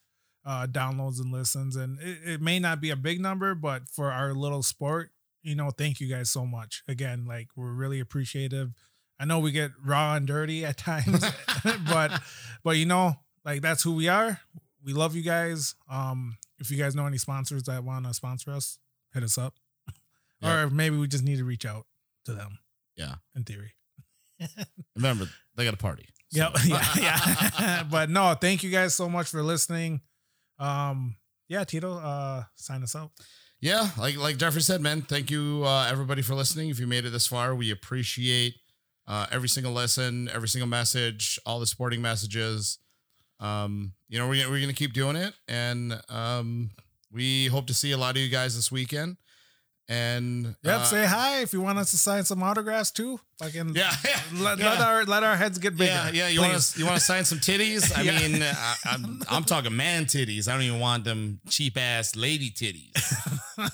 uh, 0.46 0.68
downloads 0.68 1.20
and 1.20 1.32
listens. 1.32 1.76
And 1.76 2.00
it, 2.00 2.20
it 2.34 2.42
may 2.42 2.60
not 2.60 2.80
be 2.82 2.92
a 2.92 2.96
big 2.96 3.20
number, 3.20 3.56
but 3.56 3.90
for 3.90 4.12
our 4.12 4.34
little 4.36 4.62
sport, 4.62 5.10
you 5.42 5.56
know, 5.56 5.72
thank 5.72 6.00
you 6.00 6.08
guys 6.08 6.30
so 6.30 6.46
much. 6.46 6.84
Again, 6.88 7.26
like 7.26 7.48
we're 7.56 7.74
really 7.74 8.00
appreciative. 8.00 8.74
I 9.20 9.26
know 9.26 9.40
we 9.40 9.52
get 9.52 9.72
raw 9.84 10.14
and 10.16 10.28
dirty 10.28 10.64
at 10.64 10.78
times, 10.90 11.26
but 11.92 12.22
but 12.64 12.78
you 12.78 12.86
know, 12.86 13.16
like 13.48 13.62
that's 13.64 13.82
who 13.82 13.94
we 13.96 14.08
are. 14.10 14.40
We 14.86 14.94
love 14.94 15.16
you 15.16 15.24
guys. 15.24 15.74
Um, 15.90 16.38
if 16.60 16.70
you 16.70 16.78
guys 16.78 16.96
know 16.96 17.08
any 17.08 17.18
sponsors 17.18 17.64
that 17.64 17.84
want 17.84 18.06
to 18.06 18.14
sponsor 18.14 18.52
us, 18.52 18.78
hit 19.14 19.24
us 19.24 19.38
up. 19.40 19.56
Yeah. 20.40 20.66
Or 20.66 20.70
maybe 20.70 20.96
we 20.98 21.08
just 21.08 21.24
need 21.24 21.38
to 21.38 21.44
reach 21.46 21.66
out 21.66 21.88
to 22.26 22.34
them. 22.36 22.60
Yeah. 22.96 23.16
In 23.36 23.44
theory. 23.44 23.74
Remember, 24.96 25.26
they 25.56 25.64
got 25.66 25.74
a 25.74 25.78
party. 25.78 26.06
so- 26.32 26.38
Yep. 26.40 26.52
Yeah. 26.68 26.86
Yeah. 27.60 27.84
but 27.90 28.12
no, 28.12 28.36
thank 28.40 28.62
you 28.62 28.70
guys 28.70 28.94
so 28.94 29.10
much 29.10 29.30
for 29.30 29.42
listening. 29.42 30.02
Um, 30.60 31.16
yeah, 31.50 31.64
Tito, 31.64 31.98
uh, 31.98 32.44
sign 32.56 32.84
us 32.84 32.96
out. 32.96 33.12
yeah, 33.62 33.90
like 33.98 34.16
like 34.18 34.38
Jeffrey 34.38 34.62
said, 34.62 34.80
man. 34.82 35.02
Thank 35.02 35.32
you 35.32 35.64
uh, 35.66 35.88
everybody 35.90 36.22
for 36.22 36.36
listening. 36.36 36.70
If 36.70 36.80
you 36.80 36.86
made 36.86 37.06
it 37.06 37.10
this 37.10 37.26
far, 37.26 37.56
we 37.56 37.72
appreciate 37.72 38.56
uh, 39.08 39.26
every 39.32 39.50
single 39.50 39.72
lesson, 39.74 40.30
every 40.32 40.50
single 40.50 40.68
message, 40.68 41.40
all 41.48 41.60
the 41.60 41.66
sporting 41.66 42.02
messages. 42.02 42.78
Um, 43.40 43.94
you 44.10 44.18
know, 44.18 44.28
we're 44.28 44.38
gonna- 44.38 44.50
we're 44.50 44.62
gonna 44.62 44.74
keep 44.74 44.94
doing 44.94 45.16
it, 45.16 45.34
and 45.48 46.00
um, 46.10 46.72
we 47.12 47.48
hope 47.48 47.68
to 47.68 47.74
see 47.74 47.92
a 47.92 47.98
lot 47.98 48.16
of 48.16 48.22
you 48.22 48.30
guys 48.30 48.56
this 48.56 48.72
weekend. 48.72 49.18
And 49.90 50.56
Yep. 50.64 50.80
uh, 50.82 50.84
say 50.84 51.06
hi 51.06 51.42
if 51.42 51.54
you 51.54 51.62
want 51.62 51.78
us 51.80 51.92
to 51.92 51.98
sign 51.98 52.26
some 52.26 52.44
autographs 52.44 52.92
too. 52.92 53.22
Fucking 53.40 53.74
yeah, 53.74 53.96
let, 54.34 54.58
yeah. 54.60 54.70
let 54.72 54.82
our 54.82 55.06
let 55.06 55.24
our 55.24 55.38
heads 55.38 55.60
get 55.60 55.78
bigger. 55.78 55.92
Yeah, 55.94 56.10
yeah. 56.12 56.28
You 56.28 56.42
want 56.42 56.60
to 56.62 56.80
you 56.80 56.86
want 56.86 56.98
to 57.00 57.04
sign 57.06 57.24
some 57.24 57.40
titties? 57.40 57.96
I 57.98 58.02
Yeah. 58.08 58.20
mean, 58.20 58.44
I, 58.44 58.76
I'm 58.86 59.22
I'm 59.30 59.44
talking 59.46 59.74
man 59.74 60.04
titties. 60.06 60.50
I 60.50 60.54
don't 60.54 60.64
even 60.64 60.82
want 60.82 61.06
them 61.06 61.40
cheap 61.48 61.78
ass 61.78 62.18
lady 62.18 62.50
titties. 62.52 62.92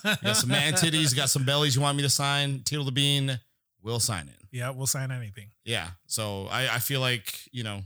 You 0.04 0.16
got 0.22 0.38
some 0.38 0.50
man 0.50 0.74
titties. 0.74 1.16
Got 1.16 1.32
some 1.32 1.46
bellies. 1.46 1.76
You 1.76 1.82
want 1.82 1.98
me 1.98 2.04
to 2.04 2.10
sign? 2.12 2.62
Tito 2.64 2.84
the 2.84 2.92
Bean 2.92 3.40
We'll 3.82 4.00
sign 4.00 4.28
it. 4.30 4.36
Yeah, 4.52 4.70
we'll 4.70 4.88
sign 4.88 5.10
anything. 5.12 5.50
Yeah. 5.66 5.88
So 6.06 6.48
I 6.52 6.76
I 6.76 6.80
feel 6.80 7.00
like 7.02 7.40
you 7.52 7.64
know 7.64 7.82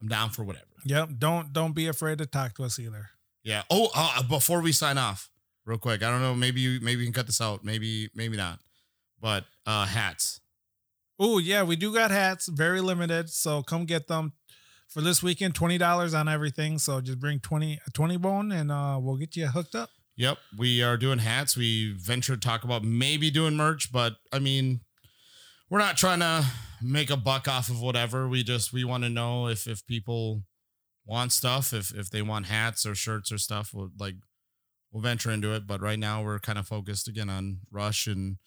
I'm 0.00 0.06
down 0.08 0.30
for 0.30 0.44
whatever. 0.44 0.66
Yep. 0.84 1.10
Don't 1.18 1.52
don't 1.52 1.74
be 1.74 1.86
afraid 1.86 2.18
to 2.18 2.26
talk 2.26 2.54
to 2.56 2.64
us 2.64 2.78
either. 2.78 3.10
Yeah. 3.44 3.62
Oh, 3.70 3.90
uh, 3.94 4.22
before 4.22 4.60
we 4.60 4.72
sign 4.72 4.98
off, 4.98 5.30
real 5.64 5.78
quick. 5.78 6.02
I 6.02 6.10
don't 6.10 6.22
know. 6.22 6.34
Maybe 6.34 6.60
you 6.60 6.80
maybe 6.80 7.00
you 7.00 7.06
can 7.06 7.14
cut 7.14 7.26
this 7.26 7.40
out. 7.40 7.64
Maybe 7.64 8.10
maybe 8.14 8.36
not. 8.36 8.58
But 9.20 9.44
uh 9.66 9.86
hats. 9.86 10.40
Oh 11.18 11.38
yeah, 11.38 11.62
we 11.62 11.76
do 11.76 11.92
got 11.92 12.10
hats, 12.10 12.48
very 12.48 12.80
limited. 12.80 13.30
So 13.30 13.62
come 13.62 13.84
get 13.84 14.08
them 14.08 14.32
for 14.88 15.00
this 15.00 15.22
weekend. 15.22 15.54
Twenty 15.54 15.78
dollars 15.78 16.14
on 16.14 16.28
everything. 16.28 16.78
So 16.78 17.00
just 17.00 17.20
bring 17.20 17.40
20 17.40 17.80
twenty 17.92 18.16
bone, 18.16 18.52
and 18.52 18.72
uh, 18.72 18.98
we'll 19.00 19.16
get 19.16 19.36
you 19.36 19.46
hooked 19.46 19.74
up. 19.74 19.90
Yep, 20.16 20.38
we 20.58 20.82
are 20.82 20.96
doing 20.96 21.18
hats. 21.18 21.56
We 21.56 21.94
venture 21.98 22.34
to 22.34 22.40
talk 22.40 22.64
about 22.64 22.84
maybe 22.84 23.30
doing 23.30 23.56
merch, 23.56 23.90
but 23.92 24.14
I 24.32 24.40
mean, 24.40 24.80
we're 25.70 25.78
not 25.78 25.96
trying 25.96 26.20
to 26.20 26.44
make 26.82 27.08
a 27.08 27.16
buck 27.16 27.48
off 27.48 27.70
of 27.70 27.80
whatever. 27.80 28.28
We 28.28 28.42
just 28.42 28.72
we 28.72 28.84
want 28.84 29.04
to 29.04 29.10
know 29.10 29.48
if 29.48 29.66
if 29.66 29.86
people 29.86 30.42
want 31.12 31.30
stuff, 31.30 31.72
if 31.74 31.92
if 31.96 32.10
they 32.10 32.22
want 32.22 32.46
hats 32.46 32.86
or 32.86 32.94
shirts 32.94 33.30
or 33.30 33.38
stuff. 33.38 33.72
We'll 33.74 33.90
like 33.98 34.16
we'll 34.90 35.02
venture 35.02 35.30
into 35.30 35.54
it. 35.54 35.66
But 35.66 35.80
right 35.80 35.98
now 35.98 36.24
we're 36.24 36.38
kind 36.38 36.58
of 36.58 36.66
focused 36.66 37.06
again 37.06 37.28
on 37.28 37.58
Rush 37.70 38.06
and 38.06 38.38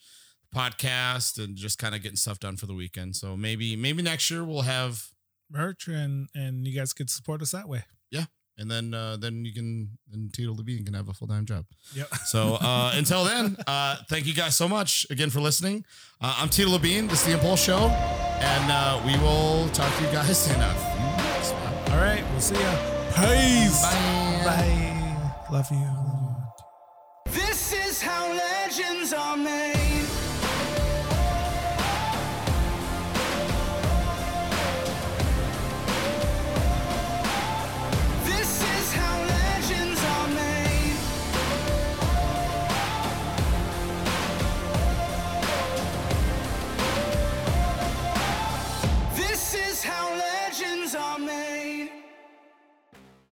podcast 0.54 1.42
and 1.42 1.56
just 1.56 1.78
kind 1.78 1.94
of 1.94 2.02
getting 2.02 2.16
stuff 2.16 2.40
done 2.40 2.56
for 2.56 2.66
the 2.66 2.74
weekend. 2.74 3.16
So 3.16 3.36
maybe 3.36 3.76
maybe 3.76 4.02
next 4.02 4.30
year 4.30 4.44
we'll 4.44 4.62
have 4.62 5.04
Merch 5.50 5.86
and 5.86 6.28
and 6.34 6.66
you 6.66 6.76
guys 6.76 6.92
could 6.92 7.08
support 7.08 7.40
us 7.40 7.52
that 7.52 7.68
way. 7.68 7.84
Yeah. 8.10 8.24
And 8.58 8.68
then 8.68 8.94
uh 8.94 9.16
then 9.16 9.44
you 9.44 9.54
can 9.54 9.98
then 10.10 10.30
Tito 10.32 10.52
Levine 10.52 10.84
can 10.84 10.94
have 10.94 11.08
a 11.08 11.14
full 11.14 11.28
time 11.28 11.46
job. 11.46 11.66
Yep. 11.94 12.08
So 12.26 12.54
uh, 12.60 12.90
until 12.94 13.24
then, 13.24 13.56
uh, 13.68 13.96
thank 14.08 14.26
you 14.26 14.34
guys 14.34 14.56
so 14.56 14.68
much 14.68 15.06
again 15.10 15.30
for 15.30 15.40
listening. 15.40 15.84
Uh, 16.20 16.34
I'm 16.38 16.48
Tito 16.48 16.70
Levine, 16.70 17.06
This 17.06 17.20
is 17.20 17.26
the 17.26 17.34
Impulse 17.34 17.62
Show, 17.62 17.78
and 17.78 18.72
uh, 18.72 19.00
we 19.06 19.16
will 19.18 19.68
talk 19.68 19.94
to 19.98 20.02
you 20.04 20.10
guys 20.10 20.50
in 20.50 20.60
a. 20.60 21.25
All 21.96 22.02
right, 22.02 22.22
we'll 22.32 22.40
see 22.42 22.60
ya. 22.60 22.76
Peace. 23.14 23.80
Bye. 23.80 24.42
Bye. 24.44 25.32
Love 25.50 25.70
you. 25.70 27.32
This 27.32 27.72
is 27.72 28.02
how 28.02 28.28
legends 28.34 29.14
are 29.14 29.38
made. 29.38 29.75